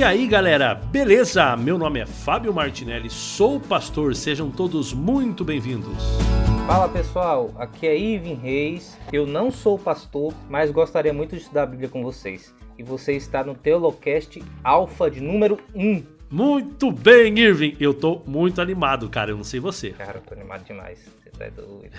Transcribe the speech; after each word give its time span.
E 0.00 0.02
aí 0.02 0.26
galera, 0.26 0.74
beleza? 0.74 1.54
Meu 1.58 1.76
nome 1.76 2.00
é 2.00 2.06
Fábio 2.06 2.54
Martinelli, 2.54 3.10
sou 3.10 3.60
pastor, 3.60 4.16
sejam 4.16 4.50
todos 4.50 4.94
muito 4.94 5.44
bem-vindos. 5.44 6.02
Fala 6.66 6.88
pessoal, 6.88 7.54
aqui 7.58 7.86
é 7.86 7.98
Ivan 7.98 8.40
Reis. 8.40 8.96
Eu 9.12 9.26
não 9.26 9.50
sou 9.50 9.78
pastor, 9.78 10.32
mas 10.48 10.70
gostaria 10.70 11.12
muito 11.12 11.36
de 11.36 11.42
estudar 11.42 11.64
a 11.64 11.66
Bíblia 11.66 11.90
com 11.90 12.02
vocês. 12.02 12.54
E 12.78 12.82
você 12.82 13.12
está 13.12 13.44
no 13.44 13.54
Teolocast 13.54 14.42
Alpha 14.64 15.10
de 15.10 15.20
número 15.20 15.58
1. 15.74 16.02
Muito 16.30 16.90
bem, 16.90 17.38
Irving. 17.38 17.76
Eu 17.78 17.92
tô 17.92 18.22
muito 18.26 18.62
animado, 18.62 19.06
cara. 19.10 19.32
Eu 19.32 19.36
não 19.36 19.44
sei 19.44 19.60
você. 19.60 19.90
Cara, 19.90 20.16
eu 20.16 20.22
tô 20.22 20.32
animado 20.32 20.64
demais 20.64 21.19
é 21.44 21.50
doido. 21.50 21.90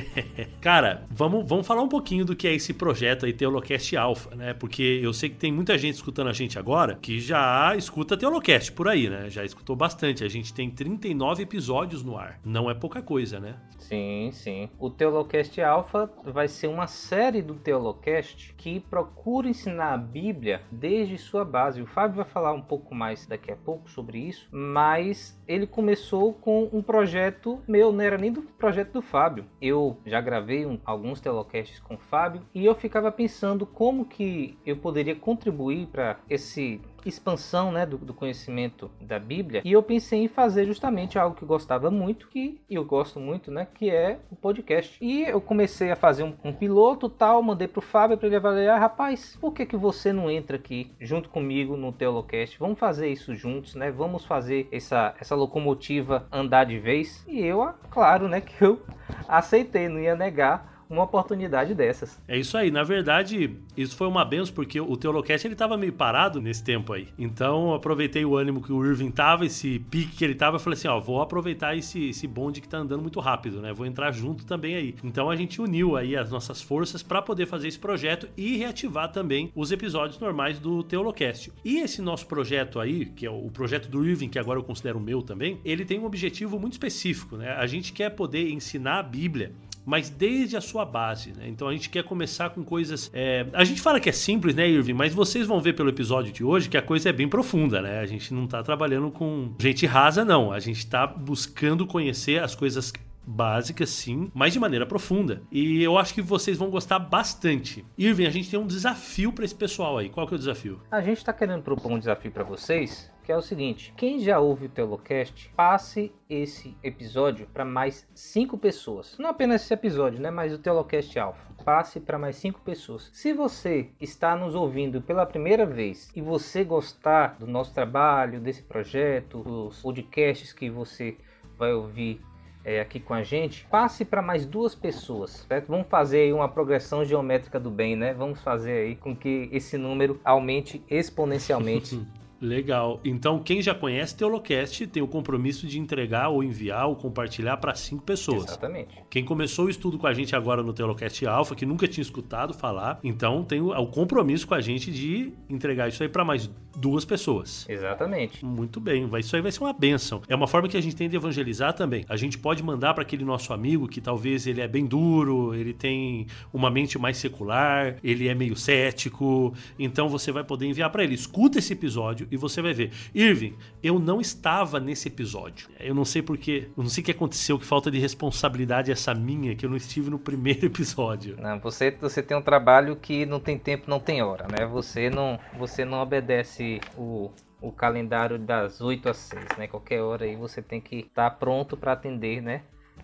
Cara, 0.60 1.06
vamos, 1.10 1.48
vamos 1.48 1.66
falar 1.66 1.82
um 1.82 1.88
pouquinho 1.88 2.24
do 2.24 2.36
que 2.36 2.46
é 2.46 2.54
esse 2.54 2.72
projeto 2.72 3.26
aí, 3.26 3.32
Teolocast 3.32 3.96
Alpha, 3.96 4.34
né? 4.34 4.54
Porque 4.54 5.00
eu 5.02 5.12
sei 5.12 5.30
que 5.30 5.36
tem 5.36 5.52
muita 5.52 5.76
gente 5.78 5.94
escutando 5.94 6.28
a 6.28 6.32
gente 6.32 6.58
agora 6.58 6.98
que 7.00 7.20
já 7.20 7.74
escuta 7.76 8.16
Teolocast 8.16 8.72
por 8.72 8.88
aí, 8.88 9.08
né? 9.08 9.28
Já 9.30 9.44
escutou 9.44 9.74
bastante. 9.74 10.24
A 10.24 10.28
gente 10.28 10.52
tem 10.52 10.70
39 10.70 11.42
episódios 11.42 12.02
no 12.02 12.16
ar. 12.16 12.38
Não 12.44 12.70
é 12.70 12.74
pouca 12.74 13.02
coisa, 13.02 13.38
né? 13.40 13.56
Sim, 13.78 14.30
sim. 14.32 14.70
O 14.78 14.88
Teolocast 14.88 15.60
Alpha 15.60 16.10
vai 16.24 16.48
ser 16.48 16.68
uma 16.68 16.86
série 16.86 17.42
do 17.42 17.54
Teolocast 17.54 18.54
que 18.56 18.80
procura 18.80 19.48
ensinar 19.48 19.92
a 19.92 19.98
Bíblia 19.98 20.62
desde 20.70 21.18
sua 21.18 21.44
base. 21.44 21.82
O 21.82 21.86
Fábio 21.86 22.16
vai 22.16 22.24
falar 22.24 22.52
um 22.52 22.62
pouco 22.62 22.94
mais 22.94 23.26
daqui 23.26 23.50
a 23.50 23.56
pouco 23.56 23.90
sobre 23.90 24.18
isso, 24.18 24.48
mas 24.50 25.38
ele 25.46 25.66
começou 25.66 26.32
com 26.32 26.68
um 26.72 26.82
projeto 26.82 27.60
meu, 27.66 27.92
não 27.92 28.00
era 28.00 28.16
nem 28.16 28.32
do 28.32 28.42
projeto 28.42 28.81
projeto 28.82 28.92
do 28.92 29.02
Fábio. 29.02 29.44
Eu 29.60 29.96
já 30.04 30.20
gravei 30.20 30.66
um, 30.66 30.78
alguns 30.84 31.20
telocasts 31.20 31.78
com 31.80 31.94
o 31.94 31.98
Fábio 31.98 32.42
e 32.54 32.64
eu 32.64 32.74
ficava 32.74 33.10
pensando 33.10 33.64
como 33.64 34.04
que 34.04 34.58
eu 34.66 34.76
poderia 34.76 35.14
contribuir 35.14 35.86
para 35.86 36.18
esse 36.28 36.80
expansão 37.08 37.72
né, 37.72 37.86
do, 37.86 37.98
do, 37.98 38.14
conhecimento 38.14 38.90
da 39.00 39.18
Bíblia 39.18 39.62
e 39.64 39.72
eu 39.72 39.82
pensei 39.82 40.24
em 40.24 40.28
fazer 40.28 40.64
justamente 40.64 41.18
algo 41.18 41.36
que 41.36 41.42
eu 41.42 41.48
gostava 41.48 41.90
muito, 41.90 42.28
que 42.28 42.60
eu 42.68 42.84
gosto 42.84 43.18
muito, 43.18 43.50
né, 43.50 43.66
que 43.74 43.90
é 43.90 44.18
o 44.30 44.36
podcast. 44.36 44.96
E 45.00 45.22
eu 45.22 45.40
comecei 45.40 45.90
a 45.90 45.96
fazer 45.96 46.22
um, 46.22 46.34
um 46.44 46.52
piloto 46.52 47.08
tal, 47.08 47.42
mandei 47.42 47.68
pro 47.68 47.80
Fábio 47.80 48.16
para 48.16 48.26
ele 48.26 48.36
avaliar, 48.36 48.80
rapaz, 48.80 49.36
por 49.40 49.52
que 49.52 49.66
que 49.66 49.76
você 49.76 50.12
não 50.12 50.30
entra 50.30 50.56
aqui 50.56 50.90
junto 51.00 51.28
comigo 51.28 51.76
no 51.76 51.92
Teolocast? 51.92 52.58
Vamos 52.58 52.78
fazer 52.78 53.08
isso 53.08 53.34
juntos, 53.34 53.74
né? 53.74 53.90
Vamos 53.90 54.24
fazer 54.24 54.68
essa, 54.70 55.14
essa 55.20 55.34
locomotiva 55.34 56.26
andar 56.30 56.64
de 56.64 56.78
vez. 56.78 57.24
E 57.26 57.40
eu, 57.40 57.62
ah, 57.62 57.74
claro, 57.90 58.28
né, 58.28 58.40
que 58.42 58.62
eu 58.62 58.80
aceitei, 59.28 59.88
não 59.88 59.98
ia 59.98 60.14
negar 60.14 60.71
uma 60.92 61.04
oportunidade 61.04 61.74
dessas. 61.74 62.20
É 62.28 62.38
isso 62.38 62.56
aí. 62.56 62.70
Na 62.70 62.82
verdade, 62.82 63.56
isso 63.76 63.96
foi 63.96 64.06
uma 64.06 64.24
benção 64.24 64.54
porque 64.54 64.80
o 64.80 64.96
Teolocast 64.96 65.46
ele 65.46 65.54
tava 65.54 65.76
meio 65.76 65.92
parado 65.92 66.40
nesse 66.40 66.62
tempo 66.62 66.92
aí. 66.92 67.08
Então, 67.18 67.72
aproveitei 67.72 68.24
o 68.24 68.36
ânimo 68.36 68.62
que 68.62 68.72
o 68.72 68.84
Irving 68.84 69.10
tava, 69.10 69.46
esse 69.46 69.78
pique 69.78 70.16
que 70.16 70.24
ele 70.24 70.34
tava, 70.34 70.56
e 70.56 70.60
falei 70.60 70.78
assim, 70.78 70.88
ó, 70.88 71.00
vou 71.00 71.20
aproveitar 71.20 71.76
esse, 71.76 72.10
esse 72.10 72.26
bonde 72.26 72.60
que 72.60 72.68
tá 72.68 72.78
andando 72.78 73.00
muito 73.00 73.20
rápido, 73.20 73.60
né? 73.60 73.72
Vou 73.72 73.86
entrar 73.86 74.12
junto 74.12 74.44
também 74.44 74.74
aí. 74.74 74.94
Então, 75.02 75.30
a 75.30 75.36
gente 75.36 75.60
uniu 75.60 75.96
aí 75.96 76.16
as 76.16 76.30
nossas 76.30 76.60
forças 76.60 77.02
para 77.02 77.22
poder 77.22 77.46
fazer 77.46 77.68
esse 77.68 77.78
projeto 77.78 78.28
e 78.36 78.56
reativar 78.56 79.10
também 79.10 79.50
os 79.54 79.72
episódios 79.72 80.18
normais 80.18 80.58
do 80.58 80.82
Teolocast. 80.82 81.52
E 81.64 81.78
esse 81.78 82.02
nosso 82.02 82.26
projeto 82.26 82.78
aí, 82.78 83.06
que 83.06 83.24
é 83.24 83.30
o 83.30 83.50
projeto 83.50 83.88
do 83.88 84.04
Irving, 84.04 84.28
que 84.28 84.38
agora 84.38 84.58
eu 84.58 84.64
considero 84.64 85.00
meu 85.00 85.22
também, 85.22 85.60
ele 85.64 85.84
tem 85.84 85.98
um 85.98 86.04
objetivo 86.04 86.58
muito 86.58 86.72
específico, 86.72 87.36
né? 87.36 87.52
A 87.52 87.66
gente 87.66 87.92
quer 87.92 88.10
poder 88.10 88.50
ensinar 88.50 88.98
a 88.98 89.02
Bíblia 89.02 89.52
mas 89.84 90.08
desde 90.08 90.56
a 90.56 90.60
sua 90.60 90.84
base, 90.84 91.32
né? 91.32 91.48
Então 91.48 91.68
a 91.68 91.72
gente 91.72 91.90
quer 91.90 92.04
começar 92.04 92.50
com 92.50 92.62
coisas. 92.62 93.10
É... 93.12 93.46
A 93.52 93.64
gente 93.64 93.80
fala 93.80 94.00
que 94.00 94.08
é 94.08 94.12
simples, 94.12 94.54
né, 94.54 94.68
Irving? 94.68 94.92
Mas 94.92 95.14
vocês 95.14 95.46
vão 95.46 95.60
ver 95.60 95.74
pelo 95.74 95.88
episódio 95.88 96.32
de 96.32 96.44
hoje 96.44 96.68
que 96.68 96.76
a 96.76 96.82
coisa 96.82 97.08
é 97.08 97.12
bem 97.12 97.28
profunda, 97.28 97.82
né? 97.82 98.00
A 98.00 98.06
gente 98.06 98.32
não 98.32 98.46
tá 98.46 98.62
trabalhando 98.62 99.10
com 99.10 99.52
gente 99.58 99.86
rasa, 99.86 100.24
não. 100.24 100.52
A 100.52 100.60
gente 100.60 100.86
tá 100.86 101.06
buscando 101.06 101.86
conhecer 101.86 102.42
as 102.42 102.54
coisas 102.54 102.92
básicas, 103.24 103.88
sim, 103.90 104.30
mas 104.34 104.52
de 104.52 104.58
maneira 104.58 104.84
profunda. 104.84 105.42
E 105.50 105.82
eu 105.82 105.96
acho 105.96 106.12
que 106.12 106.22
vocês 106.22 106.56
vão 106.56 106.70
gostar 106.70 106.98
bastante. 106.98 107.84
Irving, 107.96 108.26
a 108.26 108.30
gente 108.30 108.50
tem 108.50 108.58
um 108.58 108.66
desafio 108.66 109.32
para 109.32 109.44
esse 109.44 109.54
pessoal 109.54 109.98
aí. 109.98 110.08
Qual 110.08 110.26
que 110.26 110.34
é 110.34 110.36
o 110.36 110.38
desafio? 110.38 110.80
A 110.90 111.00
gente 111.00 111.18
está 111.18 111.32
querendo 111.32 111.62
propor 111.62 111.92
um 111.92 111.98
desafio 111.98 112.30
para 112.30 112.44
vocês 112.44 113.11
que 113.22 113.32
é 113.32 113.36
o 113.36 113.42
seguinte: 113.42 113.92
quem 113.96 114.18
já 114.18 114.38
ouve 114.38 114.66
o 114.66 114.68
Telocast, 114.68 115.50
passe 115.56 116.12
esse 116.28 116.76
episódio 116.82 117.46
para 117.52 117.64
mais 117.64 118.08
cinco 118.14 118.58
pessoas. 118.58 119.16
Não 119.18 119.30
apenas 119.30 119.62
esse 119.62 119.74
episódio, 119.74 120.20
né? 120.20 120.30
Mas 120.30 120.52
o 120.52 120.58
Telocast 120.58 121.18
Alpha. 121.18 121.52
Passe 121.64 122.00
para 122.00 122.18
mais 122.18 122.36
cinco 122.36 122.60
pessoas. 122.60 123.08
Se 123.12 123.32
você 123.32 123.90
está 124.00 124.34
nos 124.34 124.54
ouvindo 124.54 125.00
pela 125.00 125.24
primeira 125.24 125.64
vez 125.64 126.10
e 126.14 126.20
você 126.20 126.64
gostar 126.64 127.36
do 127.38 127.46
nosso 127.46 127.72
trabalho, 127.72 128.40
desse 128.40 128.62
projeto, 128.62 129.42
dos 129.42 129.80
podcasts 129.80 130.52
que 130.52 130.68
você 130.68 131.16
vai 131.56 131.72
ouvir 131.72 132.20
é, 132.64 132.80
aqui 132.80 133.00
com 133.00 133.14
a 133.14 133.22
gente, 133.22 133.64
passe 133.66 134.04
para 134.04 134.22
mais 134.22 134.46
duas 134.46 134.74
pessoas, 134.74 135.46
certo? 135.48 135.68
Vamos 135.68 135.86
fazer 135.88 136.22
aí 136.22 136.32
uma 136.32 136.48
progressão 136.48 137.04
geométrica 137.04 137.58
do 137.58 137.70
bem, 137.70 137.96
né? 137.96 138.14
Vamos 138.14 138.40
fazer 138.40 138.72
aí 138.72 138.96
com 138.96 139.14
que 139.14 139.48
esse 139.52 139.76
número 139.76 140.20
aumente 140.24 140.82
exponencialmente 140.88 142.04
Legal. 142.42 143.00
Então, 143.04 143.38
quem 143.38 143.62
já 143.62 143.72
conhece 143.72 144.16
Teolocast 144.16 144.84
tem 144.88 145.00
o 145.00 145.06
compromisso 145.06 145.64
de 145.64 145.78
entregar 145.78 146.28
ou 146.28 146.42
enviar 146.42 146.88
ou 146.88 146.96
compartilhar 146.96 147.56
para 147.58 147.72
cinco 147.76 148.02
pessoas. 148.02 148.48
Exatamente. 148.48 148.96
Quem 149.08 149.24
começou 149.24 149.66
o 149.66 149.70
estudo 149.70 149.96
com 149.96 150.08
a 150.08 150.12
gente 150.12 150.34
agora 150.34 150.60
no 150.60 150.72
Teolocast 150.72 151.24
Alpha, 151.24 151.54
que 151.54 151.64
nunca 151.64 151.86
tinha 151.86 152.02
escutado 152.02 152.52
falar, 152.52 152.98
então 153.04 153.44
tem 153.44 153.60
o, 153.60 153.68
o 153.70 153.86
compromisso 153.86 154.48
com 154.48 154.54
a 154.54 154.60
gente 154.60 154.90
de 154.90 155.32
entregar 155.48 155.88
isso 155.88 156.02
aí 156.02 156.08
para 156.08 156.24
mais 156.24 156.50
duas 156.76 157.04
pessoas. 157.04 157.64
Exatamente. 157.68 158.44
Muito 158.44 158.80
bem. 158.80 159.08
Isso 159.20 159.36
aí 159.36 159.42
vai 159.42 159.52
ser 159.52 159.60
uma 159.60 159.72
benção. 159.72 160.22
É 160.26 160.34
uma 160.34 160.48
forma 160.48 160.68
que 160.68 160.76
a 160.76 160.80
gente 160.80 160.96
tem 160.96 161.08
de 161.08 161.14
evangelizar 161.14 161.72
também. 161.74 162.04
A 162.08 162.16
gente 162.16 162.38
pode 162.38 162.62
mandar 162.62 162.94
para 162.94 163.02
aquele 163.02 163.24
nosso 163.24 163.52
amigo 163.52 163.86
que 163.86 164.00
talvez 164.00 164.46
ele 164.48 164.60
é 164.60 164.66
bem 164.66 164.84
duro, 164.86 165.54
ele 165.54 165.72
tem 165.72 166.26
uma 166.52 166.70
mente 166.70 166.98
mais 166.98 167.18
secular, 167.18 167.96
ele 168.02 168.26
é 168.26 168.34
meio 168.34 168.56
cético. 168.56 169.54
Então 169.78 170.08
você 170.08 170.32
vai 170.32 170.42
poder 170.42 170.66
enviar 170.66 170.90
para 170.90 171.04
ele. 171.04 171.14
Escuta 171.14 171.58
esse 171.58 171.72
episódio 171.72 172.26
e 172.32 172.36
você 172.38 172.62
vai 172.62 172.72
ver. 172.72 172.90
Irving, 173.14 173.58
eu 173.82 173.98
não 173.98 174.18
estava 174.18 174.80
nesse 174.80 175.08
episódio. 175.08 175.68
Eu 175.78 175.94
não 175.94 176.04
sei 176.04 176.22
porque, 176.22 176.70
eu 176.74 176.82
não 176.82 176.88
sei 176.88 177.02
o 177.02 177.04
que 177.04 177.10
aconteceu, 177.10 177.58
que 177.58 177.66
falta 177.66 177.90
de 177.90 177.98
responsabilidade 177.98 178.90
essa 178.90 179.12
minha, 179.14 179.54
que 179.54 179.66
eu 179.66 179.70
não 179.70 179.76
estive 179.76 180.08
no 180.08 180.18
primeiro 180.18 180.64
episódio. 180.66 181.36
Não, 181.38 181.60
você, 181.60 181.90
você 181.90 182.22
tem 182.22 182.34
um 182.34 182.40
trabalho 182.40 182.96
que 182.96 183.26
não 183.26 183.38
tem 183.38 183.58
tempo, 183.58 183.84
não 183.86 184.00
tem 184.00 184.22
hora, 184.22 184.46
né? 184.48 184.64
Você 184.64 185.10
não, 185.10 185.38
você 185.58 185.84
não 185.84 186.00
obedece 186.00 186.80
o, 186.96 187.30
o 187.60 187.70
calendário 187.70 188.38
das 188.38 188.80
8 188.80 189.10
às 189.10 189.18
6, 189.18 189.44
né? 189.58 189.66
Qualquer 189.66 190.00
hora 190.00 190.24
aí 190.24 190.34
você 190.34 190.62
tem 190.62 190.80
que 190.80 191.00
estar 191.00 191.28
tá 191.28 191.36
pronto 191.36 191.76
para 191.76 191.92
atender, 191.92 192.40
né? 192.40 192.62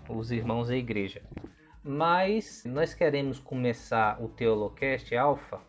Os 0.08 0.30
irmãos 0.30 0.68
da 0.68 0.76
igreja. 0.76 1.20
Mas 1.84 2.64
nós 2.64 2.94
queremos 2.94 3.38
começar 3.38 4.22
o 4.22 4.28
Teolocast 4.28 5.14
Alpha 5.14 5.60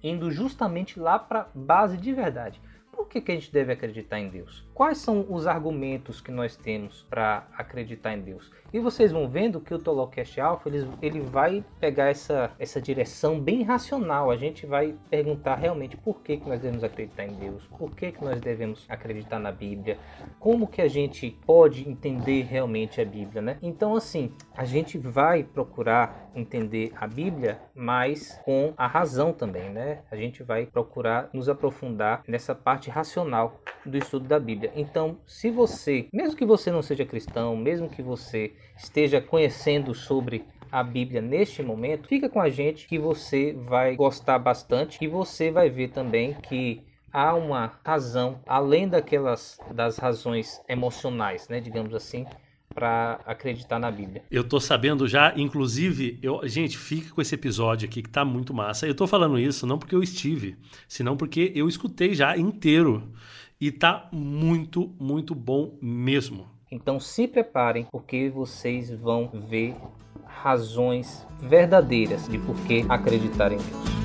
indo 0.00 0.30
justamente 0.30 1.00
lá 1.00 1.18
para 1.18 1.48
base 1.52 1.96
de 1.96 2.12
verdade 2.12 2.60
por 2.96 3.08
que, 3.08 3.20
que 3.20 3.30
a 3.30 3.34
gente 3.34 3.52
deve 3.52 3.72
acreditar 3.72 4.18
em 4.18 4.28
Deus? 4.28 4.64
Quais 4.72 4.98
são 4.98 5.26
os 5.28 5.46
argumentos 5.46 6.20
que 6.20 6.30
nós 6.30 6.56
temos 6.56 7.06
para 7.10 7.46
acreditar 7.52 8.14
em 8.14 8.22
Deus? 8.22 8.50
E 8.76 8.78
vocês 8.78 9.10
vão 9.10 9.26
vendo 9.26 9.58
que 9.58 9.72
o 9.72 9.78
Tolocast 9.78 10.38
Alpha 10.38 10.68
ele, 10.68 10.86
ele 11.00 11.20
vai 11.20 11.64
pegar 11.80 12.10
essa, 12.10 12.50
essa 12.58 12.78
direção 12.78 13.40
bem 13.40 13.62
racional. 13.62 14.30
A 14.30 14.36
gente 14.36 14.66
vai 14.66 14.94
perguntar 15.08 15.54
realmente 15.54 15.96
por 15.96 16.20
que, 16.20 16.36
que 16.36 16.46
nós 16.46 16.60
devemos 16.60 16.84
acreditar 16.84 17.24
em 17.24 17.32
Deus, 17.36 17.64
por 17.78 17.96
que, 17.96 18.12
que 18.12 18.22
nós 18.22 18.38
devemos 18.38 18.84
acreditar 18.86 19.38
na 19.38 19.50
Bíblia, 19.50 19.96
como 20.38 20.66
que 20.66 20.82
a 20.82 20.88
gente 20.88 21.30
pode 21.46 21.88
entender 21.88 22.42
realmente 22.42 23.00
a 23.00 23.04
Bíblia, 23.06 23.40
né? 23.40 23.56
Então, 23.62 23.96
assim, 23.96 24.34
a 24.54 24.66
gente 24.66 24.98
vai 24.98 25.42
procurar 25.42 26.30
entender 26.34 26.92
a 26.96 27.06
Bíblia, 27.06 27.58
mas 27.74 28.38
com 28.44 28.74
a 28.76 28.86
razão 28.86 29.32
também, 29.32 29.70
né? 29.70 30.02
A 30.10 30.16
gente 30.16 30.42
vai 30.42 30.66
procurar 30.66 31.30
nos 31.32 31.48
aprofundar 31.48 32.22
nessa 32.28 32.54
parte 32.54 32.90
racional 32.90 33.58
do 33.86 33.96
estudo 33.96 34.28
da 34.28 34.38
Bíblia. 34.38 34.70
Então, 34.76 35.16
se 35.26 35.50
você, 35.50 36.08
mesmo 36.12 36.36
que 36.36 36.44
você 36.44 36.70
não 36.70 36.82
seja 36.82 37.06
cristão, 37.06 37.56
mesmo 37.56 37.88
que 37.88 38.02
você 38.02 38.52
esteja 38.76 39.20
conhecendo 39.20 39.94
sobre 39.94 40.44
a 40.70 40.82
Bíblia 40.82 41.20
neste 41.20 41.62
momento, 41.62 42.08
fica 42.08 42.28
com 42.28 42.40
a 42.40 42.48
gente 42.48 42.86
que 42.86 42.98
você 42.98 43.52
vai 43.52 43.96
gostar 43.96 44.38
bastante 44.38 44.98
e 45.00 45.08
você 45.08 45.50
vai 45.50 45.70
ver 45.70 45.88
também 45.88 46.34
que 46.34 46.82
há 47.12 47.34
uma 47.34 47.72
razão 47.84 48.40
além 48.46 48.88
daquelas 48.88 49.58
das 49.72 49.96
razões 49.96 50.60
emocionais, 50.68 51.48
né, 51.48 51.60
digamos 51.60 51.94
assim, 51.94 52.26
para 52.74 53.20
acreditar 53.24 53.78
na 53.78 53.90
Bíblia. 53.90 54.22
Eu 54.30 54.44
tô 54.44 54.60
sabendo 54.60 55.08
já, 55.08 55.32
inclusive, 55.34 56.18
eu, 56.22 56.46
gente, 56.46 56.76
fica 56.76 57.14
com 57.14 57.22
esse 57.22 57.34
episódio 57.34 57.88
aqui 57.88 58.02
que 58.02 58.10
tá 58.10 58.22
muito 58.22 58.52
massa. 58.52 58.86
Eu 58.86 58.94
tô 58.94 59.06
falando 59.06 59.38
isso 59.38 59.66
não 59.66 59.78
porque 59.78 59.94
eu 59.94 60.02
estive, 60.02 60.58
senão 60.86 61.16
porque 61.16 61.52
eu 61.54 61.68
escutei 61.68 62.14
já 62.14 62.36
inteiro 62.36 63.14
e 63.58 63.72
tá 63.72 64.10
muito, 64.12 64.94
muito 65.00 65.34
bom 65.34 65.78
mesmo. 65.80 66.55
Então 66.68 66.98
se 66.98 67.28
preparem, 67.28 67.86
porque 67.92 68.28
vocês 68.28 68.90
vão 68.90 69.30
ver 69.32 69.76
razões 70.24 71.24
verdadeiras 71.38 72.28
de 72.28 72.38
por 72.38 72.56
que 72.66 72.84
acreditar 72.88 73.52
em 73.52 73.58
Deus. 73.58 73.96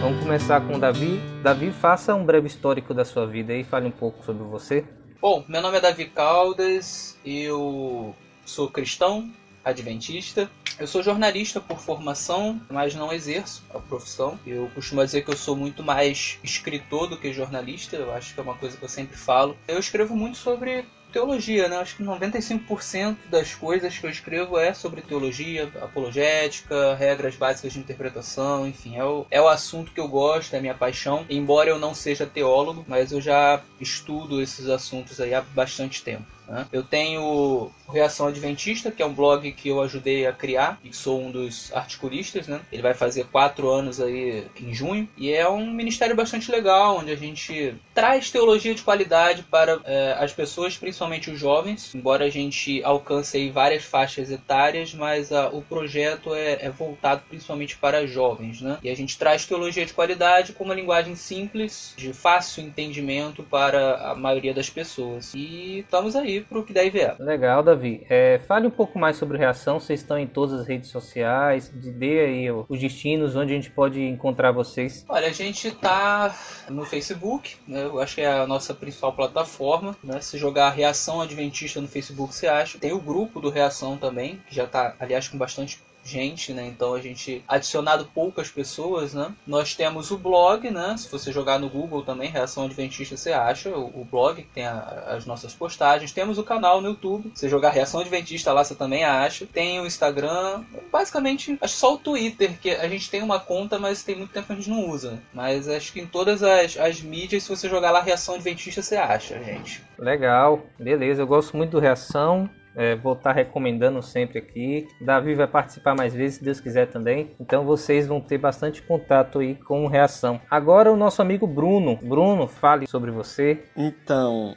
Vamos 0.00 0.22
começar 0.22 0.60
com 0.60 0.78
Davi. 0.78 1.20
Davi, 1.42 1.72
faça 1.72 2.14
um 2.14 2.24
breve 2.24 2.46
histórico 2.46 2.94
da 2.94 3.04
sua 3.04 3.26
vida 3.26 3.52
e 3.52 3.64
fale 3.64 3.88
um 3.88 3.90
pouco 3.90 4.24
sobre 4.24 4.44
você. 4.44 4.86
Bom, 5.20 5.44
meu 5.48 5.60
nome 5.60 5.76
é 5.76 5.80
Davi 5.80 6.06
Caldas, 6.06 7.18
eu 7.24 8.14
sou 8.46 8.70
cristão, 8.70 9.28
adventista. 9.64 10.48
Eu 10.78 10.86
sou 10.86 11.02
jornalista 11.02 11.60
por 11.60 11.80
formação, 11.80 12.60
mas 12.70 12.94
não 12.94 13.12
exerço 13.12 13.64
a 13.74 13.80
profissão. 13.80 14.38
Eu 14.46 14.70
costumo 14.76 15.04
dizer 15.04 15.22
que 15.22 15.30
eu 15.32 15.36
sou 15.36 15.56
muito 15.56 15.82
mais 15.82 16.38
escritor 16.44 17.08
do 17.08 17.16
que 17.16 17.32
jornalista, 17.32 17.96
eu 17.96 18.12
acho 18.12 18.32
que 18.32 18.38
é 18.38 18.42
uma 18.44 18.54
coisa 18.54 18.76
que 18.76 18.84
eu 18.84 18.88
sempre 18.88 19.16
falo. 19.16 19.56
Eu 19.66 19.80
escrevo 19.80 20.14
muito 20.14 20.38
sobre 20.38 20.84
teologia, 21.12 21.68
né? 21.68 21.76
Acho 21.76 21.96
que 21.96 22.04
95% 22.04 23.16
das 23.30 23.54
coisas 23.54 23.96
que 23.96 24.06
eu 24.06 24.10
escrevo 24.10 24.58
é 24.58 24.72
sobre 24.74 25.02
teologia, 25.02 25.70
apologética, 25.80 26.94
regras 26.94 27.36
básicas 27.36 27.72
de 27.72 27.78
interpretação, 27.78 28.66
enfim, 28.66 28.96
é 28.96 29.04
o, 29.04 29.26
é 29.30 29.40
o 29.40 29.48
assunto 29.48 29.92
que 29.92 30.00
eu 30.00 30.08
gosto, 30.08 30.54
é 30.54 30.58
a 30.58 30.60
minha 30.60 30.74
paixão. 30.74 31.24
Embora 31.28 31.70
eu 31.70 31.78
não 31.78 31.94
seja 31.94 32.26
teólogo, 32.26 32.84
mas 32.86 33.12
eu 33.12 33.20
já 33.20 33.62
estudo 33.80 34.40
esses 34.42 34.68
assuntos 34.68 35.20
aí 35.20 35.34
há 35.34 35.40
bastante 35.40 36.02
tempo. 36.02 36.37
Né? 36.48 36.66
Eu 36.72 36.82
tenho 36.82 37.70
Reação 37.92 38.26
Adventista, 38.26 38.90
que 38.90 39.02
é 39.02 39.06
um 39.06 39.12
blog 39.12 39.50
que 39.52 39.68
eu 39.68 39.80
ajudei 39.82 40.26
a 40.26 40.32
criar 40.32 40.78
e 40.82 40.94
sou 40.94 41.20
um 41.20 41.30
dos 41.30 41.72
articulistas. 41.74 42.46
Né? 42.46 42.60
Ele 42.72 42.82
vai 42.82 42.94
fazer 42.94 43.26
quatro 43.26 43.70
anos 43.70 44.00
aí 44.00 44.44
em 44.60 44.72
junho 44.74 45.08
e 45.16 45.32
é 45.32 45.48
um 45.48 45.70
ministério 45.70 46.16
bastante 46.16 46.50
legal, 46.50 46.98
onde 46.98 47.12
a 47.12 47.16
gente 47.16 47.74
traz 47.94 48.30
teologia 48.30 48.74
de 48.74 48.82
qualidade 48.82 49.42
para 49.42 49.80
é, 49.84 50.16
as 50.18 50.32
pessoas, 50.32 50.76
principalmente 50.76 51.30
os 51.30 51.38
jovens. 51.38 51.94
Embora 51.94 52.24
a 52.24 52.30
gente 52.30 52.82
alcance 52.82 53.36
aí 53.36 53.50
várias 53.50 53.84
faixas 53.84 54.30
etárias, 54.30 54.94
mas 54.94 55.32
a, 55.32 55.48
o 55.48 55.62
projeto 55.62 56.34
é, 56.34 56.66
é, 56.66 56.70
voltado 56.70 57.22
principalmente 57.28 57.76
para 57.76 58.06
jovens. 58.06 58.60
Né? 58.60 58.78
E 58.82 58.88
a 58.88 58.96
gente 58.96 59.18
traz 59.18 59.44
teologia 59.44 59.84
de 59.84 59.92
qualidade 59.92 60.52
com 60.52 60.64
uma 60.64 60.74
linguagem 60.74 61.14
simples, 61.14 61.94
de 61.96 62.12
fácil 62.12 62.62
entendimento 62.62 63.42
para 63.42 64.10
a 64.10 64.14
maioria 64.14 64.54
das 64.54 64.70
pessoas. 64.70 65.34
E 65.34 65.80
estamos 65.80 66.16
aí 66.16 66.37
para 66.42 66.58
o 66.58 66.64
que 66.64 66.72
deve 66.72 66.90
vier. 66.90 67.16
Legal, 67.18 67.62
Davi. 67.62 68.06
É, 68.08 68.40
fale 68.46 68.66
um 68.66 68.70
pouco 68.70 68.98
mais 68.98 69.16
sobre 69.16 69.38
Reação. 69.38 69.78
Vocês 69.78 70.00
estão 70.00 70.18
em 70.18 70.26
todas 70.26 70.60
as 70.60 70.66
redes 70.66 70.90
sociais. 70.90 71.70
Dê 71.72 72.20
aí 72.20 72.50
os 72.50 72.78
destinos 72.78 73.36
onde 73.36 73.52
a 73.52 73.56
gente 73.56 73.70
pode 73.70 74.02
encontrar 74.02 74.52
vocês. 74.52 75.04
Olha, 75.08 75.28
a 75.28 75.32
gente 75.32 75.68
está 75.68 76.34
no 76.68 76.84
Facebook. 76.84 77.56
Né? 77.66 77.84
Eu 77.84 78.00
acho 78.00 78.16
que 78.16 78.20
é 78.20 78.28
a 78.28 78.46
nossa 78.46 78.74
principal 78.74 79.12
plataforma. 79.12 79.96
Né? 80.02 80.20
Se 80.20 80.38
jogar 80.38 80.70
Reação 80.70 81.20
Adventista 81.20 81.80
no 81.80 81.88
Facebook, 81.88 82.34
você 82.34 82.46
acha. 82.46 82.78
Tem 82.78 82.92
o 82.92 83.00
grupo 83.00 83.40
do 83.40 83.50
Reação 83.50 83.96
também, 83.96 84.40
que 84.48 84.54
já 84.54 84.64
está, 84.64 84.94
aliás, 84.98 85.28
com 85.28 85.38
bastante 85.38 85.80
gente, 86.08 86.52
né? 86.52 86.66
Então 86.66 86.94
a 86.94 87.00
gente 87.00 87.44
adicionado 87.46 88.06
poucas 88.14 88.50
pessoas, 88.50 89.14
né? 89.14 89.32
Nós 89.46 89.74
temos 89.74 90.10
o 90.10 90.18
blog, 90.18 90.70
né? 90.70 90.96
Se 90.96 91.08
você 91.10 91.30
jogar 91.32 91.58
no 91.58 91.68
Google 91.68 92.02
também, 92.02 92.30
Reação 92.30 92.64
Adventista, 92.64 93.16
você 93.16 93.32
acha 93.32 93.70
o, 93.70 94.06
blog 94.10 94.42
que 94.42 94.48
tem 94.48 94.66
a, 94.66 94.78
as 95.08 95.26
nossas 95.26 95.54
postagens. 95.54 96.12
Temos 96.12 96.38
o 96.38 96.42
canal 96.42 96.80
no 96.80 96.88
YouTube. 96.88 97.30
Se 97.34 97.48
jogar 97.48 97.70
Reação 97.70 98.00
Adventista 98.00 98.52
lá, 98.52 98.64
você 98.64 98.74
também 98.74 99.04
acha. 99.04 99.46
Tem 99.46 99.80
o 99.80 99.86
Instagram. 99.86 100.64
Basicamente, 100.90 101.58
acho 101.60 101.74
só 101.74 101.94
o 101.94 101.98
Twitter 101.98 102.58
que 102.58 102.70
a 102.70 102.88
gente 102.88 103.10
tem 103.10 103.22
uma 103.22 103.38
conta, 103.38 103.78
mas 103.78 104.02
tem 104.02 104.16
muito 104.16 104.32
tempo 104.32 104.46
que 104.46 104.52
a 104.52 104.56
gente 104.56 104.70
não 104.70 104.88
usa. 104.88 105.18
Mas 105.32 105.68
acho 105.68 105.92
que 105.92 106.00
em 106.00 106.06
todas 106.06 106.42
as, 106.42 106.76
as 106.78 107.00
mídias, 107.02 107.42
se 107.42 107.48
você 107.48 107.68
jogar 107.68 107.90
lá 107.90 108.00
Reação 108.00 108.34
Adventista, 108.36 108.82
você 108.82 108.96
acha, 108.96 109.42
gente. 109.42 109.82
Legal, 109.98 110.62
beleza. 110.78 111.22
Eu 111.22 111.26
gosto 111.26 111.56
muito 111.56 111.72
do 111.72 111.80
Reação. 111.80 112.48
É, 112.78 112.94
vou 112.94 113.14
estar 113.14 113.32
recomendando 113.32 114.00
sempre 114.00 114.38
aqui. 114.38 114.86
Davi 115.00 115.34
vai 115.34 115.48
participar 115.48 115.96
mais 115.96 116.14
vezes, 116.14 116.38
se 116.38 116.44
Deus 116.44 116.60
quiser 116.60 116.86
também. 116.86 117.32
Então 117.40 117.64
vocês 117.64 118.06
vão 118.06 118.20
ter 118.20 118.38
bastante 118.38 118.80
contato 118.82 119.40
aí 119.40 119.56
com 119.56 119.88
reação. 119.88 120.40
Agora 120.48 120.92
o 120.92 120.96
nosso 120.96 121.20
amigo 121.20 121.44
Bruno. 121.44 121.98
Bruno, 122.00 122.46
fale 122.46 122.86
sobre 122.86 123.10
você. 123.10 123.64
Então, 123.76 124.54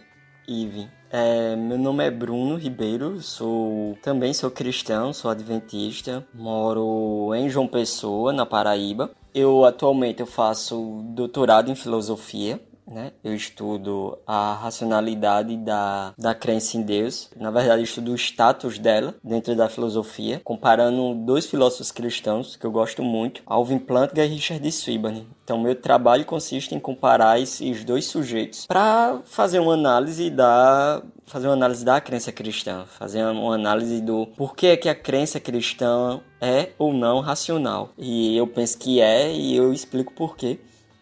Ive, 0.47 0.87
é, 1.09 1.55
meu 1.55 1.79
nome 1.79 2.05
é 2.05 2.11
Bruno 2.11 2.57
Ribeiro, 2.57 3.19
sou 3.21 3.97
também 4.03 4.33
sou 4.33 4.51
cristão, 4.51 5.11
sou 5.11 5.31
adventista, 5.31 6.23
moro 6.31 7.33
em 7.33 7.49
João 7.49 7.67
Pessoa, 7.67 8.31
na 8.31 8.45
Paraíba. 8.45 9.09
Eu 9.33 9.65
atualmente 9.65 10.19
eu 10.19 10.27
faço 10.27 11.01
doutorado 11.15 11.71
em 11.71 11.75
filosofia 11.75 12.59
né? 12.87 13.11
Eu 13.23 13.35
estudo 13.35 14.17
a 14.25 14.53
racionalidade 14.53 15.57
da, 15.57 16.13
da 16.17 16.33
crença 16.33 16.77
em 16.77 16.81
Deus. 16.81 17.29
Na 17.35 17.51
verdade, 17.51 17.81
eu 17.81 17.85
estudo 17.85 18.11
o 18.11 18.15
status 18.15 18.77
dela 18.77 19.15
dentro 19.23 19.55
da 19.55 19.69
filosofia, 19.69 20.41
comparando 20.43 21.15
dois 21.15 21.45
filósofos 21.45 21.91
cristãos 21.91 22.55
que 22.55 22.65
eu 22.65 22.71
gosto 22.71 23.03
muito, 23.03 23.41
Alvin 23.45 23.79
Plantinga 23.79 24.25
e 24.25 24.29
Richard 24.29 24.71
Swinburne. 24.71 25.27
Então, 25.43 25.59
meu 25.59 25.75
trabalho 25.75 26.25
consiste 26.25 26.73
em 26.73 26.79
comparar 26.79 27.39
esses 27.39 27.83
dois 27.83 28.05
sujeitos 28.05 28.65
para 28.65 29.19
fazer 29.25 29.59
uma 29.59 29.73
análise 29.73 30.29
da 30.29 31.01
fazer 31.25 31.47
uma 31.47 31.53
análise 31.53 31.85
da 31.85 32.01
crença 32.01 32.29
cristã, 32.31 32.85
fazer 32.99 33.23
uma 33.23 33.55
análise 33.55 34.01
do 34.01 34.27
porquê 34.35 34.67
é 34.67 34.77
que 34.77 34.89
a 34.89 34.95
crença 34.95 35.39
cristã 35.39 36.19
é 36.41 36.69
ou 36.77 36.93
não 36.93 37.21
racional. 37.21 37.89
E 37.97 38.35
eu 38.35 38.45
penso 38.47 38.77
que 38.77 38.99
é 38.99 39.31
e 39.31 39.55
eu 39.55 39.71
explico 39.71 40.13
por 40.13 40.35
quê. 40.35 40.59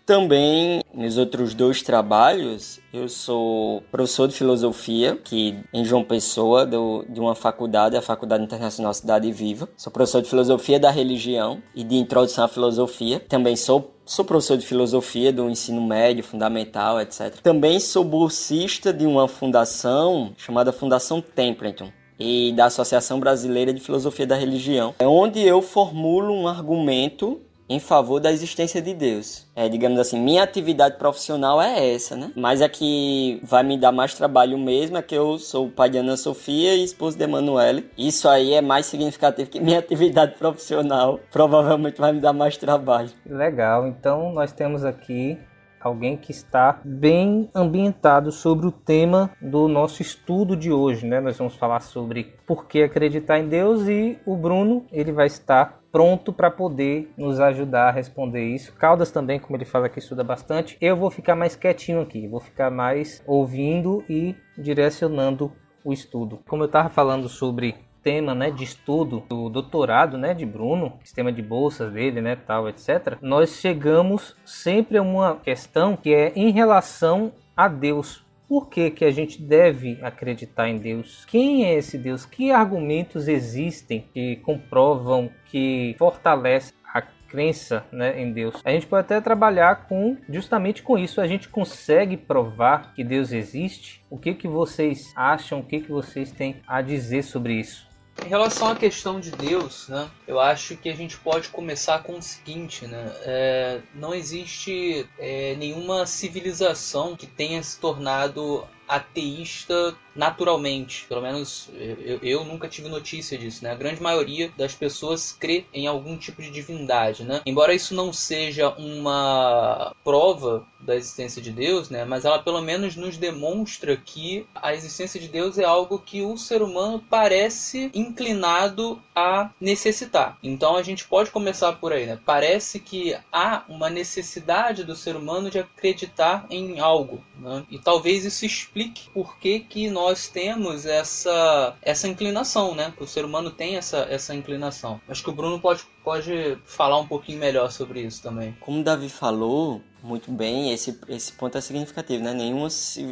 Também, 0.09 0.81
nos 0.91 1.19
outros 1.19 1.53
dois 1.53 1.83
trabalhos, 1.83 2.79
eu 2.91 3.07
sou 3.07 3.83
professor 3.91 4.27
de 4.27 4.33
filosofia, 4.33 5.15
que 5.15 5.59
em 5.71 5.85
João 5.85 6.03
Pessoa, 6.03 6.65
do, 6.65 7.05
de 7.07 7.19
uma 7.19 7.35
faculdade, 7.35 7.95
a 7.95 8.01
Faculdade 8.01 8.43
Internacional 8.43 8.91
Cidade 8.91 9.31
Viva. 9.31 9.69
Sou 9.77 9.93
professor 9.93 10.23
de 10.23 10.27
filosofia 10.27 10.79
da 10.79 10.89
religião 10.89 11.61
e 11.75 11.83
de 11.83 11.95
introdução 11.95 12.45
à 12.45 12.47
filosofia. 12.47 13.19
Também 13.29 13.55
sou 13.55 13.93
Sou 14.03 14.25
professor 14.25 14.57
de 14.57 14.65
filosofia 14.65 15.31
do 15.31 15.47
ensino 15.47 15.79
médio, 15.79 16.23
fundamental, 16.23 16.99
etc. 16.99 17.35
Também 17.43 17.79
sou 17.79 18.03
bolsista 18.03 18.91
de 18.91 19.05
uma 19.05 19.27
fundação 19.27 20.33
chamada 20.35 20.73
Fundação 20.73 21.21
Templeton, 21.21 21.91
e 22.19 22.51
da 22.53 22.65
Associação 22.65 23.19
Brasileira 23.19 23.71
de 23.71 23.79
Filosofia 23.79 24.25
da 24.25 24.35
Religião, 24.35 24.93
é 24.99 25.07
onde 25.07 25.39
eu 25.39 25.61
formulo 25.61 26.33
um 26.33 26.47
argumento 26.47 27.39
em 27.69 27.79
favor 27.79 28.19
da 28.19 28.31
existência 28.31 28.81
de 28.81 28.93
Deus. 28.93 29.47
É, 29.55 29.69
digamos 29.69 29.99
assim, 29.99 30.19
minha 30.19 30.43
atividade 30.43 30.97
profissional 30.97 31.61
é 31.61 31.93
essa, 31.93 32.15
né? 32.15 32.31
Mas 32.35 32.61
a 32.61 32.67
que 32.67 33.39
vai 33.43 33.63
me 33.63 33.77
dar 33.77 33.91
mais 33.91 34.15
trabalho 34.15 34.57
mesmo 34.57 34.97
é 34.97 35.01
que 35.01 35.15
eu 35.15 35.37
sou 35.37 35.69
pai 35.69 35.89
de 35.89 35.99
Ana 35.99 36.17
Sofia 36.17 36.73
e 36.75 36.83
esposo 36.83 37.17
de 37.17 37.23
Emanuele. 37.23 37.89
Isso 37.97 38.27
aí 38.27 38.53
é 38.53 38.61
mais 38.61 38.87
significativo 38.87 39.49
que 39.49 39.59
minha 39.59 39.77
atividade 39.79 40.35
profissional. 40.37 41.19
Provavelmente 41.31 42.01
vai 42.01 42.11
me 42.11 42.19
dar 42.19 42.33
mais 42.33 42.57
trabalho. 42.57 43.11
Legal, 43.25 43.87
então 43.87 44.33
nós 44.33 44.51
temos 44.51 44.83
aqui 44.83 45.37
alguém 45.79 46.17
que 46.17 46.31
está 46.31 46.79
bem 46.83 47.49
ambientado 47.55 48.31
sobre 48.31 48.67
o 48.67 48.71
tema 48.71 49.31
do 49.41 49.67
nosso 49.67 50.01
estudo 50.01 50.55
de 50.55 50.71
hoje, 50.71 51.05
né? 51.05 51.19
Nós 51.19 51.37
vamos 51.37 51.55
falar 51.55 51.79
sobre 51.81 52.35
por 52.45 52.67
que 52.67 52.83
acreditar 52.83 53.39
em 53.39 53.47
Deus 53.47 53.87
e 53.87 54.17
o 54.25 54.35
Bruno, 54.35 54.85
ele 54.91 55.11
vai 55.11 55.27
estar 55.27 55.78
pronto 55.91 56.31
para 56.31 56.51
poder 56.51 57.11
nos 57.17 57.39
ajudar 57.39 57.89
a 57.89 57.91
responder 57.91 58.43
isso. 58.43 58.73
Caldas 58.73 59.11
também, 59.11 59.39
como 59.39 59.57
ele 59.57 59.65
fala 59.65 59.89
que 59.89 59.99
estuda 59.99 60.23
bastante. 60.23 60.77
Eu 60.79 60.95
vou 60.95 61.09
ficar 61.09 61.35
mais 61.35 61.55
quietinho 61.55 62.01
aqui, 62.01 62.27
vou 62.27 62.39
ficar 62.39 62.69
mais 62.69 63.23
ouvindo 63.25 64.03
e 64.09 64.35
direcionando 64.57 65.51
o 65.83 65.93
estudo. 65.93 66.39
Como 66.47 66.63
eu 66.63 66.67
estava 66.67 66.89
falando 66.89 67.27
sobre 67.27 67.75
tema 68.01 68.33
né, 68.33 68.49
de 68.49 68.63
estudo 68.63 69.23
do 69.27 69.49
doutorado 69.49 70.17
né, 70.17 70.33
de 70.33 70.45
Bruno, 70.45 70.97
sistema 71.03 71.31
de 71.31 71.41
bolsas 71.41 71.91
dele, 71.91 72.21
né, 72.21 72.35
tal, 72.35 72.69
etc., 72.69 73.17
nós 73.21 73.57
chegamos 73.57 74.35
sempre 74.45 74.97
a 74.97 75.01
uma 75.01 75.35
questão 75.35 75.95
que 75.95 76.13
é 76.13 76.31
em 76.35 76.51
relação 76.51 77.31
a 77.55 77.67
Deus. 77.67 78.23
Por 78.49 78.67
que, 78.67 78.89
que 78.89 79.05
a 79.05 79.11
gente 79.11 79.39
deve 79.39 79.99
acreditar 80.01 80.67
em 80.67 80.79
Deus? 80.79 81.23
Quem 81.25 81.65
é 81.65 81.75
esse 81.75 81.99
Deus? 81.99 82.25
Que 82.25 82.49
argumentos 82.49 83.27
existem 83.27 84.09
que 84.11 84.37
comprovam, 84.37 85.29
que 85.45 85.95
fortalecem 85.99 86.73
a 86.83 86.99
crença 86.99 87.85
né, 87.91 88.19
em 88.19 88.33
Deus. 88.33 88.59
A 88.65 88.71
gente 88.71 88.87
pode 88.87 89.01
até 89.01 89.21
trabalhar 89.21 89.87
com 89.87 90.17
justamente 90.27 90.81
com 90.81 90.97
isso. 90.97 91.21
A 91.21 91.27
gente 91.27 91.47
consegue 91.47 92.17
provar 92.17 92.95
que 92.95 93.03
Deus 93.03 93.31
existe. 93.31 94.03
O 94.09 94.17
que, 94.17 94.33
que 94.33 94.47
vocês 94.47 95.13
acham? 95.15 95.59
O 95.59 95.63
que, 95.63 95.81
que 95.81 95.91
vocês 95.91 96.31
têm 96.31 96.55
a 96.67 96.81
dizer 96.81 97.21
sobre 97.21 97.53
isso? 97.53 97.88
Em 98.21 98.27
relação 98.27 98.69
à 98.69 98.75
questão 98.75 99.19
de 99.19 99.31
Deus, 99.31 99.87
né, 99.87 100.09
eu 100.27 100.39
acho 100.39 100.75
que 100.75 100.89
a 100.89 100.95
gente 100.95 101.17
pode 101.17 101.47
começar 101.49 102.03
com 102.03 102.17
o 102.17 102.21
seguinte, 102.21 102.85
né, 102.85 103.13
é, 103.23 103.81
não 103.95 104.13
existe 104.13 105.07
é, 105.17 105.55
nenhuma 105.55 106.05
civilização 106.05 107.15
que 107.15 107.25
tenha 107.25 107.63
se 107.63 107.79
tornado 107.79 108.67
ateísta 108.89 109.95
naturalmente. 110.15 111.05
Pelo 111.07 111.21
menos 111.21 111.69
eu, 111.75 112.19
eu, 112.21 112.43
nunca 112.43 112.67
tive 112.67 112.89
notícia 112.89 113.37
disso, 113.37 113.63
né? 113.63 113.71
A 113.71 113.75
grande 113.75 114.01
maioria 114.01 114.51
das 114.57 114.75
pessoas 114.75 115.31
crê 115.31 115.65
em 115.73 115.87
algum 115.87 116.17
tipo 116.17 116.41
de 116.41 116.51
divindade, 116.51 117.23
né? 117.23 117.41
Embora 117.45 117.73
isso 117.73 117.93
não 117.95 118.11
seja 118.11 118.69
uma 118.71 119.95
prova 120.03 120.67
da 120.79 120.95
existência 120.95 121.41
de 121.41 121.51
Deus, 121.51 121.89
né? 121.89 122.03
Mas 122.03 122.25
ela 122.25 122.39
pelo 122.39 122.61
menos 122.61 122.95
nos 122.95 123.15
demonstra 123.17 123.95
que 123.95 124.45
a 124.53 124.73
existência 124.73 125.19
de 125.19 125.27
Deus 125.27 125.57
é 125.57 125.63
algo 125.63 125.99
que 125.99 126.21
o 126.21 126.37
ser 126.37 126.61
humano 126.61 127.03
parece 127.09 127.89
inclinado 127.93 129.01
a 129.15 129.51
necessitar. 129.59 130.37
Então 130.43 130.75
a 130.75 130.83
gente 130.83 131.05
pode 131.05 131.31
começar 131.31 131.73
por 131.73 131.93
aí, 131.93 132.05
né? 132.05 132.19
Parece 132.25 132.79
que 132.79 133.15
há 133.31 133.63
uma 133.69 133.89
necessidade 133.89 134.83
do 134.83 134.95
ser 134.95 135.15
humano 135.15 135.49
de 135.49 135.59
acreditar 135.59 136.45
em 136.49 136.79
algo, 136.79 137.23
né? 137.37 137.63
E 137.69 137.77
talvez 137.77 138.25
isso 138.25 138.45
explique 138.45 138.78
por 139.13 139.37
que, 139.37 139.59
que 139.59 139.89
nós 139.89 140.27
temos 140.27 140.85
essa 140.85 141.75
essa 141.81 142.07
inclinação, 142.07 142.75
né? 142.75 142.93
O 142.99 143.05
ser 143.05 143.25
humano 143.25 143.51
tem 143.51 143.75
essa 143.75 143.99
essa 144.09 144.33
inclinação. 144.33 144.99
Acho 145.07 145.23
que 145.23 145.29
o 145.29 145.33
Bruno 145.33 145.59
pode 145.59 145.83
pode 146.03 146.57
falar 146.65 146.97
um 146.99 147.07
pouquinho 147.07 147.39
melhor 147.39 147.71
sobre 147.71 148.01
isso 148.01 148.21
também. 148.23 148.55
Como 148.59 148.79
o 148.79 148.83
Davi 148.83 149.09
falou, 149.09 149.81
muito 150.01 150.31
bem, 150.31 150.71
esse, 150.71 150.99
esse 151.07 151.31
ponto 151.33 151.57
é 151.57 151.61
significativo, 151.61 152.23
né? 152.23 152.33
Nenhuma, 152.33 152.67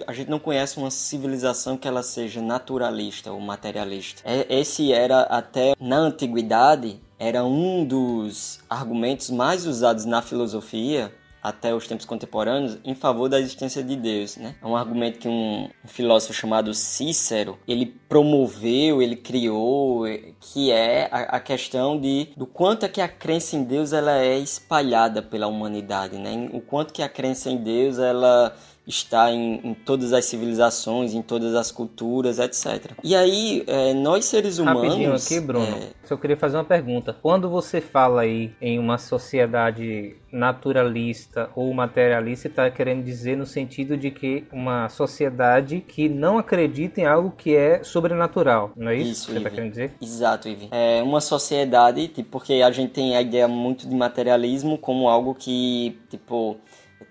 a 0.08 0.14
gente 0.14 0.30
não 0.30 0.40
conhece 0.40 0.78
uma 0.78 0.90
civilização 0.90 1.78
que 1.78 1.88
ela 1.88 2.02
seja 2.02 2.42
naturalista 2.42 3.32
ou 3.32 3.40
materialista. 3.40 4.22
É, 4.26 4.48
esse 4.50 4.92
era 4.92 5.22
até 5.24 5.76
na 5.80 5.98
antiguidade 5.98 7.00
era 7.20 7.44
um 7.44 7.84
dos 7.84 8.60
argumentos 8.70 9.30
mais 9.30 9.66
usados 9.66 10.06
na 10.06 10.22
filosofia 10.22 11.12
até 11.42 11.74
os 11.74 11.88
tempos 11.88 12.06
contemporâneos 12.06 12.78
em 12.84 12.96
favor 12.96 13.30
da 13.30 13.40
existência 13.40 13.84
de 13.84 13.96
Deus, 13.96 14.38
né? 14.38 14.56
É 14.62 14.66
um 14.66 14.76
argumento 14.76 15.20
que 15.20 15.28
um, 15.28 15.70
filósofo 15.86 16.34
chamado 16.34 16.74
Cícero, 16.74 17.58
ele 17.68 17.86
promoveu, 17.86 19.02
ele 19.02 19.16
criou, 19.16 20.04
que 20.40 20.72
é 20.72 21.08
a, 21.12 21.38
a, 21.38 21.40
questão 21.40 22.00
de 22.00 22.30
do 22.36 22.46
quanto 22.46 22.86
é 22.86 22.90
que 22.90 23.02
a 23.02 23.08
crença 23.08 23.56
em 23.56 23.64
Deus 23.64 23.94
ela 23.94 24.18
é 24.18 24.38
espalhada 24.38 25.22
pela 25.22 25.48
humanidade, 25.48 26.18
né? 26.18 26.50
O 26.54 26.62
quanto 26.62 26.94
que 26.94 27.02
a 27.02 27.10
crença 27.10 27.50
em 27.50 27.58
Deus 27.58 27.98
ela 28.00 28.56
está 28.88 29.32
em, 29.32 29.60
em, 29.64 29.74
todas 29.74 30.14
as 30.14 30.26
civilizações, 30.26 31.14
em 31.14 31.22
todas 31.22 31.54
as 31.56 31.72
culturas, 31.72 32.40
etc. 32.40 32.94
E 33.04 33.16
aí, 33.16 33.64
é, 33.68 33.94
nós 33.94 34.26
seres 34.26 34.58
humanos. 34.58 34.84
Rapidinho 34.84 35.14
aqui, 35.14 35.40
Bruno. 35.40 35.66
É... 35.66 35.90
Eu 36.10 36.18
queria 36.18 36.38
fazer 36.38 36.56
uma 36.56 36.64
pergunta. 36.64 37.16
Quando 37.22 37.50
você 37.50 37.82
fala 37.82 38.22
aí 38.22 38.54
em 38.62 38.80
uma 38.80 38.98
sociedade 38.98 40.16
naturalista 40.32 41.50
ou 41.54 41.74
materialista, 41.74 42.48
está 42.48 42.70
querendo 42.70 43.04
dizer 43.04 43.36
no 43.36 43.46
sentido 43.46 43.98
de 43.98 44.10
que 44.12 44.46
uma 44.52 44.88
sociedade 44.88 45.82
que 45.82 46.08
não 46.08 46.38
acredita 46.38 47.02
em 47.02 47.06
algo 47.06 47.32
que 47.32 47.56
é 47.56 47.84
sobrenatural, 47.84 48.72
não 48.76 48.90
é 48.90 48.96
isso, 48.96 49.12
isso 49.12 49.26
que 49.26 49.32
você 49.34 49.38
está 49.40 49.50
querendo 49.50 49.70
dizer? 49.72 49.92
Exato, 50.02 50.48
Ivi. 50.48 50.70
É 50.72 51.02
uma 51.04 51.20
sociedade, 51.20 52.08
tipo, 52.08 52.30
porque 52.30 52.54
a 52.54 52.72
gente 52.72 52.92
tem 52.92 53.16
a 53.18 53.22
ideia 53.22 53.48
muito 53.48 53.88
de 53.88 53.96
materialismo 53.96 54.78
como 54.78 55.10
algo 55.10 55.36
que, 55.36 56.00
tipo 56.10 56.58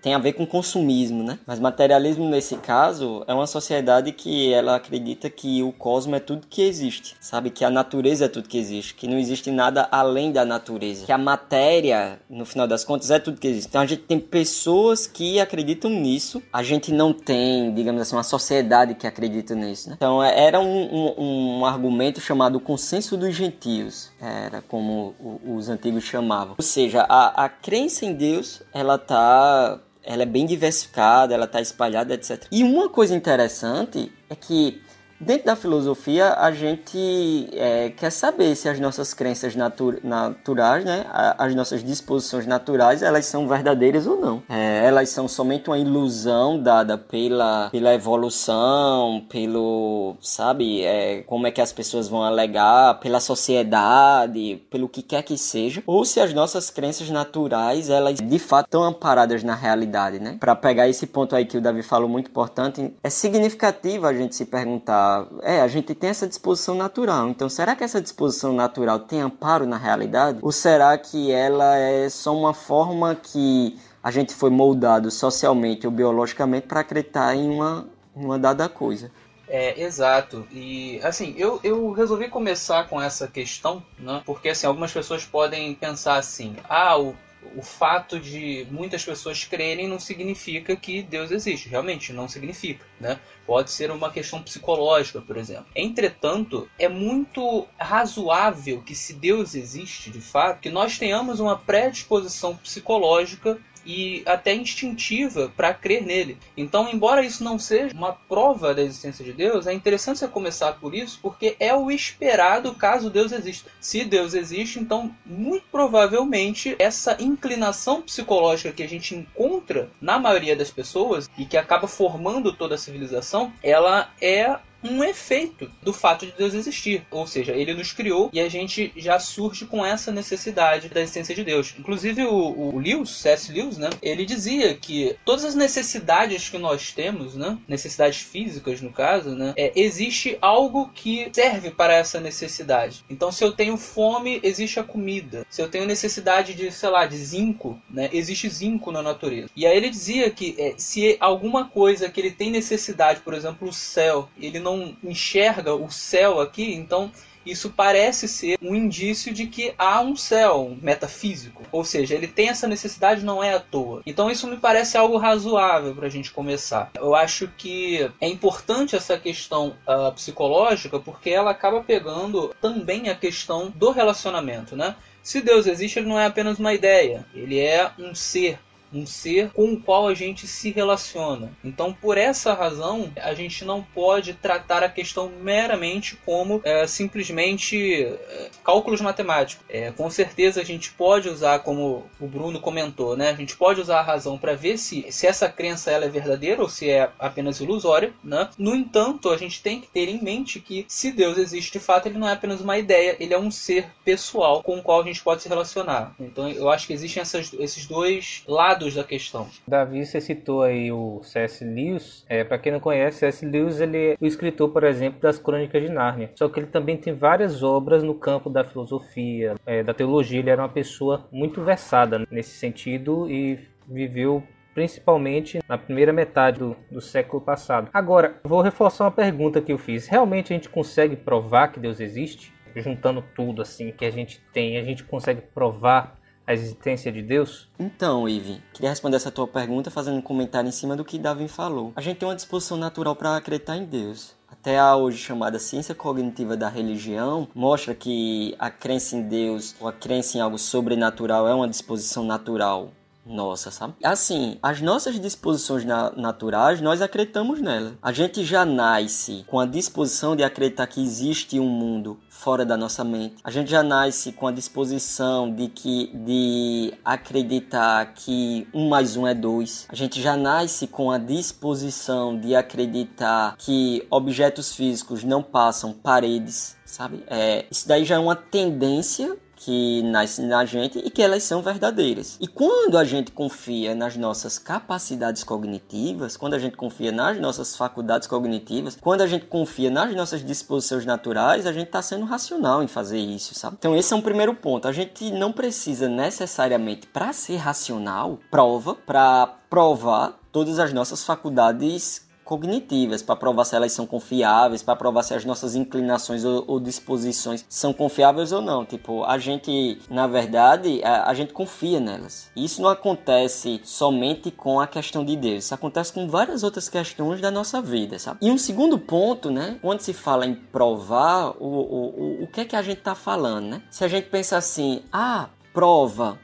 tem 0.01 0.13
a 0.13 0.19
ver 0.19 0.33
com 0.33 0.45
consumismo, 0.45 1.23
né? 1.23 1.39
Mas 1.45 1.59
materialismo 1.59 2.29
nesse 2.29 2.55
caso 2.57 3.23
é 3.27 3.33
uma 3.33 3.47
sociedade 3.47 4.11
que 4.11 4.53
ela 4.53 4.75
acredita 4.75 5.29
que 5.29 5.61
o 5.63 5.71
cosmo 5.71 6.15
é 6.15 6.19
tudo 6.19 6.47
que 6.47 6.61
existe, 6.61 7.15
sabe? 7.19 7.49
Que 7.49 7.65
a 7.65 7.69
natureza 7.69 8.25
é 8.25 8.27
tudo 8.27 8.47
que 8.47 8.57
existe, 8.57 8.93
que 8.93 9.07
não 9.07 9.17
existe 9.17 9.51
nada 9.51 9.87
além 9.91 10.31
da 10.31 10.45
natureza, 10.45 11.05
que 11.05 11.11
a 11.11 11.17
matéria, 11.17 12.19
no 12.29 12.45
final 12.45 12.67
das 12.67 12.83
contas, 12.83 13.11
é 13.11 13.19
tudo 13.19 13.39
que 13.39 13.47
existe. 13.47 13.67
Então 13.67 13.81
a 13.81 13.85
gente 13.85 14.03
tem 14.03 14.19
pessoas 14.19 15.07
que 15.07 15.39
acreditam 15.39 15.89
nisso, 15.89 16.41
a 16.51 16.63
gente 16.63 16.91
não 16.91 17.13
tem, 17.13 17.73
digamos 17.73 18.01
assim, 18.01 18.15
uma 18.15 18.23
sociedade 18.23 18.95
que 18.95 19.07
acredita 19.07 19.55
nisso, 19.55 19.89
né? 19.89 19.95
Então 19.97 20.23
é, 20.23 20.39
era 20.39 20.59
um, 20.59 21.15
um, 21.17 21.59
um 21.59 21.65
argumento 21.65 22.19
chamado 22.19 22.59
consenso 22.59 23.17
dos 23.17 23.35
gentios, 23.35 24.11
era 24.19 24.61
como 24.61 25.15
os 25.45 25.69
antigos 25.69 26.03
chamavam. 26.03 26.55
Ou 26.57 26.63
seja, 26.63 27.05
a, 27.07 27.45
a 27.45 27.49
crença 27.49 28.05
em 28.05 28.13
Deus, 28.13 28.61
ela 28.73 28.97
tá 28.97 29.79
ela 30.03 30.23
é 30.23 30.25
bem 30.25 30.45
diversificada, 30.45 31.33
ela 31.33 31.43
está 31.43 31.59
espalhada, 31.59 32.13
etc. 32.13 32.45
E 32.49 32.63
uma 32.63 32.87
coisa 32.87 33.13
interessante 33.13 34.09
é 34.29 34.35
que 34.35 34.81
Dentro 35.19 35.47
da 35.47 35.55
filosofia, 35.55 36.35
a 36.35 36.51
gente 36.51 37.49
é, 37.53 37.89
quer 37.89 38.11
saber 38.11 38.55
se 38.55 38.69
as 38.69 38.79
nossas 38.79 39.15
crenças 39.15 39.55
natu 39.55 39.97
naturais, 40.03 40.85
né, 40.85 41.05
as 41.37 41.55
nossas 41.55 41.83
disposições 41.83 42.45
naturais, 42.45 43.01
elas 43.01 43.25
são 43.25 43.47
verdadeiras 43.47 44.05
ou 44.05 44.19
não. 44.21 44.43
É, 44.47 44.85
elas 44.85 45.09
são 45.09 45.27
somente 45.27 45.69
uma 45.69 45.79
ilusão 45.79 46.61
dada 46.61 46.99
pela, 46.99 47.69
pela 47.71 47.95
evolução, 47.95 49.25
pelo, 49.27 50.15
sabe, 50.21 50.83
é, 50.83 51.23
como 51.23 51.47
é 51.47 51.51
que 51.51 51.61
as 51.61 51.73
pessoas 51.73 52.07
vão 52.07 52.21
alegar, 52.21 52.99
pela 52.99 53.19
sociedade, 53.19 54.61
pelo 54.69 54.87
que 54.87 55.01
quer 55.01 55.23
que 55.23 55.35
seja, 55.35 55.81
ou 55.87 56.05
se 56.05 56.19
as 56.19 56.31
nossas 56.31 56.69
crenças 56.69 57.09
naturais, 57.09 57.89
elas 57.89 58.19
de 58.19 58.39
fato 58.39 58.67
estão 58.67 58.83
amparadas 58.83 59.43
na 59.43 59.55
realidade, 59.55 60.19
né? 60.19 60.37
Para 60.39 60.55
pegar 60.55 60.87
esse 60.87 61.07
ponto 61.07 61.35
aí 61.35 61.45
que 61.45 61.57
o 61.57 61.61
Davi 61.61 61.81
falou 61.81 62.07
muito 62.07 62.29
importante, 62.29 62.93
é 63.03 63.09
significativo 63.09 64.05
a 64.05 64.13
gente 64.13 64.35
se 64.35 64.45
perguntar 64.45 65.06
é, 65.41 65.61
a 65.61 65.67
gente 65.67 65.93
tem 65.93 66.09
essa 66.09 66.27
disposição 66.27 66.75
natural. 66.75 67.29
Então, 67.29 67.49
será 67.49 67.75
que 67.75 67.83
essa 67.83 68.01
disposição 68.01 68.53
natural 68.53 68.99
tem 68.99 69.21
amparo 69.21 69.65
na 69.65 69.77
realidade? 69.77 70.39
Ou 70.41 70.51
será 70.51 70.97
que 70.97 71.31
ela 71.31 71.75
é 71.77 72.09
só 72.09 72.35
uma 72.35 72.53
forma 72.53 73.15
que 73.15 73.77
a 74.03 74.11
gente 74.11 74.33
foi 74.33 74.49
moldado 74.49 75.11
socialmente 75.11 75.85
ou 75.85 75.91
biologicamente 75.91 76.67
para 76.67 76.79
acreditar 76.79 77.35
em 77.35 77.49
uma, 77.49 77.87
uma 78.15 78.39
dada 78.39 78.69
coisa? 78.69 79.11
É, 79.47 79.81
exato. 79.81 80.45
E 80.51 80.99
assim, 81.03 81.33
eu, 81.37 81.59
eu 81.63 81.91
resolvi 81.91 82.27
começar 82.27 82.87
com 82.89 83.01
essa 83.01 83.27
questão, 83.27 83.81
né? 83.97 84.21
Porque 84.25 84.49
assim, 84.49 84.67
algumas 84.67 84.91
pessoas 84.91 85.25
podem 85.25 85.73
pensar 85.73 86.17
assim: 86.17 86.55
ah, 86.67 86.99
o 86.99 87.15
o 87.55 87.61
fato 87.61 88.19
de 88.19 88.67
muitas 88.71 89.03
pessoas 89.03 89.43
crerem 89.43 89.87
não 89.87 89.99
significa 89.99 90.75
que 90.75 91.01
Deus 91.01 91.31
existe. 91.31 91.69
Realmente, 91.69 92.13
não 92.13 92.27
significa. 92.27 92.85
Né? 92.99 93.19
Pode 93.45 93.71
ser 93.71 93.91
uma 93.91 94.11
questão 94.11 94.41
psicológica, 94.41 95.21
por 95.21 95.37
exemplo. 95.37 95.67
Entretanto, 95.75 96.69
é 96.77 96.89
muito 96.89 97.67
razoável 97.77 98.81
que, 98.81 98.95
se 98.95 99.13
Deus 99.13 99.55
existe 99.55 100.09
de 100.09 100.21
fato, 100.21 100.59
que 100.59 100.69
nós 100.69 100.97
tenhamos 100.97 101.39
uma 101.39 101.57
predisposição 101.57 102.55
psicológica 102.55 103.59
e 103.87 104.21
até 104.25 104.53
instintiva 104.53 105.51
para 105.55 105.73
crer 105.73 106.05
nele. 106.05 106.37
Então, 106.55 106.89
embora 106.89 107.25
isso 107.25 107.43
não 107.43 107.57
seja 107.57 107.95
uma 107.95 108.11
prova 108.11 108.75
da 108.75 108.81
existência 108.81 109.23
de 109.23 109.31
Deus, 109.31 109.65
é 109.65 109.73
interessante 109.73 110.19
você 110.19 110.27
começar 110.27 110.73
por 110.73 110.93
isso, 110.93 111.19
porque 111.21 111.55
é 111.59 111.73
o 111.73 111.89
esperado 111.89 112.75
caso 112.75 113.09
Deus 113.09 113.31
exista. 113.31 113.71
Se 113.79 114.03
Deus 114.03 114.33
existe, 114.33 114.79
então 114.79 115.15
muito 115.25 115.65
provavelmente 115.71 116.75
essa 116.77 117.15
inclinação 117.19 118.01
psicológica 118.01 118.73
que 118.73 118.83
a 118.83 118.89
gente 118.89 119.15
encontra 119.15 119.89
na 120.01 120.19
maioria 120.19 120.55
das 120.55 120.69
pessoas 120.69 121.29
e 121.37 121.45
que 121.45 121.55
acaba 121.55 121.87
formando 121.87 122.51
toda 122.51 122.75
a 122.75 122.77
civilização, 122.77 123.53
ela 123.63 124.11
é 124.21 124.57
um 124.83 125.03
efeito 125.03 125.69
do 125.81 125.93
fato 125.93 126.25
de 126.25 126.33
Deus 126.33 126.53
existir. 126.53 127.05
Ou 127.11 127.25
seja, 127.27 127.53
ele 127.53 127.73
nos 127.73 127.91
criou 127.91 128.29
e 128.33 128.39
a 128.39 128.49
gente 128.49 128.91
já 128.95 129.19
surge 129.19 129.65
com 129.65 129.85
essa 129.85 130.11
necessidade 130.11 130.89
da 130.89 131.01
existência 131.01 131.35
de 131.35 131.43
Deus. 131.43 131.73
Inclusive 131.77 132.23
o, 132.25 132.75
o 132.75 132.79
Lewis, 132.79 133.09
C.S. 133.09 133.51
Lewis, 133.51 133.77
né, 133.77 133.89
ele 134.01 134.25
dizia 134.25 134.73
que 134.75 135.15
todas 135.25 135.45
as 135.45 135.55
necessidades 135.55 136.49
que 136.49 136.57
nós 136.57 136.91
temos, 136.91 137.35
né, 137.35 137.57
necessidades 137.67 138.19
físicas 138.19 138.81
no 138.81 138.91
caso, 138.91 139.31
né, 139.31 139.53
é, 139.55 139.71
existe 139.75 140.37
algo 140.41 140.89
que 140.93 141.29
serve 141.33 141.71
para 141.71 141.93
essa 141.93 142.19
necessidade. 142.19 143.03
Então 143.09 143.31
se 143.31 143.43
eu 143.43 143.51
tenho 143.51 143.77
fome, 143.77 144.39
existe 144.43 144.79
a 144.79 144.83
comida. 144.83 145.45
Se 145.49 145.61
eu 145.61 145.69
tenho 145.69 145.85
necessidade 145.85 146.53
de, 146.53 146.71
sei 146.71 146.89
lá, 146.89 147.05
de 147.05 147.17
zinco, 147.17 147.81
né, 147.89 148.09
existe 148.11 148.49
zinco 148.49 148.91
na 148.91 149.01
natureza. 149.01 149.49
E 149.55 149.65
aí 149.65 149.75
ele 149.75 149.89
dizia 149.89 150.29
que 150.29 150.55
é, 150.57 150.73
se 150.77 151.17
alguma 151.19 151.65
coisa 151.65 152.09
que 152.09 152.19
ele 152.19 152.31
tem 152.31 152.51
necessidade, 152.51 153.21
por 153.21 153.33
exemplo, 153.33 153.67
o 153.67 153.73
céu, 153.73 154.29
ele 154.39 154.59
não 154.59 154.66
enxerga 155.03 155.73
o 155.73 155.89
céu 155.91 156.39
aqui, 156.39 156.73
então 156.73 157.11
isso 157.47 157.69
parece 157.69 158.27
ser 158.27 158.57
um 158.61 158.75
indício 158.75 159.33
de 159.33 159.47
que 159.47 159.73
há 159.77 160.01
um 160.01 160.15
céu 160.15 160.75
metafísico. 160.81 161.63
Ou 161.71 161.83
seja, 161.83 162.13
ele 162.13 162.27
tem 162.27 162.49
essa 162.49 162.67
necessidade, 162.67 163.23
não 163.23 163.41
é 163.41 163.53
à 163.53 163.59
toa. 163.59 164.01
Então 164.05 164.29
isso 164.29 164.47
me 164.47 164.57
parece 164.57 164.97
algo 164.97 165.17
razoável 165.17 165.95
para 165.95 166.07
a 166.07 166.09
gente 166.09 166.31
começar. 166.31 166.91
Eu 166.95 167.15
acho 167.15 167.47
que 167.57 168.09
é 168.19 168.27
importante 168.27 168.95
essa 168.95 169.17
questão 169.17 169.75
uh, 169.87 170.11
psicológica 170.13 170.99
porque 170.99 171.29
ela 171.29 171.51
acaba 171.51 171.81
pegando 171.81 172.53
também 172.61 173.09
a 173.09 173.15
questão 173.15 173.71
do 173.73 173.91
relacionamento, 173.91 174.75
né? 174.75 174.95
Se 175.23 175.41
Deus 175.41 175.67
existe, 175.67 175.99
ele 175.99 176.07
não 176.07 176.19
é 176.19 176.25
apenas 176.25 176.57
uma 176.57 176.73
ideia, 176.73 177.25
ele 177.33 177.59
é 177.59 177.91
um 177.99 178.15
ser 178.15 178.59
um 178.93 179.05
ser 179.05 179.51
com 179.51 179.73
o 179.73 179.79
qual 179.79 180.07
a 180.07 180.13
gente 180.13 180.47
se 180.47 180.71
relaciona. 180.71 181.51
Então, 181.63 181.93
por 181.93 182.17
essa 182.17 182.53
razão, 182.53 183.11
a 183.17 183.33
gente 183.33 183.65
não 183.65 183.81
pode 183.81 184.33
tratar 184.33 184.83
a 184.83 184.89
questão 184.89 185.31
meramente 185.41 186.15
como 186.25 186.61
é, 186.63 186.87
simplesmente 186.87 188.03
é, 188.03 188.49
cálculos 188.63 189.01
matemáticos. 189.01 189.65
É, 189.69 189.91
com 189.91 190.09
certeza 190.09 190.61
a 190.61 190.65
gente 190.65 190.91
pode 190.91 191.29
usar, 191.29 191.59
como 191.59 192.05
o 192.19 192.27
Bruno 192.27 192.59
comentou, 192.59 193.15
né? 193.15 193.29
A 193.29 193.35
gente 193.35 193.55
pode 193.55 193.81
usar 193.81 193.99
a 193.99 194.03
razão 194.03 194.37
para 194.37 194.53
ver 194.53 194.77
se, 194.77 195.05
se 195.11 195.27
essa 195.27 195.49
crença 195.49 195.91
ela 195.91 196.05
é 196.05 196.09
verdadeira 196.09 196.61
ou 196.61 196.69
se 196.69 196.89
é 196.89 197.09
apenas 197.19 197.59
ilusória, 197.59 198.13
né? 198.23 198.49
No 198.57 198.75
entanto, 198.75 199.29
a 199.29 199.37
gente 199.37 199.61
tem 199.61 199.81
que 199.81 199.87
ter 199.87 200.07
em 200.09 200.21
mente 200.21 200.59
que 200.59 200.85
se 200.87 201.11
Deus 201.11 201.37
existe 201.37 201.73
de 201.73 201.79
fato, 201.79 202.07
ele 202.07 202.17
não 202.17 202.27
é 202.27 202.33
apenas 202.33 202.61
uma 202.61 202.77
ideia, 202.77 203.15
ele 203.19 203.33
é 203.33 203.39
um 203.39 203.51
ser 203.51 203.87
pessoal 204.03 204.63
com 204.63 204.77
o 204.77 204.81
qual 204.81 205.01
a 205.01 205.03
gente 205.03 205.21
pode 205.21 205.41
se 205.41 205.49
relacionar. 205.49 206.15
Então, 206.19 206.49
eu 206.49 206.69
acho 206.69 206.87
que 206.87 206.93
existem 206.93 207.21
essas, 207.21 207.51
esses 207.53 207.85
dois 207.85 208.43
lados 208.47 208.76
da 208.77 209.03
questão. 209.03 209.47
Davi, 209.67 210.05
você 210.05 210.21
citou 210.21 210.63
aí 210.63 210.91
o 210.91 211.21
C.S. 211.23 211.63
Lewis. 211.63 212.25
É, 212.29 212.43
para 212.43 212.57
quem 212.57 212.71
não 212.71 212.79
conhece, 212.79 213.19
C.S. 213.19 213.45
Lewis 213.45 213.79
ele 213.79 214.11
é 214.11 214.17
o 214.19 214.25
escritor, 214.25 214.69
por 214.69 214.83
exemplo, 214.83 215.19
das 215.19 215.37
Crônicas 215.39 215.81
de 215.81 215.89
Nárnia. 215.89 216.31
Só 216.35 216.47
que 216.47 216.59
ele 216.59 216.67
também 216.67 216.97
tem 216.97 217.13
várias 217.13 217.63
obras 217.63 218.03
no 218.03 218.15
campo 218.15 218.49
da 218.49 218.63
filosofia, 218.63 219.55
é, 219.65 219.83
da 219.83 219.93
teologia. 219.93 220.39
Ele 220.39 220.49
era 220.49 220.61
uma 220.61 220.69
pessoa 220.69 221.27
muito 221.31 221.61
versada 221.61 222.25
nesse 222.31 222.51
sentido 222.51 223.29
e 223.29 223.59
viveu 223.87 224.43
principalmente 224.77 225.59
na 225.67 225.75
primeira 225.75 226.13
metade 226.13 226.59
do, 226.59 226.75
do, 226.91 227.01
século 227.01 227.41
passado. 227.41 227.89
Agora, 227.91 228.39
vou 228.43 228.61
reforçar 228.61 229.05
uma 229.05 229.11
pergunta 229.11 229.59
que 229.59 229.71
eu 229.71 229.77
fiz. 229.79 230.07
Realmente 230.07 230.53
a 230.53 230.55
gente 230.55 230.69
consegue 230.69 231.15
provar 231.15 231.69
que 231.69 231.79
Deus 231.79 231.99
existe? 231.99 232.53
Juntando 232.75 233.23
tudo 233.35 233.63
assim 233.63 233.91
que 233.91 234.05
a 234.05 234.11
gente 234.11 234.39
tem, 234.53 234.77
a 234.77 234.83
gente 234.83 235.03
consegue 235.03 235.41
provar 235.41 236.16
a 236.47 236.53
existência 236.53 237.11
de 237.11 237.21
Deus? 237.21 237.67
Então, 237.77 238.27
Ive, 238.27 238.63
queria 238.73 238.89
responder 238.89 239.17
essa 239.17 239.29
tua 239.29 239.45
pergunta 239.45 239.91
fazendo 239.91 240.17
um 240.17 240.21
comentário 240.21 240.69
em 240.69 240.71
cima 240.71 240.95
do 240.95 241.03
que 241.03 241.19
Davi 241.19 241.49
falou. 241.49 241.91
A 241.93 242.01
gente 242.01 242.17
tem 242.17 242.27
uma 242.27 242.35
disposição 242.35 242.77
natural 242.77 243.17
para 243.17 243.35
acreditar 243.35 243.75
em 243.75 243.83
Deus. 243.83 244.33
Até 244.49 244.79
a 244.79 244.95
hoje 244.95 245.17
chamada 245.17 245.59
ciência 245.59 245.93
cognitiva 245.93 246.55
da 246.55 246.69
religião 246.69 247.49
mostra 247.53 247.93
que 247.93 248.55
a 248.57 248.69
crença 248.69 249.17
em 249.17 249.23
Deus 249.23 249.75
ou 249.77 249.89
a 249.89 249.93
crença 249.93 250.37
em 250.37 250.41
algo 250.41 250.57
sobrenatural 250.57 251.45
é 251.47 251.53
uma 251.53 251.67
disposição 251.67 252.23
natural 252.23 252.93
nossa, 253.27 253.69
sabe? 253.71 253.95
Assim, 254.03 254.57
as 254.61 254.81
nossas 254.81 255.19
disposições 255.19 255.83
na 255.83 256.11
naturais, 256.11 256.81
nós 256.81 257.01
acreditamos 257.01 257.61
nela. 257.61 257.93
A 258.01 258.11
gente 258.11 258.43
já 258.43 258.65
nasce 258.65 259.43
com 259.47 259.59
a 259.59 259.65
disposição 259.65 260.35
de 260.35 260.43
acreditar 260.43 260.87
que 260.87 261.01
existe 261.01 261.59
um 261.59 261.67
mundo 261.67 262.17
fora 262.29 262.65
da 262.65 262.77
nossa 262.77 263.03
mente. 263.03 263.35
A 263.43 263.51
gente 263.51 263.69
já 263.69 263.83
nasce 263.83 264.31
com 264.31 264.47
a 264.47 264.51
disposição 264.51 265.51
de 265.53 265.67
que 265.67 266.11
de 266.13 266.93
acreditar 267.03 268.13
que 268.13 268.67
um 268.73 268.87
mais 268.87 269.17
um 269.17 269.27
é 269.27 269.33
dois. 269.33 269.85
A 269.89 269.95
gente 269.95 270.21
já 270.21 270.37
nasce 270.37 270.87
com 270.87 271.11
a 271.11 271.17
disposição 271.17 272.39
de 272.39 272.55
acreditar 272.55 273.55
que 273.57 274.05
objetos 274.09 274.75
físicos 274.75 275.23
não 275.23 275.41
passam 275.41 275.93
paredes, 275.93 276.77
sabe? 276.85 277.23
É, 277.27 277.65
isso 277.69 277.87
daí 277.87 278.05
já 278.05 278.15
é 278.15 278.19
uma 278.19 278.35
tendência 278.35 279.35
que 279.67 280.01
nasce 280.01 280.41
na 280.43 280.63
gente 280.63 280.97
e 280.97 281.09
que 281.09 281.21
elas 281.21 281.43
são 281.43 281.61
verdadeiras. 281.61 282.37
E 282.39 282.47
quando 282.47 282.97
a 282.97 283.03
gente 283.03 283.33
confia 283.33 283.93
nas 283.93 284.15
nossas 284.15 284.57
capacidades 284.57 285.43
cognitivas, 285.43 286.37
quando 286.37 286.53
a 286.53 286.57
gente 286.57 286.77
confia 286.77 287.11
nas 287.11 287.37
nossas 287.37 287.75
faculdades 287.75 288.29
cognitivas, 288.29 288.95
quando 288.95 289.23
a 289.23 289.27
gente 289.27 289.45
confia 289.47 289.89
nas 289.89 290.15
nossas 290.15 290.41
disposições 290.41 291.05
naturais, 291.05 291.65
a 291.65 291.73
gente 291.73 291.87
está 291.87 292.01
sendo 292.01 292.23
racional 292.23 292.81
em 292.81 292.87
fazer 292.87 293.19
isso, 293.19 293.53
sabe? 293.55 293.75
Então 293.77 293.93
esse 293.93 294.13
é 294.13 294.15
um 294.15 294.21
primeiro 294.21 294.53
ponto. 294.53 294.87
A 294.87 294.93
gente 294.93 295.29
não 295.31 295.51
precisa 295.51 296.07
necessariamente 296.07 297.05
para 297.05 297.33
ser 297.33 297.57
racional 297.57 298.39
prova 298.49 298.95
para 298.95 299.47
provar 299.69 300.39
todas 300.49 300.79
as 300.79 300.93
nossas 300.93 301.25
faculdades 301.25 302.26
cognitivas, 302.47 303.21
para 303.21 303.35
provar 303.35 303.65
se 303.65 303.75
elas 303.75 303.91
são 303.91 304.07
confiáveis, 304.07 304.81
para 304.81 304.95
provar 304.95 305.21
se 305.21 305.33
as 305.33 305.43
nossas 305.43 305.75
inclinações 305.75 306.45
ou, 306.45 306.63
ou, 306.65 306.79
disposições 306.79 307.65
são 307.67 307.91
confiáveis 307.91 308.53
ou 308.53 308.61
não. 308.61 308.85
Tipo, 308.85 309.25
a 309.25 309.37
gente, 309.37 309.99
na 310.09 310.25
verdade, 310.25 311.01
a, 311.03 311.29
a, 311.29 311.33
gente 311.33 311.51
confia 311.51 311.99
nelas. 311.99 312.49
Isso 312.55 312.81
não 312.81 312.89
acontece 312.89 313.81
somente 313.83 314.49
com 314.49 314.79
a 314.79 314.87
questão 314.87 315.25
de 315.25 315.35
Deus, 315.35 315.65
isso 315.65 315.75
acontece 315.75 316.13
com 316.13 316.27
várias 316.27 316.63
outras 316.63 316.87
questões 316.87 317.41
da 317.41 317.51
nossa 317.51 317.81
vida, 317.81 318.17
sabe? 318.17 318.39
E 318.41 318.49
um 318.49 318.57
segundo 318.57 318.97
ponto, 318.97 319.51
né, 319.51 319.77
quando 319.81 319.99
se 319.99 320.13
fala 320.13 320.45
em 320.45 320.55
provar, 320.55 321.49
o, 321.59 321.65
o, 321.65 322.41
o, 322.41 322.43
o 322.43 322.47
que 322.47 322.61
é 322.61 322.65
que 322.65 322.75
a 322.75 322.81
gente 322.81 322.99
está 322.99 323.13
falando, 323.13 323.65
né? 323.65 323.81
Se 323.91 324.05
a 324.05 324.07
gente 324.07 324.29
pensa 324.29 324.55
assim, 324.55 325.03
ah, 325.11 325.49
prova 325.73 326.39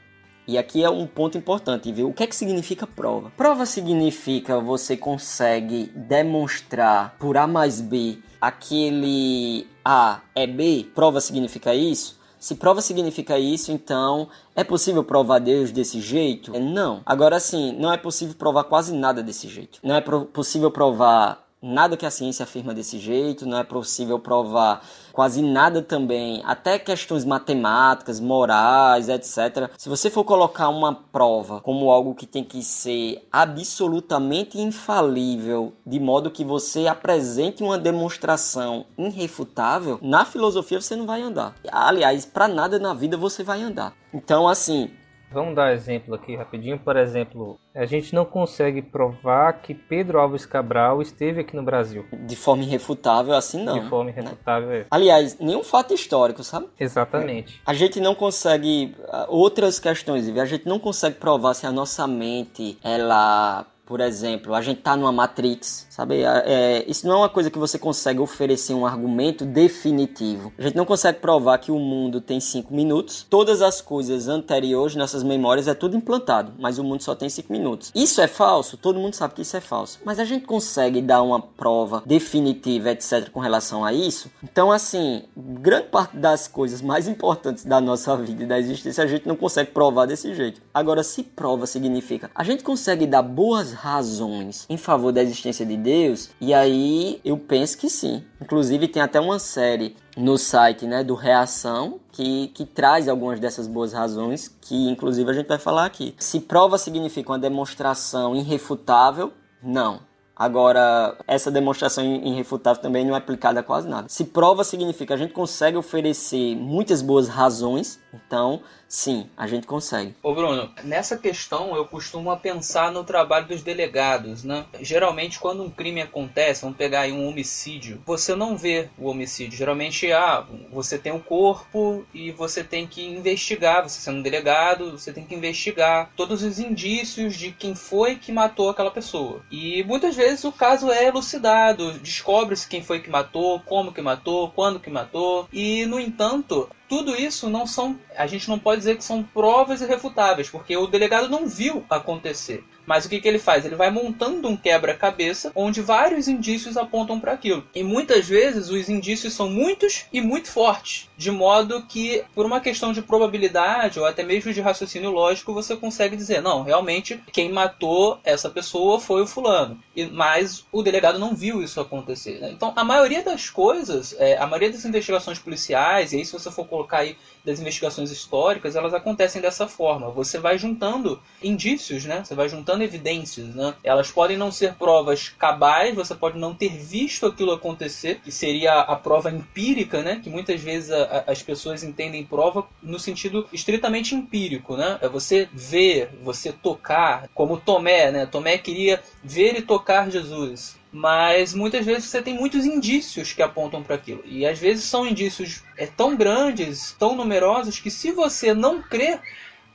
e 0.47 0.57
aqui 0.57 0.83
é 0.83 0.89
um 0.89 1.07
ponto 1.07 1.37
importante, 1.37 1.91
viu? 1.91 2.09
O 2.09 2.13
que 2.13 2.23
é 2.23 2.27
que 2.27 2.35
significa 2.35 2.85
prova? 2.85 3.31
Prova 3.37 3.65
significa 3.65 4.59
você 4.59 4.97
consegue 4.97 5.91
demonstrar 5.95 7.15
por 7.19 7.37
A 7.37 7.47
mais 7.47 7.79
B 7.79 8.17
aquele 8.43 9.65
A 9.85 10.19
é 10.35 10.45
B. 10.45 10.85
Prova 10.93 11.21
significa 11.21 11.73
isso? 11.73 12.21
Se 12.37 12.55
prova 12.55 12.81
significa 12.81 13.39
isso, 13.39 13.71
então 13.71 14.27
é 14.53 14.65
possível 14.65 15.01
provar 15.01 15.39
Deus 15.39 15.71
desse 15.71 16.01
jeito? 16.01 16.51
Não. 16.59 17.01
Agora 17.05 17.39
sim, 17.39 17.73
não 17.79 17.93
é 17.93 17.95
possível 17.95 18.35
provar 18.35 18.65
quase 18.65 18.93
nada 18.93 19.23
desse 19.23 19.47
jeito. 19.47 19.79
Não 19.81 19.95
é 19.95 20.01
possível 20.01 20.69
provar 20.69 21.42
nada 21.63 21.95
que 21.95 22.05
a 22.05 22.11
ciência 22.11 22.43
afirma 22.43 22.73
desse 22.73 22.99
jeito, 22.99 23.45
não 23.45 23.57
é 23.57 23.63
possível 23.63 24.19
provar 24.19 24.85
quase 25.13 25.41
nada 25.41 25.81
também, 25.81 26.41
até 26.45 26.77
questões 26.77 27.23
matemáticas, 27.23 28.19
morais, 28.19 29.07
etc. 29.07 29.71
Se 29.77 29.87
você 29.87 30.09
for 30.09 30.23
colocar 30.25 30.67
uma 30.67 30.93
prova 30.93 31.61
como 31.61 31.89
algo 31.89 32.13
que 32.13 32.25
tem 32.25 32.43
que 32.43 32.61
ser 32.63 33.25
absolutamente 33.31 34.59
infalível, 34.59 35.71
de 35.85 35.99
modo 35.99 36.31
que 36.31 36.43
você 36.43 36.87
apresente 36.87 37.63
uma 37.63 37.77
demonstração 37.77 38.85
irrefutável, 38.97 39.99
na 40.01 40.25
filosofia 40.25 40.81
você 40.81 40.95
não 40.95 41.05
vai 41.05 41.21
andar. 41.21 41.55
Aliás, 41.71 42.25
para 42.25 42.47
nada 42.47 42.77
na 42.77 42.93
vida 42.93 43.15
você 43.15 43.43
vai 43.43 43.61
andar. 43.61 43.93
Então, 44.13 44.47
assim, 44.47 44.91
Vamos 45.33 45.55
dar 45.55 45.73
exemplo 45.73 46.13
aqui 46.13 46.35
rapidinho. 46.35 46.77
Por 46.77 46.95
exemplo, 46.95 47.59
a 47.73 47.85
gente 47.85 48.13
não 48.13 48.23
consegue 48.23 48.81
provar 48.81 49.53
que 49.53 49.73
Pedro 49.73 50.19
Alves 50.19 50.45
Cabral 50.45 51.01
esteve 51.01 51.41
aqui 51.41 51.55
no 51.55 51.63
Brasil. 51.63 52.05
De 52.11 52.35
forma 52.35 52.63
irrefutável, 52.63 53.33
assim 53.33 53.63
não. 53.63 53.79
De 53.79 53.89
forma 53.89 54.11
né? 54.11 54.17
irrefutável, 54.17 54.69
né? 54.69 54.79
é. 54.79 54.85
Aliás, 54.91 55.39
nenhum 55.39 55.63
fato 55.63 55.93
histórico, 55.93 56.43
sabe? 56.43 56.67
Exatamente. 56.79 57.59
A 57.65 57.73
gente 57.73 57.99
não 57.99 58.13
consegue. 58.13 58.95
Ah, 59.09 59.25
outras 59.27 59.79
questões, 59.79 60.29
a 60.37 60.45
gente 60.45 60.67
não 60.67 60.79
consegue 60.79 61.15
provar 61.15 61.53
se 61.53 61.65
a 61.65 61.71
nossa 61.71 62.07
mente 62.07 62.77
ela 62.83 63.65
por 63.85 63.99
exemplo, 63.99 64.55
a 64.55 64.61
gente 64.61 64.81
tá 64.81 64.95
numa 64.95 65.11
Matrix, 65.11 65.87
sabe? 65.93 66.23
É, 66.23 66.43
é, 66.45 66.85
isso 66.87 67.05
não 67.05 67.13
é 67.13 67.17
uma 67.17 67.29
coisa 67.29 67.51
que 67.51 67.59
você 67.59 67.77
consegue 67.77 68.19
oferecer 68.19 68.73
um 68.73 68.85
argumento 68.85 69.45
definitivo. 69.45 70.51
A 70.57 70.63
gente 70.63 70.75
não 70.75 70.85
consegue 70.85 71.19
provar 71.19 71.59
que 71.59 71.71
o 71.71 71.77
mundo 71.77 72.19
tem 72.19 72.39
cinco 72.39 72.73
minutos. 72.73 73.25
Todas 73.29 73.61
as 73.61 73.79
coisas 73.79 74.27
anteriores, 74.27 74.95
nossas 74.95 75.21
memórias, 75.21 75.67
é 75.67 75.73
tudo 75.73 75.95
implantado, 75.95 76.53
mas 76.57 76.79
o 76.79 76.83
mundo 76.83 77.03
só 77.03 77.13
tem 77.13 77.29
cinco 77.29 77.53
minutos. 77.53 77.91
Isso 77.93 78.19
é 78.21 78.27
falso? 78.27 78.75
Todo 78.75 78.99
mundo 78.99 79.13
sabe 79.13 79.35
que 79.35 79.43
isso 79.43 79.55
é 79.55 79.61
falso. 79.61 79.99
Mas 80.03 80.17
a 80.17 80.25
gente 80.25 80.45
consegue 80.45 81.01
dar 81.01 81.21
uma 81.21 81.39
prova 81.39 82.01
definitiva, 82.05 82.89
etc., 82.89 83.29
com 83.29 83.39
relação 83.39 83.85
a 83.85 83.93
isso? 83.93 84.31
Então, 84.43 84.71
assim, 84.71 85.23
grande 85.37 85.87
parte 85.87 86.17
das 86.17 86.47
coisas 86.47 86.81
mais 86.81 87.07
importantes 87.07 87.65
da 87.65 87.79
nossa 87.79 88.17
vida 88.17 88.43
e 88.43 88.47
da 88.47 88.57
existência 88.57 89.03
a 89.03 89.07
gente 89.07 89.27
não 89.27 89.35
consegue 89.35 89.71
provar 89.71 90.05
desse 90.05 90.33
jeito. 90.33 90.61
Agora, 90.73 91.03
se 91.03 91.21
prova 91.23 91.67
significa 91.67 92.31
a 92.35 92.43
gente 92.43 92.63
consegue 92.63 93.05
dar 93.05 93.21
boas 93.21 93.73
razões 93.73 94.65
em 94.69 94.77
favor 94.77 95.11
da 95.11 95.21
existência 95.21 95.65
de 95.65 95.77
Deus? 95.83 96.29
E 96.39 96.53
aí 96.53 97.19
eu 97.23 97.37
penso 97.37 97.77
que 97.77 97.89
sim. 97.89 98.23
Inclusive 98.41 98.87
tem 98.87 99.01
até 99.01 99.19
uma 99.19 99.37
série 99.37 99.95
no 100.17 100.37
site 100.37 100.85
né, 100.85 101.03
do 101.03 101.13
Reação 101.13 101.99
que, 102.11 102.47
que 102.49 102.65
traz 102.65 103.07
algumas 103.09 103.39
dessas 103.39 103.67
boas 103.67 103.93
razões 103.93 104.47
que 104.61 104.89
inclusive 104.89 105.29
a 105.29 105.33
gente 105.33 105.47
vai 105.47 105.59
falar 105.59 105.85
aqui. 105.85 106.15
Se 106.17 106.39
prova 106.39 106.77
significa 106.77 107.31
uma 107.31 107.39
demonstração 107.39 108.35
irrefutável, 108.35 109.33
não. 109.61 110.01
Agora, 110.35 111.15
essa 111.27 111.51
demonstração 111.51 112.03
irrefutável 112.03 112.81
também 112.81 113.05
não 113.05 113.13
é 113.13 113.17
aplicada 113.17 113.59
a 113.59 113.63
quase 113.63 113.87
nada. 113.87 114.09
Se 114.09 114.25
prova 114.25 114.63
significa 114.63 115.13
a 115.13 115.17
gente 115.17 115.31
consegue 115.31 115.77
oferecer 115.77 116.55
muitas 116.55 117.03
boas 117.03 117.27
razões, 117.27 117.99
então 118.13 118.61
Sim, 118.93 119.27
a 119.35 119.47
gente 119.47 119.65
consegue. 119.65 120.15
Ô 120.21 120.35
Bruno, 120.35 120.69
nessa 120.83 121.17
questão 121.17 121.75
eu 121.75 121.83
costumo 121.83 122.37
pensar 122.37 122.91
no 122.91 123.03
trabalho 123.03 123.47
dos 123.47 123.63
delegados, 123.63 124.43
né? 124.43 124.67
Geralmente 124.81 125.39
quando 125.39 125.63
um 125.63 125.69
crime 125.69 125.99
acontece, 125.99 126.61
vamos 126.61 126.77
pegar 126.77 126.99
aí 127.01 127.11
um 127.11 127.27
homicídio, 127.27 128.03
você 128.05 128.35
não 128.35 128.55
vê 128.55 128.89
o 128.99 129.09
homicídio. 129.09 129.57
Geralmente, 129.57 130.11
ah, 130.11 130.45
você 130.71 130.99
tem 130.99 131.11
um 131.11 131.19
corpo 131.19 132.05
e 132.13 132.31
você 132.31 132.63
tem 132.63 132.85
que 132.85 133.03
investigar, 133.03 133.81
você 133.81 133.99
sendo 133.99 134.21
delegado, 134.21 134.91
você 134.91 135.11
tem 135.11 135.25
que 135.25 135.33
investigar 135.33 136.11
todos 136.15 136.43
os 136.43 136.59
indícios 136.59 137.35
de 137.35 137.51
quem 137.51 137.73
foi 137.73 138.15
que 138.17 138.31
matou 138.31 138.69
aquela 138.69 138.91
pessoa. 138.91 139.41
E 139.49 139.83
muitas 139.85 140.15
vezes 140.15 140.43
o 140.43 140.51
caso 140.51 140.91
é 140.91 141.07
elucidado, 141.07 141.93
descobre-se 141.93 142.67
quem 142.67 142.83
foi 142.83 142.99
que 142.99 143.09
matou, 143.09 143.59
como 143.61 143.91
que 143.91 144.03
matou, 144.03 144.51
quando 144.51 144.79
que 144.79 144.91
matou. 144.91 145.49
E 145.51 145.87
no 145.87 145.99
entanto, 145.99 146.69
tudo 146.93 147.15
isso 147.15 147.49
não 147.49 147.65
são, 147.65 147.99
a 148.15 148.27
gente 148.27 148.47
não 148.47 148.59
pode 148.59 148.81
dizer 148.81 148.95
que 148.95 149.03
são 149.03 149.23
provas 149.23 149.81
irrefutáveis, 149.81 150.47
porque 150.47 150.77
o 150.77 150.85
delegado 150.85 151.27
não 151.27 151.47
viu 151.47 151.83
acontecer. 151.89 152.63
Mas 152.85 153.05
o 153.05 153.09
que, 153.09 153.19
que 153.19 153.27
ele 153.27 153.39
faz? 153.39 153.65
Ele 153.65 153.75
vai 153.75 153.89
montando 153.89 154.47
um 154.47 154.57
quebra-cabeça 154.57 155.51
onde 155.55 155.81
vários 155.81 156.27
indícios 156.27 156.77
apontam 156.77 157.19
para 157.19 157.31
aquilo. 157.31 157.63
E 157.73 157.83
muitas 157.83 158.27
vezes 158.27 158.69
os 158.69 158.89
indícios 158.89 159.33
são 159.33 159.49
muitos 159.49 160.05
e 160.11 160.21
muito 160.21 160.51
fortes, 160.51 161.09
de 161.17 161.31
modo 161.31 161.83
que, 161.83 162.23
por 162.33 162.45
uma 162.45 162.59
questão 162.59 162.91
de 162.91 163.01
probabilidade 163.01 163.99
ou 163.99 164.05
até 164.05 164.23
mesmo 164.23 164.53
de 164.53 164.61
raciocínio 164.61 165.11
lógico, 165.11 165.53
você 165.53 165.75
consegue 165.75 166.15
dizer: 166.15 166.41
não, 166.41 166.63
realmente 166.63 167.21
quem 167.31 167.51
matou 167.51 168.19
essa 168.23 168.49
pessoa 168.49 168.99
foi 168.99 169.21
o 169.21 169.27
fulano. 169.27 169.79
E, 169.95 170.05
mas 170.05 170.65
o 170.71 170.81
delegado 170.81 171.19
não 171.19 171.35
viu 171.35 171.61
isso 171.61 171.79
acontecer. 171.79 172.39
Né? 172.39 172.51
Então, 172.51 172.73
a 172.75 172.83
maioria 172.83 173.23
das 173.23 173.49
coisas, 173.49 174.15
é, 174.19 174.37
a 174.37 174.45
maioria 174.45 174.71
das 174.71 174.85
investigações 174.85 175.39
policiais, 175.39 176.13
e 176.13 176.17
aí 176.17 176.25
se 176.25 176.33
você 176.33 176.51
for 176.51 176.65
colocar 176.65 176.99
aí 176.99 177.17
das 177.45 177.59
investigações 177.59 178.11
históricas, 178.11 178.75
elas 178.75 178.93
acontecem 178.93 179.41
dessa 179.41 179.67
forma. 179.67 180.09
Você 180.09 180.39
vai 180.39 180.57
juntando 180.57 181.21
indícios, 181.41 182.05
né? 182.05 182.23
Você 182.23 182.33
vai 182.33 182.47
juntando 182.47 182.72
evidências, 182.81 183.53
né? 183.55 183.73
Elas 183.83 184.11
podem 184.11 184.37
não 184.37 184.51
ser 184.51 184.73
provas 184.75 185.29
cabais, 185.29 185.95
você 185.95 186.15
pode 186.15 186.37
não 186.37 186.53
ter 186.53 186.69
visto 186.69 187.25
aquilo 187.25 187.51
acontecer, 187.51 188.19
que 188.23 188.31
seria 188.31 188.79
a 188.79 188.95
prova 188.95 189.29
empírica, 189.29 190.01
né? 190.01 190.19
Que 190.23 190.29
muitas 190.29 190.61
vezes 190.61 190.91
a, 190.91 191.03
a, 191.27 191.31
as 191.31 191.41
pessoas 191.41 191.83
entendem 191.83 192.23
prova 192.23 192.67
no 192.81 192.99
sentido 192.99 193.47
estritamente 193.51 194.15
empírico, 194.15 194.75
né? 194.75 194.97
É 195.01 195.09
você 195.09 195.47
ver, 195.53 196.09
você 196.23 196.51
tocar, 196.51 197.29
como 197.33 197.57
Tomé, 197.57 198.11
né? 198.11 198.25
Tomé 198.25 198.57
queria 198.57 199.01
ver 199.23 199.57
e 199.57 199.61
tocar 199.61 200.09
Jesus 200.09 200.81
mas 200.93 201.55
muitas 201.55 201.83
vezes 201.83 202.05
você 202.05 202.21
tem 202.21 202.35
muitos 202.35 202.65
indícios 202.67 203.33
que 203.33 203.41
apontam 203.41 203.81
para 203.81 203.95
aquilo. 203.95 204.21
E 204.25 204.45
às 204.45 204.59
vezes 204.59 204.83
são 204.83 205.07
indícios 205.07 205.63
é, 205.75 205.87
tão 205.87 206.15
grandes, 206.15 206.95
tão 206.99 207.15
numerosos, 207.15 207.79
que 207.79 207.89
se 207.89 208.11
você 208.11 208.53
não 208.53 208.79
crê, 208.79 209.19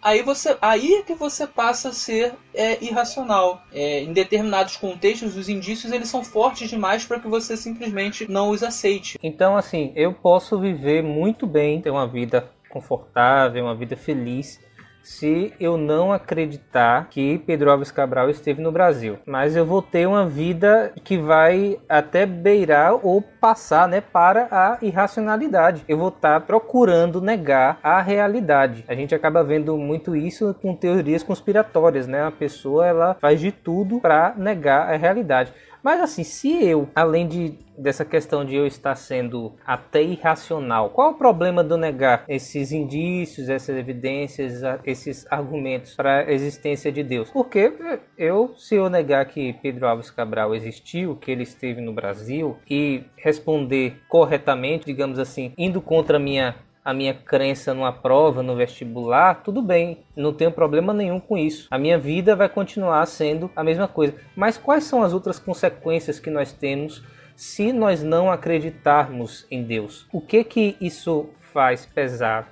aí 0.03 0.23
você 0.23 0.57
aí 0.61 0.95
é 0.95 1.03
que 1.03 1.15
você 1.15 1.47
passa 1.47 1.91
a 1.91 1.93
ser 1.93 2.35
é, 2.55 2.83
irracional. 2.83 3.63
É, 3.73 4.03
em 4.03 4.13
determinados 4.13 4.77
contextos, 4.77 5.37
os 5.37 5.49
indícios 5.49 5.93
eles 5.93 6.09
são 6.09 6.25
fortes 6.25 6.69
demais 6.69 7.05
para 7.05 7.21
que 7.21 7.29
você 7.29 7.57
simplesmente 7.57 8.31
não 8.31 8.51
os 8.51 8.63
aceite. 8.63 9.19
Então, 9.23 9.57
assim, 9.57 9.93
eu 9.95 10.13
posso 10.13 10.59
viver 10.59 11.03
muito 11.03 11.47
bem, 11.47 11.81
ter 11.81 11.91
uma 11.91 12.07
vida 12.07 12.51
confortável, 12.69 13.65
uma 13.65 13.75
vida 13.75 13.97
feliz 13.97 14.61
se 15.03 15.53
eu 15.59 15.77
não 15.77 16.13
acreditar 16.13 17.09
que 17.09 17.39
Pedro 17.39 17.71
Alves 17.71 17.91
Cabral 17.91 18.29
esteve 18.29 18.61
no 18.61 18.71
Brasil. 18.71 19.19
Mas 19.27 19.57
eu 19.57 19.65
vou 19.65 19.81
ter 19.81 20.07
uma 20.07 20.27
vida 20.27 20.93
que 21.03 21.17
vai 21.17 21.79
até 21.89 22.27
beirar 22.27 22.95
ou 23.03 23.23
passar 23.23 23.89
né, 23.89 24.01
para 24.01 24.49
a 24.51 24.79
irracionalidade. 24.83 25.85
Eu 25.89 25.99
vou 25.99 26.09
estar 26.09 26.41
procurando 26.43 27.21
negar 27.21 27.79
a 27.83 28.01
realidade. 28.01 28.85
A 28.87 28.95
gente 28.95 29.15
acaba 29.15 29.43
vendo 29.43 29.77
muito 29.77 30.15
isso 30.15 30.55
com 30.61 30.75
teorias 30.75 31.23
conspiratórias, 31.23 32.07
né? 32.07 32.23
A 32.23 32.31
pessoa 32.31 32.87
ela 32.87 33.17
faz 33.21 33.41
de 33.41 33.51
tudo 33.51 34.01
para 34.01 34.35
negar 34.37 34.93
a 34.93 34.97
realidade. 34.97 35.53
Mas 35.83 36.01
assim, 36.01 36.25
se 36.25 36.65
eu, 36.65 36.89
além 36.95 37.27
de 37.29 37.55
dessa 37.79 38.05
questão 38.05 38.45
de 38.45 38.57
eu 38.57 38.67
estar 38.67 38.95
sendo 38.97 39.53
até 39.65 40.03
irracional, 40.03 40.91
qual 40.91 41.13
o 41.13 41.15
problema 41.15 41.63
eu 41.63 41.77
negar 41.77 42.25
esses 42.29 42.73
indícios, 42.73 43.49
essas 43.49 43.77
evidências, 43.77 44.63
esses 44.85 45.25
argumentos 45.31 45.95
para 45.95 46.21
a 46.21 46.33
existência 46.33 46.91
de 46.91 47.03
Deus? 47.05 47.31
Porque 47.31 47.73
eu, 48.17 48.55
se 48.57 48.75
eu 48.75 48.91
negar 48.91 49.25
que 49.27 49.53
Pedro 49.63 49.87
Alves 49.87 50.11
Cabral 50.11 50.55
existiu, 50.55 51.17
que 51.17 51.31
ele 51.31 51.45
esteve 51.45 51.81
no 51.81 51.93
Brasil 51.93 52.57
e 52.69 53.05
responder 53.17 54.01
corretamente, 54.09 54.87
digamos 54.87 55.19
assim, 55.19 55.53
indo 55.57 55.81
contra 55.81 56.17
a 56.17 56.21
minha 56.21 56.57
a 56.89 56.95
minha 56.95 57.13
crença 57.13 57.75
numa 57.75 57.93
prova, 57.93 58.43
no 58.43 58.57
vestibular, 58.57 59.43
tudo 59.43 59.61
bem, 59.61 60.07
não 60.17 60.33
tenho 60.33 60.51
problema 60.51 60.95
nenhum 60.95 61.21
com 61.21 61.37
isso. 61.37 61.69
A 61.71 61.77
minha 61.77 61.99
vida 61.99 62.35
vai 62.35 62.49
continuar 62.49 63.05
sendo 63.05 63.51
a 63.55 63.63
mesma 63.63 63.87
coisa. 63.87 64.15
Mas 64.35 64.57
quais 64.57 64.85
são 64.85 65.03
as 65.03 65.13
outras 65.13 65.39
consequências 65.39 66.19
que 66.19 66.31
nós 66.31 66.51
temos 66.51 67.03
se 67.37 67.75
nós 67.75 68.03
não 68.03 68.33
acreditarmos 68.33 69.47
em 69.51 69.63
Deus? 69.63 70.07
O 70.11 70.19
que 70.19 70.43
que 70.43 70.79
isso 70.81 71.29
faz 71.53 71.85
pesar? 71.85 72.51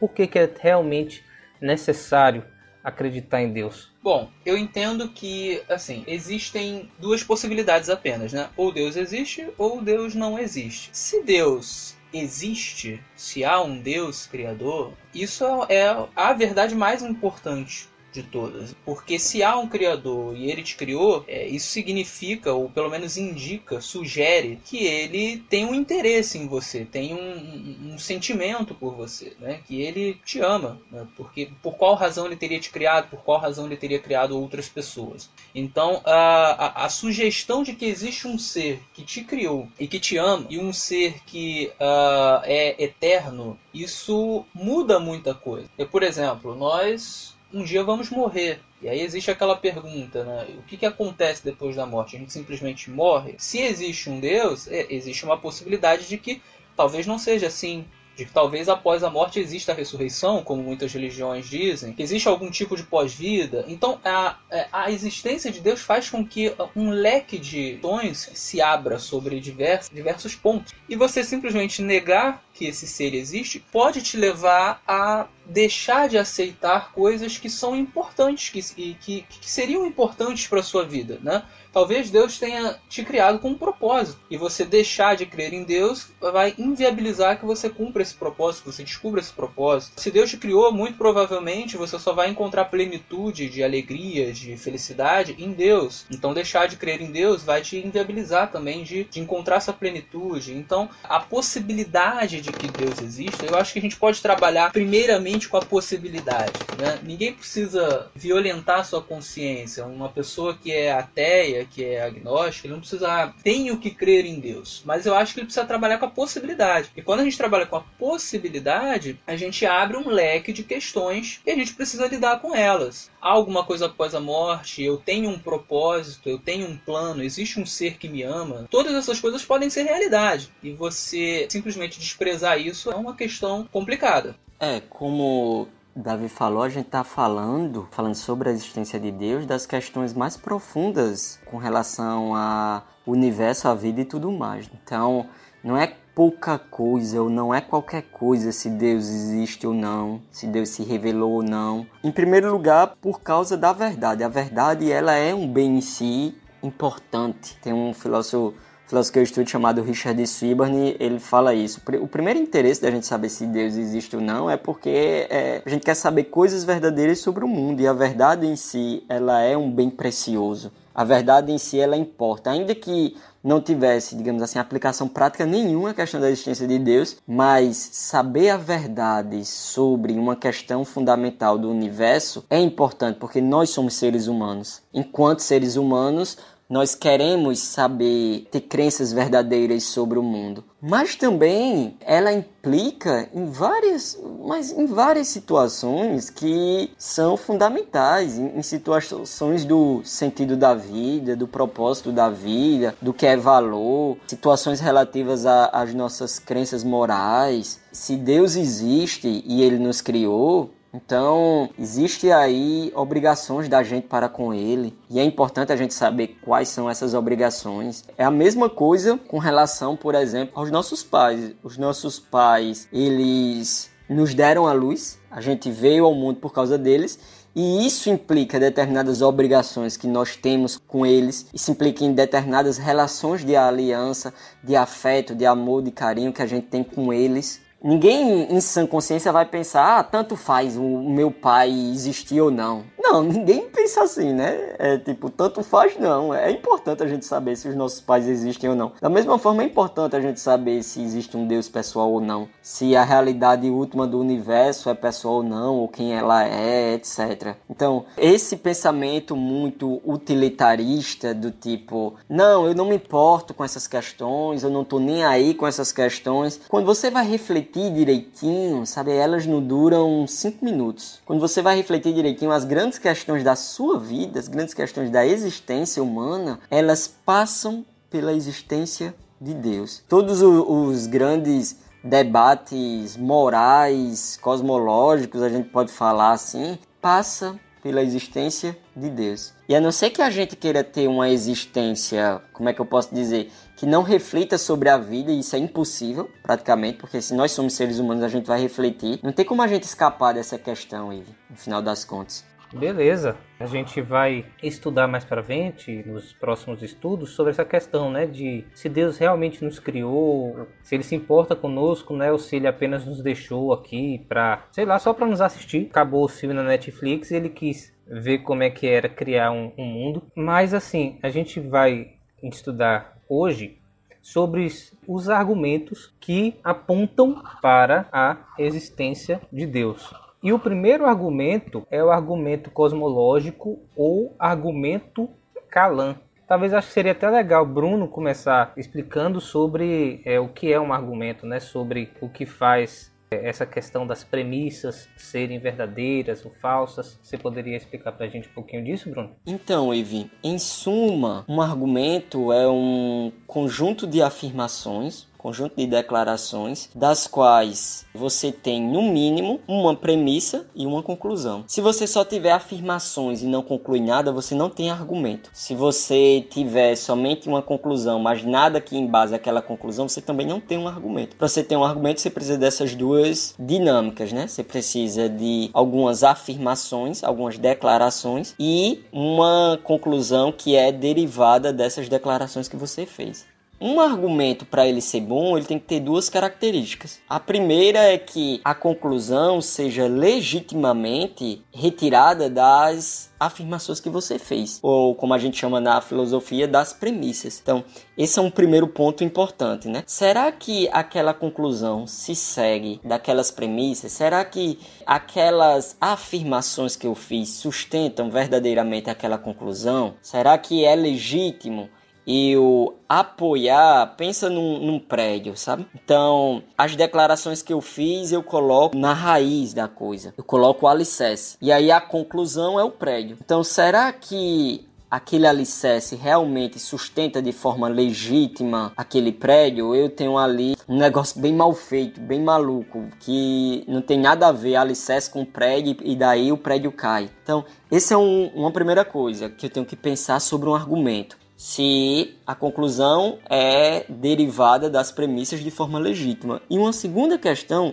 Por 0.00 0.10
que, 0.10 0.26
que 0.26 0.40
é 0.40 0.50
realmente 0.60 1.24
necessário 1.60 2.42
acreditar 2.82 3.40
em 3.40 3.52
Deus? 3.52 3.92
Bom, 4.02 4.28
eu 4.44 4.58
entendo 4.58 5.10
que, 5.10 5.62
assim, 5.68 6.02
existem 6.08 6.90
duas 6.98 7.22
possibilidades 7.22 7.88
apenas, 7.88 8.32
né? 8.32 8.48
Ou 8.56 8.72
Deus 8.72 8.96
existe 8.96 9.48
ou 9.56 9.80
Deus 9.80 10.12
não 10.12 10.36
existe. 10.36 10.90
Se 10.92 11.22
Deus 11.22 11.95
existe, 12.20 13.02
se 13.14 13.44
há 13.44 13.60
um 13.60 13.78
Deus 13.78 14.26
criador, 14.26 14.92
isso 15.14 15.44
é 15.68 15.86
a 16.14 16.32
verdade 16.32 16.74
mais 16.74 17.02
importante 17.02 17.88
de 18.16 18.22
todas. 18.22 18.74
Porque 18.84 19.18
se 19.18 19.42
há 19.42 19.56
um 19.58 19.68
criador 19.68 20.36
e 20.36 20.50
ele 20.50 20.62
te 20.62 20.74
criou, 20.74 21.24
é, 21.28 21.46
isso 21.46 21.68
significa, 21.68 22.52
ou 22.52 22.68
pelo 22.70 22.90
menos 22.90 23.16
indica, 23.16 23.80
sugere 23.80 24.58
que 24.64 24.84
ele 24.84 25.38
tem 25.48 25.66
um 25.66 25.74
interesse 25.74 26.38
em 26.38 26.46
você, 26.46 26.84
tem 26.84 27.14
um, 27.14 27.94
um, 27.94 27.98
sentimento 27.98 28.74
por 28.74 28.94
você, 28.94 29.34
né? 29.38 29.60
que 29.66 29.82
ele 29.82 30.18
te 30.24 30.40
ama. 30.40 30.80
Né? 30.90 31.06
Porque 31.16 31.50
por 31.62 31.76
qual 31.76 31.94
razão 31.94 32.26
ele 32.26 32.36
teria 32.36 32.58
te 32.58 32.70
criado, 32.70 33.10
por 33.10 33.20
qual 33.20 33.38
razão 33.38 33.66
ele 33.66 33.76
teria 33.76 33.98
criado 33.98 34.38
outras 34.38 34.68
pessoas. 34.68 35.28
Então 35.54 36.00
a, 36.04 36.82
a, 36.82 36.86
a 36.86 36.88
sugestão 36.88 37.62
de 37.62 37.74
que 37.74 37.84
existe 37.84 38.26
um 38.26 38.38
ser 38.38 38.80
que 38.94 39.02
te 39.02 39.22
criou 39.22 39.68
e 39.78 39.86
que 39.86 40.00
te 40.00 40.16
ama, 40.16 40.46
e 40.48 40.58
um 40.58 40.72
ser 40.72 41.22
que 41.24 41.70
uh, 41.80 42.42
é 42.44 42.82
eterno, 42.82 43.58
isso 43.74 44.44
muda 44.54 44.98
muita 44.98 45.34
coisa. 45.34 45.68
E, 45.76 45.84
por 45.84 46.02
exemplo, 46.02 46.54
nós 46.54 47.35
um 47.56 47.64
dia 47.64 47.82
vamos 47.82 48.10
morrer. 48.10 48.60
E 48.82 48.88
aí 48.88 49.00
existe 49.00 49.30
aquela 49.30 49.56
pergunta, 49.56 50.22
né? 50.24 50.46
O 50.58 50.62
que, 50.62 50.76
que 50.76 50.86
acontece 50.86 51.42
depois 51.42 51.74
da 51.74 51.86
morte? 51.86 52.16
A 52.16 52.18
gente 52.18 52.32
simplesmente 52.32 52.90
morre? 52.90 53.34
Se 53.38 53.60
existe 53.60 54.10
um 54.10 54.20
Deus, 54.20 54.68
é, 54.68 54.86
existe 54.90 55.24
uma 55.24 55.38
possibilidade 55.38 56.06
de 56.06 56.18
que 56.18 56.42
talvez 56.76 57.06
não 57.06 57.18
seja 57.18 57.46
assim 57.46 57.86
de 58.16 58.24
que 58.24 58.32
talvez 58.32 58.66
após 58.68 59.04
a 59.04 59.10
morte 59.10 59.38
exista 59.38 59.72
a 59.72 59.74
ressurreição, 59.74 60.42
como 60.42 60.62
muitas 60.62 60.92
religiões 60.92 61.48
dizem, 61.48 61.92
que 61.92 62.02
existe 62.02 62.26
algum 62.26 62.50
tipo 62.50 62.74
de 62.74 62.82
pós-vida. 62.82 63.64
Então, 63.68 64.00
a, 64.02 64.38
é, 64.50 64.66
a 64.72 64.90
existência 64.90 65.52
de 65.52 65.60
Deus 65.60 65.82
faz 65.82 66.08
com 66.08 66.26
que 66.26 66.54
um 66.74 66.90
leque 66.90 67.38
de 67.38 67.78
tons 67.82 68.30
se 68.32 68.60
abra 68.60 68.98
sobre 68.98 69.38
diversos, 69.38 69.90
diversos 69.90 70.34
pontos. 70.34 70.72
E 70.88 70.96
você 70.96 71.22
simplesmente 71.22 71.82
negar 71.82 72.42
que 72.56 72.66
esse 72.66 72.86
ser 72.86 73.14
existe 73.14 73.60
pode 73.60 74.02
te 74.02 74.16
levar 74.16 74.82
a 74.86 75.26
deixar 75.48 76.08
de 76.08 76.18
aceitar 76.18 76.92
coisas 76.92 77.38
que 77.38 77.48
são 77.48 77.76
importantes 77.76 78.48
que, 78.48 78.94
que, 78.94 79.24
que 79.28 79.50
seriam 79.50 79.86
importantes 79.86 80.46
para 80.46 80.62
sua 80.62 80.84
vida, 80.84 81.20
né? 81.22 81.44
Talvez 81.76 82.10
Deus 82.10 82.38
tenha 82.38 82.80
te 82.88 83.04
criado 83.04 83.38
com 83.38 83.50
um 83.50 83.58
propósito. 83.58 84.18
E 84.30 84.36
você 84.38 84.64
deixar 84.64 85.14
de 85.14 85.26
crer 85.26 85.52
em 85.52 85.62
Deus 85.62 86.08
vai 86.18 86.54
inviabilizar 86.56 87.38
que 87.38 87.44
você 87.44 87.68
cumpra 87.68 88.00
esse 88.00 88.14
propósito, 88.14 88.64
que 88.64 88.72
você 88.72 88.82
descubra 88.82 89.20
esse 89.20 89.30
propósito. 89.30 90.00
Se 90.00 90.10
Deus 90.10 90.30
te 90.30 90.38
criou, 90.38 90.72
muito 90.72 90.96
provavelmente 90.96 91.76
você 91.76 91.98
só 91.98 92.14
vai 92.14 92.30
encontrar 92.30 92.64
plenitude 92.64 93.50
de 93.50 93.62
alegria, 93.62 94.32
de 94.32 94.56
felicidade 94.56 95.36
em 95.38 95.52
Deus. 95.52 96.06
Então 96.10 96.32
deixar 96.32 96.66
de 96.66 96.76
crer 96.76 97.02
em 97.02 97.12
Deus 97.12 97.44
vai 97.44 97.60
te 97.60 97.76
inviabilizar 97.76 98.50
também 98.50 98.82
de, 98.82 99.04
de 99.04 99.20
encontrar 99.20 99.56
essa 99.56 99.72
plenitude. 99.74 100.54
Então 100.54 100.88
a 101.04 101.20
possibilidade 101.20 102.40
de 102.46 102.52
que 102.52 102.68
Deus 102.68 103.00
exista, 103.00 103.44
eu 103.44 103.56
acho 103.56 103.72
que 103.72 103.78
a 103.78 103.82
gente 103.82 103.96
pode 103.96 104.22
trabalhar 104.22 104.72
primeiramente 104.72 105.48
com 105.48 105.56
a 105.56 105.62
possibilidade. 105.62 106.68
Né? 106.74 107.00
Ninguém 107.02 107.32
precisa 107.32 108.10
violentar 108.14 108.84
sua 108.84 109.02
consciência. 109.02 109.84
Uma 109.84 110.08
pessoa 110.08 110.54
que 110.54 110.72
é 110.72 110.92
ateia, 110.92 111.64
que 111.64 111.84
é 111.84 112.02
agnóstico, 112.02 112.66
ele 112.66 112.74
não 112.74 112.80
precisa, 112.80 113.34
tenho 113.42 113.78
que 113.78 113.90
crer 113.90 114.24
em 114.24 114.40
Deus. 114.40 114.82
Mas 114.84 115.06
eu 115.06 115.14
acho 115.14 115.34
que 115.34 115.40
ele 115.40 115.46
precisa 115.46 115.66
trabalhar 115.66 115.98
com 115.98 116.06
a 116.06 116.10
possibilidade. 116.10 116.90
E 116.96 117.02
quando 117.02 117.20
a 117.20 117.24
gente 117.24 117.36
trabalha 117.36 117.66
com 117.66 117.76
a 117.76 117.84
possibilidade, 117.98 119.18
a 119.26 119.36
gente 119.36 119.66
abre 119.66 119.96
um 119.96 120.08
leque 120.08 120.52
de 120.52 120.62
questões 120.62 121.40
e 121.44 121.50
a 121.50 121.54
gente 121.54 121.74
precisa 121.74 122.06
lidar 122.06 122.40
com 122.40 122.54
elas. 122.54 123.10
Há 123.26 123.30
alguma 123.30 123.64
coisa 123.64 123.86
após 123.86 124.14
a 124.14 124.20
morte? 124.20 124.84
Eu 124.84 124.98
tenho 124.98 125.28
um 125.30 125.36
propósito? 125.36 126.28
Eu 126.28 126.38
tenho 126.38 126.68
um 126.68 126.76
plano? 126.76 127.24
Existe 127.24 127.58
um 127.58 127.66
ser 127.66 127.98
que 127.98 128.08
me 128.08 128.22
ama? 128.22 128.68
Todas 128.70 128.94
essas 128.94 129.18
coisas 129.18 129.44
podem 129.44 129.68
ser 129.68 129.82
realidade. 129.82 130.48
E 130.62 130.72
você 130.72 131.44
simplesmente 131.50 131.98
desprezar 131.98 132.56
isso 132.56 132.88
é 132.88 132.94
uma 132.94 133.16
questão 133.16 133.66
complicada. 133.72 134.36
É, 134.60 134.78
como 134.78 135.66
Davi 135.92 136.28
falou, 136.28 136.62
a 136.62 136.68
gente 136.68 136.86
está 136.86 137.02
falando, 137.02 137.88
falando 137.90 138.14
sobre 138.14 138.48
a 138.48 138.52
existência 138.52 139.00
de 139.00 139.10
Deus, 139.10 139.44
das 139.44 139.66
questões 139.66 140.14
mais 140.14 140.36
profundas 140.36 141.40
com 141.46 141.56
relação 141.56 142.32
ao 142.36 142.86
universo, 143.04 143.66
à 143.66 143.74
vida 143.74 144.02
e 144.02 144.04
tudo 144.04 144.30
mais. 144.30 144.70
Então, 144.72 145.28
não 145.64 145.76
é 145.76 145.96
pouca 146.16 146.58
coisa 146.58 147.20
ou 147.20 147.28
não 147.28 147.54
é 147.54 147.60
qualquer 147.60 148.04
coisa 148.04 148.50
se 148.50 148.70
Deus 148.70 149.06
existe 149.06 149.66
ou 149.66 149.74
não, 149.74 150.22
se 150.32 150.46
Deus 150.46 150.70
se 150.70 150.82
revelou 150.82 151.30
ou 151.30 151.42
não. 151.42 151.86
Em 152.02 152.10
primeiro 152.10 152.50
lugar, 152.50 152.96
por 153.02 153.20
causa 153.20 153.54
da 153.54 153.70
verdade. 153.74 154.24
A 154.24 154.28
verdade, 154.28 154.90
ela 154.90 155.12
é 155.12 155.34
um 155.34 155.46
bem 155.46 155.76
em 155.76 155.80
si 155.82 156.34
importante. 156.62 157.58
Tem 157.60 157.70
um 157.70 157.92
filósofo 157.92 158.54
filósofo 158.86 159.12
que 159.12 159.18
eu 159.18 159.22
estudo 159.24 159.50
chamado 159.50 159.82
Richard 159.82 160.24
Swiburne, 160.26 160.96
ele 161.00 161.18
fala 161.18 161.52
isso. 161.52 161.82
O 162.00 162.06
primeiro 162.06 162.38
interesse 162.38 162.80
da 162.80 162.90
gente 162.90 163.04
saber 163.04 163.28
se 163.28 163.44
Deus 163.44 163.76
existe 163.76 164.14
ou 164.16 164.22
não 164.22 164.48
é 164.48 164.56
porque 164.56 165.26
é, 165.28 165.60
a 165.66 165.68
gente 165.68 165.84
quer 165.84 165.94
saber 165.94 166.24
coisas 166.24 166.62
verdadeiras 166.64 167.18
sobre 167.18 167.44
o 167.44 167.48
mundo 167.48 167.80
e 167.80 167.86
a 167.86 167.92
verdade 167.92 168.46
em 168.46 168.56
si, 168.56 169.04
ela 169.08 169.42
é 169.42 169.56
um 169.56 169.70
bem 169.70 169.90
precioso. 169.90 170.72
A 170.94 171.04
verdade 171.04 171.52
em 171.52 171.58
si, 171.58 171.78
ela 171.78 171.96
importa. 171.96 172.50
Ainda 172.50 172.74
que 172.74 173.16
não 173.46 173.60
tivesse, 173.60 174.16
digamos 174.16 174.42
assim, 174.42 174.58
aplicação 174.58 175.06
prática 175.06 175.46
nenhuma 175.46 175.90
à 175.90 175.94
questão 175.94 176.20
da 176.20 176.28
existência 176.28 176.66
de 176.66 176.80
Deus, 176.80 177.16
mas 177.24 177.76
saber 177.92 178.50
a 178.50 178.56
verdade 178.56 179.44
sobre 179.44 180.14
uma 180.14 180.34
questão 180.34 180.84
fundamental 180.84 181.56
do 181.56 181.70
universo 181.70 182.44
é 182.50 182.58
importante 182.58 183.20
porque 183.20 183.40
nós 183.40 183.70
somos 183.70 183.94
seres 183.94 184.26
humanos. 184.26 184.82
Enquanto 184.92 185.40
seres 185.40 185.76
humanos, 185.76 186.36
nós 186.68 186.94
queremos 186.94 187.60
saber, 187.60 188.48
ter 188.50 188.62
crenças 188.62 189.12
verdadeiras 189.12 189.84
sobre 189.84 190.18
o 190.18 190.22
mundo. 190.22 190.64
Mas 190.80 191.16
também 191.16 191.96
ela 192.00 192.32
implica 192.32 193.28
em 193.32 193.46
várias, 193.46 194.18
mas 194.44 194.72
em 194.72 194.86
várias 194.86 195.28
situações 195.28 196.28
que 196.28 196.90
são 196.98 197.36
fundamentais, 197.36 198.38
em, 198.38 198.62
situações 198.62 199.64
do 199.64 200.02
sentido 200.04 200.56
da 200.56 200.74
vida, 200.74 201.34
do 201.34 201.48
propósito 201.48 202.12
da 202.12 202.28
vida, 202.28 202.94
do 203.00 203.12
que 203.12 203.26
é 203.26 203.36
valor, 203.36 204.16
situações 204.26 204.80
relativas 204.80 205.46
às 205.46 205.94
nossas 205.94 206.38
crenças 206.38 206.84
morais. 206.84 207.80
Se 207.90 208.16
Deus 208.16 208.56
existe 208.56 209.42
e 209.46 209.62
ele 209.62 209.78
nos 209.78 210.00
criou, 210.00 210.70
então, 210.96 211.68
existe 211.78 212.32
aí 212.32 212.90
obrigações 212.94 213.68
da 213.68 213.82
gente 213.82 214.06
para 214.06 214.30
com 214.30 214.54
ele, 214.54 214.96
e 215.10 215.20
é 215.20 215.24
importante 215.24 215.70
a 215.70 215.76
gente 215.76 215.92
saber 215.92 216.38
quais 216.40 216.70
são 216.70 216.88
essas 216.88 217.12
obrigações. 217.12 218.02
É 218.16 218.24
a 218.24 218.30
mesma 218.30 218.70
coisa 218.70 219.18
com 219.28 219.38
relação, 219.38 219.94
por 219.94 220.14
exemplo, 220.14 220.58
aos 220.58 220.70
nossos 220.70 221.02
pais. 221.02 221.52
Os 221.62 221.76
nossos 221.76 222.18
pais, 222.18 222.88
eles 222.90 223.90
nos 224.08 224.32
deram 224.32 224.66
a 224.66 224.72
luz, 224.72 225.18
a 225.30 225.42
gente 225.42 225.70
veio 225.70 226.06
ao 226.06 226.14
mundo 226.14 226.40
por 226.40 226.52
causa 226.52 226.78
deles, 226.78 227.18
e 227.54 227.86
isso 227.86 228.08
implica 228.08 228.58
determinadas 228.58 229.20
obrigações 229.20 229.96
que 229.96 230.06
nós 230.06 230.34
temos 230.34 230.78
com 230.78 231.04
eles, 231.04 231.46
isso 231.52 231.70
implica 231.70 232.04
em 232.04 232.12
determinadas 232.12 232.78
relações 232.78 233.44
de 233.44 233.54
aliança, 233.54 234.32
de 234.62 234.74
afeto, 234.74 235.34
de 235.34 235.44
amor, 235.44 235.82
de 235.82 235.90
carinho 235.90 236.32
que 236.32 236.42
a 236.42 236.46
gente 236.46 236.68
tem 236.68 236.82
com 236.82 237.12
eles. 237.12 237.65
Ninguém 237.86 238.52
em 238.52 238.60
sã 238.60 238.84
consciência 238.84 239.30
vai 239.30 239.46
pensar, 239.46 240.00
ah, 240.00 240.02
tanto 240.02 240.34
faz 240.34 240.76
o 240.76 240.82
meu 240.82 241.30
pai 241.30 241.70
existir 241.70 242.40
ou 242.40 242.50
não. 242.50 242.82
Não, 242.98 243.22
ninguém 243.22 243.68
pensa 243.68 244.02
assim, 244.02 244.32
né? 244.32 244.74
É 244.80 244.98
tipo, 244.98 245.30
tanto 245.30 245.62
faz 245.62 245.96
não. 245.96 246.34
É 246.34 246.50
importante 246.50 247.04
a 247.04 247.06
gente 247.06 247.24
saber 247.24 247.54
se 247.54 247.68
os 247.68 247.76
nossos 247.76 248.00
pais 248.00 248.26
existem 248.26 248.68
ou 248.68 248.74
não. 248.74 248.90
Da 249.00 249.08
mesma 249.08 249.38
forma, 249.38 249.62
é 249.62 249.66
importante 249.66 250.16
a 250.16 250.20
gente 250.20 250.40
saber 250.40 250.82
se 250.82 251.00
existe 251.00 251.36
um 251.36 251.46
Deus 251.46 251.68
pessoal 251.68 252.10
ou 252.10 252.20
não. 252.20 252.48
Se 252.60 252.96
a 252.96 253.04
realidade 253.04 253.70
última 253.70 254.04
do 254.04 254.18
universo 254.18 254.90
é 254.90 254.94
pessoal 254.94 255.34
ou 255.34 255.42
não, 255.44 255.76
ou 255.76 255.86
quem 255.86 256.12
ela 256.12 256.44
é, 256.44 256.94
etc. 256.94 257.54
Então, 257.70 258.06
esse 258.18 258.56
pensamento 258.56 259.36
muito 259.36 260.02
utilitarista 260.04 261.32
do 261.32 261.52
tipo, 261.52 262.14
não, 262.28 262.66
eu 262.66 262.74
não 262.74 262.86
me 262.86 262.96
importo 262.96 263.54
com 263.54 263.64
essas 263.64 263.86
questões, 263.86 264.64
eu 264.64 264.70
não 264.70 264.82
tô 264.82 264.98
nem 264.98 265.24
aí 265.24 265.54
com 265.54 265.68
essas 265.68 265.92
questões. 265.92 266.60
Quando 266.68 266.86
você 266.86 267.08
vai 267.08 267.24
refletir 267.24 267.75
refletir 267.76 267.92
direitinho, 267.92 268.86
sabe, 268.86 269.12
elas 269.12 269.46
não 269.46 269.62
duram 269.62 270.26
cinco 270.26 270.64
minutos. 270.64 271.20
Quando 271.26 271.40
você 271.40 271.60
vai 271.60 271.76
refletir 271.76 272.14
direitinho 272.14 272.50
as 272.50 272.64
grandes 272.64 272.98
questões 272.98 273.44
da 273.44 273.54
sua 273.54 273.98
vida, 273.98 274.38
as 274.38 274.48
grandes 274.48 274.72
questões 274.72 275.10
da 275.10 275.26
existência 275.26 276.02
humana, 276.02 276.58
elas 276.70 277.06
passam 277.06 277.84
pela 278.10 278.32
existência 278.32 279.14
de 279.40 279.52
Deus. 279.52 280.02
Todos 280.08 280.40
os 280.40 281.06
grandes 281.06 281.76
debates 282.02 283.16
morais, 283.16 284.38
cosmológicos, 284.40 285.42
a 285.42 285.48
gente 285.48 285.68
pode 285.68 285.92
falar 285.92 286.32
assim, 286.32 286.78
passa 287.00 287.58
pela 287.82 288.02
existência 288.02 288.76
de 288.96 289.10
Deus. 289.10 289.52
E 289.68 289.74
a 289.74 289.80
não 289.80 289.92
ser 289.92 290.10
que 290.10 290.22
a 290.22 290.30
gente 290.30 290.56
queira 290.56 290.82
ter 290.82 291.08
uma 291.08 291.28
existência, 291.28 292.40
como 292.52 292.68
é 292.68 292.72
que 292.72 292.80
eu 292.80 292.86
posso 292.86 293.14
dizer, 293.14 293.52
que 293.76 293.86
não 293.86 294.02
reflita 294.02 294.56
sobre 294.56 294.88
a 294.88 294.96
vida, 294.96 295.30
e 295.30 295.40
isso 295.40 295.54
é 295.54 295.58
impossível, 295.58 296.30
praticamente, 296.42 296.98
porque 296.98 297.20
se 297.20 297.34
nós 297.34 297.52
somos 297.52 297.74
seres 297.74 297.98
humanos, 297.98 298.24
a 298.24 298.28
gente 298.28 298.46
vai 298.46 298.60
refletir. 298.60 299.20
Não 299.22 299.32
tem 299.32 299.44
como 299.44 299.62
a 299.62 299.68
gente 299.68 299.82
escapar 299.82 300.32
dessa 300.32 300.58
questão, 300.58 301.12
Ive, 301.12 301.34
no 301.50 301.56
final 301.56 301.82
das 301.82 302.04
contas. 302.04 302.44
Beleza. 302.72 303.36
A 303.60 303.66
gente 303.66 304.00
vai 304.00 304.44
estudar 304.62 305.06
mais 305.06 305.24
para 305.24 305.42
frente, 305.42 306.02
nos 306.06 306.32
próximos 306.32 306.82
estudos, 306.82 307.30
sobre 307.30 307.52
essa 307.52 307.64
questão, 307.64 308.10
né, 308.10 308.26
de 308.26 308.64
se 308.74 308.88
Deus 308.88 309.18
realmente 309.18 309.64
nos 309.64 309.78
criou, 309.78 310.66
se 310.82 310.94
ele 310.94 311.04
se 311.04 311.14
importa 311.14 311.54
conosco, 311.54 312.14
né, 312.16 312.32
ou 312.32 312.38
se 312.38 312.56
ele 312.56 312.66
apenas 312.66 313.06
nos 313.06 313.22
deixou 313.22 313.72
aqui 313.72 314.24
para, 314.28 314.64
sei 314.72 314.84
lá, 314.84 314.98
só 314.98 315.12
para 315.12 315.26
nos 315.26 315.40
assistir. 315.40 315.86
Acabou 315.90 316.24
o 316.24 316.28
filme 316.28 316.54
na 316.54 316.62
Netflix 316.62 317.30
ele 317.30 317.48
quis 317.48 317.94
ver 318.06 318.38
como 318.38 318.62
é 318.62 318.70
que 318.70 318.86
era 318.86 319.08
criar 319.08 319.50
um, 319.50 319.72
um 319.78 319.84
mundo. 319.84 320.22
Mas 320.34 320.74
assim, 320.74 321.18
a 321.22 321.28
gente 321.28 321.60
vai 321.60 322.12
estudar 322.42 323.15
hoje 323.28 323.78
sobre 324.20 324.66
os 325.06 325.28
argumentos 325.28 326.12
que 326.20 326.56
apontam 326.64 327.42
para 327.62 328.08
a 328.12 328.36
existência 328.58 329.40
de 329.52 329.64
Deus. 329.66 330.12
E 330.42 330.52
o 330.52 330.58
primeiro 330.58 331.06
argumento 331.06 331.86
é 331.90 332.02
o 332.02 332.10
argumento 332.10 332.70
cosmológico 332.70 333.78
ou 333.96 334.34
argumento 334.38 335.30
Kalan. 335.70 336.16
Talvez 336.46 336.72
acho 336.72 336.88
que 336.88 336.94
seria 336.94 337.12
até 337.12 337.28
legal 337.28 337.66
Bruno 337.66 338.06
começar 338.06 338.72
explicando 338.76 339.40
sobre 339.40 340.20
é, 340.24 340.38
o 340.38 340.48
que 340.48 340.72
é 340.72 340.80
um 340.80 340.92
argumento, 340.92 341.46
né? 341.46 341.58
Sobre 341.58 342.12
o 342.20 342.28
que 342.28 342.46
faz 342.46 343.12
essa 343.30 343.66
questão 343.66 344.06
das 344.06 344.22
premissas 344.22 345.08
serem 345.16 345.58
verdadeiras 345.58 346.44
ou 346.44 346.52
falsas. 346.52 347.18
Você 347.22 347.36
poderia 347.36 347.76
explicar 347.76 348.12
para 348.12 348.26
a 348.26 348.28
gente 348.28 348.48
um 348.48 348.52
pouquinho 348.52 348.84
disso, 348.84 349.10
Bruno? 349.10 349.34
Então, 349.46 349.92
Evi, 349.92 350.30
em 350.42 350.58
suma, 350.58 351.44
um 351.48 351.60
argumento 351.60 352.52
é 352.52 352.68
um 352.68 353.32
conjunto 353.46 354.06
de 354.06 354.22
afirmações 354.22 355.26
conjunto 355.46 355.76
de 355.76 355.86
declarações, 355.86 356.90
das 356.92 357.28
quais 357.28 358.04
você 358.12 358.50
tem, 358.50 358.82
no 358.82 359.00
mínimo, 359.00 359.60
uma 359.68 359.94
premissa 359.94 360.66
e 360.74 360.84
uma 360.84 361.04
conclusão. 361.04 361.62
Se 361.68 361.80
você 361.80 362.04
só 362.04 362.24
tiver 362.24 362.50
afirmações 362.50 363.42
e 363.42 363.46
não 363.46 363.62
conclui 363.62 364.00
nada, 364.00 364.32
você 364.32 364.56
não 364.56 364.68
tem 364.68 364.90
argumento. 364.90 365.48
Se 365.52 365.72
você 365.72 366.44
tiver 366.50 366.96
somente 366.96 367.48
uma 367.48 367.62
conclusão, 367.62 368.18
mas 368.18 368.42
nada 368.42 368.80
que 368.80 368.98
embase 368.98 369.36
aquela 369.36 369.62
conclusão, 369.62 370.08
você 370.08 370.20
também 370.20 370.44
não 370.44 370.58
tem 370.58 370.78
um 370.78 370.88
argumento. 370.88 371.36
Para 371.36 371.46
você 371.46 371.62
ter 371.62 371.76
um 371.76 371.84
argumento, 371.84 372.20
você 372.20 372.30
precisa 372.30 372.58
dessas 372.58 372.96
duas 372.96 373.54
dinâmicas, 373.56 374.32
né? 374.32 374.48
Você 374.48 374.64
precisa 374.64 375.28
de 375.28 375.70
algumas 375.72 376.24
afirmações, 376.24 377.22
algumas 377.22 377.56
declarações 377.56 378.52
e 378.58 379.04
uma 379.12 379.78
conclusão 379.84 380.50
que 380.50 380.74
é 380.74 380.90
derivada 380.90 381.72
dessas 381.72 382.08
declarações 382.08 382.66
que 382.66 382.74
você 382.76 383.06
fez. 383.06 383.46
Um 383.80 384.00
argumento 384.00 384.64
para 384.64 384.86
ele 384.86 385.00
ser 385.00 385.20
bom, 385.20 385.56
ele 385.56 385.66
tem 385.66 385.78
que 385.78 385.86
ter 385.86 386.00
duas 386.00 386.28
características. 386.28 387.20
A 387.28 387.38
primeira 387.38 387.98
é 387.98 388.16
que 388.16 388.60
a 388.64 388.74
conclusão 388.74 389.60
seja 389.60 390.06
legitimamente 390.06 391.62
retirada 391.72 392.48
das 392.48 393.30
afirmações 393.38 394.00
que 394.00 394.08
você 394.08 394.38
fez, 394.38 394.78
ou 394.82 395.14
como 395.14 395.34
a 395.34 395.38
gente 395.38 395.58
chama 395.58 395.78
na 395.78 396.00
filosofia, 396.00 396.66
das 396.66 396.94
premissas. 396.94 397.60
Então, 397.62 397.84
esse 398.16 398.38
é 398.38 398.42
um 398.42 398.50
primeiro 398.50 398.88
ponto 398.88 399.22
importante, 399.22 399.88
né? 399.88 400.02
Será 400.06 400.50
que 400.50 400.88
aquela 400.90 401.34
conclusão 401.34 402.06
se 402.06 402.34
segue 402.34 402.98
daquelas 403.04 403.50
premissas? 403.50 404.12
Será 404.12 404.42
que 404.42 404.78
aquelas 405.04 405.96
afirmações 406.00 406.96
que 406.96 407.06
eu 407.06 407.14
fiz 407.14 407.50
sustentam 407.50 408.30
verdadeiramente 408.30 409.10
aquela 409.10 409.36
conclusão? 409.36 410.14
Será 410.22 410.56
que 410.56 410.82
é 410.82 410.94
legítimo 410.96 411.90
eu 412.26 412.96
apoiar, 413.08 414.14
pensa 414.16 414.50
num, 414.50 414.80
num, 414.80 414.98
prédio, 414.98 415.56
sabe? 415.56 415.86
Então, 415.94 416.62
as 416.76 416.96
declarações 416.96 417.62
que 417.62 417.72
eu 417.72 417.80
fiz, 417.80 418.32
eu 418.32 418.42
coloco 418.42 418.96
na 418.96 419.12
raiz 419.12 419.72
da 419.72 419.86
coisa. 419.86 420.34
Eu 420.36 420.42
coloco 420.42 420.86
o 420.86 420.88
alicerce. 420.88 421.56
E 421.62 421.70
aí 421.70 421.90
a 421.90 422.00
conclusão 422.00 422.80
é 422.80 422.84
o 422.84 422.90
prédio. 422.90 423.36
Então, 423.40 423.62
será 423.62 424.12
que 424.12 424.84
aquele 425.08 425.46
alicerce 425.46 426.16
realmente 426.16 426.80
sustenta 426.80 427.40
de 427.40 427.52
forma 427.52 427.86
legítima 427.88 428.92
aquele 428.96 429.30
prédio, 429.30 429.94
eu 429.94 430.10
tenho 430.10 430.36
ali 430.36 430.76
um 430.88 430.96
negócio 430.96 431.40
bem 431.40 431.54
mal 431.54 431.72
feito, 431.72 432.20
bem 432.20 432.42
maluco, 432.42 433.06
que 433.20 433.84
não 433.86 434.02
tem 434.02 434.18
nada 434.18 434.48
a 434.48 434.52
ver 434.52 434.74
alicerce 434.74 435.30
com 435.30 435.44
prédio 435.44 435.96
e 436.02 436.16
daí 436.16 436.50
o 436.50 436.58
prédio 436.58 436.90
cai. 436.90 437.30
Então, 437.42 437.64
essa 437.90 438.14
é 438.14 438.16
um, 438.16 438.48
uma 438.48 438.72
primeira 438.72 439.04
coisa 439.04 439.48
que 439.48 439.66
eu 439.66 439.70
tenho 439.70 439.86
que 439.86 439.96
pensar 439.96 440.40
sobre 440.40 440.68
um 440.68 440.74
argumento 440.74 441.45
se 441.66 442.36
a 442.46 442.54
conclusão 442.54 443.40
é 443.50 444.06
derivada 444.08 444.88
das 444.88 445.10
premissas 445.10 445.58
de 445.58 445.70
forma 445.72 445.98
legítima. 445.98 446.62
E 446.70 446.78
uma 446.78 446.92
segunda 446.92 447.36
questão, 447.36 447.92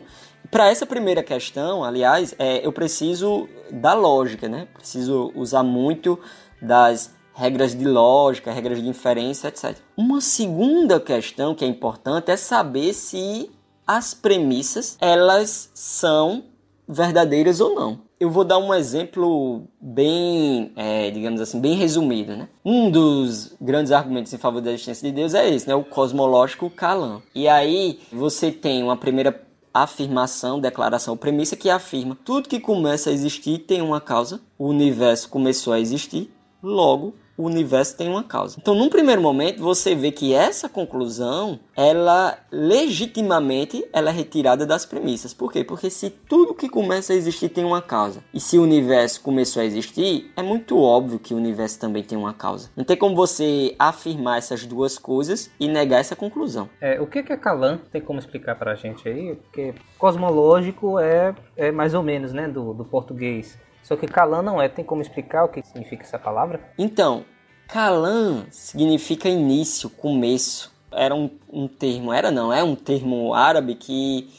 para 0.51 0.69
essa 0.69 0.85
primeira 0.85 1.23
questão, 1.23 1.83
aliás, 1.83 2.35
é, 2.37 2.63
eu 2.63 2.71
preciso 2.71 3.49
da 3.71 3.95
lógica, 3.95 4.47
né? 4.47 4.67
Preciso 4.75 5.31
usar 5.33 5.63
muito 5.63 6.19
das 6.61 7.15
regras 7.33 7.75
de 7.75 7.83
lógica, 7.83 8.51
regras 8.51 8.79
de 8.79 8.87
inferência, 8.87 9.47
etc. 9.47 9.75
Uma 9.97 10.21
segunda 10.21 10.99
questão 10.99 11.55
que 11.55 11.65
é 11.65 11.67
importante 11.67 12.29
é 12.29 12.37
saber 12.37 12.93
se 12.93 13.49
as 13.87 14.13
premissas 14.13 14.99
elas 15.01 15.71
são 15.73 16.43
verdadeiras 16.87 17.59
ou 17.59 17.73
não. 17.73 18.02
Eu 18.23 18.29
vou 18.29 18.45
dar 18.45 18.57
um 18.57 18.73
exemplo 18.73 19.67
bem, 19.81 20.71
é, 20.77 21.11
digamos 21.11 21.41
assim, 21.41 21.59
bem 21.59 21.73
resumido. 21.73 22.37
Né? 22.37 22.47
Um 22.63 22.89
dos 22.89 23.53
grandes 23.59 23.91
argumentos 23.91 24.31
em 24.31 24.37
favor 24.37 24.61
da 24.61 24.71
existência 24.71 25.05
de 25.09 25.13
Deus 25.13 25.33
é 25.33 25.49
esse, 25.49 25.67
né? 25.67 25.75
o 25.75 25.83
cosmológico 25.83 26.69
Kalam. 26.69 27.21
E 27.35 27.49
aí 27.49 27.99
você 28.13 28.49
tem 28.49 28.81
uma 28.81 28.95
primeira 28.95 29.45
afirmação, 29.73 30.57
declaração, 30.57 31.17
premissa 31.17 31.57
que 31.57 31.69
afirma 31.69 32.17
tudo 32.23 32.47
que 32.47 32.61
começa 32.61 33.09
a 33.09 33.13
existir 33.13 33.57
tem 33.57 33.81
uma 33.81 33.99
causa, 33.99 34.39
o 34.57 34.67
universo 34.67 35.27
começou 35.27 35.73
a 35.73 35.79
existir, 35.81 36.33
logo 36.61 37.13
o 37.37 37.45
universo 37.45 37.97
tem 37.97 38.09
uma 38.09 38.23
causa. 38.23 38.57
Então, 38.59 38.75
num 38.75 38.89
primeiro 38.89 39.21
momento, 39.21 39.61
você 39.61 39.95
vê 39.95 40.11
que 40.11 40.33
essa 40.33 40.69
conclusão, 40.69 41.59
ela 41.75 42.37
legitimamente, 42.51 43.85
ela 43.91 44.09
é 44.09 44.13
retirada 44.13 44.65
das 44.65 44.85
premissas. 44.85 45.33
Por 45.33 45.51
quê? 45.51 45.63
Porque 45.63 45.89
se 45.89 46.09
tudo 46.09 46.53
que 46.53 46.69
começa 46.69 47.13
a 47.13 47.15
existir 47.15 47.49
tem 47.49 47.63
uma 47.63 47.81
causa, 47.81 48.23
e 48.33 48.39
se 48.39 48.57
o 48.57 48.63
universo 48.63 49.21
começou 49.21 49.61
a 49.61 49.65
existir, 49.65 50.31
é 50.35 50.41
muito 50.41 50.79
óbvio 50.79 51.19
que 51.19 51.33
o 51.33 51.37
universo 51.37 51.79
também 51.79 52.03
tem 52.03 52.17
uma 52.17 52.33
causa. 52.33 52.69
Não 52.75 52.83
tem 52.83 52.97
como 52.97 53.15
você 53.15 53.75
afirmar 53.79 54.37
essas 54.37 54.65
duas 54.65 54.97
coisas 54.97 55.49
e 55.59 55.67
negar 55.67 55.99
essa 55.99 56.15
conclusão. 56.15 56.69
É, 56.79 57.01
o 57.01 57.07
que 57.07 57.19
é 57.19 57.37
Kalan? 57.37 57.79
Tem 57.91 58.01
como 58.01 58.19
explicar 58.19 58.55
para 58.55 58.71
a 58.71 58.75
gente 58.75 59.07
aí? 59.07 59.35
Porque 59.35 59.73
cosmológico 59.97 60.99
é, 60.99 61.33
é 61.55 61.71
mais 61.71 61.93
ou 61.93 62.03
menos, 62.03 62.33
né, 62.33 62.47
do, 62.47 62.73
do 62.73 62.85
português. 62.85 63.57
Só 63.83 63.95
que 63.95 64.07
Kalan 64.07 64.41
não 64.41 64.61
é. 64.61 64.69
Tem 64.69 64.83
como 64.83 65.01
explicar 65.01 65.43
o 65.43 65.49
que 65.49 65.61
significa 65.61 66.03
essa 66.03 66.17
palavra? 66.17 66.59
Então, 66.77 67.25
Kalan 67.67 68.45
significa 68.49 69.29
início, 69.29 69.89
começo. 69.89 70.71
Era 70.91 71.13
um, 71.13 71.29
um 71.51 71.67
termo, 71.67 72.13
era 72.13 72.31
não, 72.31 72.53
é 72.53 72.63
um 72.63 72.75
termo 72.75 73.33
árabe 73.33 73.75
que 73.75 74.29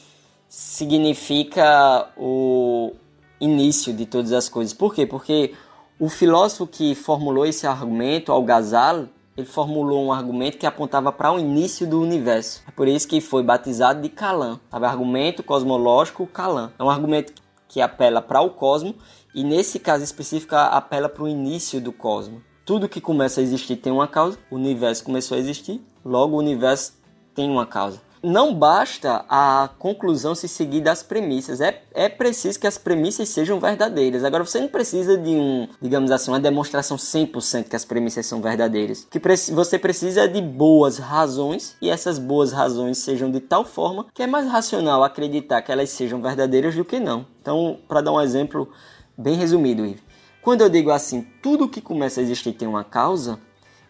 significa 0.47 2.09
o 2.15 2.93
início 3.41 3.93
de 3.93 4.05
todas 4.05 4.31
as 4.31 4.47
coisas. 4.47 4.73
Por 4.73 4.95
quê? 4.95 5.05
Porque 5.05 5.53
o 5.99 6.07
filósofo 6.07 6.65
que 6.65 6.95
formulou 6.95 7.45
esse 7.45 7.67
argumento, 7.67 8.31
Al-Ghazali, 8.31 9.09
ele 9.35 9.45
formulou 9.45 10.05
um 10.05 10.13
argumento 10.13 10.57
que 10.57 10.65
apontava 10.65 11.11
para 11.11 11.33
o 11.33 11.37
início 11.37 11.85
do 11.85 12.01
universo. 12.01 12.63
É 12.65 12.71
por 12.71 12.87
isso 12.87 13.05
que 13.05 13.19
foi 13.19 13.43
batizado 13.43 14.01
de 14.01 14.07
Kalan. 14.07 14.59
Sabe? 14.71 14.85
Argumento 14.85 15.43
cosmológico 15.43 16.25
Kalan. 16.25 16.71
É 16.79 16.83
um 16.83 16.89
argumento 16.89 17.33
que 17.67 17.81
apela 17.81 18.21
para 18.21 18.39
o 18.39 18.51
cosmo 18.51 18.95
e 19.35 19.43
nesse 19.43 19.77
caso 19.77 20.03
específico 20.03 20.55
apela 20.55 21.09
para 21.09 21.23
o 21.23 21.27
início 21.27 21.81
do 21.81 21.91
cosmos. 21.91 22.41
Tudo 22.65 22.89
que 22.89 23.01
começa 23.01 23.41
a 23.41 23.43
existir 23.43 23.75
tem 23.75 23.91
uma 23.91 24.07
causa, 24.07 24.39
o 24.49 24.55
universo 24.55 25.03
começou 25.03 25.35
a 25.35 25.39
existir, 25.39 25.85
logo 26.03 26.35
o 26.35 26.39
universo 26.39 26.93
tem 27.35 27.51
uma 27.51 27.65
causa. 27.65 28.01
Não 28.23 28.55
basta 28.55 29.23
a 29.29 29.69
conclusão 29.77 30.33
se 30.33 30.47
seguir 30.47 30.81
das 30.81 31.03
premissas, 31.03 31.61
é, 31.61 31.83
é 31.93 32.09
preciso 32.09 32.59
que 32.59 32.65
as 32.65 32.75
premissas 32.75 33.29
sejam 33.29 33.59
verdadeiras. 33.59 34.23
Agora, 34.23 34.43
você 34.43 34.59
não 34.59 34.67
precisa 34.67 35.15
de 35.15 35.29
um, 35.29 35.67
digamos 35.79 36.09
assim, 36.09 36.31
uma 36.31 36.39
demonstração 36.39 36.97
100% 36.97 37.65
que 37.65 37.75
as 37.75 37.85
premissas 37.85 38.25
são 38.25 38.41
verdadeiras. 38.41 39.05
que 39.11 39.19
você 39.53 39.77
precisa 39.77 40.27
de 40.27 40.41
boas 40.41 40.97
razões 40.97 41.77
e 41.79 41.87
essas 41.87 42.17
boas 42.17 42.51
razões 42.51 42.97
sejam 42.97 43.29
de 43.29 43.41
tal 43.41 43.63
forma 43.63 44.07
que 44.11 44.23
é 44.23 44.27
mais 44.27 44.47
racional 44.47 45.03
acreditar 45.03 45.61
que 45.61 45.71
elas 45.71 45.91
sejam 45.91 46.19
verdadeiras 46.19 46.73
do 46.73 46.83
que 46.83 46.99
não. 46.99 47.27
Então, 47.39 47.77
para 47.87 48.01
dar 48.01 48.11
um 48.11 48.19
exemplo 48.19 48.67
bem 49.17 49.35
resumido, 49.35 49.85
Ive. 49.85 50.03
Quando 50.41 50.61
eu 50.61 50.69
digo 50.69 50.91
assim, 50.91 51.25
tudo 51.41 51.67
que 51.67 51.81
começa 51.81 52.19
a 52.19 52.23
existir 52.23 52.53
tem 52.53 52.67
uma 52.67 52.83
causa, 52.83 53.39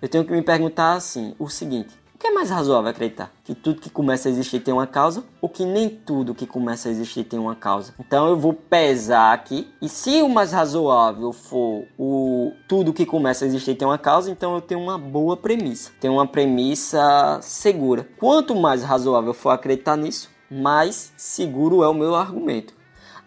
eu 0.01 0.07
tenho 0.07 0.23
que 0.23 0.31
me 0.31 0.41
perguntar 0.41 0.93
assim, 0.93 1.35
o 1.37 1.49
seguinte: 1.49 1.93
o 2.15 2.17
que 2.17 2.27
é 2.27 2.31
mais 2.31 2.49
razoável 2.49 2.89
acreditar? 2.89 3.29
Que 3.43 3.53
tudo 3.53 3.81
que 3.81 3.89
começa 3.89 4.29
a 4.29 4.31
existir 4.31 4.61
tem 4.61 4.73
uma 4.73 4.87
causa 4.87 5.25
ou 5.41 5.49
que 5.49 5.65
nem 5.65 5.89
tudo 5.89 6.33
que 6.33 6.47
começa 6.47 6.87
a 6.87 6.91
existir 6.91 7.25
tem 7.25 7.37
uma 7.37 7.55
causa? 7.55 7.93
Então 7.99 8.29
eu 8.29 8.37
vou 8.37 8.53
pesar 8.53 9.33
aqui 9.33 9.67
e 9.81 9.89
se 9.89 10.21
o 10.21 10.29
mais 10.29 10.53
razoável 10.53 11.33
for 11.33 11.83
o 11.99 12.53
tudo 12.69 12.93
que 12.93 13.05
começa 13.05 13.43
a 13.43 13.47
existir 13.49 13.75
tem 13.75 13.85
uma 13.85 13.97
causa, 13.97 14.31
então 14.31 14.55
eu 14.55 14.61
tenho 14.61 14.79
uma 14.79 14.97
boa 14.97 15.35
premissa. 15.35 15.91
Tenho 15.99 16.13
uma 16.13 16.25
premissa 16.25 17.39
segura. 17.41 18.07
Quanto 18.17 18.55
mais 18.55 18.81
razoável 18.81 19.33
for 19.33 19.49
acreditar 19.49 19.97
nisso, 19.97 20.29
mais 20.49 21.11
seguro 21.17 21.83
é 21.83 21.87
o 21.89 21.93
meu 21.93 22.15
argumento. 22.15 22.73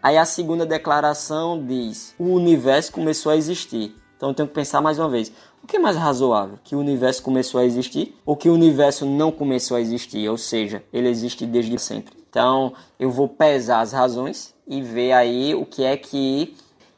Aí 0.09 0.17
a 0.17 0.25
segunda 0.25 0.65
declaração 0.65 1.63
diz: 1.63 2.15
o 2.19 2.33
universo 2.33 2.91
começou 2.91 3.31
a 3.31 3.37
existir. 3.37 3.95
Então 4.17 4.31
eu 4.31 4.35
tenho 4.35 4.49
que 4.49 4.55
pensar 4.55 4.81
mais 4.81 4.99
uma 4.99 5.11
vez: 5.11 5.31
o 5.63 5.67
que 5.67 5.77
é 5.77 5.79
mais 5.79 5.99
razoável? 5.99 6.59
Que 6.65 6.75
o 6.75 6.79
universo 6.79 7.23
começou 7.23 7.61
a 7.61 7.67
existir 7.67 8.19
ou 8.25 8.35
que 8.35 8.49
o 8.49 8.55
universo 8.55 9.05
não 9.05 9.31
começou 9.31 9.77
a 9.77 9.83
existir? 9.83 10.27
Ou 10.27 10.39
seja, 10.39 10.83
ele 10.95 11.11
existe 11.11 11.45
desde 11.45 11.79
sempre. 11.79 12.15
Então 12.31 12.73
eu 12.99 13.11
vou 13.11 13.29
pesar 13.29 13.81
as 13.83 13.93
razões 13.93 14.55
e 14.67 14.81
ver 14.81 15.13
aí 15.13 15.55
o 15.55 15.67
que 15.67 15.85
é 15.85 15.95
que 15.95 16.57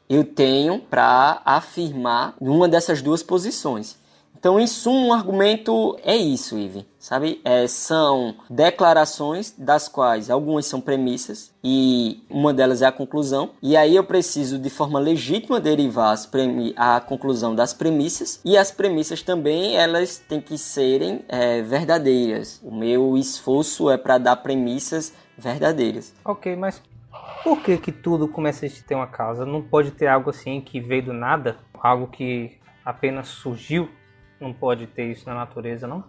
eu 0.09 0.23
tenho 0.23 0.79
para 0.79 1.41
afirmar 1.43 2.35
numa 2.39 2.69
dessas 2.69 3.01
duas 3.01 3.21
posições. 3.21 3.97
Então, 4.41 4.59
em 4.59 4.65
suma, 4.65 5.05
um 5.05 5.13
argumento 5.13 5.95
é 6.03 6.15
isso, 6.15 6.57
Ive. 6.57 6.83
Sabe? 6.97 7.39
É, 7.45 7.67
são 7.67 8.33
declarações 8.49 9.53
das 9.55 9.87
quais 9.87 10.31
algumas 10.31 10.65
são 10.65 10.81
premissas 10.81 11.53
e 11.63 12.23
uma 12.27 12.51
delas 12.51 12.81
é 12.81 12.87
a 12.87 12.91
conclusão. 12.91 13.51
E 13.61 13.77
aí 13.77 13.95
eu 13.95 14.03
preciso, 14.03 14.57
de 14.57 14.71
forma 14.71 14.99
legítima, 14.99 15.59
derivar 15.59 16.15
a 16.75 16.99
conclusão 16.99 17.53
das 17.53 17.71
premissas. 17.71 18.41
E 18.43 18.57
as 18.57 18.71
premissas 18.71 19.21
também, 19.21 19.77
elas 19.77 20.17
têm 20.17 20.41
que 20.41 20.57
serem 20.57 21.23
é, 21.29 21.61
verdadeiras. 21.61 22.59
O 22.63 22.73
meu 22.73 23.15
esforço 23.19 23.91
é 23.91 23.97
para 23.97 24.17
dar 24.17 24.37
premissas 24.37 25.13
verdadeiras. 25.37 26.15
Ok, 26.25 26.55
mas 26.55 26.81
por 27.43 27.61
que 27.61 27.77
que 27.77 27.91
tudo 27.91 28.27
começa 28.27 28.65
a 28.65 28.69
ter 28.87 28.95
uma 28.95 29.05
causa? 29.05 29.45
Não 29.45 29.61
pode 29.61 29.91
ter 29.91 30.07
algo 30.07 30.31
assim 30.31 30.59
que 30.59 30.79
veio 30.79 31.03
do 31.03 31.13
nada? 31.13 31.57
Algo 31.79 32.07
que 32.07 32.57
apenas 32.83 33.27
surgiu 33.27 33.87
não 34.41 34.51
pode 34.51 34.87
ter 34.87 35.11
isso 35.11 35.25
na 35.25 35.35
natureza, 35.35 35.87
não? 35.87 36.03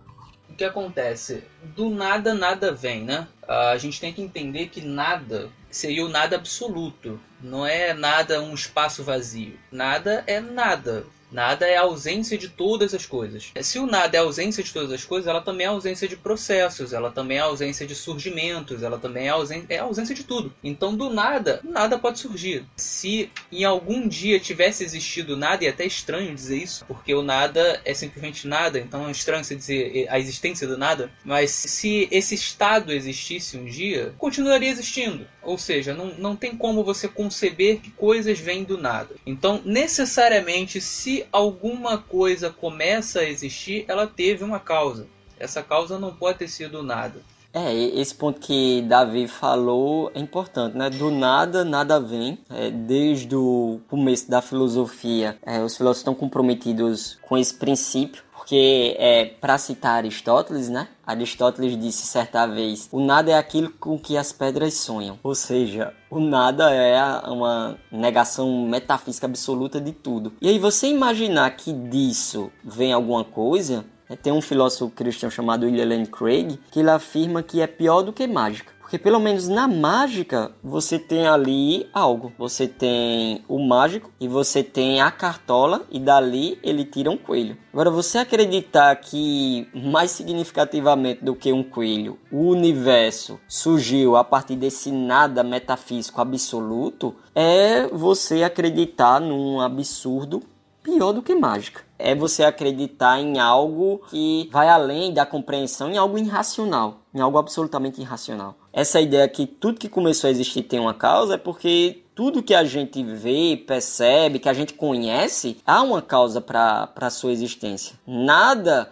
O 0.48 0.54
que 0.54 0.64
acontece? 0.64 1.44
Do 1.62 1.88
nada, 1.90 2.34
nada 2.34 2.72
vem, 2.72 3.04
né? 3.04 3.26
A 3.46 3.76
gente 3.78 4.00
tem 4.00 4.12
que 4.12 4.20
entender 4.20 4.68
que 4.68 4.80
nada 4.80 5.48
seria 5.70 6.04
o 6.04 6.08
nada 6.08 6.36
absoluto. 6.36 7.18
Não 7.40 7.66
é 7.66 7.94
nada 7.94 8.42
um 8.42 8.52
espaço 8.52 9.02
vazio. 9.02 9.58
Nada 9.70 10.22
é 10.26 10.40
nada. 10.40 11.04
Nada 11.32 11.66
é 11.66 11.76
a 11.76 11.82
ausência 11.82 12.36
de 12.36 12.48
todas 12.48 12.94
as 12.94 13.06
coisas. 13.06 13.52
Se 13.62 13.78
o 13.78 13.86
nada 13.86 14.16
é 14.16 14.20
a 14.20 14.22
ausência 14.22 14.62
de 14.62 14.72
todas 14.72 14.92
as 14.92 15.04
coisas, 15.04 15.26
ela 15.26 15.40
também 15.40 15.66
é 15.66 15.68
a 15.68 15.72
ausência 15.72 16.06
de 16.06 16.16
processos, 16.16 16.92
ela 16.92 17.10
também 17.10 17.38
é 17.38 17.40
a 17.40 17.44
ausência 17.44 17.86
de 17.86 17.94
surgimentos, 17.94 18.82
ela 18.82 18.98
também 18.98 19.26
é 19.26 19.30
a 19.30 19.34
ausência, 19.34 19.66
é 19.68 19.78
ausência 19.78 20.14
de 20.14 20.24
tudo. 20.24 20.52
Então, 20.62 20.94
do 20.94 21.08
nada, 21.10 21.60
nada 21.64 21.98
pode 21.98 22.18
surgir. 22.18 22.64
Se 22.76 23.30
em 23.50 23.64
algum 23.64 24.06
dia 24.06 24.38
tivesse 24.38 24.84
existido 24.84 25.36
nada, 25.36 25.64
e 25.64 25.66
é 25.66 25.70
até 25.70 25.86
estranho 25.86 26.34
dizer 26.34 26.58
isso, 26.58 26.84
porque 26.86 27.14
o 27.14 27.22
nada 27.22 27.80
é 27.84 27.94
simplesmente 27.94 28.46
nada, 28.46 28.78
então 28.78 29.08
é 29.08 29.10
estranho 29.10 29.44
você 29.44 29.56
dizer 29.56 30.06
a 30.08 30.18
existência 30.18 30.66
do 30.66 30.76
nada, 30.76 31.10
mas 31.24 31.50
se 31.50 32.08
esse 32.10 32.34
estado 32.34 32.92
existisse 32.92 33.56
um 33.56 33.64
dia, 33.64 34.14
continuaria 34.18 34.70
existindo. 34.70 35.26
Ou 35.42 35.58
seja, 35.58 35.94
não, 35.94 36.14
não 36.14 36.36
tem 36.36 36.56
como 36.56 36.84
você 36.84 37.08
conceber 37.08 37.80
que 37.80 37.90
coisas 37.90 38.38
vêm 38.38 38.64
do 38.64 38.78
nada. 38.78 39.14
Então, 39.26 39.60
necessariamente, 39.64 40.80
se 40.80 41.21
alguma 41.30 41.98
coisa 41.98 42.50
começa 42.50 43.20
a 43.20 43.28
existir, 43.28 43.84
ela 43.88 44.06
teve 44.06 44.42
uma 44.42 44.58
causa. 44.58 45.06
Essa 45.38 45.62
causa 45.62 45.98
não 45.98 46.14
pode 46.14 46.38
ter 46.38 46.48
sido 46.48 46.82
nada. 46.82 47.20
É, 47.54 47.74
esse 47.74 48.14
ponto 48.14 48.40
que 48.40 48.80
Davi 48.82 49.28
falou 49.28 50.10
é 50.14 50.18
importante, 50.18 50.74
né? 50.74 50.88
Do 50.88 51.10
nada, 51.10 51.62
nada 51.62 52.00
vem. 52.00 52.38
É, 52.48 52.70
desde 52.70 53.36
o 53.36 53.78
começo 53.90 54.30
da 54.30 54.40
filosofia, 54.40 55.36
é, 55.44 55.62
os 55.62 55.76
filósofos 55.76 55.98
estão 55.98 56.14
comprometidos 56.14 57.18
com 57.20 57.36
esse 57.36 57.52
princípio 57.52 58.22
porque, 58.42 58.96
é, 58.98 59.26
para 59.40 59.56
citar 59.56 59.98
Aristóteles, 59.98 60.68
né? 60.68 60.88
Aristóteles 61.06 61.78
disse 61.78 62.04
certa 62.08 62.44
vez: 62.44 62.88
o 62.90 62.98
nada 62.98 63.30
é 63.30 63.38
aquilo 63.38 63.70
com 63.70 63.96
que 63.96 64.16
as 64.16 64.32
pedras 64.32 64.74
sonham. 64.74 65.16
Ou 65.22 65.32
seja, 65.32 65.94
o 66.10 66.18
nada 66.18 66.68
é 66.74 67.00
uma 67.28 67.78
negação 67.90 68.66
metafísica 68.66 69.28
absoluta 69.28 69.80
de 69.80 69.92
tudo. 69.92 70.32
E 70.40 70.48
aí, 70.48 70.58
você 70.58 70.88
imaginar 70.88 71.50
que 71.52 71.72
disso 71.72 72.50
vem 72.64 72.92
alguma 72.92 73.22
coisa, 73.22 73.84
é, 74.10 74.16
tem 74.16 74.32
um 74.32 74.42
filósofo 74.42 74.90
cristão 74.90 75.30
chamado 75.30 75.64
William 75.64 75.86
Lane 75.86 76.06
Craig 76.08 76.58
que 76.72 76.80
ele 76.80 76.90
afirma 76.90 77.44
que 77.44 77.60
é 77.60 77.68
pior 77.68 78.02
do 78.02 78.12
que 78.12 78.26
mágica. 78.26 78.72
Porque 78.92 79.04
pelo 79.04 79.20
menos 79.20 79.48
na 79.48 79.66
mágica 79.66 80.52
você 80.62 80.98
tem 80.98 81.26
ali 81.26 81.88
algo. 81.94 82.30
Você 82.38 82.68
tem 82.68 83.42
o 83.48 83.58
mágico 83.58 84.10
e 84.20 84.28
você 84.28 84.62
tem 84.62 85.00
a 85.00 85.10
cartola 85.10 85.86
e 85.90 85.98
dali 85.98 86.58
ele 86.62 86.84
tira 86.84 87.10
um 87.10 87.16
coelho. 87.16 87.56
Agora 87.72 87.90
você 87.90 88.18
acreditar 88.18 88.94
que 88.96 89.66
mais 89.74 90.10
significativamente 90.10 91.24
do 91.24 91.34
que 91.34 91.50
um 91.54 91.62
coelho, 91.62 92.18
o 92.30 92.50
universo 92.50 93.40
surgiu 93.48 94.14
a 94.14 94.22
partir 94.22 94.56
desse 94.56 94.92
nada 94.92 95.42
metafísico 95.42 96.20
absoluto, 96.20 97.16
é 97.34 97.86
você 97.86 98.42
acreditar 98.42 99.18
num 99.22 99.58
absurdo 99.58 100.42
pior 100.82 101.12
do 101.12 101.22
que 101.22 101.34
mágica. 101.34 101.80
É 101.98 102.14
você 102.14 102.44
acreditar 102.44 103.18
em 103.18 103.38
algo 103.38 104.02
que 104.10 104.50
vai 104.52 104.68
além 104.68 105.14
da 105.14 105.24
compreensão, 105.24 105.88
em 105.88 105.96
algo 105.96 106.18
irracional, 106.18 107.04
em 107.14 107.20
algo 107.20 107.38
absolutamente 107.38 107.98
irracional. 107.98 108.56
Essa 108.72 109.00
ideia 109.00 109.28
que 109.28 109.46
tudo 109.46 109.78
que 109.78 109.88
começou 109.88 110.28
a 110.28 110.30
existir 110.30 110.62
tem 110.62 110.80
uma 110.80 110.94
causa 110.94 111.34
é 111.34 111.38
porque 111.38 112.02
tudo 112.14 112.42
que 112.42 112.54
a 112.54 112.64
gente 112.64 113.02
vê, 113.02 113.56
percebe, 113.66 114.38
que 114.38 114.48
a 114.48 114.54
gente 114.54 114.74
conhece, 114.74 115.58
há 115.66 115.82
uma 115.82 116.00
causa 116.00 116.40
para 116.40 116.90
a 116.96 117.10
sua 117.10 117.32
existência. 117.32 117.96
Nada 118.06 118.88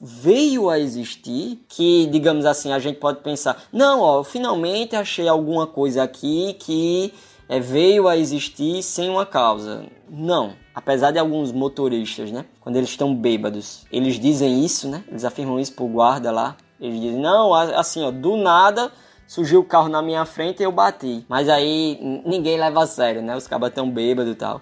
veio 0.00 0.68
a 0.68 0.78
existir 0.78 1.64
que, 1.68 2.06
digamos 2.06 2.44
assim, 2.44 2.72
a 2.72 2.78
gente 2.78 2.98
pode 2.98 3.20
pensar, 3.22 3.62
não, 3.72 4.00
ó, 4.00 4.22
finalmente 4.22 4.94
achei 4.94 5.26
alguma 5.26 5.66
coisa 5.66 6.02
aqui 6.02 6.54
que 6.58 7.12
é, 7.48 7.58
veio 7.58 8.06
a 8.06 8.16
existir 8.16 8.82
sem 8.82 9.08
uma 9.08 9.26
causa. 9.26 9.84
Não. 10.08 10.52
Apesar 10.74 11.10
de 11.10 11.18
alguns 11.18 11.52
motoristas, 11.52 12.30
né, 12.30 12.44
quando 12.60 12.76
eles 12.76 12.90
estão 12.90 13.14
bêbados, 13.14 13.86
eles 13.90 14.18
dizem 14.18 14.64
isso, 14.64 14.88
né? 14.88 15.04
Eles 15.08 15.24
afirmam 15.24 15.58
isso 15.58 15.72
pro 15.72 15.86
guarda 15.86 16.30
lá. 16.30 16.56
Eles 16.80 17.00
dizem, 17.00 17.20
não, 17.20 17.54
assim, 17.54 18.02
ó, 18.02 18.10
do 18.10 18.36
nada 18.36 18.90
surgiu 19.26 19.60
o 19.60 19.64
carro 19.64 19.88
na 19.88 20.02
minha 20.02 20.24
frente 20.24 20.60
e 20.60 20.64
eu 20.64 20.72
bati. 20.72 21.24
Mas 21.28 21.48
aí 21.48 21.98
ninguém 22.24 22.58
leva 22.58 22.82
a 22.82 22.86
sério, 22.86 23.22
né? 23.22 23.36
Os 23.36 23.46
cabas 23.46 23.72
tão 23.72 23.90
bêbados 23.90 24.32
e 24.32 24.36
tal. 24.36 24.60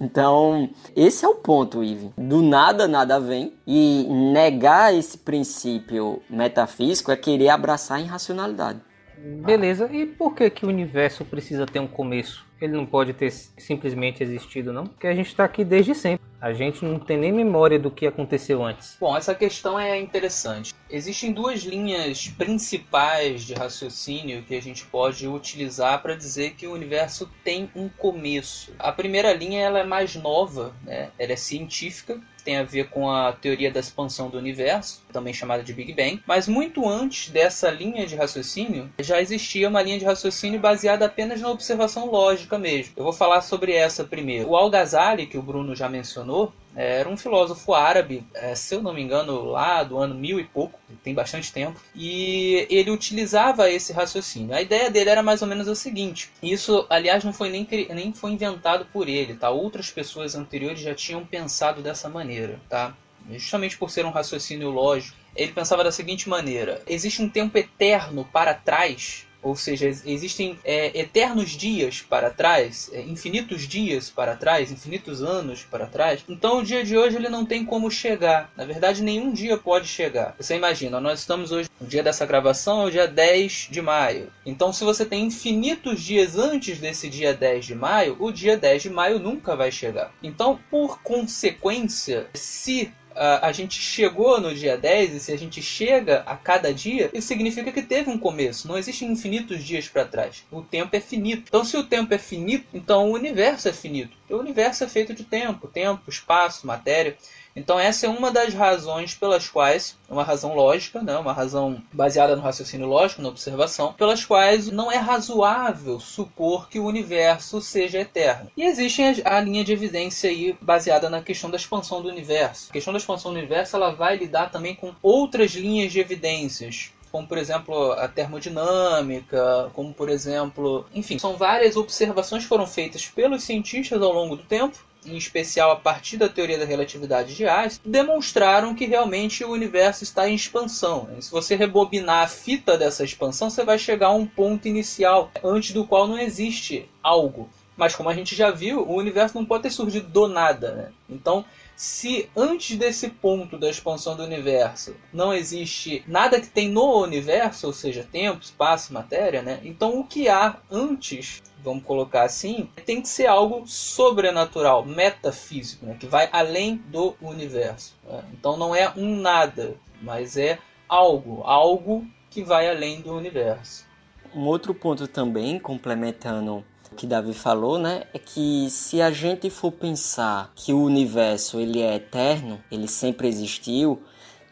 Então, 0.00 0.68
esse 0.94 1.24
é 1.24 1.28
o 1.28 1.36
ponto, 1.36 1.82
Ive. 1.82 2.12
Do 2.18 2.42
nada, 2.42 2.88
nada 2.88 3.20
vem. 3.20 3.54
E 3.66 4.06
negar 4.32 4.94
esse 4.94 5.18
princípio 5.18 6.20
metafísico 6.28 7.12
é 7.12 7.16
querer 7.16 7.48
abraçar 7.48 7.98
a 7.98 8.00
irracionalidade. 8.00 8.80
Beleza, 9.16 9.88
e 9.90 10.04
por 10.04 10.34
que, 10.34 10.50
que 10.50 10.66
o 10.66 10.68
universo 10.68 11.24
precisa 11.24 11.64
ter 11.64 11.80
um 11.80 11.86
começo? 11.86 12.44
Ele 12.64 12.72
não 12.72 12.86
pode 12.86 13.12
ter 13.12 13.30
simplesmente 13.30 14.22
existido, 14.22 14.72
não? 14.72 14.86
Porque 14.86 15.06
a 15.06 15.14
gente 15.14 15.28
está 15.28 15.44
aqui 15.44 15.64
desde 15.64 15.94
sempre. 15.94 16.24
A 16.40 16.52
gente 16.52 16.84
não 16.84 16.98
tem 16.98 17.16
nem 17.16 17.32
memória 17.32 17.78
do 17.78 17.90
que 17.90 18.06
aconteceu 18.06 18.64
antes. 18.64 18.96
Bom, 19.00 19.16
essa 19.16 19.34
questão 19.34 19.78
é 19.78 19.98
interessante. 20.00 20.74
Existem 20.90 21.32
duas 21.32 21.60
linhas 21.62 22.28
principais 22.28 23.44
de 23.44 23.54
raciocínio 23.54 24.42
que 24.42 24.54
a 24.54 24.62
gente 24.62 24.84
pode 24.86 25.26
utilizar 25.28 26.00
para 26.02 26.14
dizer 26.14 26.54
que 26.54 26.66
o 26.66 26.72
universo 26.72 27.30
tem 27.42 27.70
um 27.74 27.88
começo. 27.88 28.72
A 28.78 28.92
primeira 28.92 29.32
linha 29.32 29.60
ela 29.60 29.78
é 29.78 29.84
mais 29.84 30.14
nova, 30.16 30.74
né? 30.82 31.10
ela 31.18 31.32
é 31.32 31.36
científica 31.36 32.20
tem 32.44 32.58
a 32.58 32.62
ver 32.62 32.88
com 32.88 33.10
a 33.10 33.32
teoria 33.32 33.70
da 33.70 33.80
expansão 33.80 34.28
do 34.28 34.38
universo, 34.38 35.02
também 35.12 35.32
chamada 35.32 35.62
de 35.62 35.72
Big 35.72 35.92
Bang. 35.92 36.22
Mas 36.26 36.46
muito 36.46 36.88
antes 36.88 37.30
dessa 37.30 37.70
linha 37.70 38.06
de 38.06 38.14
raciocínio, 38.14 38.90
já 39.00 39.20
existia 39.20 39.68
uma 39.68 39.82
linha 39.82 39.98
de 39.98 40.04
raciocínio 40.04 40.60
baseada 40.60 41.06
apenas 41.06 41.40
na 41.40 41.50
observação 41.50 42.10
lógica 42.10 42.58
mesmo. 42.58 42.92
Eu 42.96 43.04
vou 43.04 43.12
falar 43.12 43.40
sobre 43.40 43.72
essa 43.72 44.04
primeiro. 44.04 44.50
O 44.50 44.56
Al-Ghazali, 44.56 45.26
que 45.26 45.38
o 45.38 45.42
Bruno 45.42 45.74
já 45.74 45.88
mencionou, 45.88 46.52
era 46.76 47.08
um 47.08 47.16
filósofo 47.16 47.72
árabe, 47.72 48.24
é, 48.34 48.54
se 48.54 48.74
eu 48.74 48.82
não 48.82 48.92
me 48.92 49.02
engano, 49.02 49.44
lá 49.44 49.82
do 49.84 49.98
ano 49.98 50.14
mil 50.14 50.40
e 50.40 50.44
pouco, 50.44 50.78
tem 51.02 51.14
bastante 51.14 51.52
tempo, 51.52 51.80
e 51.94 52.66
ele 52.68 52.90
utilizava 52.90 53.70
esse 53.70 53.92
raciocínio. 53.92 54.54
A 54.54 54.62
ideia 54.62 54.90
dele 54.90 55.10
era 55.10 55.22
mais 55.22 55.42
ou 55.42 55.48
menos 55.48 55.68
o 55.68 55.74
seguinte: 55.74 56.30
isso, 56.42 56.86
aliás, 56.90 57.22
não 57.22 57.32
foi 57.32 57.48
nem, 57.48 57.66
nem 57.90 58.12
foi 58.12 58.32
inventado 58.32 58.86
por 58.92 59.08
ele, 59.08 59.34
tá? 59.34 59.50
Outras 59.50 59.90
pessoas 59.90 60.34
anteriores 60.34 60.80
já 60.80 60.94
tinham 60.94 61.24
pensado 61.24 61.80
dessa 61.82 62.08
maneira, 62.08 62.60
tá? 62.68 62.94
Justamente 63.30 63.78
por 63.78 63.90
ser 63.90 64.04
um 64.04 64.10
raciocínio 64.10 64.70
lógico, 64.70 65.16
ele 65.34 65.52
pensava 65.52 65.84
da 65.84 65.92
seguinte 65.92 66.28
maneira: 66.28 66.82
existe 66.86 67.22
um 67.22 67.28
tempo 67.28 67.56
eterno 67.56 68.28
para 68.32 68.54
trás 68.54 69.26
ou 69.44 69.54
seja, 69.54 69.86
existem 69.86 70.58
é, 70.64 70.98
eternos 70.98 71.50
dias 71.50 72.00
para 72.00 72.30
trás, 72.30 72.90
é, 72.92 73.02
infinitos 73.02 73.68
dias 73.68 74.10
para 74.10 74.34
trás, 74.34 74.72
infinitos 74.72 75.22
anos 75.22 75.62
para 75.70 75.86
trás. 75.86 76.24
Então 76.28 76.58
o 76.58 76.64
dia 76.64 76.82
de 76.82 76.96
hoje 76.96 77.16
ele 77.16 77.28
não 77.28 77.44
tem 77.44 77.64
como 77.64 77.90
chegar. 77.90 78.50
Na 78.56 78.64
verdade, 78.64 79.02
nenhum 79.02 79.32
dia 79.32 79.56
pode 79.56 79.86
chegar. 79.86 80.34
Você 80.38 80.56
imagina, 80.56 80.98
nós 80.98 81.20
estamos 81.20 81.52
hoje, 81.52 81.68
o 81.80 81.84
dia 81.84 82.02
dessa 82.02 82.24
gravação 82.24 82.82
é 82.82 82.86
o 82.86 82.90
dia 82.90 83.06
10 83.06 83.68
de 83.70 83.82
maio. 83.82 84.32
Então, 84.46 84.72
se 84.72 84.84
você 84.84 85.04
tem 85.04 85.24
infinitos 85.24 86.02
dias 86.02 86.36
antes 86.36 86.78
desse 86.78 87.08
dia 87.08 87.34
10 87.34 87.66
de 87.66 87.74
maio, 87.74 88.16
o 88.18 88.32
dia 88.32 88.56
10 88.56 88.84
de 88.84 88.90
maio 88.90 89.18
nunca 89.18 89.54
vai 89.54 89.70
chegar. 89.70 90.12
Então, 90.22 90.58
por 90.70 91.02
consequência, 91.02 92.26
se 92.32 92.92
a, 93.14 93.52
gente 93.52 93.80
chegou 93.80 94.40
no 94.40 94.54
dia 94.54 94.76
10 94.76 95.14
e 95.14 95.20
se 95.20 95.32
a 95.32 95.38
gente 95.38 95.62
chega 95.62 96.22
a 96.26 96.36
cada 96.36 96.72
dia, 96.72 97.10
isso 97.12 97.28
significa 97.28 97.70
que 97.70 97.82
teve 97.82 98.10
um 98.10 98.18
começo. 98.18 98.66
Não 98.66 98.76
existem 98.76 99.10
infinitos 99.10 99.62
dias 99.62 99.88
para 99.88 100.04
trás. 100.04 100.44
O 100.50 100.62
tempo 100.62 100.94
é 100.96 101.00
finito. 101.00 101.44
Então, 101.48 101.64
se 101.64 101.76
o 101.76 101.84
tempo 101.84 102.12
é 102.12 102.18
finito, 102.18 102.66
então 102.74 103.10
o 103.10 103.14
universo 103.14 103.68
é 103.68 103.72
finito. 103.72 104.16
O 104.28 104.36
universo 104.36 104.84
é 104.84 104.88
feito 104.88 105.14
de 105.14 105.24
tempo, 105.24 105.68
tempo, 105.68 106.10
espaço, 106.10 106.66
matéria. 106.66 107.16
Então 107.56 107.78
essa 107.78 108.06
é 108.06 108.08
uma 108.08 108.32
das 108.32 108.52
razões 108.52 109.14
pelas 109.14 109.48
quais, 109.48 109.96
uma 110.08 110.24
razão 110.24 110.56
lógica, 110.56 111.00
né, 111.00 111.16
uma 111.16 111.32
razão 111.32 111.80
baseada 111.92 112.34
no 112.34 112.42
raciocínio 112.42 112.88
lógico, 112.88 113.22
na 113.22 113.28
observação, 113.28 113.92
pelas 113.92 114.24
quais 114.24 114.70
não 114.70 114.90
é 114.90 114.96
razoável 114.96 116.00
supor 116.00 116.68
que 116.68 116.80
o 116.80 116.84
universo 116.84 117.60
seja 117.60 118.00
eterno. 118.00 118.50
E 118.56 118.64
existe 118.64 119.22
a, 119.24 119.40
linha 119.40 119.62
de 119.62 119.72
evidência 119.72 120.30
aí 120.30 120.56
baseada 120.60 121.08
na 121.08 121.22
questão 121.22 121.48
da 121.48 121.56
expansão 121.56 122.02
do 122.02 122.08
universo. 122.08 122.70
A 122.70 122.72
questão 122.72 122.92
da 122.92 122.98
expansão 122.98 123.32
do 123.32 123.38
universo 123.38 123.76
ela 123.76 123.94
vai 123.94 124.16
lidar 124.16 124.50
também 124.50 124.74
com 124.74 124.92
outras 125.00 125.52
linhas 125.52 125.92
de 125.92 126.00
evidências, 126.00 126.90
como 127.12 127.28
por 127.28 127.38
exemplo 127.38 127.92
a 127.92 128.08
termodinâmica, 128.08 129.70
como 129.72 129.94
por 129.94 130.08
exemplo, 130.08 130.86
enfim, 130.92 131.20
são 131.20 131.36
várias 131.36 131.76
observações 131.76 132.42
que 132.42 132.48
foram 132.48 132.66
feitas 132.66 133.06
pelos 133.06 133.44
cientistas 133.44 134.02
ao 134.02 134.12
longo 134.12 134.34
do 134.34 134.42
tempo 134.42 134.76
em 135.06 135.16
especial 135.16 135.70
a 135.70 135.76
partir 135.76 136.16
da 136.16 136.28
teoria 136.28 136.58
da 136.58 136.64
relatividade 136.64 137.34
de 137.34 137.46
Einstein, 137.46 137.90
demonstraram 137.90 138.74
que 138.74 138.86
realmente 138.86 139.44
o 139.44 139.50
universo 139.50 140.04
está 140.04 140.28
em 140.28 140.34
expansão. 140.34 141.08
Se 141.20 141.30
você 141.30 141.54
rebobinar 141.56 142.24
a 142.24 142.28
fita 142.28 142.76
dessa 142.76 143.04
expansão, 143.04 143.50
você 143.50 143.64
vai 143.64 143.78
chegar 143.78 144.08
a 144.08 144.14
um 144.14 144.26
ponto 144.26 144.68
inicial, 144.68 145.30
antes 145.42 145.72
do 145.72 145.86
qual 145.86 146.06
não 146.06 146.18
existe 146.18 146.88
algo. 147.02 147.48
Mas 147.76 147.96
como 147.96 148.08
a 148.08 148.14
gente 148.14 148.36
já 148.36 148.50
viu, 148.50 148.82
o 148.82 148.94
universo 148.94 149.36
não 149.36 149.44
pode 149.44 149.64
ter 149.64 149.70
surgido 149.70 150.08
do 150.08 150.28
nada. 150.28 150.72
Né? 150.72 150.92
Então, 151.10 151.44
se 151.76 152.30
antes 152.36 152.76
desse 152.76 153.08
ponto 153.08 153.58
da 153.58 153.68
expansão 153.68 154.16
do 154.16 154.22
universo 154.22 154.94
não 155.12 155.34
existe 155.34 156.04
nada 156.06 156.40
que 156.40 156.46
tem 156.46 156.68
no 156.68 157.02
universo, 157.02 157.66
ou 157.66 157.72
seja, 157.72 158.06
tempo, 158.10 158.42
espaço, 158.42 158.92
matéria, 158.92 159.42
né? 159.42 159.60
Então 159.64 159.98
o 159.98 160.04
que 160.04 160.28
há 160.28 160.56
antes 160.70 161.42
vamos 161.64 161.82
colocar 161.82 162.24
assim, 162.24 162.68
tem 162.84 163.00
que 163.00 163.08
ser 163.08 163.26
algo 163.26 163.66
sobrenatural, 163.66 164.84
metafísico, 164.84 165.86
né? 165.86 165.96
que 165.98 166.06
vai 166.06 166.28
além 166.30 166.76
do 166.88 167.16
universo. 167.22 167.94
Né? 168.06 168.22
Então 168.34 168.56
não 168.56 168.76
é 168.76 168.92
um 168.94 169.16
nada, 169.16 169.74
mas 170.02 170.36
é 170.36 170.58
algo, 170.86 171.42
algo 171.44 172.06
que 172.30 172.42
vai 172.42 172.68
além 172.68 173.00
do 173.00 173.16
universo. 173.16 173.86
Um 174.34 174.46
outro 174.46 174.74
ponto 174.74 175.08
também, 175.08 175.58
complementando 175.58 176.64
o 176.92 176.94
que 176.94 177.06
Davi 177.06 177.32
falou, 177.32 177.78
né, 177.78 178.04
é 178.12 178.18
que 178.18 178.68
se 178.68 179.00
a 179.00 179.10
gente 179.10 179.48
for 179.48 179.72
pensar 179.72 180.52
que 180.54 180.72
o 180.72 180.82
universo 180.82 181.58
ele 181.58 181.80
é 181.80 181.94
eterno, 181.94 182.62
ele 182.70 182.88
sempre 182.88 183.26
existiu, 183.26 184.02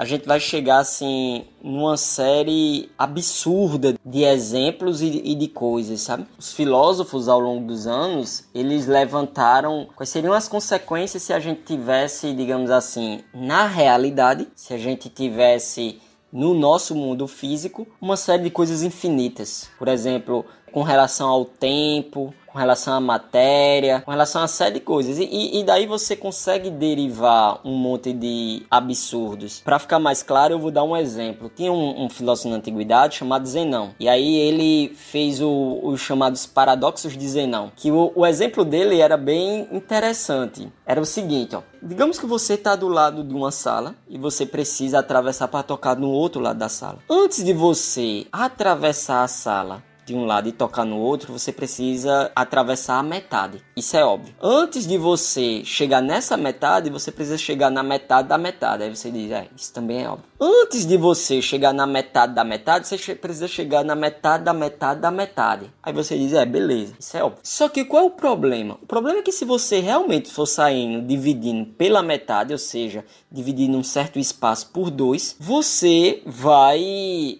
a 0.03 0.05
gente 0.05 0.27
vai 0.27 0.41
chegar 0.41 0.79
assim 0.79 1.45
numa 1.63 1.97
série 1.97 2.91
absurda 2.99 3.95
de 4.05 4.25
exemplos 4.25 5.01
e, 5.01 5.23
e, 5.25 5.33
de 5.37 5.47
coisas, 5.47 6.01
sabe? 6.01 6.27
Os 6.37 6.53
filósofos 6.53 7.29
ao 7.29 7.39
longo 7.39 7.69
dos 7.69 7.87
anos, 7.87 8.43
eles 8.53 8.89
levantaram 8.89 9.87
quais 9.95 10.11
seriam 10.11 10.33
as 10.33 10.49
consequências 10.49 11.23
se 11.23 11.33
a 11.33 11.39
gente 11.39 11.63
tivesse, 11.63 12.35
digamos 12.35 12.69
assim, 12.69 13.21
na 13.33 13.65
realidade, 13.69 14.49
se 14.57 14.75
a 14.75 14.77
gente 14.77 15.09
tivesse 15.09 16.01
no 16.33 16.53
nosso 16.53 16.97
mundo 16.97 17.29
físico 17.29 17.87
uma 18.01 18.17
série 18.17 18.43
de 18.43 18.51
coisas 18.51 18.83
infinitas. 18.83 19.71
Por 19.79 19.87
exemplo, 19.87 20.45
com 20.73 20.83
relação 20.83 21.29
ao 21.29 21.45
tempo, 21.45 22.35
com 22.53 22.59
relação 22.59 22.95
à 22.95 23.01
matéria, 23.01 24.03
com 24.03 24.11
relação 24.11 24.41
a 24.41 24.43
uma 24.43 24.49
série 24.49 24.75
de 24.75 24.81
coisas. 24.81 25.19
E, 25.19 25.59
e 25.59 25.65
daí 25.65 25.87
você 25.87 26.15
consegue 26.15 26.71
derivar 26.71 27.61
um 27.65 27.75
monte 27.75 28.13
de 28.13 28.63
absurdos. 28.71 29.61
Para 29.61 29.79
ficar 29.79 29.99
mais 29.99 30.23
claro, 30.23 30.55
eu 30.55 30.59
vou 30.59 30.71
dar 30.71 30.85
um 30.85 30.97
exemplo. 30.97 31.51
Tinha 31.55 31.73
um, 31.73 32.05
um 32.05 32.11
filósofo 32.11 32.51
na 32.51 32.57
antiguidade 32.57 33.17
chamado 33.17 33.47
Zenão. 33.49 33.95
E 33.99 34.09
aí 34.09 34.37
ele 34.37 34.95
fez 34.95 35.41
o, 35.41 35.81
os 35.83 36.01
chamados 36.01 36.45
paradoxos 36.45 37.17
de 37.17 37.27
Zenão. 37.27 37.73
Que 37.75 37.91
o, 37.91 38.13
o 38.15 38.27
exemplo 38.27 38.65
dele 38.65 39.01
era 39.01 39.17
bem 39.17 39.67
interessante. 39.73 40.71
Era 40.85 41.01
o 41.01 41.07
seguinte, 41.07 41.57
ó. 41.57 41.63
Digamos 41.83 42.19
que 42.19 42.27
você 42.27 42.55
está 42.55 42.77
do 42.77 42.87
lado 42.87 43.25
de 43.25 43.35
uma 43.35 43.51
sala 43.51 43.97
e 44.09 44.17
você 44.17 44.47
precisa 44.47 45.01
atravessar 45.01 45.49
para 45.49 45.65
tocar 45.65 45.97
no 45.97 46.11
outro 46.11 46.41
lado 46.41 46.59
da 46.59 46.69
sala. 46.69 46.99
Antes 47.11 47.43
de 47.45 47.53
você 47.53 48.27
atravessar 48.31 49.25
a 49.25 49.29
sala 49.29 49.83
de 50.05 50.15
um 50.15 50.25
lado 50.25 50.49
e 50.49 50.53
tocar 50.53 50.85
no 50.85 50.99
outro, 50.99 51.33
você 51.33 51.53
precisa 51.53 52.31
atravessar 52.35 52.99
a 52.99 53.03
metade. 53.03 53.63
Isso 53.77 53.97
é 53.97 54.05
óbvio. 54.05 54.35
Antes 54.41 54.87
de 54.87 54.99
você 54.99 55.65
chegar 55.65 56.01
nessa 56.01 56.37
metade, 56.37 56.91
você 56.91 57.13
precisa 57.13 57.39
chegar 57.39 57.71
na 57.71 57.83
metade 57.83 58.29
da 58.29 58.39
metade. 58.39 58.83
Aí 58.83 58.95
você 58.95 59.11
diz, 59.11 59.31
é, 59.31 59.49
isso 59.57 59.73
também 59.73 60.03
é 60.05 60.09
óbvio. 60.09 60.27
Antes 60.41 60.85
de 60.85 60.97
você 60.97 61.41
chegar 61.41 61.73
na 61.73 61.87
metade 61.87 62.35
da 62.35 62.45
metade, 62.45 62.89
você 62.89 63.15
precisa 63.15 63.47
chegar 63.47 63.85
na 63.85 63.95
metade 63.95 64.45
da 64.45 64.53
metade 64.53 65.01
da 65.01 65.11
metade. 65.11 65.71
Aí 65.83 65.93
você 65.93 66.19
diz, 66.19 66.33
é, 66.33 66.45
beleza, 66.45 66.95
isso 66.99 67.17
é 67.17 67.23
óbvio. 67.23 67.41
Só 67.43 67.69
que 67.69 67.85
qual 67.85 68.03
é 68.03 68.07
o 68.07 68.11
problema? 68.11 68.79
O 68.83 68.87
problema 68.87 69.21
é 69.21 69.23
que 69.23 69.33
se 69.33 69.45
você 69.45 69.79
realmente 69.79 70.31
for 70.31 70.47
saindo, 70.47 71.07
dividindo 71.07 71.67
pela 71.67 72.03
metade, 72.03 72.53
ou 72.53 72.59
seja, 72.59 73.05
dividindo 73.31 73.79
um 73.79 73.85
certo 73.85 74.19
espaço 74.19 74.71
por 74.73 74.91
dois, 74.91 75.37
você 75.39 76.23
vai 76.27 76.81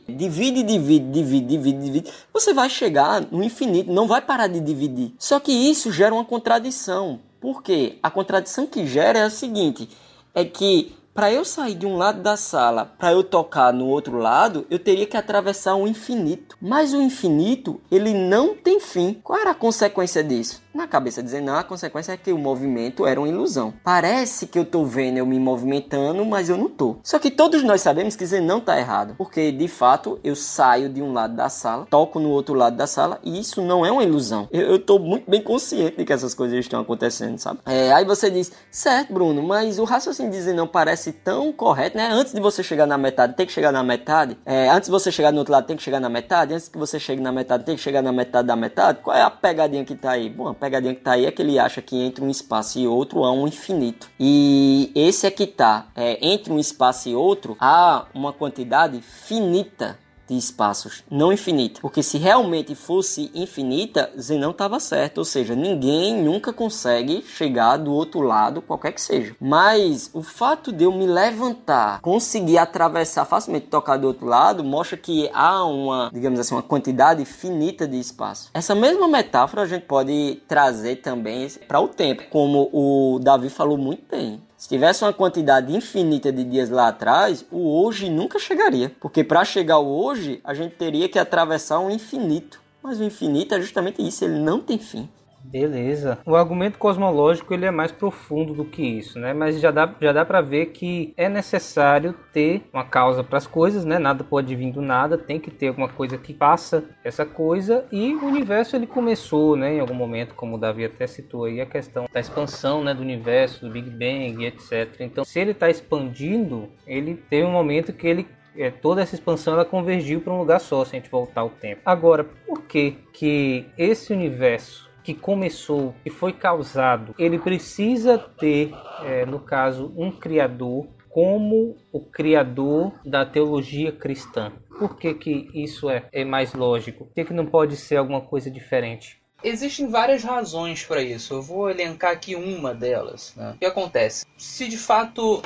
divide, 0.09 0.63
divide, 0.63 1.11
divide, 1.11 1.47
divide, 1.47 1.85
divide. 1.85 2.13
Você 2.33 2.52
vai 2.53 2.71
chegar 2.71 3.21
no 3.31 3.43
infinito, 3.43 3.93
não 3.93 4.07
vai 4.07 4.21
parar 4.21 4.47
de 4.47 4.61
dividir. 4.61 5.15
Só 5.19 5.41
que 5.41 5.53
isso 5.53 5.93
gera 5.93 6.15
uma 6.15 6.25
contradição. 6.25 7.21
Por 7.41 7.63
quê? 7.63 7.99
A 8.03 8.11
contradição 8.11 8.67
que 8.67 8.87
gera 8.87 9.19
é 9.19 9.23
a 9.23 9.31
seguinte: 9.31 9.89
é 10.35 10.45
que 10.45 10.95
para 11.15 11.31
eu 11.31 11.45
sair 11.45 11.75
de 11.75 11.85
um 11.85 11.97
lado 11.97 12.23
da 12.23 12.39
sala 12.39 12.87
para 12.87 13.13
eu 13.13 13.23
tocar 13.23 13.71
no 13.71 13.87
outro 13.87 14.17
lado, 14.17 14.67
eu 14.71 14.79
teria 14.79 15.07
que 15.07 15.17
atravessar 15.17 15.75
um 15.75 15.87
infinito. 15.87 16.57
Mas 16.61 16.95
o 16.95 17.03
infinito, 17.03 17.81
ele 17.91 18.15
não 18.15 18.55
tem 18.57 18.81
fim. 18.81 19.21
Qual 19.23 19.39
era 19.39 19.51
a 19.51 19.55
consequência 19.55 20.25
disso? 20.25 20.62
Na 20.75 20.87
cabeça 20.87 21.23
dizendo, 21.23 21.47
não, 21.47 21.57
a 21.57 21.63
consequência 21.63 22.13
é 22.13 22.17
que 22.17 22.33
o 22.33 22.39
movimento 22.39 23.07
era 23.07 23.21
uma 23.21 23.29
ilusão. 23.29 23.75
Parece 23.85 24.47
que 24.47 24.59
eu 24.59 24.65
tô 24.65 24.85
vendo 24.85 25.19
eu 25.19 25.27
me 25.27 25.39
movimentando, 25.39 26.25
mas 26.25 26.49
eu 26.49 26.57
não 26.57 26.69
tô. 26.69 26.97
Só 27.03 27.19
que 27.19 27.31
todos 27.31 27.63
nós 27.63 27.81
sabemos 27.81 28.17
que 28.17 28.23
não 28.41 28.61
tá 28.61 28.79
errado, 28.79 29.15
porque 29.19 29.53
de 29.53 29.69
fato 29.69 30.19
eu 30.25 30.35
saio 30.35 30.89
de 30.89 31.03
um 31.03 31.13
lado 31.13 31.37
da 31.37 31.49
sala, 31.49 31.87
toco 31.91 32.19
no 32.19 32.31
outro 32.31 32.55
lado 32.55 32.77
da 32.77 32.87
sala 32.87 33.19
e 33.23 33.39
isso 33.39 33.61
não 33.61 33.85
é 33.85 33.91
uma 33.91 34.03
ilusão. 34.03 34.49
Eu, 34.51 34.63
eu 34.63 34.79
tô 34.79 34.99
muito 34.99 35.31
bem 35.31 35.43
consciente 35.43 35.99
de 35.99 36.05
que 36.05 36.13
essas 36.13 36.33
coisas 36.33 36.59
estão 36.59 36.81
acontecendo, 36.81 37.39
sabe? 37.39 37.61
É, 37.67 37.93
aí 37.93 38.05
você 38.05 38.31
diz, 38.31 38.51
certo, 38.71 39.13
Bruno, 39.13 39.43
mas 39.43 39.79
o 39.79 39.85
raciocínio 39.85 40.31
de 40.31 40.53
não 40.53 40.67
parece 40.67 41.13
tão 41.13 41.53
correto, 41.53 41.97
né? 41.97 42.09
Antes 42.11 42.33
de 42.33 42.41
você 42.41 42.63
chegar 42.63 42.87
na 42.87 42.99
metade, 42.99 43.35
tem 43.35 43.47
que 43.47 43.53
chegar 43.53 43.73
na 43.73 43.83
metade. 43.83 44.37
É, 44.45 44.69
antes 44.71 44.89
de 44.89 44.91
você 44.91 45.13
chegar 45.13 45.33
no 45.33 45.39
outro 45.39 45.53
lado, 45.53 45.67
tem 45.67 45.77
que 45.77 45.83
chegar 45.83 46.01
na 46.01 46.09
metade. 46.09 46.55
Antes 46.55 46.69
que 46.69 46.79
você 46.79 46.99
chegue 46.99 47.21
na 47.21 47.33
metade, 47.33 47.65
tem 47.65 47.77
que 47.77 47.83
chegar 47.83 48.03
na 48.03 48.13
metade 48.13 48.49
da 48.49 48.57
metade. 48.57 49.01
Qual 49.03 49.17
é 49.17 49.23
a 49.23 49.31
pegadinha 49.31 49.85
que 49.85 49.95
tá 49.95 50.13
aí? 50.13 50.29
Bom, 50.29 50.55
pegadinha 50.63 50.95
que 50.95 51.01
tá 51.01 51.13
aí 51.13 51.27
é 51.27 51.33
que 51.33 51.43
ele 51.43 51.59
acha 51.59 51.83
que 51.83 51.97
entre 52.01 52.25
um 52.25 52.31
espaço 52.31 52.79
e 52.79 52.87
outro 52.87 53.25
há 53.25 53.33
um 53.33 53.49
infinito. 53.49 54.09
E 54.19 54.93
esse 54.95 55.27
é 55.27 55.31
que 55.31 55.45
tá. 55.45 55.89
É, 55.97 56.25
entre 56.25 56.53
um 56.53 56.59
espaço 56.59 57.09
e 57.09 57.17
outro 57.17 57.57
há 57.59 58.07
uma 58.15 58.33
quantidade 58.33 59.01
finita 59.01 59.99
de 60.33 60.39
espaços, 60.39 61.05
não 61.11 61.33
infinita. 61.33 61.81
Porque 61.81 62.03
se 62.03 62.19
realmente 62.19 62.75
fosse 62.75 63.31
infinita, 63.35 64.11
Zenão 64.19 64.51
estava 64.51 64.81
certo, 64.81 65.19
ou 65.19 65.25
seja, 65.25 65.55
ninguém 65.55 66.23
nunca 66.23 66.53
consegue 66.53 67.23
chegar 67.23 67.77
do 67.77 67.93
outro 67.93 68.21
lado, 68.21 68.63
qualquer 68.63 68.93
que 68.93 69.01
seja. 69.01 69.37
Mas 69.41 70.11
o 70.15 70.23
fato 70.23 70.73
de 70.73 70.85
eu 70.85 70.93
me 70.93 71.07
levantar, 71.07 72.01
conseguir 72.01 72.59
atravessar 72.59 73.25
facilmente, 73.25 73.67
tocar 73.67 73.97
do 73.97 74.07
outro 74.07 74.27
lado, 74.27 74.65
mostra 74.65 74.97
que 74.97 75.29
há 75.33 75.65
uma, 75.65 76.11
digamos 76.13 76.41
assim, 76.41 76.55
uma 76.55 76.63
quantidade 76.63 77.25
finita 77.25 77.87
de 77.87 77.99
espaço. 77.99 78.51
Essa 78.55 78.75
mesma 78.75 79.07
metáfora 79.07 79.63
a 79.63 79.67
gente 79.67 79.85
pode 79.85 80.41
trazer 80.49 80.97
também 80.97 81.49
para 81.67 81.81
o 81.81 81.89
tempo, 81.89 82.23
como 82.31 82.69
o 82.73 83.19
Davi 83.21 83.49
falou 83.49 83.77
muito 83.77 84.05
bem. 84.11 84.41
Se 84.63 84.69
tivesse 84.69 85.03
uma 85.03 85.13
quantidade 85.13 85.75
infinita 85.75 86.31
de 86.31 86.45
dias 86.45 86.71
lá 86.71 86.87
atrás, 86.87 87.45
o 87.51 87.83
hoje 87.83 88.09
nunca 88.09 88.39
chegaria. 88.39 88.95
Porque 89.01 89.25
para 89.25 89.45
chegar 89.45 89.75
ao 89.75 89.89
hoje, 89.89 90.41
a 90.45 90.55
gente 90.55 90.77
teria 90.77 91.09
que 91.09 91.19
atravessar 91.19 91.81
um 91.81 91.91
infinito. 91.91 92.61
Mas 92.81 93.01
o 93.01 93.03
infinito 93.03 93.57
é 93.57 93.61
justamente 93.61 94.01
isso, 94.07 94.25
ele 94.25 94.39
não 94.39 94.61
tem 94.61 94.79
fim. 94.79 95.09
Beleza. 95.53 96.19
O 96.25 96.35
argumento 96.35 96.79
cosmológico 96.79 97.53
ele 97.53 97.67
é 97.67 97.71
mais 97.71 97.93
profundo 97.93 98.55
do 98.55 98.65
que 98.65 98.83
isso, 98.83 99.19
né? 99.19 99.35
Mas 99.35 99.61
já 99.61 99.71
dá, 99.71 99.95
já 100.01 100.11
dá 100.11 100.25
para 100.25 100.41
ver 100.41 100.67
que 100.67 101.13
é 101.15 101.29
necessário 101.29 102.15
ter 102.33 102.63
uma 102.73 102.85
causa 102.85 103.23
para 103.23 103.37
as 103.37 103.47
coisas, 103.47 103.85
né? 103.85 103.99
Nada 103.99 104.25
pode 104.25 104.57
vir 104.57 104.73
do 104.73 104.81
nada, 104.81 105.19
tem 105.19 105.39
que 105.39 105.51
ter 105.51 105.69
alguma 105.69 105.91
coisa 105.91 106.17
que 106.17 106.33
passa 106.33 106.85
essa 107.05 107.27
coisa 107.27 107.85
e 107.93 108.15
o 108.15 108.25
universo 108.25 108.77
ele 108.77 108.87
começou, 108.87 109.55
né? 109.55 109.75
Em 109.75 109.81
algum 109.81 109.93
momento, 109.93 110.35
como 110.35 110.57
o 110.57 110.59
Davi 110.59 110.87
até 110.87 111.07
citou 111.07 111.45
aí, 111.45 111.61
a 111.61 111.67
questão 111.67 112.07
da 112.11 112.19
expansão, 112.19 112.83
né? 112.83 112.95
Do 112.95 113.03
universo, 113.03 113.67
do 113.67 113.71
Big 113.71 113.91
Bang, 113.91 114.47
etc. 114.47 115.01
Então, 115.01 115.23
se 115.23 115.39
ele 115.39 115.51
está 115.51 115.69
expandindo, 115.69 116.71
ele 116.87 117.15
tem 117.15 117.45
um 117.45 117.53
momento 117.53 117.93
que 117.93 118.07
ele 118.07 118.27
é, 118.57 118.71
toda 118.71 119.03
essa 119.03 119.15
expansão 119.15 119.55
ela 119.55 119.65
convergiu 119.65 120.21
para 120.21 120.33
um 120.33 120.39
lugar 120.39 120.61
só, 120.61 120.85
se 120.85 120.97
a 120.97 120.99
gente 120.99 121.11
voltar 121.11 121.43
ao 121.43 121.51
tempo. 121.51 121.81
Agora, 121.85 122.25
por 122.25 122.63
que 122.63 122.97
que 123.13 123.67
esse 123.77 124.13
universo 124.13 124.92
que 125.03 125.15
começou, 125.15 125.95
que 126.03 126.11
foi 126.11 126.33
causado, 126.33 127.15
ele 127.19 127.39
precisa 127.39 128.19
ter, 128.19 128.73
é, 129.05 129.27
no 129.27 129.41
caso, 129.41 129.93
um 129.97 130.11
criador 130.11 130.87
como 131.09 131.77
o 131.93 132.01
criador 132.01 132.93
da 133.05 133.25
teologia 133.27 133.93
cristã. 133.93 134.53
Por 134.79 134.97
que, 134.97 135.13
que 135.15 135.51
isso 135.55 135.91
é, 135.91 136.09
é 136.11 136.25
mais 136.25 136.55
lógico? 136.55 137.05
Por 137.05 137.15
que, 137.15 137.25
que 137.27 137.35
não 137.35 137.47
pode 137.47 137.77
ser 137.77 137.97
alguma 137.97 138.23
coisa 138.23 138.51
diferente? 138.51 139.21
Existem 139.45 139.89
várias 139.89 140.23
razões 140.23 140.85
para 140.85 141.03
isso. 141.03 141.35
Eu 141.35 141.43
vou 141.43 141.69
elencar 141.69 142.13
aqui 142.13 142.35
uma 142.35 142.73
delas. 142.73 143.35
Né? 143.37 143.53
O 143.57 143.59
que 143.59 143.67
acontece? 143.67 144.25
Se 144.39 144.69
de 144.69 144.79
fato 144.79 145.43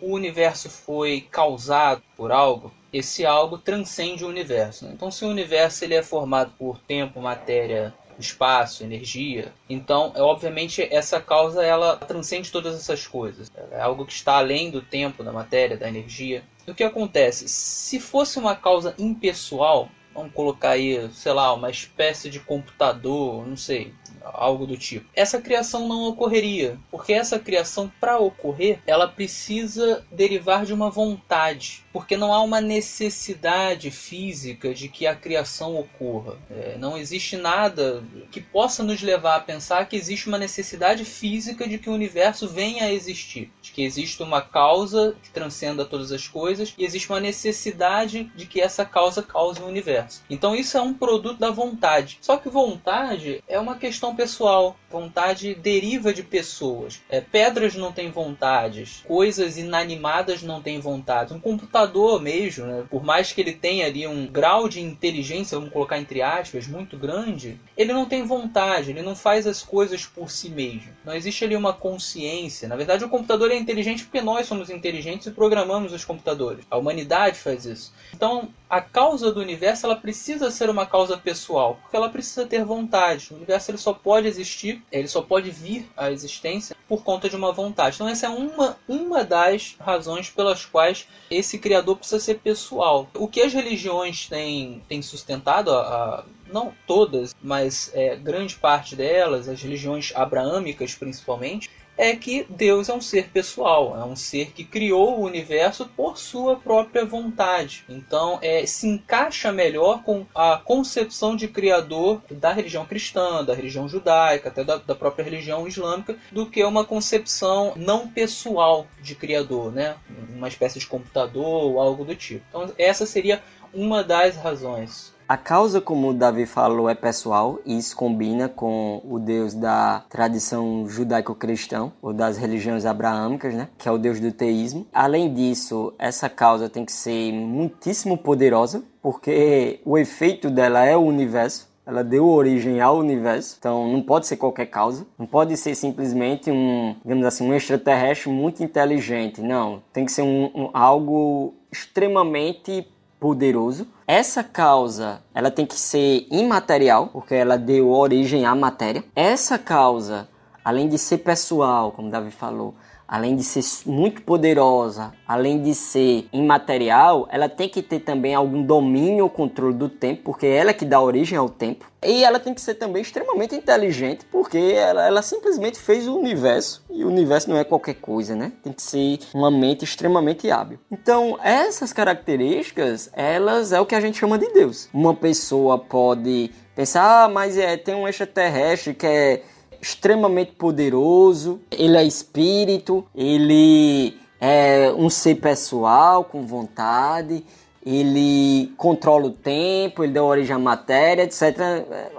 o 0.00 0.12
universo 0.12 0.68
foi 0.68 1.26
causado 1.30 2.02
por 2.16 2.30
algo, 2.30 2.72
esse 2.92 3.24
algo 3.24 3.56
transcende 3.56 4.24
o 4.24 4.28
universo. 4.28 4.84
Né? 4.84 4.92
Então, 4.94 5.10
se 5.10 5.24
o 5.24 5.28
universo 5.28 5.84
ele 5.84 5.94
é 5.94 6.02
formado 6.02 6.52
por 6.58 6.78
tempo, 6.78 7.20
matéria 7.20 7.94
espaço, 8.18 8.84
energia. 8.84 9.52
Então, 9.68 10.12
é, 10.14 10.22
obviamente, 10.22 10.82
essa 10.90 11.20
causa 11.20 11.62
ela 11.62 11.96
transcende 11.96 12.50
todas 12.50 12.74
essas 12.74 13.06
coisas. 13.06 13.50
É 13.70 13.80
algo 13.80 14.06
que 14.06 14.12
está 14.12 14.38
além 14.38 14.70
do 14.70 14.80
tempo, 14.80 15.22
da 15.22 15.32
matéria, 15.32 15.76
da 15.76 15.88
energia. 15.88 16.42
E 16.66 16.70
o 16.70 16.74
que 16.74 16.84
acontece? 16.84 17.48
Se 17.48 18.00
fosse 18.00 18.38
uma 18.38 18.56
causa 18.56 18.94
impessoal, 18.98 19.88
vamos 20.14 20.32
colocar 20.32 20.70
aí, 20.70 21.08
sei 21.12 21.32
lá, 21.32 21.52
uma 21.52 21.70
espécie 21.70 22.30
de 22.30 22.40
computador, 22.40 23.46
não 23.46 23.56
sei, 23.56 23.92
algo 24.32 24.66
do 24.66 24.76
tipo. 24.76 25.06
Essa 25.14 25.40
criação 25.40 25.86
não 25.86 26.04
ocorreria, 26.04 26.78
porque 26.90 27.12
essa 27.12 27.38
criação, 27.38 27.90
para 28.00 28.18
ocorrer, 28.18 28.80
ela 28.86 29.08
precisa 29.08 30.04
derivar 30.10 30.64
de 30.64 30.72
uma 30.72 30.90
vontade, 30.90 31.84
porque 31.92 32.16
não 32.16 32.32
há 32.32 32.42
uma 32.42 32.60
necessidade 32.60 33.90
física 33.90 34.74
de 34.74 34.88
que 34.88 35.06
a 35.06 35.14
criação 35.14 35.76
ocorra. 35.76 36.36
É, 36.50 36.76
não 36.78 36.96
existe 36.96 37.36
nada 37.36 38.02
que 38.30 38.40
possa 38.40 38.82
nos 38.82 39.02
levar 39.02 39.36
a 39.36 39.40
pensar 39.40 39.86
que 39.86 39.96
existe 39.96 40.28
uma 40.28 40.38
necessidade 40.38 41.04
física 41.04 41.68
de 41.68 41.78
que 41.78 41.88
o 41.88 41.94
universo 41.94 42.48
venha 42.48 42.84
a 42.84 42.92
existir, 42.92 43.50
de 43.62 43.70
que 43.72 43.82
existe 43.82 44.22
uma 44.22 44.40
causa 44.42 45.16
que 45.22 45.30
transcenda 45.30 45.84
todas 45.84 46.12
as 46.12 46.26
coisas 46.26 46.74
e 46.76 46.84
existe 46.84 47.08
uma 47.10 47.20
necessidade 47.20 48.30
de 48.34 48.46
que 48.46 48.60
essa 48.60 48.84
causa 48.84 49.22
cause 49.22 49.60
o 49.60 49.66
universo. 49.66 50.22
Então 50.28 50.54
isso 50.54 50.76
é 50.76 50.80
um 50.80 50.94
produto 50.94 51.38
da 51.38 51.50
vontade. 51.50 52.18
Só 52.20 52.36
que 52.36 52.48
vontade 52.48 53.42
é 53.46 53.58
uma 53.58 53.76
questão 53.76 54.15
pessoal. 54.16 54.76
Vontade 54.90 55.54
deriva 55.54 56.12
de 56.12 56.22
pessoas. 56.22 57.00
É, 57.08 57.20
pedras 57.20 57.74
não 57.74 57.92
têm 57.92 58.10
vontades, 58.10 59.04
coisas 59.06 59.58
inanimadas 59.58 60.42
não 60.42 60.62
têm 60.62 60.80
vontade. 60.80 61.34
Um 61.34 61.40
computador 61.40 62.20
mesmo, 62.20 62.64
né, 62.64 62.84
por 62.88 63.04
mais 63.04 63.32
que 63.32 63.40
ele 63.40 63.52
tenha 63.52 63.86
ali 63.86 64.06
um 64.06 64.26
grau 64.26 64.68
de 64.68 64.80
inteligência, 64.80 65.58
vamos 65.58 65.72
colocar 65.72 65.98
entre 65.98 66.22
aspas, 66.22 66.66
muito 66.66 66.96
grande, 66.96 67.60
ele 67.76 67.92
não 67.92 68.06
tem 68.06 68.24
vontade, 68.24 68.90
ele 68.90 69.02
não 69.02 69.14
faz 69.14 69.46
as 69.46 69.62
coisas 69.62 70.06
por 70.06 70.30
si 70.30 70.48
mesmo. 70.48 70.92
Não 71.04 71.14
existe 71.14 71.44
ali 71.44 71.54
uma 71.54 71.72
consciência. 71.72 72.68
Na 72.68 72.76
verdade, 72.76 73.04
o 73.04 73.08
computador 73.08 73.50
é 73.50 73.56
inteligente 73.56 74.04
porque 74.04 74.22
nós 74.22 74.46
somos 74.46 74.70
inteligentes 74.70 75.26
e 75.26 75.30
programamos 75.30 75.92
os 75.92 76.04
computadores. 76.04 76.64
A 76.70 76.76
humanidade 76.76 77.38
faz 77.38 77.66
isso. 77.66 77.92
Então, 78.14 78.48
a 78.68 78.80
causa 78.80 79.30
do 79.30 79.40
universo 79.40 79.86
ela 79.86 79.96
precisa 79.96 80.50
ser 80.50 80.70
uma 80.70 80.86
causa 80.86 81.16
pessoal, 81.16 81.78
porque 81.82 81.96
ela 81.96 82.08
precisa 82.08 82.46
ter 82.46 82.64
vontade. 82.64 83.28
O 83.32 83.36
universo 83.36 83.70
ele 83.70 83.78
só 83.78 83.92
pode 84.06 84.28
existir, 84.28 84.80
ele 84.92 85.08
só 85.08 85.20
pode 85.20 85.50
vir 85.50 85.90
à 85.96 86.12
existência 86.12 86.76
por 86.86 87.02
conta 87.02 87.28
de 87.28 87.34
uma 87.34 87.50
vontade. 87.50 87.96
Então 87.96 88.08
essa 88.08 88.26
é 88.26 88.28
uma, 88.28 88.78
uma 88.86 89.24
das 89.24 89.74
razões 89.80 90.30
pelas 90.30 90.64
quais 90.64 91.08
esse 91.28 91.58
criador 91.58 91.96
precisa 91.96 92.20
ser 92.20 92.38
pessoal. 92.38 93.08
O 93.12 93.26
que 93.26 93.42
as 93.42 93.52
religiões 93.52 94.28
têm, 94.28 94.80
têm 94.88 95.02
sustentado, 95.02 95.72
a, 95.72 95.80
a 95.80 96.24
não 96.52 96.72
todas, 96.86 97.34
mas 97.42 97.90
é, 97.94 98.14
grande 98.14 98.54
parte 98.54 98.94
delas, 98.94 99.48
as 99.48 99.60
religiões 99.60 100.12
abraâmicas 100.14 100.94
principalmente, 100.94 101.68
é 101.96 102.14
que 102.14 102.46
Deus 102.48 102.88
é 102.88 102.94
um 102.94 103.00
ser 103.00 103.28
pessoal, 103.28 103.96
é 103.98 104.04
um 104.04 104.16
ser 104.16 104.52
que 104.52 104.64
criou 104.64 105.18
o 105.18 105.24
universo 105.24 105.86
por 105.96 106.18
sua 106.18 106.56
própria 106.56 107.04
vontade. 107.04 107.84
Então, 107.88 108.38
é, 108.42 108.66
se 108.66 108.86
encaixa 108.86 109.50
melhor 109.50 110.02
com 110.02 110.26
a 110.34 110.58
concepção 110.58 111.34
de 111.34 111.48
criador 111.48 112.22
da 112.30 112.52
religião 112.52 112.84
cristã, 112.84 113.44
da 113.44 113.54
religião 113.54 113.88
judaica, 113.88 114.48
até 114.48 114.62
da, 114.62 114.76
da 114.76 114.94
própria 114.94 115.24
religião 115.24 115.66
islâmica, 115.66 116.16
do 116.30 116.46
que 116.46 116.62
uma 116.64 116.84
concepção 116.84 117.72
não 117.76 118.08
pessoal 118.08 118.86
de 119.00 119.14
criador, 119.14 119.72
né? 119.72 119.96
Uma 120.34 120.48
espécie 120.48 120.78
de 120.78 120.86
computador 120.86 121.46
ou 121.46 121.80
algo 121.80 122.04
do 122.04 122.14
tipo. 122.14 122.44
Então, 122.48 122.70
essa 122.78 123.06
seria 123.06 123.42
uma 123.72 124.02
das 124.04 124.36
razões 124.36 125.15
A 125.28 125.36
causa, 125.36 125.80
como 125.80 126.14
Davi 126.14 126.46
falou, 126.46 126.88
é 126.88 126.94
pessoal 126.94 127.58
e 127.66 127.76
isso 127.76 127.96
combina 127.96 128.48
com 128.48 129.02
o 129.04 129.18
Deus 129.18 129.54
da 129.54 130.04
tradição 130.08 130.88
judaico-cristã 130.88 131.90
ou 132.00 132.12
das 132.12 132.36
religiões 132.36 132.86
abraâmicas, 132.86 133.52
né? 133.52 133.68
Que 133.76 133.88
é 133.88 133.92
o 133.92 133.98
Deus 133.98 134.20
do 134.20 134.30
teísmo. 134.30 134.86
Além 134.92 135.34
disso, 135.34 135.92
essa 135.98 136.28
causa 136.28 136.68
tem 136.68 136.84
que 136.84 136.92
ser 136.92 137.32
muitíssimo 137.32 138.16
poderosa, 138.16 138.84
porque 139.02 139.80
o 139.84 139.98
efeito 139.98 140.48
dela 140.48 140.84
é 140.84 140.96
o 140.96 141.00
universo 141.00 141.66
ela 141.86 142.02
deu 142.02 142.26
origem 142.26 142.80
ao 142.80 142.98
universo, 142.98 143.54
então 143.60 143.86
não 143.86 144.02
pode 144.02 144.26
ser 144.26 144.36
qualquer 144.36 144.66
causa, 144.66 145.06
não 145.16 145.24
pode 145.24 145.56
ser 145.56 145.72
simplesmente 145.76 146.50
um, 146.50 146.96
digamos 147.04 147.24
assim, 147.24 147.48
um 147.48 147.54
extraterrestre 147.54 148.28
muito 148.28 148.60
inteligente, 148.60 149.40
não, 149.40 149.80
tem 149.92 150.04
que 150.04 150.10
ser 150.10 150.22
um, 150.22 150.50
um 150.52 150.70
algo 150.72 151.54
extremamente 151.70 152.88
poderoso. 153.20 153.86
Essa 154.06 154.44
causa, 154.44 155.20
ela 155.34 155.50
tem 155.50 155.66
que 155.66 155.74
ser 155.74 156.28
imaterial, 156.30 157.08
porque 157.08 157.34
ela 157.34 157.58
deu 157.58 157.90
origem 157.90 158.46
à 158.46 158.54
matéria. 158.54 159.02
Essa 159.16 159.58
causa, 159.58 160.28
além 160.64 160.88
de 160.88 160.96
ser 160.96 161.18
pessoal, 161.18 161.90
como 161.90 162.08
Davi 162.08 162.30
falou, 162.30 162.74
além 163.08 163.36
de 163.36 163.44
ser 163.44 163.62
muito 163.88 164.22
poderosa, 164.22 165.12
além 165.26 165.62
de 165.62 165.74
ser 165.74 166.28
imaterial, 166.32 167.28
ela 167.30 167.48
tem 167.48 167.68
que 167.68 167.82
ter 167.82 168.00
também 168.00 168.34
algum 168.34 168.62
domínio 168.62 169.24
ou 169.24 169.30
controle 169.30 169.74
do 169.74 169.88
tempo, 169.88 170.22
porque 170.24 170.46
ela 170.46 170.70
é 170.70 170.74
que 170.74 170.84
dá 170.84 171.00
origem 171.00 171.38
ao 171.38 171.48
tempo. 171.48 171.86
E 172.04 172.22
ela 172.22 172.38
tem 172.38 172.54
que 172.54 172.60
ser 172.60 172.74
também 172.74 173.02
extremamente 173.02 173.54
inteligente, 173.54 174.24
porque 174.30 174.58
ela, 174.58 175.06
ela 175.06 175.22
simplesmente 175.22 175.78
fez 175.78 176.06
o 176.06 176.16
universo, 176.16 176.84
e 176.90 177.04
o 177.04 177.08
universo 177.08 177.50
não 177.50 177.56
é 177.56 177.64
qualquer 177.64 177.94
coisa, 177.94 178.34
né? 178.34 178.52
Tem 178.62 178.72
que 178.72 178.82
ser 178.82 179.18
uma 179.34 179.50
mente 179.50 179.84
extremamente 179.84 180.50
hábil. 180.50 180.78
Então, 180.90 181.38
essas 181.42 181.92
características, 181.92 183.10
elas 183.12 183.72
é 183.72 183.80
o 183.80 183.86
que 183.86 183.94
a 183.94 184.00
gente 184.00 184.18
chama 184.18 184.38
de 184.38 184.48
Deus. 184.52 184.88
Uma 184.92 185.14
pessoa 185.14 185.78
pode 185.78 186.50
pensar, 186.74 187.24
ah, 187.24 187.28
mas 187.28 187.56
é, 187.56 187.76
tem 187.76 187.94
um 187.94 188.06
extraterrestre 188.06 188.94
que 188.94 189.06
é 189.06 189.42
extremamente 189.80 190.52
poderoso, 190.52 191.60
ele 191.70 191.96
é 191.96 192.04
espírito, 192.04 193.04
ele 193.14 194.16
é 194.40 194.92
um 194.96 195.08
ser 195.08 195.36
pessoal 195.36 196.24
com 196.24 196.46
vontade, 196.46 197.44
ele 197.86 198.72
controla 198.76 199.26
o 199.26 199.30
tempo, 199.30 200.02
ele 200.02 200.12
dá 200.12 200.20
origem 200.20 200.56
à 200.56 200.58
matéria, 200.58 201.22
etc. 201.22 201.56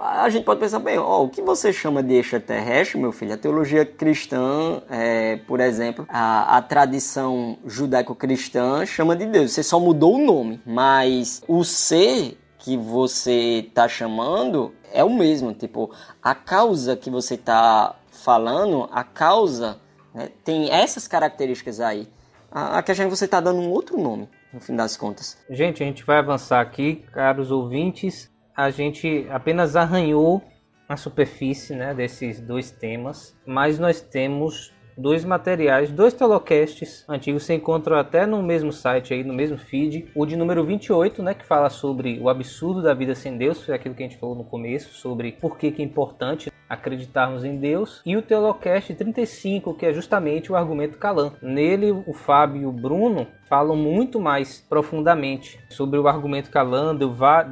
A 0.00 0.26
gente 0.30 0.44
pode 0.44 0.58
pensar, 0.58 0.78
bem, 0.78 0.96
ó, 0.98 1.24
o 1.24 1.28
que 1.28 1.42
você 1.42 1.74
chama 1.74 2.02
de 2.02 2.14
extraterrestre, 2.14 2.98
meu 2.98 3.12
filho? 3.12 3.34
A 3.34 3.36
teologia 3.36 3.84
cristã, 3.84 4.80
é, 4.88 5.36
por 5.46 5.60
exemplo, 5.60 6.06
a, 6.08 6.56
a 6.56 6.62
tradição 6.62 7.58
judaico-cristã 7.66 8.86
chama 8.86 9.14
de 9.14 9.26
Deus. 9.26 9.52
Você 9.52 9.62
só 9.62 9.78
mudou 9.78 10.14
o 10.14 10.24
nome, 10.24 10.58
mas 10.64 11.42
o 11.46 11.62
ser 11.62 12.38
que 12.58 12.76
você 12.76 13.64
está 13.66 13.88
chamando 13.88 14.74
é 14.92 15.04
o 15.04 15.10
mesmo, 15.10 15.52
tipo, 15.54 15.90
a 16.22 16.34
causa 16.34 16.96
que 16.96 17.10
você 17.10 17.34
está 17.34 17.94
falando, 18.10 18.88
a 18.92 19.04
causa 19.04 19.80
né, 20.14 20.30
tem 20.44 20.70
essas 20.70 21.06
características 21.06 21.80
aí. 21.80 22.08
A, 22.50 22.78
a 22.78 22.82
que 22.82 22.90
a 22.90 22.94
gente 22.94 23.10
você 23.10 23.26
está 23.26 23.40
dando 23.40 23.60
um 23.60 23.70
outro 23.70 24.00
nome, 24.00 24.28
no 24.52 24.60
fim 24.60 24.74
das 24.74 24.96
contas. 24.96 25.38
Gente, 25.48 25.82
a 25.82 25.86
gente 25.86 26.04
vai 26.04 26.18
avançar 26.18 26.60
aqui, 26.60 27.04
caros 27.12 27.50
ouvintes. 27.50 28.30
A 28.56 28.70
gente 28.70 29.26
apenas 29.30 29.76
arranhou 29.76 30.42
a 30.88 30.96
superfície 30.96 31.74
né, 31.74 31.94
desses 31.94 32.40
dois 32.40 32.70
temas, 32.70 33.36
mas 33.46 33.78
nós 33.78 34.00
temos 34.00 34.72
dois 34.98 35.24
materiais, 35.24 35.92
dois 35.92 36.12
telocasts 36.12 37.04
antigos 37.08 37.44
se 37.44 37.54
encontram 37.54 37.96
até 37.96 38.26
no 38.26 38.42
mesmo 38.42 38.72
site 38.72 39.14
aí, 39.14 39.22
no 39.22 39.32
mesmo 39.32 39.56
feed. 39.56 40.10
O 40.14 40.26
de 40.26 40.36
número 40.36 40.64
28, 40.64 41.22
né, 41.22 41.34
que 41.34 41.46
fala 41.46 41.70
sobre 41.70 42.18
o 42.20 42.28
absurdo 42.28 42.82
da 42.82 42.92
vida 42.92 43.14
sem 43.14 43.38
Deus, 43.38 43.64
foi 43.64 43.74
aquilo 43.74 43.94
que 43.94 44.02
a 44.02 44.08
gente 44.08 44.18
falou 44.18 44.34
no 44.34 44.44
começo, 44.44 44.92
sobre 44.94 45.32
por 45.32 45.56
que, 45.56 45.70
que 45.70 45.80
é 45.80 45.84
importante 45.84 46.50
acreditarmos 46.68 47.44
em 47.44 47.56
Deus, 47.56 48.02
e 48.04 48.16
o 48.16 48.20
Teolocast 48.20 48.94
35, 48.94 49.72
que 49.74 49.86
é 49.86 49.92
justamente 49.92 50.52
o 50.52 50.56
argumento 50.56 50.98
Calan. 50.98 51.32
Nele, 51.40 51.90
o 51.90 52.12
Fábio 52.12 52.62
e 52.62 52.66
o 52.66 52.72
Bruno 52.72 53.26
falam 53.48 53.74
muito 53.74 54.20
mais 54.20 54.60
profundamente 54.68 55.58
sobre 55.70 55.98
o 55.98 56.06
argumento 56.06 56.50
Calan, 56.50 56.94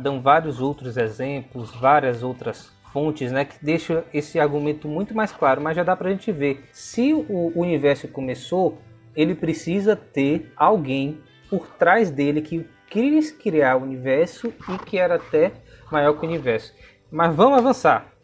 dão 0.02 0.20
vários 0.20 0.60
outros 0.60 0.98
exemplos, 0.98 1.74
várias 1.74 2.22
outras 2.22 2.75
fontes, 2.96 3.30
né, 3.30 3.44
que 3.44 3.62
deixa 3.62 4.04
esse 4.10 4.40
argumento 4.40 4.88
muito 4.88 5.14
mais 5.14 5.30
claro, 5.30 5.60
mas 5.60 5.76
já 5.76 5.82
dá 5.82 5.94
para 5.94 6.08
a 6.08 6.12
gente 6.12 6.32
ver. 6.32 6.64
Se 6.72 7.12
o 7.12 7.52
universo 7.54 8.08
começou, 8.08 8.78
ele 9.14 9.34
precisa 9.34 9.94
ter 9.94 10.50
alguém 10.56 11.20
por 11.50 11.68
trás 11.76 12.10
dele 12.10 12.40
que 12.40 12.66
quis 12.88 13.30
criar 13.30 13.76
o 13.76 13.82
universo 13.82 14.50
e 14.70 14.78
que 14.78 14.96
era 14.96 15.16
até 15.16 15.52
maior 15.92 16.14
que 16.14 16.24
o 16.24 16.28
universo. 16.28 16.72
Mas 17.10 17.36
vamos 17.36 17.58
avançar. 17.58 18.14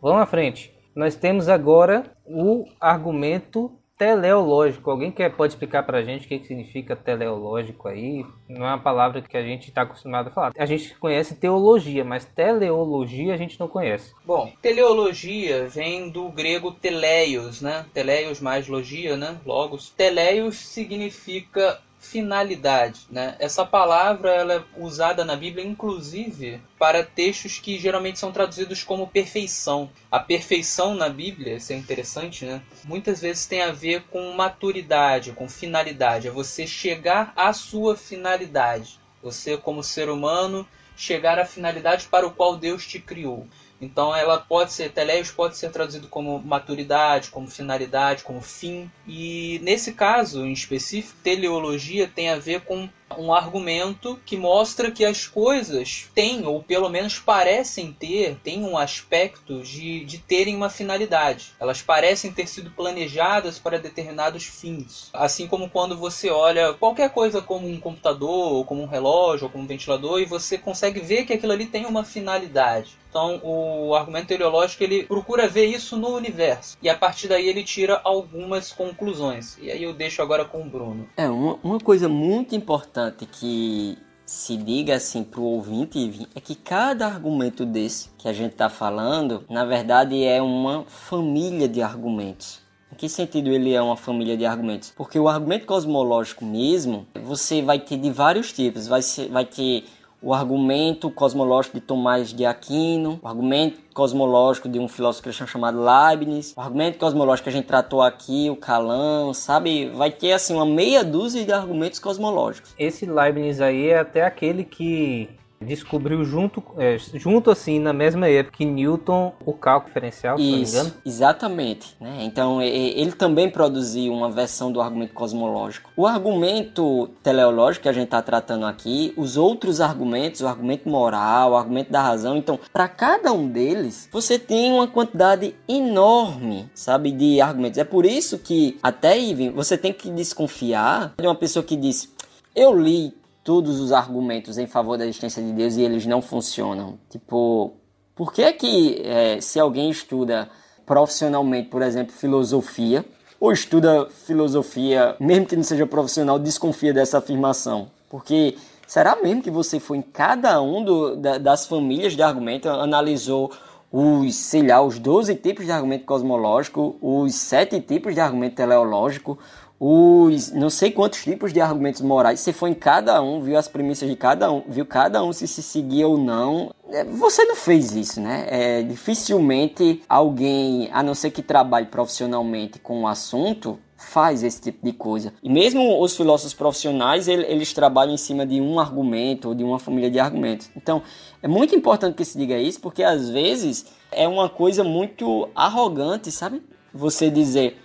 Vamos 0.00 0.22
à 0.22 0.26
frente. 0.26 0.72
Nós 0.94 1.16
temos 1.16 1.48
agora 1.48 2.04
o 2.24 2.66
argumento 2.80 3.76
teleológico. 4.04 4.90
Alguém 4.90 5.10
quer, 5.10 5.34
pode 5.34 5.54
explicar 5.54 5.82
para 5.82 5.98
a 5.98 6.04
gente 6.04 6.26
o 6.26 6.28
que, 6.28 6.38
que 6.38 6.46
significa 6.46 6.94
teleológico 6.94 7.88
aí? 7.88 8.24
Não 8.46 8.66
é 8.66 8.68
uma 8.68 8.78
palavra 8.78 9.22
que 9.22 9.36
a 9.36 9.42
gente 9.42 9.68
está 9.68 9.82
acostumado 9.82 10.28
a 10.28 10.30
falar. 10.30 10.52
A 10.58 10.66
gente 10.66 10.94
conhece 10.98 11.36
teologia, 11.36 12.04
mas 12.04 12.26
teleologia 12.26 13.32
a 13.32 13.36
gente 13.38 13.58
não 13.58 13.66
conhece. 13.66 14.12
Bom, 14.26 14.52
teleologia 14.60 15.66
vem 15.68 16.10
do 16.10 16.28
grego 16.28 16.70
teleios, 16.70 17.62
né? 17.62 17.86
Teleios 17.94 18.40
mais 18.40 18.68
logia, 18.68 19.16
né? 19.16 19.38
Logos. 19.46 19.88
Teleios 19.88 20.56
significa 20.56 21.80
finalidade, 22.04 23.06
né? 23.10 23.34
Essa 23.38 23.64
palavra 23.64 24.30
ela 24.30 24.54
é 24.54 24.62
usada 24.76 25.24
na 25.24 25.34
Bíblia 25.34 25.64
inclusive 25.64 26.60
para 26.78 27.02
textos 27.02 27.58
que 27.58 27.78
geralmente 27.78 28.18
são 28.18 28.30
traduzidos 28.30 28.84
como 28.84 29.08
perfeição. 29.08 29.90
A 30.10 30.20
perfeição 30.20 30.94
na 30.94 31.08
Bíblia, 31.08 31.56
isso 31.56 31.72
é 31.72 31.76
interessante, 31.76 32.44
né? 32.44 32.62
Muitas 32.84 33.20
vezes 33.20 33.46
tem 33.46 33.62
a 33.62 33.72
ver 33.72 34.02
com 34.10 34.32
maturidade, 34.32 35.32
com 35.32 35.48
finalidade, 35.48 36.28
é 36.28 36.30
você 36.30 36.66
chegar 36.66 37.32
à 37.34 37.52
sua 37.52 37.96
finalidade. 37.96 39.00
Você 39.22 39.56
como 39.56 39.82
ser 39.82 40.10
humano 40.10 40.66
chegar 40.96 41.38
à 41.38 41.44
finalidade 41.44 42.06
para 42.06 42.26
o 42.26 42.30
qual 42.30 42.56
Deus 42.56 42.86
te 42.86 43.00
criou. 43.00 43.48
Então 43.84 44.14
ela 44.14 44.38
pode 44.38 44.72
ser, 44.72 44.90
teleios 44.90 45.30
pode 45.30 45.56
ser 45.56 45.70
traduzido 45.70 46.08
como 46.08 46.40
maturidade, 46.40 47.30
como 47.30 47.46
finalidade, 47.48 48.24
como 48.24 48.40
fim. 48.40 48.90
E 49.06 49.60
nesse 49.62 49.92
caso 49.92 50.44
em 50.44 50.52
específico, 50.52 51.18
teleologia 51.22 52.10
tem 52.12 52.30
a 52.30 52.38
ver 52.38 52.62
com 52.62 52.88
um 53.18 53.32
argumento 53.32 54.18
que 54.24 54.36
mostra 54.36 54.90
que 54.90 55.04
as 55.04 55.26
coisas 55.26 56.08
têm, 56.14 56.46
ou 56.46 56.62
pelo 56.62 56.88
menos 56.88 57.18
parecem 57.18 57.92
ter, 57.92 58.36
têm 58.42 58.64
um 58.64 58.76
aspecto 58.76 59.62
de, 59.62 60.04
de 60.04 60.18
terem 60.18 60.56
uma 60.56 60.70
finalidade. 60.70 61.52
Elas 61.60 61.82
parecem 61.82 62.32
ter 62.32 62.46
sido 62.46 62.70
planejadas 62.70 63.58
para 63.58 63.78
determinados 63.78 64.44
fins. 64.44 65.10
Assim 65.12 65.46
como 65.46 65.68
quando 65.68 65.96
você 65.96 66.30
olha 66.30 66.72
qualquer 66.74 67.10
coisa 67.10 67.40
como 67.40 67.68
um 67.68 67.78
computador, 67.78 68.52
ou 68.52 68.64
como 68.64 68.82
um 68.82 68.86
relógio, 68.86 69.44
ou 69.44 69.50
como 69.50 69.64
um 69.64 69.68
ventilador, 69.68 70.20
e 70.20 70.24
você 70.24 70.58
consegue 70.58 71.00
ver 71.00 71.24
que 71.24 71.32
aquilo 71.32 71.52
ali 71.52 71.66
tem 71.66 71.86
uma 71.86 72.04
finalidade. 72.04 72.98
Então, 73.08 73.40
o 73.44 73.94
argumento 73.94 74.26
teleológico 74.26 74.82
ele 74.82 75.04
procura 75.04 75.46
ver 75.46 75.66
isso 75.66 75.96
no 75.96 76.08
universo. 76.08 76.76
E 76.82 76.88
a 76.88 76.98
partir 76.98 77.28
daí 77.28 77.48
ele 77.48 77.62
tira 77.62 78.00
algumas 78.02 78.72
conclusões. 78.72 79.56
E 79.62 79.70
aí 79.70 79.84
eu 79.84 79.94
deixo 79.94 80.20
agora 80.20 80.44
com 80.44 80.62
o 80.62 80.68
Bruno. 80.68 81.08
É, 81.16 81.28
uma, 81.28 81.56
uma 81.62 81.78
coisa 81.78 82.08
muito 82.08 82.56
importante 82.56 82.93
que 83.30 83.98
se 84.26 84.56
diga 84.56 84.96
assim 84.96 85.22
para 85.22 85.40
o 85.40 85.44
ouvinte 85.44 86.28
é 86.34 86.40
que 86.40 86.54
cada 86.54 87.06
argumento 87.06 87.66
desse 87.66 88.10
que 88.16 88.28
a 88.28 88.32
gente 88.32 88.52
está 88.52 88.68
falando, 88.68 89.44
na 89.48 89.64
verdade 89.64 90.24
é 90.24 90.40
uma 90.40 90.84
família 90.84 91.68
de 91.68 91.82
argumentos. 91.82 92.62
Em 92.90 92.96
que 92.96 93.08
sentido 93.08 93.50
ele 93.50 93.74
é 93.74 93.82
uma 93.82 93.96
família 93.96 94.36
de 94.36 94.46
argumentos? 94.46 94.92
Porque 94.96 95.18
o 95.18 95.28
argumento 95.28 95.66
cosmológico 95.66 96.44
mesmo, 96.44 97.06
você 97.24 97.60
vai 97.60 97.80
ter 97.80 97.96
de 97.98 98.10
vários 98.10 98.52
tipos. 98.52 98.86
Vai, 98.86 99.02
ser, 99.02 99.28
vai 99.28 99.44
ter 99.44 99.84
o 100.24 100.32
argumento 100.32 101.10
cosmológico 101.10 101.78
de 101.78 101.82
Tomás 101.82 102.32
de 102.32 102.46
Aquino, 102.46 103.20
o 103.22 103.28
argumento 103.28 103.78
cosmológico 103.92 104.70
de 104.70 104.78
um 104.78 104.88
filósofo 104.88 105.24
cristão 105.24 105.46
chamado 105.46 105.78
Leibniz, 105.78 106.54
o 106.56 106.60
argumento 106.62 106.98
cosmológico 106.98 107.44
que 107.44 107.50
a 107.50 107.52
gente 107.52 107.66
tratou 107.66 108.00
aqui, 108.00 108.48
o 108.48 108.56
Calan, 108.56 109.34
sabe? 109.34 109.90
Vai 109.90 110.10
ter 110.10 110.32
assim 110.32 110.54
uma 110.54 110.64
meia 110.64 111.04
dúzia 111.04 111.44
de 111.44 111.52
argumentos 111.52 111.98
cosmológicos. 111.98 112.74
Esse 112.78 113.04
Leibniz 113.04 113.60
aí 113.60 113.90
é 113.90 113.98
até 113.98 114.24
aquele 114.24 114.64
que 114.64 115.28
descobriu 115.64 116.24
junto, 116.24 116.62
é, 116.78 116.96
junto 117.14 117.50
assim, 117.50 117.78
na 117.78 117.92
mesma 117.92 118.28
época 118.28 118.58
que 118.58 118.64
Newton, 118.64 119.32
o 119.44 119.52
cálculo 119.52 119.88
diferencial, 119.88 120.36
se 120.36 120.42
Isso, 120.42 120.52
não 120.52 120.58
me 120.58 120.88
engano. 120.88 121.02
exatamente. 121.04 121.96
Né? 122.00 122.18
Então, 122.20 122.62
ele 122.62 123.12
também 123.12 123.50
produziu 123.50 124.12
uma 124.12 124.30
versão 124.30 124.70
do 124.70 124.80
argumento 124.80 125.12
cosmológico. 125.14 125.90
O 125.96 126.06
argumento 126.06 127.08
teleológico 127.22 127.84
que 127.84 127.88
a 127.88 127.92
gente 127.92 128.04
está 128.04 128.22
tratando 128.22 128.66
aqui, 128.66 129.12
os 129.16 129.36
outros 129.36 129.80
argumentos, 129.80 130.40
o 130.40 130.46
argumento 130.46 130.88
moral, 130.88 131.52
o 131.52 131.56
argumento 131.56 131.90
da 131.90 132.02
razão, 132.02 132.36
então, 132.36 132.58
para 132.72 132.88
cada 132.88 133.32
um 133.32 133.48
deles, 133.48 134.08
você 134.12 134.38
tem 134.38 134.72
uma 134.72 134.86
quantidade 134.86 135.54
enorme, 135.68 136.68
sabe, 136.74 137.10
de 137.10 137.40
argumentos. 137.40 137.78
É 137.78 137.84
por 137.84 138.04
isso 138.04 138.38
que, 138.38 138.78
até, 138.82 139.18
Ivan, 139.18 139.52
você 139.52 139.76
tem 139.76 139.92
que 139.92 140.10
desconfiar 140.10 141.14
de 141.18 141.26
uma 141.26 141.34
pessoa 141.34 141.64
que 141.64 141.76
diz, 141.76 142.12
eu 142.54 142.78
li 142.78 143.12
todos 143.44 143.78
os 143.78 143.92
argumentos 143.92 144.56
em 144.56 144.66
favor 144.66 144.96
da 144.96 145.04
existência 145.04 145.42
de 145.42 145.52
Deus 145.52 145.76
e 145.76 145.82
eles 145.82 146.06
não 146.06 146.22
funcionam? 146.22 146.98
Tipo, 147.10 147.74
por 148.14 148.32
que 148.32 148.50
que 148.54 149.02
é, 149.04 149.40
se 149.40 149.60
alguém 149.60 149.90
estuda 149.90 150.48
profissionalmente, 150.86 151.68
por 151.68 151.82
exemplo, 151.82 152.12
filosofia, 152.12 153.04
ou 153.38 153.52
estuda 153.52 154.08
filosofia, 154.08 155.14
mesmo 155.20 155.46
que 155.46 155.56
não 155.56 155.62
seja 155.62 155.86
profissional, 155.86 156.38
desconfia 156.38 156.92
dessa 156.92 157.18
afirmação? 157.18 157.90
Porque 158.08 158.56
será 158.86 159.16
mesmo 159.16 159.42
que 159.42 159.50
você 159.50 159.78
foi 159.78 159.98
em 159.98 160.02
cada 160.02 160.60
um 160.62 160.82
do, 160.82 161.16
da, 161.16 161.36
das 161.36 161.66
famílias 161.66 162.14
de 162.14 162.22
argumento, 162.22 162.68
analisou 162.68 163.52
os, 163.92 164.34
sei 164.34 164.66
lá, 164.66 164.82
os 164.82 164.98
12 164.98 165.36
tipos 165.36 165.66
de 165.66 165.70
argumento 165.70 166.04
cosmológico, 166.04 166.96
os 167.00 167.34
7 167.34 167.80
tipos 167.80 168.14
de 168.14 168.20
argumento 168.20 168.56
teleológico, 168.56 169.38
os 169.78 170.52
não 170.52 170.70
sei 170.70 170.90
quantos 170.90 171.22
tipos 171.22 171.52
de 171.52 171.60
argumentos 171.60 172.00
morais. 172.00 172.40
Você 172.40 172.52
foi 172.52 172.70
em 172.70 172.74
cada 172.74 173.20
um, 173.20 173.40
viu 173.40 173.58
as 173.58 173.68
premissas 173.68 174.08
de 174.08 174.16
cada 174.16 174.50
um, 174.50 174.62
viu 174.68 174.86
cada 174.86 175.22
um 175.22 175.32
se 175.32 175.46
se 175.46 175.62
seguia 175.62 176.06
ou 176.06 176.16
não. 176.16 176.72
É, 176.90 177.04
você 177.04 177.44
não 177.44 177.56
fez 177.56 177.94
isso, 177.94 178.20
né? 178.20 178.46
É, 178.48 178.82
dificilmente 178.82 180.02
alguém, 180.08 180.88
a 180.92 181.02
não 181.02 181.14
ser 181.14 181.30
que 181.30 181.42
trabalhe 181.42 181.86
profissionalmente 181.86 182.78
com 182.78 183.02
o 183.02 183.06
assunto, 183.06 183.78
faz 183.96 184.42
esse 184.42 184.60
tipo 184.60 184.84
de 184.84 184.92
coisa. 184.92 185.32
E 185.42 185.48
mesmo 185.48 186.00
os 186.00 186.16
filósofos 186.16 186.54
profissionais, 186.54 187.26
eles 187.26 187.72
trabalham 187.72 188.14
em 188.14 188.18
cima 188.18 188.46
de 188.46 188.60
um 188.60 188.78
argumento 188.78 189.48
ou 189.48 189.54
de 189.54 189.64
uma 189.64 189.78
família 189.78 190.10
de 190.10 190.18
argumentos. 190.18 190.70
Então, 190.76 191.02
é 191.42 191.48
muito 191.48 191.74
importante 191.74 192.14
que 192.14 192.24
se 192.24 192.36
diga 192.36 192.58
isso, 192.58 192.80
porque 192.80 193.02
às 193.02 193.28
vezes 193.30 193.86
é 194.12 194.28
uma 194.28 194.48
coisa 194.48 194.84
muito 194.84 195.48
arrogante, 195.54 196.30
sabe? 196.30 196.62
Você 196.92 197.28
dizer, 197.30 197.78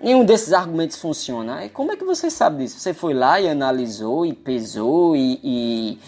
nenhum 0.00 0.24
desses 0.24 0.52
argumentos 0.52 0.98
funciona. 0.98 1.64
E 1.64 1.68
como 1.68 1.92
é 1.92 1.96
que 1.96 2.04
você 2.04 2.30
sabe 2.30 2.64
disso? 2.64 2.78
Você 2.78 2.94
foi 2.94 3.14
lá 3.14 3.40
e 3.40 3.48
analisou 3.48 4.24
e 4.24 4.32
pesou 4.32 5.16
e, 5.16 5.40
e 5.42 5.98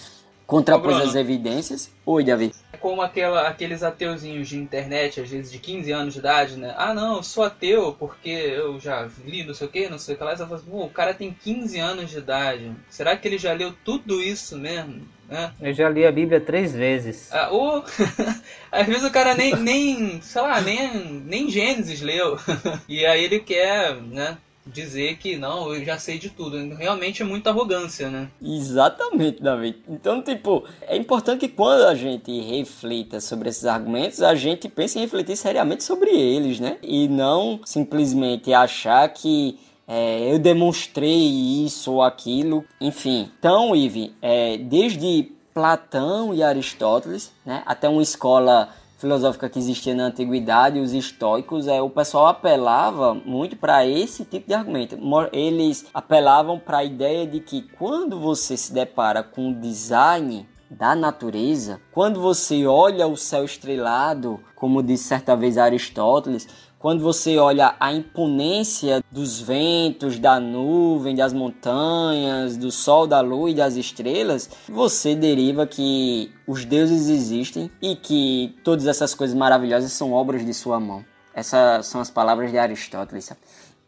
contrapôs 0.47 0.97
as 0.97 1.15
evidências? 1.15 1.91
Oi, 2.07 2.25
Davi. 2.25 2.53
É 2.73 2.77
como 2.77 3.03
aquela, 3.03 3.49
aqueles 3.49 3.83
ateuzinhos 3.83 4.49
de 4.49 4.59
internet, 4.59 5.21
às 5.21 5.29
vezes 5.29 5.53
de 5.53 5.59
15 5.59 5.93
anos 5.93 6.15
de 6.15 6.21
idade, 6.21 6.57
né? 6.57 6.75
Ah, 6.77 6.95
não, 6.95 7.17
eu 7.17 7.23
sou 7.23 7.45
ateu 7.45 7.95
porque 7.99 8.31
eu 8.31 8.81
já 8.81 9.09
li 9.25 9.45
não 9.45 9.55
sei 9.55 9.67
o 9.67 9.71
que, 9.71 9.89
não 9.89 9.99
sei 9.99 10.15
o 10.15 10.19
que 10.19 10.25
lá. 10.25 10.37
Você 10.37 10.45
fala 10.45 10.57
assim, 10.57 10.71
o 10.71 10.89
cara 10.89 11.15
tem 11.15 11.33
15 11.33 11.79
anos 11.79 12.11
de 12.11 12.19
idade. 12.19 12.73
Será 12.89 13.17
que 13.17 13.29
ele 13.29 13.39
já 13.39 13.53
leu 13.53 13.75
tudo 13.85 14.21
isso 14.23 14.57
mesmo? 14.57 15.07
É. 15.31 15.51
Eu 15.61 15.75
já 15.75 15.89
li 15.89 16.07
a 16.07 16.13
Bíblia 16.13 16.41
três 16.41 16.73
vezes. 16.73 17.29
Ah, 17.33 17.51
ou, 17.51 17.85
às 18.73 18.87
vezes 18.87 19.05
o 19.05 19.11
cara 19.11 19.35
nem, 19.35 19.55
nem, 19.57 20.23
sei 20.23 20.43
lá, 20.43 20.61
nem, 20.61 21.23
nem 21.27 21.51
Gênesis 21.51 22.01
leu. 22.01 22.39
e 22.89 23.05
aí 23.05 23.25
ele 23.25 23.41
quer, 23.41 23.95
né? 23.97 24.39
dizer 24.73 25.17
que 25.17 25.37
não, 25.37 25.75
eu 25.75 25.85
já 25.85 25.99
sei 25.99 26.19
de 26.19 26.31
tudo. 26.31 26.75
Realmente 26.75 27.23
é 27.23 27.25
muita 27.25 27.51
arrogância, 27.51 28.11
né? 28.11 28.29
Exatamente, 28.43 29.43
David. 29.43 29.79
Então, 29.89 30.23
tipo, 30.23 30.65
é 30.83 30.97
importante 30.97 31.41
que 31.41 31.49
quando 31.49 31.87
a 31.87 31.95
gente 31.95 32.31
reflita 32.41 33.21
sobre 33.21 33.49
esses 33.49 33.65
argumentos, 33.65 34.23
a 34.23 34.35
gente 34.35 34.69
pense 34.69 34.99
em 34.99 35.03
refletir 35.03 35.37
seriamente 35.37 35.83
sobre 35.85 36.11
eles, 36.11 36.61
né? 36.61 36.77
E 36.83 37.09
não 37.09 37.61
simplesmente 37.65 38.53
achar 38.53 39.09
que 39.09 39.59
é, 39.89 40.31
eu 40.31 40.39
demonstrei 40.39 41.65
isso 41.65 41.95
ou 41.95 42.03
aquilo, 42.03 42.63
enfim. 42.79 43.31
Então, 43.39 43.75
Ive, 43.75 44.15
é, 44.21 44.59
desde 44.59 45.33
Platão 45.55 46.35
e 46.35 46.43
Aristóteles, 46.43 47.33
né, 47.45 47.63
até 47.65 47.89
uma 47.89 48.03
escola 48.03 48.69
filosófica 48.99 49.49
que 49.49 49.59
existia 49.59 49.95
na 49.95 50.07
antiguidade, 50.07 50.79
os 50.79 50.93
estoicos, 50.93 51.67
é, 51.67 51.81
o 51.81 51.89
pessoal 51.89 52.27
apelava 52.27 53.15
muito 53.15 53.57
para 53.57 53.87
esse 53.87 54.25
tipo 54.25 54.47
de 54.47 54.55
argumento. 54.55 54.99
Eles 55.33 55.87
apelavam 55.95 56.59
para 56.59 56.79
a 56.79 56.85
ideia 56.85 57.27
de 57.27 57.41
que 57.41 57.63
quando 57.63 58.21
você 58.21 58.57
se 58.57 58.73
depara 58.73 59.23
com 59.23 59.51
o 59.51 59.55
design 59.55 60.47
da 60.71 60.95
natureza, 60.95 61.81
quando 61.93 62.21
você 62.21 62.67
olha 62.67 63.07
o 63.07 63.17
céu 63.17 63.45
estrelado, 63.45 64.39
como 64.55 64.83
disse 64.83 65.05
certa 65.05 65.35
vez 65.35 65.57
Aristóteles, 65.57 66.47
quando 66.79 67.03
você 67.03 67.37
olha 67.39 67.75
a 67.81 67.93
imponência 67.93 69.03
dos 69.11 69.41
ventos, 69.41 70.19
da 70.19 70.39
nuvem, 70.39 71.15
das 71.15 71.33
montanhas, 71.33 72.57
do 72.57 72.71
sol, 72.71 73.07
da 73.07 73.21
lua 73.21 73.51
e 73.51 73.55
das 73.55 73.75
estrelas, 73.75 74.49
você 74.69 75.15
deriva 75.15 75.67
que 75.67 76.33
os 76.47 76.65
deuses 76.65 77.09
existem 77.09 77.71
e 77.83 77.97
que 77.97 78.57
todas 78.63 78.87
essas 78.87 79.15
coisas 79.15 79.37
maravilhosas 79.37 79.93
são 79.93 80.13
obras 80.13 80.45
de 80.45 80.55
sua 80.55 80.79
mão. 80.79 81.05
Essas 81.35 81.87
são 81.87 82.01
as 82.01 82.11
palavras 82.11 82.51
de 82.51 82.59
Aristóteles. 82.59 83.33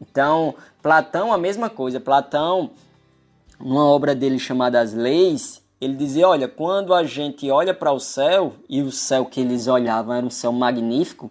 Então, 0.01 0.55
Platão, 0.81 1.31
a 1.31 1.37
mesma 1.37 1.69
coisa. 1.69 1.99
Platão, 1.99 2.71
numa 3.59 3.85
obra 3.85 4.13
dele 4.13 4.39
chamada 4.39 4.81
As 4.81 4.93
Leis, 4.93 5.61
ele 5.79 5.95
dizia: 5.95 6.27
Olha, 6.27 6.47
quando 6.47 6.93
a 6.93 7.03
gente 7.03 7.49
olha 7.49 7.73
para 7.73 7.91
o 7.91 7.99
céu, 7.99 8.53
e 8.69 8.81
o 8.81 8.91
céu 8.91 9.25
que 9.25 9.41
eles 9.41 9.67
olhavam 9.67 10.15
era 10.15 10.25
um 10.25 10.29
céu 10.29 10.51
magnífico, 10.51 11.29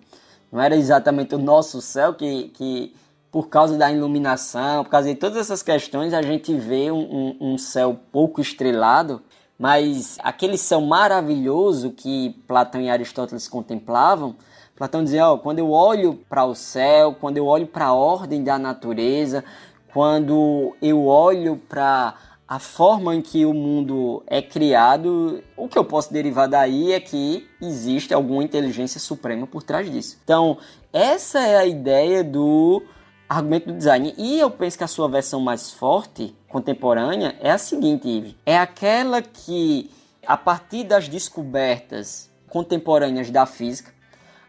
não 0.53 0.61
era 0.61 0.77
exatamente 0.77 1.35
o 1.35 1.39
nosso 1.39 1.81
céu 1.81 2.15
que, 2.15 2.49
que 2.55 2.95
por 3.31 3.49
causa 3.49 3.79
da 3.79 3.91
iluminação, 3.91 4.85
por 4.85 4.91
causa 4.91 5.09
de 5.09 5.15
todas 5.15 5.37
essas 5.37 5.63
questões, 5.63 6.13
a 6.13 6.23
gente 6.23 6.53
vê 6.55 6.91
um, 6.91 6.99
um, 7.41 7.53
um 7.53 7.59
céu 7.59 7.99
pouco 8.11 8.41
estrelado, 8.41 9.23
mas 9.59 10.19
aquele 10.23 10.57
céu 10.57 10.81
maravilhoso 10.81 11.91
que 11.91 12.31
Platão 12.49 12.81
e 12.81 12.91
Aristóteles 12.91 13.47
contemplavam, 13.47 14.35
Platão 14.75 15.05
dizia, 15.05 15.29
ó, 15.29 15.37
quando 15.37 15.59
eu 15.59 15.71
olho 15.71 16.15
para 16.29 16.45
o 16.45 16.55
céu, 16.55 17.15
quando 17.21 17.37
eu 17.37 17.47
olho 17.47 17.67
para 17.67 17.87
a 17.87 17.93
ordem 17.93 18.43
da 18.43 18.59
natureza, 18.59 19.45
quando 19.93 20.75
eu 20.81 21.05
olho 21.07 21.61
para 21.69 22.15
a 22.51 22.59
forma 22.59 23.15
em 23.15 23.23
que 23.23 23.47
o 23.47 23.55
mundo 23.55 24.25
é 24.27 24.43
criado, 24.43 25.41
o 25.57 25.69
que 25.69 25.79
eu 25.79 25.85
posso 25.85 26.13
derivar 26.13 26.49
daí 26.49 26.93
é 26.93 26.99
que 26.99 27.49
existe 27.63 28.13
alguma 28.13 28.43
inteligência 28.43 28.99
suprema 28.99 29.47
por 29.47 29.63
trás 29.63 29.89
disso. 29.89 30.19
Então, 30.25 30.59
essa 30.93 31.39
é 31.39 31.57
a 31.57 31.65
ideia 31.65 32.25
do 32.25 32.83
argumento 33.29 33.67
do 33.69 33.79
design. 33.79 34.13
E 34.19 34.41
eu 34.41 34.51
penso 34.51 34.77
que 34.77 34.83
a 34.83 34.89
sua 34.89 35.09
versão 35.09 35.41
mais 35.41 35.71
forte, 35.71 36.35
contemporânea, 36.49 37.37
é 37.39 37.53
a 37.53 37.59
seguinte, 37.59 38.09
Ive. 38.09 38.37
É 38.45 38.59
aquela 38.59 39.23
que, 39.23 39.89
a 40.27 40.37
partir 40.37 40.83
das 40.83 41.07
descobertas 41.07 42.33
contemporâneas 42.49 43.31
da 43.31 43.47
física, 43.47 43.95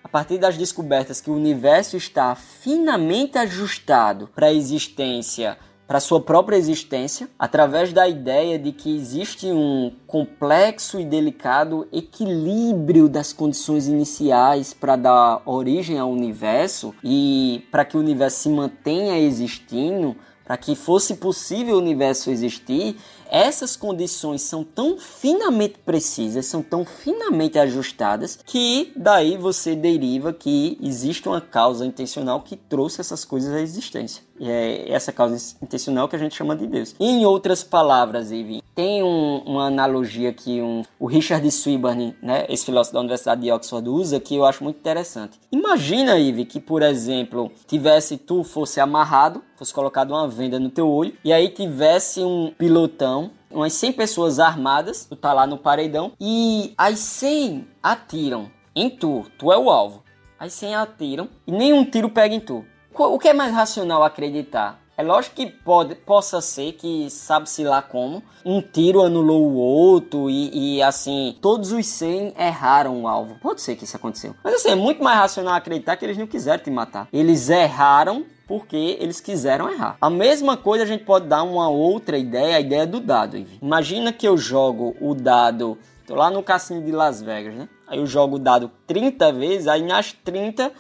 a 0.04 0.10
partir 0.10 0.40
das 0.40 0.58
descobertas 0.58 1.22
que 1.22 1.30
o 1.30 1.36
universo 1.36 1.96
está 1.98 2.34
finamente 2.34 3.38
ajustado 3.38 4.28
para 4.34 4.48
a 4.48 4.54
existência 4.54 5.56
para 5.92 6.00
sua 6.00 6.22
própria 6.22 6.56
existência, 6.56 7.28
através 7.38 7.92
da 7.92 8.08
ideia 8.08 8.58
de 8.58 8.72
que 8.72 8.96
existe 8.96 9.48
um 9.48 9.92
complexo 10.08 10.98
e 10.98 11.04
delicado 11.04 11.86
equilíbrio 11.92 13.10
das 13.10 13.34
condições 13.34 13.90
iniciais 13.90 14.74
para 14.74 14.96
dar 14.96 15.42
origem 15.46 16.00
ao 16.00 16.10
universo 16.10 16.96
e 17.04 17.68
para 17.70 17.84
que 17.84 17.98
o 17.98 18.00
universo 18.00 18.44
se 18.44 18.48
mantenha 18.48 19.20
existindo, 19.20 20.16
para 20.46 20.56
que 20.56 20.76
fosse 20.76 21.16
possível 21.16 21.76
o 21.76 21.80
universo 21.80 22.32
existir, 22.32 22.96
essas 23.30 23.76
condições 23.76 24.42
são 24.44 24.64
tão 24.64 24.98
finamente 24.98 25.78
precisas, 25.86 26.46
são 26.46 26.62
tão 26.62 26.86
finamente 26.86 27.60
ajustadas, 27.60 28.40
que 28.46 28.94
daí 28.96 29.36
você 29.36 29.76
deriva 29.76 30.32
que 30.32 30.78
existe 30.82 31.28
uma 31.28 31.42
causa 31.42 31.86
intencional 31.86 32.40
que 32.40 32.56
trouxe 32.56 33.02
essas 33.02 33.26
coisas 33.26 33.54
à 33.54 33.60
existência. 33.60 34.24
É 34.42 34.92
essa 34.92 35.12
causa 35.12 35.56
intencional 35.62 36.08
que 36.08 36.16
a 36.16 36.20
gente 36.20 36.36
chama 36.36 36.56
de 36.56 36.66
Deus. 36.66 36.96
Em 37.00 37.26
outras 37.26 37.64
palavras, 37.64 38.32
Ivy, 38.32 38.64
tem 38.74 39.04
um, 39.04 39.38
uma 39.46 39.68
analogia 39.68 40.34
que 40.34 40.62
um, 40.62 40.84
o 41.00 41.06
Richard 41.06 41.50
Swinburne, 41.52 42.16
né, 42.22 42.46
esse 42.50 42.66
filósofo 42.66 42.94
da 42.94 43.02
Universidade 43.02 43.42
de 43.42 43.52
Oxford, 43.52 43.88
usa 43.90 44.20
que 44.20 44.36
eu 44.36 44.46
acho 44.46 44.64
muito 44.64 44.78
interessante. 44.78 45.40
Imagina, 45.52 46.18
Ivy, 46.18 46.46
que, 46.46 46.60
por 46.60 46.82
exemplo, 46.82 47.52
tivesse 47.68 48.18
tu 48.18 48.44
fosse 48.44 48.80
amarrado, 48.80 49.44
fosse 49.56 49.74
colocado 49.74 50.12
uma 50.12 50.28
venda 50.28 50.60
no 50.60 50.70
teu 50.70 50.90
olho, 50.90 51.14
e 51.24 51.32
aí 51.32 51.50
tivesse 51.50 52.22
um 52.22 52.52
pilotão 52.58 53.32
umas 53.52 53.74
100 53.74 53.94
pessoas 53.94 54.40
armadas, 54.40 55.06
tu 55.06 55.16
tá 55.16 55.34
lá 55.34 55.46
no 55.46 55.58
paredão, 55.58 56.14
e 56.20 56.74
as 56.78 57.00
100 57.00 57.68
atiram 57.84 58.50
em 58.76 58.90
tu, 58.90 59.26
tu 59.38 59.52
é 59.52 59.58
o 59.58 59.70
alvo. 59.70 60.04
As 60.40 60.54
100 60.54 60.76
atiram 60.76 61.30
e 61.46 61.52
nenhum 61.52 61.86
tiro 61.86 62.10
pega 62.10 62.34
em 62.34 62.40
tu. 62.40 62.66
O 62.94 63.18
que 63.18 63.30
é 63.30 63.34
mais 63.34 63.54
racional 63.54 64.04
acreditar? 64.04 64.80
É 64.98 65.04
lógico 65.04 65.38
que 65.38 65.48
pode, 65.48 65.96
possa 65.96 66.42
ser 66.42 66.74
que, 66.74 67.10
sabe-se 67.10 67.64
lá 67.64 67.82
como, 67.82 68.22
um 68.46 68.62
tiro 68.62 69.02
anulou 69.02 69.48
o 69.48 69.56
outro 69.56 70.30
e, 70.30 70.76
e, 70.78 70.84
assim, 70.84 71.36
todos 71.42 71.72
os 71.72 71.88
100 71.88 72.36
erraram 72.38 73.02
o 73.02 73.08
alvo. 73.08 73.36
Pode 73.42 73.62
ser 73.62 73.76
que 73.76 73.86
isso 73.86 73.96
aconteceu. 73.96 74.36
Mas 74.44 74.56
assim, 74.56 74.70
é 74.70 74.76
muito 74.76 75.04
mais 75.04 75.18
racional 75.18 75.56
acreditar 75.56 75.96
que 75.96 76.06
eles 76.06 76.18
não 76.18 76.28
quiseram 76.28 76.64
te 76.64 76.70
matar. 76.70 77.08
Eles 77.12 77.50
erraram 77.50 78.26
porque 78.48 78.98
eles 79.00 79.20
quiseram 79.20 79.72
errar. 79.72 79.96
A 80.00 80.10
mesma 80.10 80.58
coisa 80.58 80.84
a 80.84 80.88
gente 80.88 81.06
pode 81.06 81.26
dar 81.26 81.42
uma 81.42 81.70
outra 81.70 82.18
ideia, 82.18 82.58
a 82.58 82.60
ideia 82.60 82.86
do 82.86 83.00
dado. 83.00 83.44
Imagina 83.62 84.12
que 84.12 84.28
eu 84.28 84.38
jogo 84.38 84.96
o 85.00 85.16
dado, 85.16 85.78
tô 86.06 86.16
lá 86.16 86.30
no 86.30 86.44
cassino 86.44 86.84
de 86.84 86.92
Las 86.92 87.22
Vegas, 87.22 87.56
né? 87.56 87.70
Aí 87.88 87.98
eu 87.98 88.06
jogo 88.06 88.36
o 88.36 88.40
dado 88.40 88.70
30 88.86 89.32
vezes, 89.32 89.68
aí 89.68 89.82
nas 89.82 90.12
30 90.12 90.72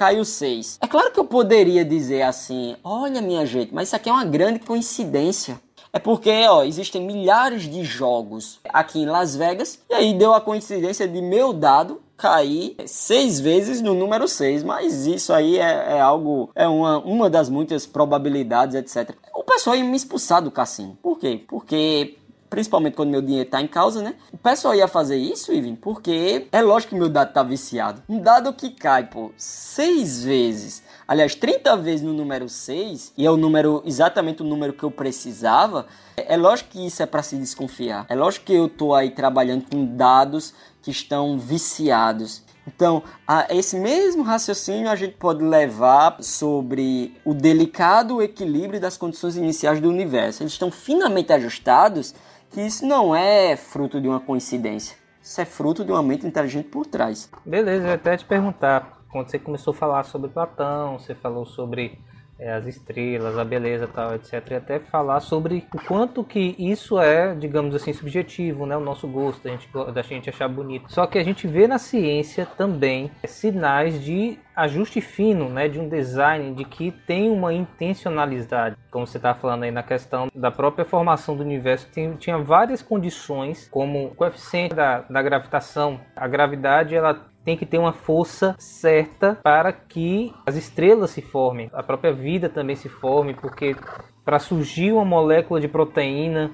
caiu 0.00 0.24
6. 0.24 0.78
É 0.80 0.86
claro 0.86 1.12
que 1.12 1.20
eu 1.20 1.26
poderia 1.26 1.84
dizer 1.84 2.22
assim: 2.22 2.74
olha, 2.82 3.20
minha 3.20 3.44
gente, 3.44 3.74
mas 3.74 3.88
isso 3.88 3.96
aqui 3.96 4.08
é 4.08 4.12
uma 4.12 4.24
grande 4.24 4.58
coincidência. 4.60 5.60
É 5.92 5.98
porque, 5.98 6.30
ó, 6.48 6.62
existem 6.62 7.04
milhares 7.04 7.64
de 7.64 7.84
jogos 7.84 8.60
aqui 8.68 9.00
em 9.00 9.06
Las 9.06 9.36
Vegas, 9.36 9.78
e 9.90 9.94
aí 9.94 10.14
deu 10.14 10.32
a 10.32 10.40
coincidência 10.40 11.06
de 11.06 11.20
meu 11.20 11.52
dado 11.52 12.00
cair 12.16 12.76
seis 12.86 13.40
vezes 13.40 13.80
no 13.82 13.92
número 13.92 14.28
6, 14.28 14.62
mas 14.62 15.06
isso 15.06 15.32
aí 15.32 15.58
é, 15.58 15.96
é, 15.96 16.00
algo, 16.00 16.50
é 16.54 16.68
uma, 16.68 16.98
uma 16.98 17.28
das 17.28 17.48
muitas 17.48 17.86
probabilidades, 17.86 18.76
etc. 18.76 19.14
O 19.34 19.42
pessoal 19.42 19.74
ia 19.74 19.84
me 19.84 19.96
expulsar 19.96 20.40
do 20.40 20.50
cassino. 20.50 20.96
Por 21.02 21.18
quê? 21.18 21.42
Porque 21.48 22.16
principalmente 22.50 22.94
quando 22.94 23.10
meu 23.10 23.22
dinheiro 23.22 23.46
está 23.46 23.62
em 23.62 23.68
causa, 23.68 24.02
né? 24.02 24.16
O 24.32 24.36
pessoal 24.36 24.74
ia 24.74 24.88
fazer 24.88 25.16
isso, 25.16 25.52
Ivan, 25.52 25.76
porque 25.76 26.48
é 26.50 26.60
lógico 26.60 26.92
que 26.92 26.98
meu 26.98 27.08
dado 27.08 27.32
tá 27.32 27.42
viciado. 27.44 28.02
Um 28.08 28.20
dado 28.20 28.52
que 28.52 28.70
cai, 28.70 29.06
pô, 29.06 29.30
seis 29.36 30.24
vezes, 30.24 30.82
aliás, 31.06 31.34
30 31.36 31.76
vezes 31.76 32.02
no 32.02 32.12
número 32.12 32.48
6, 32.48 33.12
e 33.16 33.24
é 33.24 33.30
o 33.30 33.36
número, 33.36 33.82
exatamente 33.86 34.42
o 34.42 34.44
número 34.44 34.72
que 34.72 34.82
eu 34.82 34.90
precisava, 34.90 35.86
é 36.16 36.36
lógico 36.36 36.70
que 36.70 36.84
isso 36.84 37.02
é 37.02 37.06
para 37.06 37.22
se 37.22 37.36
desconfiar. 37.36 38.04
É 38.08 38.16
lógico 38.16 38.46
que 38.46 38.54
eu 38.54 38.68
tô 38.68 38.92
aí 38.92 39.10
trabalhando 39.10 39.64
com 39.70 39.86
dados 39.96 40.52
que 40.82 40.90
estão 40.90 41.38
viciados. 41.38 42.42
Então, 42.66 43.02
esse 43.48 43.76
mesmo 43.76 44.22
raciocínio 44.22 44.88
a 44.90 44.94
gente 44.94 45.14
pode 45.14 45.42
levar 45.42 46.22
sobre 46.22 47.16
o 47.24 47.32
delicado 47.32 48.22
equilíbrio 48.22 48.78
das 48.78 48.96
condições 48.96 49.36
iniciais 49.36 49.80
do 49.80 49.88
universo. 49.88 50.42
Eles 50.42 50.52
estão 50.52 50.70
finamente 50.70 51.32
ajustados 51.32 52.14
que 52.50 52.60
isso 52.60 52.84
não 52.84 53.14
é 53.14 53.56
fruto 53.56 54.00
de 54.00 54.08
uma 54.08 54.20
coincidência. 54.20 54.96
Isso 55.22 55.40
é 55.40 55.44
fruto 55.44 55.84
de 55.84 55.92
uma 55.92 56.02
mente 56.02 56.26
inteligente 56.26 56.68
por 56.68 56.84
trás. 56.84 57.30
Beleza, 57.46 57.86
eu 57.86 57.94
até 57.94 58.16
te 58.16 58.24
perguntar. 58.24 59.02
Quando 59.10 59.30
você 59.30 59.38
começou 59.38 59.72
a 59.72 59.76
falar 59.76 60.04
sobre 60.04 60.30
Platão, 60.30 60.98
você 60.98 61.14
falou 61.14 61.44
sobre 61.44 61.98
é, 62.40 62.52
as 62.52 62.66
estrelas, 62.66 63.38
a 63.38 63.44
beleza 63.44 63.86
tal, 63.86 64.14
etc. 64.14 64.50
E 64.50 64.54
até 64.54 64.80
falar 64.80 65.20
sobre 65.20 65.66
o 65.74 65.78
quanto 65.84 66.24
que 66.24 66.56
isso 66.58 66.98
é, 66.98 67.34
digamos 67.34 67.74
assim, 67.74 67.92
subjetivo, 67.92 68.64
né? 68.64 68.76
O 68.76 68.80
nosso 68.80 69.06
gosto, 69.06 69.46
a 69.46 69.50
gente, 69.50 69.68
da 69.92 70.02
gente 70.02 70.30
achar 70.30 70.48
bonito. 70.48 70.90
Só 70.90 71.06
que 71.06 71.18
a 71.18 71.22
gente 71.22 71.46
vê 71.46 71.68
na 71.68 71.78
ciência 71.78 72.46
também 72.46 73.10
sinais 73.26 74.02
de 74.02 74.38
ajuste 74.56 75.00
fino, 75.00 75.48
né, 75.48 75.68
de 75.68 75.78
um 75.80 75.88
design 75.88 76.54
de 76.54 76.64
que 76.64 76.90
tem 76.90 77.30
uma 77.30 77.52
intencionalidade, 77.52 78.76
como 78.90 79.06
você 79.06 79.16
está 79.16 79.34
falando 79.34 79.62
aí 79.62 79.70
na 79.70 79.82
questão 79.82 80.28
da 80.34 80.50
própria 80.50 80.84
formação 80.84 81.34
do 81.34 81.42
universo, 81.42 81.88
tem, 81.90 82.14
tinha 82.16 82.36
várias 82.36 82.82
condições, 82.82 83.68
como 83.70 84.06
o 84.06 84.14
coeficiente 84.14 84.74
da, 84.74 85.00
da 85.00 85.22
gravitação. 85.22 86.00
A 86.14 86.28
gravidade 86.28 86.94
ela 86.94 87.29
tem 87.44 87.56
que 87.56 87.66
ter 87.66 87.78
uma 87.78 87.92
força 87.92 88.54
certa 88.58 89.38
para 89.42 89.72
que 89.72 90.32
as 90.46 90.56
estrelas 90.56 91.10
se 91.10 91.22
formem, 91.22 91.70
a 91.72 91.82
própria 91.82 92.12
vida 92.12 92.48
também 92.48 92.76
se 92.76 92.88
forme, 92.88 93.34
porque 93.34 93.76
para 94.24 94.38
surgir 94.38 94.92
uma 94.92 95.04
molécula 95.04 95.60
de 95.60 95.68
proteína 95.68 96.50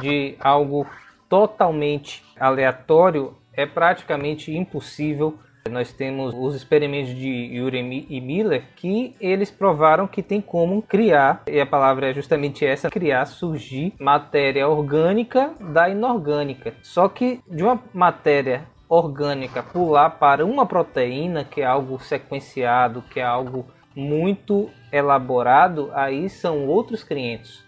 de 0.00 0.36
algo 0.40 0.86
totalmente 1.28 2.24
aleatório 2.38 3.34
é 3.52 3.66
praticamente 3.66 4.56
impossível. 4.56 5.38
Nós 5.68 5.92
temos 5.92 6.32
os 6.34 6.54
experimentos 6.54 7.14
de 7.14 7.28
Yuri 7.28 8.06
e 8.08 8.20
Miller 8.20 8.64
que 8.74 9.14
eles 9.20 9.50
provaram 9.50 10.06
que 10.06 10.22
tem 10.22 10.40
como 10.40 10.80
criar, 10.80 11.42
e 11.46 11.60
a 11.60 11.66
palavra 11.66 12.08
é 12.08 12.14
justamente 12.14 12.64
essa, 12.64 12.88
criar, 12.88 13.26
surgir 13.26 13.92
matéria 14.00 14.66
orgânica 14.66 15.52
da 15.60 15.90
inorgânica. 15.90 16.72
Só 16.82 17.06
que 17.08 17.40
de 17.46 17.62
uma 17.62 17.82
matéria 17.92 18.66
orgânica 18.88 19.62
pular 19.62 20.10
para 20.10 20.44
uma 20.46 20.64
proteína, 20.64 21.44
que 21.44 21.60
é 21.60 21.66
algo 21.66 22.00
sequenciado, 22.00 23.02
que 23.02 23.20
é 23.20 23.24
algo 23.24 23.66
muito 23.94 24.70
elaborado, 24.92 25.90
aí 25.94 26.28
são 26.28 26.66
outros 26.66 27.02
500. 27.02 27.66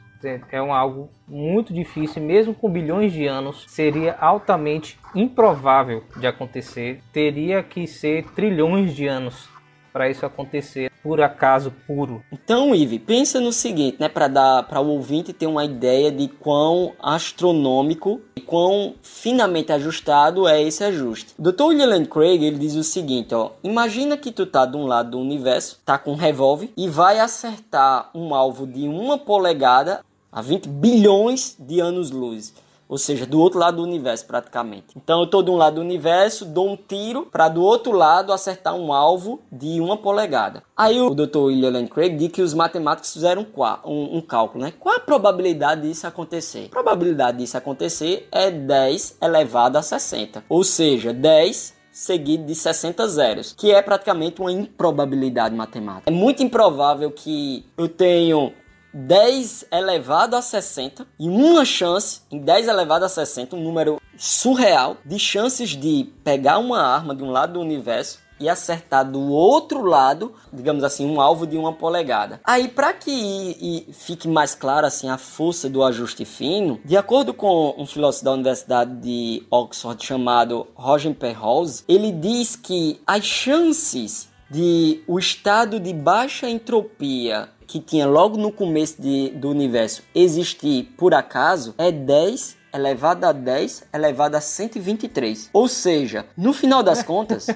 É 0.53 0.61
um 0.61 0.73
algo 0.73 1.11
muito 1.27 1.73
difícil, 1.73 2.23
mesmo 2.23 2.55
com 2.55 2.71
bilhões 2.71 3.13
de 3.13 3.27
anos, 3.27 3.65
seria 3.69 4.15
altamente 4.21 4.99
improvável 5.15 6.05
de 6.17 6.27
acontecer. 6.27 7.03
Teria 7.11 7.63
que 7.63 7.87
ser 7.87 8.27
trilhões 8.33 8.95
de 8.95 9.07
anos 9.07 9.49
para 9.93 10.09
isso 10.09 10.25
acontecer 10.25 10.91
por 11.03 11.21
acaso 11.21 11.73
puro. 11.87 12.23
Então, 12.31 12.75
Ive, 12.75 12.99
pensa 12.99 13.41
no 13.41 13.53
seguinte, 13.53 13.97
né, 13.99 14.09
para 14.09 14.29
dar 14.29 14.63
para 14.65 14.81
o 14.81 14.89
ouvinte 14.89 15.33
ter 15.33 15.47
uma 15.47 15.65
ideia 15.65 16.13
de 16.13 16.29
quão 16.29 16.93
astronômico 17.01 18.21
e 18.37 18.41
quão 18.41 18.95
finamente 19.03 19.73
ajustado 19.73 20.47
é 20.47 20.63
esse 20.63 20.85
ajuste. 20.85 21.35
Dr. 21.39 21.65
William 21.65 22.05
Craig, 22.05 22.45
ele 22.45 22.59
diz 22.59 22.75
o 22.75 22.85
seguinte, 22.85 23.35
ó: 23.35 23.53
Imagina 23.63 24.17
que 24.17 24.31
tu 24.31 24.47
tá 24.47 24.67
de 24.67 24.77
um 24.77 24.87
lado 24.87 25.13
do 25.13 25.19
universo, 25.19 25.81
tá 25.85 25.99
com 25.99 26.13
um 26.13 26.17
revólver 26.17 26.71
e 26.77 26.89
vai 26.89 27.19
acertar 27.19 28.11
um 28.15 28.35
alvo 28.35 28.67
de 28.67 28.87
uma 28.87 29.19
polegada 29.19 30.05
a 30.31 30.43
20 30.43 30.69
bilhões 30.69 31.57
de 31.59 31.81
anos-luz 31.81 32.55
ou 32.91 32.99
seja, 32.99 33.25
do 33.25 33.39
outro 33.39 33.61
lado 33.61 33.77
do 33.77 33.85
universo 33.85 34.27
praticamente. 34.27 34.87
Então 34.97 35.21
eu 35.21 35.25
estou 35.27 35.45
de 35.45 35.51
um 35.51 35.57
lado 35.57 35.77
do 35.77 35.81
universo, 35.81 36.45
dou 36.45 36.71
um 36.71 36.77
tiro 36.77 37.27
para 37.31 37.49
do 37.49 37.63
outro 37.63 37.93
lado 37.93 38.33
acertar 38.33 38.75
um 38.75 38.93
alvo 38.93 39.41
de 39.51 39.81
uma 39.81 39.97
polegada. 39.97 40.65
Aí 40.77 41.01
o 41.01 41.15
Dr. 41.15 41.39
William 41.39 41.71
Lane 41.71 41.89
Craig 41.89 42.17
diz 42.17 42.33
que 42.33 42.43
os 42.43 42.53
matemáticos 42.53 43.13
fizeram 43.13 43.47
um, 43.85 44.17
um 44.17 44.21
cálculo, 44.21 44.65
né? 44.65 44.73
Qual 44.77 44.97
a 44.97 44.99
probabilidade 44.99 45.83
disso 45.83 46.05
acontecer? 46.05 46.67
A 46.67 46.71
probabilidade 46.71 47.39
disso 47.39 47.57
acontecer 47.57 48.29
é 48.33 48.51
10 48.51 49.19
elevado 49.23 49.79
a 49.79 49.83
60, 49.83 50.43
ou 50.49 50.65
seja, 50.65 51.13
10 51.13 51.79
seguido 51.93 52.45
de 52.45 52.55
60 52.55 53.07
zeros, 53.09 53.53
que 53.57 53.73
é 53.73 53.83
praticamente 53.83 54.41
uma 54.41 54.51
improbabilidade 54.51 55.55
matemática. 55.55 56.11
É 56.11 56.13
muito 56.13 56.43
improvável 56.43 57.11
que 57.11 57.65
eu 57.77 57.89
tenha 57.89 58.53
10 58.93 59.67
elevado 59.71 60.37
a 60.37 60.43
60 60.43 61.07
e 61.19 61.29
uma 61.29 61.65
chance 61.65 62.23
em 62.31 62.39
10 62.39 62.69
elevado 62.69 63.05
a 63.05 63.09
60, 63.09 63.57
um 63.57 63.63
número 63.63 64.01
surreal 64.17 64.97
de 65.05 65.19
chances 65.19 65.71
de 65.71 66.13
pegar 66.25 66.59
uma 66.59 66.83
arma 66.83 67.15
de 67.15 67.23
um 67.23 67.31
lado 67.31 67.55
do 67.55 67.61
universo 67.61 68.19
e 68.41 68.49
acertar 68.49 69.09
do 69.09 69.21
outro 69.21 69.85
lado, 69.85 70.33
digamos 70.51 70.83
assim, 70.83 71.07
um 71.07 71.21
alvo 71.21 71.47
de 71.47 71.59
uma 71.59 71.75
polegada. 71.75 72.41
Aí, 72.43 72.69
para 72.69 72.95
que 72.95 73.87
fique 73.93 74.27
mais 74.27 74.55
claro 74.55 74.87
assim 74.87 75.11
a 75.11 75.19
força 75.19 75.69
do 75.69 75.85
ajuste 75.85 76.25
fino, 76.25 76.81
de 76.83 76.97
acordo 76.97 77.35
com 77.35 77.75
um 77.77 77.85
filósofo 77.85 78.25
da 78.25 78.33
Universidade 78.33 78.95
de 78.97 79.47
Oxford 79.51 80.03
chamado 80.05 80.67
Roger 80.75 81.15
Penrose, 81.15 81.85
ele 81.87 82.11
diz 82.11 82.57
que 82.57 82.99
as 83.07 83.25
chances 83.25 84.31
de 84.51 85.05
o 85.07 85.19
estado 85.19 85.79
de 85.79 85.93
baixa 85.93 86.49
entropia 86.49 87.49
que 87.71 87.79
tinha 87.79 88.05
logo 88.05 88.37
no 88.37 88.51
começo 88.51 89.01
de, 89.01 89.29
do 89.29 89.49
universo 89.49 90.03
existir 90.13 90.93
por 90.99 91.15
acaso 91.15 91.73
é 91.79 91.93
10 91.93 92.57
elevado 92.75 93.25
a 93.25 93.31
10 93.31 93.85
elevado 93.95 94.35
a 94.35 94.41
123. 94.41 95.51
Ou 95.53 95.69
seja, 95.69 96.27
no 96.37 96.53
final 96.53 96.83
das 96.83 97.01
contas, 97.05 97.47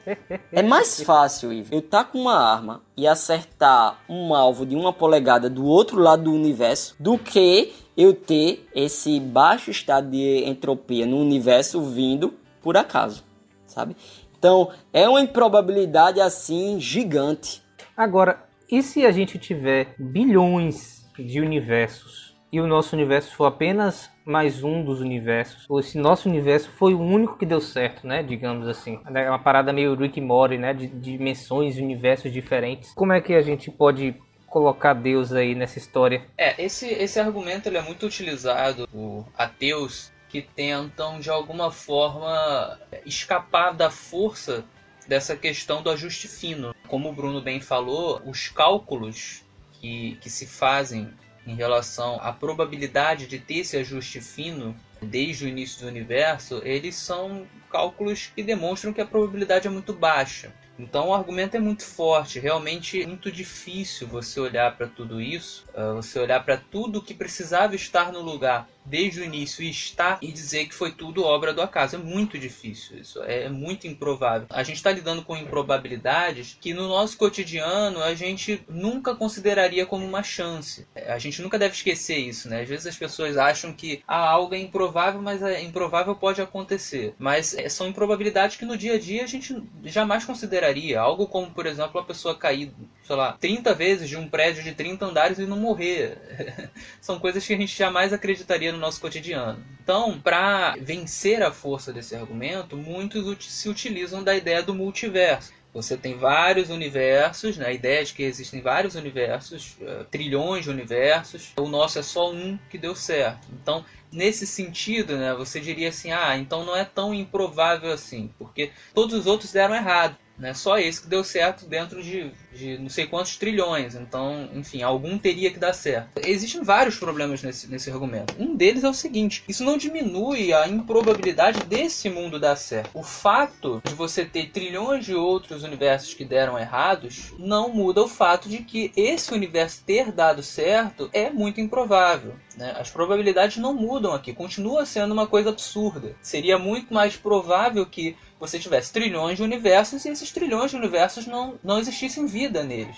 é 0.50 0.62
mais 0.62 1.02
fácil 1.02 1.52
eu 1.52 1.80
estar 1.80 2.02
tá 2.02 2.10
com 2.10 2.18
uma 2.18 2.38
arma 2.38 2.80
e 2.96 3.06
acertar 3.06 4.00
um 4.08 4.34
alvo 4.34 4.64
de 4.64 4.74
uma 4.74 4.90
polegada 4.90 5.50
do 5.50 5.66
outro 5.66 6.00
lado 6.00 6.24
do 6.24 6.32
universo 6.32 6.96
do 6.98 7.18
que 7.18 7.74
eu 7.94 8.14
ter 8.14 8.66
esse 8.74 9.20
baixo 9.20 9.70
estado 9.70 10.10
de 10.10 10.44
entropia 10.46 11.04
no 11.04 11.18
universo 11.18 11.82
vindo 11.82 12.32
por 12.62 12.74
acaso, 12.74 13.22
sabe? 13.66 13.94
Então, 14.38 14.70
é 14.94 15.06
uma 15.06 15.20
improbabilidade 15.20 16.22
assim 16.22 16.80
gigante. 16.80 17.62
Agora, 17.94 18.47
e 18.70 18.82
se 18.82 19.06
a 19.06 19.10
gente 19.10 19.38
tiver 19.38 19.94
bilhões 19.98 21.08
de 21.18 21.40
universos 21.40 22.36
e 22.52 22.60
o 22.60 22.66
nosso 22.66 22.94
universo 22.94 23.34
for 23.34 23.46
apenas 23.46 24.10
mais 24.24 24.62
um 24.62 24.82
dos 24.84 25.00
universos, 25.00 25.66
ou 25.68 25.82
se 25.82 25.98
nosso 25.98 26.28
universo 26.28 26.70
foi 26.70 26.94
o 26.94 27.00
único 27.00 27.36
que 27.36 27.44
deu 27.44 27.60
certo, 27.60 28.06
né? 28.06 28.22
Digamos 28.22 28.66
assim. 28.68 29.00
É 29.14 29.28
uma 29.28 29.38
parada 29.38 29.72
meio 29.72 29.94
Rick 29.94 30.20
Morty, 30.20 30.56
né? 30.56 30.72
De, 30.72 30.86
de 30.86 31.16
dimensões 31.16 31.76
e 31.76 31.82
universos 31.82 32.32
diferentes. 32.32 32.92
Como 32.94 33.12
é 33.12 33.20
que 33.20 33.34
a 33.34 33.42
gente 33.42 33.70
pode 33.70 34.14
colocar 34.46 34.94
Deus 34.94 35.32
aí 35.32 35.54
nessa 35.54 35.78
história? 35.78 36.22
É, 36.36 36.62
esse, 36.62 36.86
esse 36.86 37.20
argumento 37.20 37.68
ele 37.68 37.76
é 37.76 37.82
muito 37.82 38.06
utilizado 38.06 38.88
por 38.88 39.26
ateus 39.36 40.10
que 40.28 40.42
tentam 40.42 41.18
de 41.18 41.30
alguma 41.30 41.70
forma 41.70 42.78
escapar 43.04 43.72
da 43.72 43.90
força 43.90 44.64
dessa 45.08 45.34
questão 45.34 45.82
do 45.82 45.90
ajuste 45.90 46.28
fino. 46.28 46.74
Como 46.86 47.08
o 47.08 47.12
Bruno 47.12 47.40
bem 47.40 47.60
falou, 47.60 48.22
os 48.26 48.48
cálculos 48.48 49.42
que, 49.80 50.16
que 50.20 50.28
se 50.28 50.46
fazem 50.46 51.08
em 51.46 51.54
relação 51.54 52.20
à 52.20 52.30
probabilidade 52.30 53.26
de 53.26 53.38
ter 53.38 53.60
esse 53.60 53.76
ajuste 53.78 54.20
fino 54.20 54.76
desde 55.00 55.46
o 55.46 55.48
início 55.48 55.80
do 55.80 55.88
universo, 55.88 56.60
eles 56.62 56.94
são 56.94 57.46
cálculos 57.70 58.30
que 58.34 58.42
demonstram 58.42 58.92
que 58.92 59.00
a 59.00 59.06
probabilidade 59.06 59.66
é 59.66 59.70
muito 59.70 59.94
baixa. 59.94 60.52
Então 60.78 61.08
o 61.08 61.14
argumento 61.14 61.56
é 61.56 61.60
muito 61.60 61.84
forte, 61.84 62.38
realmente 62.38 63.02
é 63.02 63.06
muito 63.06 63.32
difícil 63.32 64.06
você 64.06 64.38
olhar 64.38 64.76
para 64.76 64.86
tudo 64.86 65.20
isso, 65.20 65.64
uh, 65.74 65.94
você 65.94 66.20
olhar 66.20 66.44
para 66.44 66.56
tudo 66.56 67.02
que 67.02 67.14
precisava 67.14 67.74
estar 67.74 68.12
no 68.12 68.20
lugar 68.20 68.68
desde 68.88 69.20
o 69.20 69.24
início 69.24 69.62
e 69.62 69.70
estar 69.70 70.18
e 70.22 70.32
dizer 70.32 70.66
que 70.66 70.74
foi 70.74 70.92
tudo 70.92 71.24
obra 71.24 71.52
do 71.52 71.62
acaso. 71.62 71.96
É 71.96 71.98
muito 71.98 72.38
difícil 72.38 72.98
isso, 72.98 73.22
é 73.22 73.48
muito 73.48 73.86
improvável. 73.86 74.46
A 74.50 74.62
gente 74.62 74.76
está 74.76 74.90
lidando 74.90 75.22
com 75.22 75.36
improbabilidades 75.36 76.56
que 76.60 76.72
no 76.72 76.88
nosso 76.88 77.16
cotidiano 77.16 78.02
a 78.02 78.14
gente 78.14 78.62
nunca 78.68 79.14
consideraria 79.14 79.86
como 79.86 80.04
uma 80.04 80.22
chance. 80.22 80.86
A 81.06 81.18
gente 81.18 81.42
nunca 81.42 81.58
deve 81.58 81.74
esquecer 81.74 82.18
isso, 82.18 82.48
né? 82.48 82.62
Às 82.62 82.68
vezes 82.68 82.86
as 82.86 82.96
pessoas 82.96 83.36
acham 83.36 83.72
que 83.72 84.02
ah, 84.06 84.28
algo 84.28 84.54
é 84.54 84.58
improvável, 84.58 85.20
mas 85.20 85.42
é 85.42 85.62
improvável 85.62 86.14
pode 86.14 86.40
acontecer. 86.40 87.14
Mas 87.18 87.54
é, 87.54 87.68
são 87.68 87.88
improbabilidades 87.88 88.56
que 88.56 88.64
no 88.64 88.76
dia 88.76 88.94
a 88.94 88.98
dia 88.98 89.24
a 89.24 89.26
gente 89.26 89.62
jamais 89.84 90.24
consideraria. 90.24 91.00
Algo 91.00 91.26
como, 91.26 91.50
por 91.50 91.66
exemplo, 91.66 92.00
a 92.00 92.04
pessoa 92.04 92.34
cair, 92.34 92.72
sei 93.04 93.16
lá, 93.16 93.32
30 93.32 93.74
vezes 93.74 94.08
de 94.08 94.16
um 94.16 94.28
prédio 94.28 94.62
de 94.62 94.72
30 94.72 95.04
andares 95.06 95.38
e 95.38 95.46
não 95.46 95.58
morrer. 95.58 96.18
são 97.00 97.18
coisas 97.18 97.46
que 97.46 97.52
a 97.52 97.56
gente 97.56 97.76
jamais 97.76 98.12
acreditaria 98.12 98.72
no 98.78 98.86
nosso 98.86 99.00
cotidiano. 99.00 99.64
Então, 99.82 100.18
para 100.20 100.76
vencer 100.80 101.42
a 101.42 101.50
força 101.50 101.92
desse 101.92 102.14
argumento, 102.14 102.76
muitos 102.76 103.44
se 103.44 103.68
utilizam 103.68 104.22
da 104.22 104.36
ideia 104.36 104.62
do 104.62 104.74
multiverso. 104.74 105.52
Você 105.74 105.96
tem 105.96 106.16
vários 106.16 106.70
universos, 106.70 107.56
né? 107.56 107.66
a 107.66 107.72
ideia 107.72 108.04
de 108.04 108.14
que 108.14 108.22
existem 108.22 108.60
vários 108.60 108.94
universos, 108.94 109.76
uh, 109.80 110.04
trilhões 110.10 110.64
de 110.64 110.70
universos. 110.70 111.52
O 111.56 111.68
nosso 111.68 111.98
é 111.98 112.02
só 112.02 112.32
um 112.32 112.58
que 112.70 112.78
deu 112.78 112.94
certo. 112.94 113.46
Então, 113.52 113.84
nesse 114.10 114.46
sentido, 114.46 115.16
né, 115.16 115.34
você 115.34 115.60
diria 115.60 115.90
assim: 115.90 116.10
ah, 116.10 116.36
então 116.36 116.64
não 116.64 116.74
é 116.74 116.84
tão 116.84 117.12
improvável 117.12 117.92
assim, 117.92 118.30
porque 118.38 118.70
todos 118.94 119.14
os 119.14 119.26
outros 119.26 119.52
deram 119.52 119.74
errado. 119.74 120.16
Né? 120.38 120.54
Só 120.54 120.78
esse 120.78 121.02
que 121.02 121.08
deu 121.08 121.24
certo 121.24 121.66
dentro 121.66 122.02
de, 122.02 122.30
de 122.54 122.78
não 122.78 122.88
sei 122.88 123.06
quantos 123.06 123.36
trilhões. 123.36 123.94
Então, 123.94 124.48
enfim, 124.54 124.82
algum 124.82 125.18
teria 125.18 125.50
que 125.50 125.58
dar 125.58 125.72
certo. 125.72 126.08
Existem 126.24 126.62
vários 126.62 126.96
problemas 126.96 127.42
nesse, 127.42 127.68
nesse 127.68 127.90
argumento. 127.90 128.34
Um 128.38 128.54
deles 128.54 128.84
é 128.84 128.88
o 128.88 128.94
seguinte: 128.94 129.42
isso 129.48 129.64
não 129.64 129.76
diminui 129.76 130.52
a 130.52 130.68
improbabilidade 130.68 131.64
desse 131.64 132.08
mundo 132.08 132.38
dar 132.38 132.56
certo. 132.56 132.90
O 132.94 133.02
fato 133.02 133.82
de 133.84 133.94
você 133.94 134.24
ter 134.24 134.50
trilhões 134.50 135.04
de 135.04 135.14
outros 135.14 135.64
universos 135.64 136.14
que 136.14 136.24
deram 136.24 136.58
errados 136.58 137.32
não 137.38 137.70
muda 137.70 138.02
o 138.02 138.08
fato 138.08 138.48
de 138.48 138.58
que 138.58 138.92
esse 138.96 139.32
universo 139.32 139.82
ter 139.84 140.12
dado 140.12 140.42
certo 140.42 141.10
é 141.12 141.30
muito 141.30 141.60
improvável. 141.60 142.34
Né? 142.56 142.74
As 142.78 142.90
probabilidades 142.90 143.56
não 143.56 143.74
mudam 143.74 144.12
aqui, 144.12 144.32
continua 144.32 144.84
sendo 144.84 145.12
uma 145.12 145.26
coisa 145.26 145.50
absurda. 145.50 146.14
Seria 146.20 146.58
muito 146.58 146.92
mais 146.92 147.16
provável 147.16 147.84
que 147.86 148.16
você 148.38 148.58
tivesse 148.58 148.92
trilhões 148.92 149.36
de 149.36 149.42
universos 149.42 150.04
e 150.04 150.10
esses 150.10 150.30
trilhões 150.30 150.70
de 150.70 150.76
universos 150.76 151.26
não, 151.26 151.58
não 151.62 151.78
existissem 151.78 152.26
vida 152.26 152.62
neles. 152.62 152.96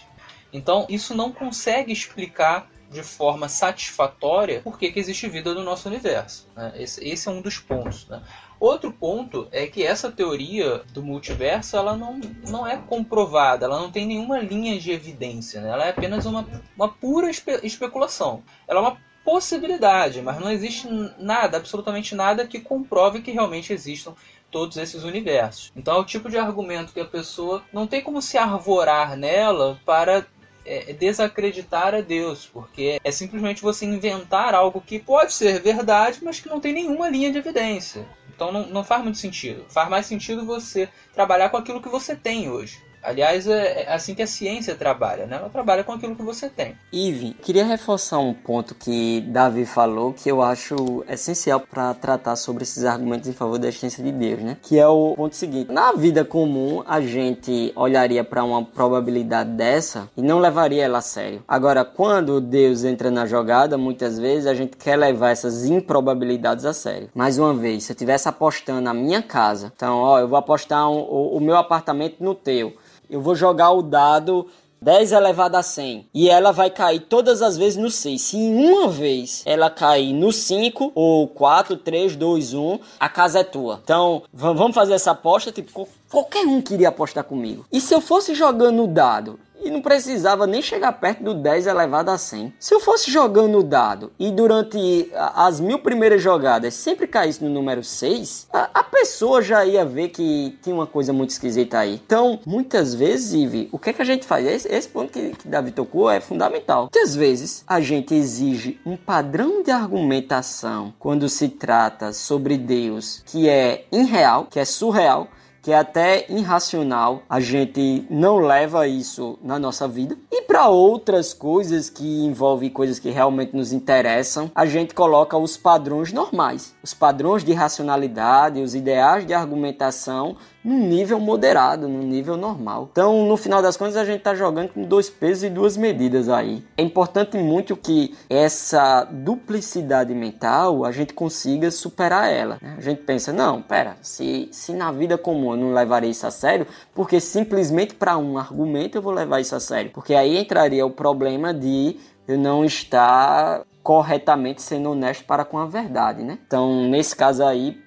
Então, 0.53 0.87
isso 0.89 1.15
não 1.15 1.33
consegue 1.33 1.93
explicar 1.93 2.69
de 2.91 3.03
forma 3.05 3.49
satisfatória 3.49 4.61
por 4.63 4.77
que, 4.77 4.91
que 4.91 4.99
existe 4.99 5.29
vida 5.29 5.55
no 5.55 5.63
nosso 5.63 5.89
universo. 5.89 6.49
Né? 6.57 6.73
Esse, 6.77 7.07
esse, 7.07 7.29
é 7.29 7.31
um 7.31 7.41
dos 7.41 7.59
pontos. 7.59 8.09
Né? 8.09 8.21
Outro 8.59 8.93
ponto 8.93 9.47
é 9.53 9.67
que 9.69 9.87
essa 9.87 10.11
teoria 10.11 10.83
do 10.93 11.01
multiverso 11.01 11.77
ela 11.77 11.97
não, 11.97 12.21
não 12.49 12.67
é 12.67 12.77
comprovada, 12.77 13.65
ela 13.65 13.81
não 13.81 13.93
tem 13.93 14.07
nenhuma 14.07 14.41
linha 14.41 14.79
de 14.79 14.91
evidência, 14.91 15.61
né? 15.61 15.71
ela 15.71 15.87
é 15.87 15.91
apenas 15.91 16.27
uma, 16.27 16.45
uma 16.77 16.89
pura 16.89 17.31
espe 17.31 17.61
especulação. 17.63 18.43
Ela 18.67 18.81
é 18.81 18.83
uma 18.83 18.99
possibilidade, 19.25 20.21
mas 20.21 20.41
não 20.41 20.51
existe 20.51 20.89
nada, 21.19 21.59
absolutamente 21.59 22.15
nada 22.17 22.47
que 22.47 22.59
comprove 22.59 23.23
que 23.23 23.31
realmente 23.31 23.73
existam 23.73 24.15
todos 24.51 24.77
esses 24.77 25.05
universos. 25.05 25.73
Então 25.75 25.97
é 25.97 26.01
o 26.01 26.05
tipo 26.05 26.29
de 26.29 26.39
argumento 26.39 26.93
que 26.93 27.01
a 27.01 27.05
pessoa 27.05 27.63
não 27.73 27.87
tem 27.87 28.01
como 28.01 28.21
se 28.21 28.37
arvorar 28.37 29.17
nela 29.17 29.81
para 29.85 30.27
é, 30.65 30.93
desacreditar 30.93 31.95
a 31.95 32.01
Deus, 32.01 32.47
porque 32.47 33.01
é 33.03 33.11
simplesmente 33.11 33.63
você 33.63 33.87
inventar 33.87 34.55
algo 34.55 34.81
que 34.81 34.99
pode 34.99 35.33
ser 35.33 35.61
verdade, 35.61 36.21
mas 36.23 36.41
que 36.41 36.49
não 36.49 36.61
tem 36.61 36.73
nenhuma 36.73 37.09
linha 37.09 37.33
de 37.33 37.39
evidência. 37.39 38.07
Então 38.29 38.53
não, 38.53 38.67
não 38.67 38.85
faz 38.85 39.03
muito 39.03 39.19
sentido. 39.19 39.65
Faz 39.69 39.89
mais 39.89 40.07
sentido 40.07 40.47
você 40.47 40.89
trabalhar 41.13 41.51
com 41.51 41.57
aquilo 41.57 41.83
que 41.83 41.89
você 41.89 42.17
tem 42.17 42.51
hoje. 42.51 42.83
Aliás, 43.03 43.47
é, 43.47 43.85
é 43.85 43.93
assim 43.93 44.15
que 44.15 44.23
a 44.23 44.27
ciência 44.27 44.75
trabalha, 44.75 45.27
né? 45.27 45.37
Ela 45.37 45.49
trabalha 45.49 45.83
com 45.83 45.93
aquilo 45.93 46.15
que 46.15 46.23
você 46.23 46.49
tem. 46.49 46.77
Ive, 46.93 47.35
queria 47.35 47.65
reforçar 47.65 48.19
um 48.19 48.35
ponto 48.35 48.75
que 48.75 49.23
Davi 49.23 49.65
falou 49.65 50.13
que 50.13 50.31
eu 50.31 50.43
acho 50.43 51.05
essencial 51.09 51.61
para 51.61 51.95
tratar 51.95 52.37
sobre 52.37 52.63
esses 52.63 52.85
argumentos 52.85 53.29
em 53.29 53.33
favor 53.33 53.59
da 53.59 53.69
existência 53.69 54.05
de 54.05 54.13
Deus, 54.13 54.41
né? 54.41 54.57
Que 54.63 54.79
é 54.79 54.87
o 54.87 55.15
ponto 55.17 55.35
seguinte: 55.35 55.73
na 55.73 55.93
vida 55.93 56.25
comum, 56.25 56.83
a 56.87 57.01
gente 57.01 57.73
olharia 57.75 58.23
para 58.23 58.45
uma 58.45 58.65
probabilidade 58.65 59.51
dessa 59.51 60.09
e 60.17 60.23
não 60.23 60.39
levaria 60.39 60.85
ela 60.85 60.99
a 60.99 61.03
sério. 61.03 61.43
Agora, 61.49 61.85
quando 61.85 62.41
Deus 62.41 62.85
entra 62.85 63.11
na 63.11 63.25
jogada, 63.25 63.79
muitas 63.79 64.19
vezes 64.19 64.47
a 64.47 64.55
gente 64.55 64.77
quer 64.77 64.97
levar 64.97 65.31
essas 65.31 65.65
improbabilidades 65.65 66.65
a 66.65 66.73
sério. 66.73 67.09
Mais 67.15 67.39
uma 67.39 67.55
vez, 67.55 67.85
se 67.85 67.93
eu 67.93 67.95
estivesse 67.95 68.29
apostando 68.29 68.81
na 68.81 68.93
minha 68.93 69.23
casa, 69.23 69.73
então, 69.75 69.99
ó, 69.99 70.21
eu 70.21 70.29
vou 70.29 70.39
apostar 70.39 70.91
um, 70.91 70.99
o, 70.99 71.37
o 71.37 71.41
meu 71.41 71.57
apartamento 71.57 72.17
no 72.21 72.35
teu 72.35 72.75
eu 73.11 73.21
vou 73.21 73.35
jogar 73.35 73.73
o 73.73 73.83
dado 73.83 74.47
10 74.81 75.13
elevado 75.13 75.57
a 75.57 75.63
100 75.63 76.09
e 76.15 76.31
ela 76.31 76.53
vai 76.53 76.71
cair 76.71 77.01
todas 77.01 77.43
as 77.43 77.57
vezes 77.57 77.77
no 77.77 77.91
6. 77.91 78.21
Se 78.21 78.37
em 78.39 78.57
uma 78.57 78.89
vez 78.89 79.43
ela 79.45 79.69
cair 79.69 80.15
no 80.15 80.33
5 80.33 80.93
ou 80.95 81.29
4, 81.29 81.77
3, 81.77 82.17
2, 82.17 82.55
1, 82.55 82.79
a 82.99 83.09
casa 83.09 83.41
é 83.41 83.45
tua. 83.45 83.81
Então, 83.83 84.23
vamos 84.33 84.75
fazer 84.75 84.95
essa 84.95 85.11
aposta, 85.11 85.53
tipo, 85.53 85.87
qualquer 86.09 86.47
um 86.47 86.63
queria 86.63 86.89
apostar 86.89 87.25
comigo. 87.25 87.67
E 87.71 87.81
se 87.81 87.95
eu 87.95 88.01
fosse 88.01 88.35
jogando 88.35 88.85
o 88.85 88.87
dado 88.87 89.39
e 89.63 89.71
não 89.71 89.83
precisava 89.83 90.47
nem 90.47 90.63
chegar 90.63 90.93
perto 90.93 91.23
do 91.23 91.35
10 91.35 91.67
elevado 91.67 92.11
a 92.11 92.19
100. 92.19 92.53
Se 92.59 92.75
eu 92.75 92.81
fosse 92.81 93.11
jogando 93.11 93.59
o 93.59 93.63
dado 93.63 94.13
e 94.19 94.31
durante 94.31 95.11
as 95.35 95.61
mil 95.61 95.79
primeiras 95.79 96.23
jogadas 96.23 96.75
sempre 96.75 97.07
caísse 97.07 97.43
no 97.43 97.51
número 97.51 97.83
6, 97.83 98.49
a, 98.53 98.71
a, 98.75 98.83
pessoa 98.83 99.41
já 99.41 99.65
ia 99.65 99.85
ver 99.85 100.09
que 100.09 100.59
tinha 100.63 100.75
uma 100.75 100.87
coisa 100.87 101.13
muito 101.13 101.31
esquisita 101.31 101.79
aí. 101.79 102.01
Então, 102.05 102.41
muitas 102.45 102.95
vezes, 102.95 103.33
Ive, 103.33 103.69
o 103.73 103.79
que, 103.79 103.91
é 103.91 103.93
que 103.93 104.03
a 104.03 104.05
gente 104.05 104.27
faz? 104.27 104.47
Esse, 104.47 104.69
esse 104.69 104.89
ponto 104.89 105.13
que, 105.13 105.31
que 105.31 105.49
Davi 105.49 105.71
tocou 105.71 106.11
é 106.11 106.21
fundamental. 106.21 106.83
Muitas 106.83 107.15
vezes 107.15 107.65
a 107.67 107.81
gente 107.81 108.15
exige 108.15 108.81
um 108.85 108.97
padrão 108.97 109.63
de 109.63 109.71
argumentação 109.71 110.93
quando 110.99 111.29
se 111.29 111.49
trata 111.49 112.13
sobre 112.13 112.57
Deus 112.57 113.23
que 113.27 113.49
é 113.49 113.85
irreal, 113.91 114.47
que 114.51 114.59
é 114.59 114.65
surreal 114.65 115.29
que 115.63 115.73
é 115.73 115.77
até 115.77 116.27
irracional, 116.29 117.23
a 117.29 117.41
gente 117.41 118.07
não 118.11 118.39
leva 118.39 118.87
isso 118.87 119.39
na 119.43 119.59
nossa 119.59 119.87
vida. 119.87 120.17
E 120.31 120.43
para 120.43 120.69
outras 120.69 121.35
coisas 121.35 121.91
que 121.91 122.25
envolvem 122.25 122.71
coisas 122.71 122.99
que 122.99 123.11
realmente 123.11 123.55
nos 123.55 123.73
interessam, 123.73 124.51
a 124.55 124.67
gente 124.67 124.95
coloca 124.95 125.37
os 125.37 125.57
padrões 125.57 126.13
normais, 126.13 126.75
os 126.83 126.95
padrões 126.95 127.45
de 127.45 127.53
racionalidade, 127.53 128.63
os 128.63 128.75
ideais 128.75 129.27
de 129.27 129.35
argumentação 129.35 130.37
num 130.63 130.79
nível 130.87 131.19
moderado, 131.19 131.89
num 131.89 132.03
nível 132.03 132.37
normal. 132.37 132.89
Então, 132.93 133.27
no 133.27 133.37
final 133.37 133.63
das 133.63 133.77
contas, 133.77 133.97
a 133.97 134.05
gente 134.05 134.19
está 134.19 134.35
jogando 134.35 134.71
com 134.71 134.83
dois 134.83 135.09
pesos 135.09 135.45
e 135.45 135.51
duas 135.51 135.77
medidas 135.77 136.29
aí. 136.29 136.63
É 136.77 136.83
importante 136.83 137.37
muito 137.39 137.77
que 137.77 138.15
essa 138.29 139.05
duplicidade 139.05 140.15
mental 140.15 140.85
a 140.85 140.93
gente 140.93 141.15
consiga 141.15 141.71
superar 141.71 142.31
ela. 142.31 142.59
Né? 142.61 142.75
A 142.77 142.81
gente 142.81 143.03
pensa, 143.03 143.33
não, 143.33 143.63
pera, 143.63 143.97
se, 144.03 144.49
se 144.53 144.73
na 144.73 144.93
vida 144.93 145.17
comum 145.17 145.50
eu 145.53 145.57
não 145.57 145.73
levarei 145.73 146.11
isso 146.11 146.27
a 146.27 146.31
sério, 146.31 146.67
porque 146.95 147.21
simplesmente 147.21 147.95
para 147.95 148.17
um 148.17 148.39
argumento 148.39 148.97
eu 148.97 149.03
vou 149.03 149.13
levar 149.13 149.41
isso 149.41 149.55
a 149.55 149.61
sério. 149.61 149.91
Porque 149.93 150.15
aí 150.15 150.39
entraria 150.39 150.85
o 150.85 150.91
problema 150.91 151.53
de 151.53 151.97
eu 152.27 152.39
não 152.39 152.65
estar 152.65 153.63
corretamente 153.83 154.63
sendo 154.63 154.91
honesto 154.91 155.25
para 155.25 155.45
com 155.45 155.59
a 155.59 155.67
verdade, 155.67 156.23
né? 156.23 156.39
Então, 156.47 156.89
nesse 156.89 157.17
caso 157.17 157.45
aí, 157.45 157.83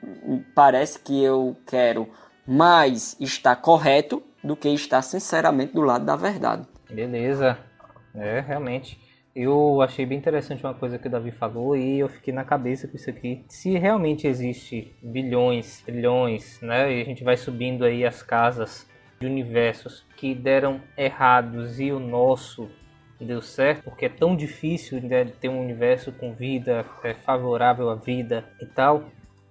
parece 0.56 1.00
que 1.00 1.24
eu 1.24 1.56
quero 1.68 2.08
mais 2.46 3.16
está 3.20 3.56
correto 3.56 4.22
do 4.44 4.56
que 4.56 4.70
está 4.70 5.02
sinceramente 5.02 5.74
do 5.74 5.82
lado 5.82 6.06
da 6.06 6.16
verdade. 6.16 6.68
Beleza, 6.90 7.58
é 8.14 8.42
realmente. 8.42 9.00
Eu 9.36 9.82
achei 9.82 10.06
bem 10.06 10.20
interessante 10.20 10.64
uma 10.64 10.76
coisa 10.76 11.00
que 11.00 11.08
o 11.08 11.12
Davi 11.12 11.32
falou 11.32 11.76
e 11.76 12.00
eu 12.00 12.08
fiquei 12.08 12.32
na 12.32 12.44
cabeça 12.44 12.88
com 12.88 12.96
isso 12.96 13.10
aqui. 13.10 13.44
Se 13.48 13.78
realmente 13.80 14.28
existe 14.28 14.96
bilhões, 15.02 15.82
trilhões, 15.82 16.62
né, 16.62 16.94
e 16.96 17.02
a 17.02 17.06
gente 17.06 17.24
vai 17.24 17.36
subindo 17.36 17.84
aí 17.84 18.06
as 18.06 18.22
casas 18.22 18.88
de 19.20 19.26
universos 19.26 20.06
que 20.18 20.36
deram 20.36 20.80
errados 20.96 21.80
e 21.80 21.92
o 21.92 22.00
nosso 22.00 22.70
deu 23.20 23.42
certo, 23.42 23.84
porque 23.84 24.06
é 24.06 24.10
tão 24.10 24.36
difícil 24.36 25.02
né, 25.02 25.26
ter 25.26 25.50
um 25.50 25.62
universo 25.62 26.12
com 26.12 26.34
vida 26.34 26.86
é, 27.04 27.14
favorável 27.14 27.90
à 27.90 27.96
vida 27.96 28.46
e 28.62 28.66
tal, 28.66 29.06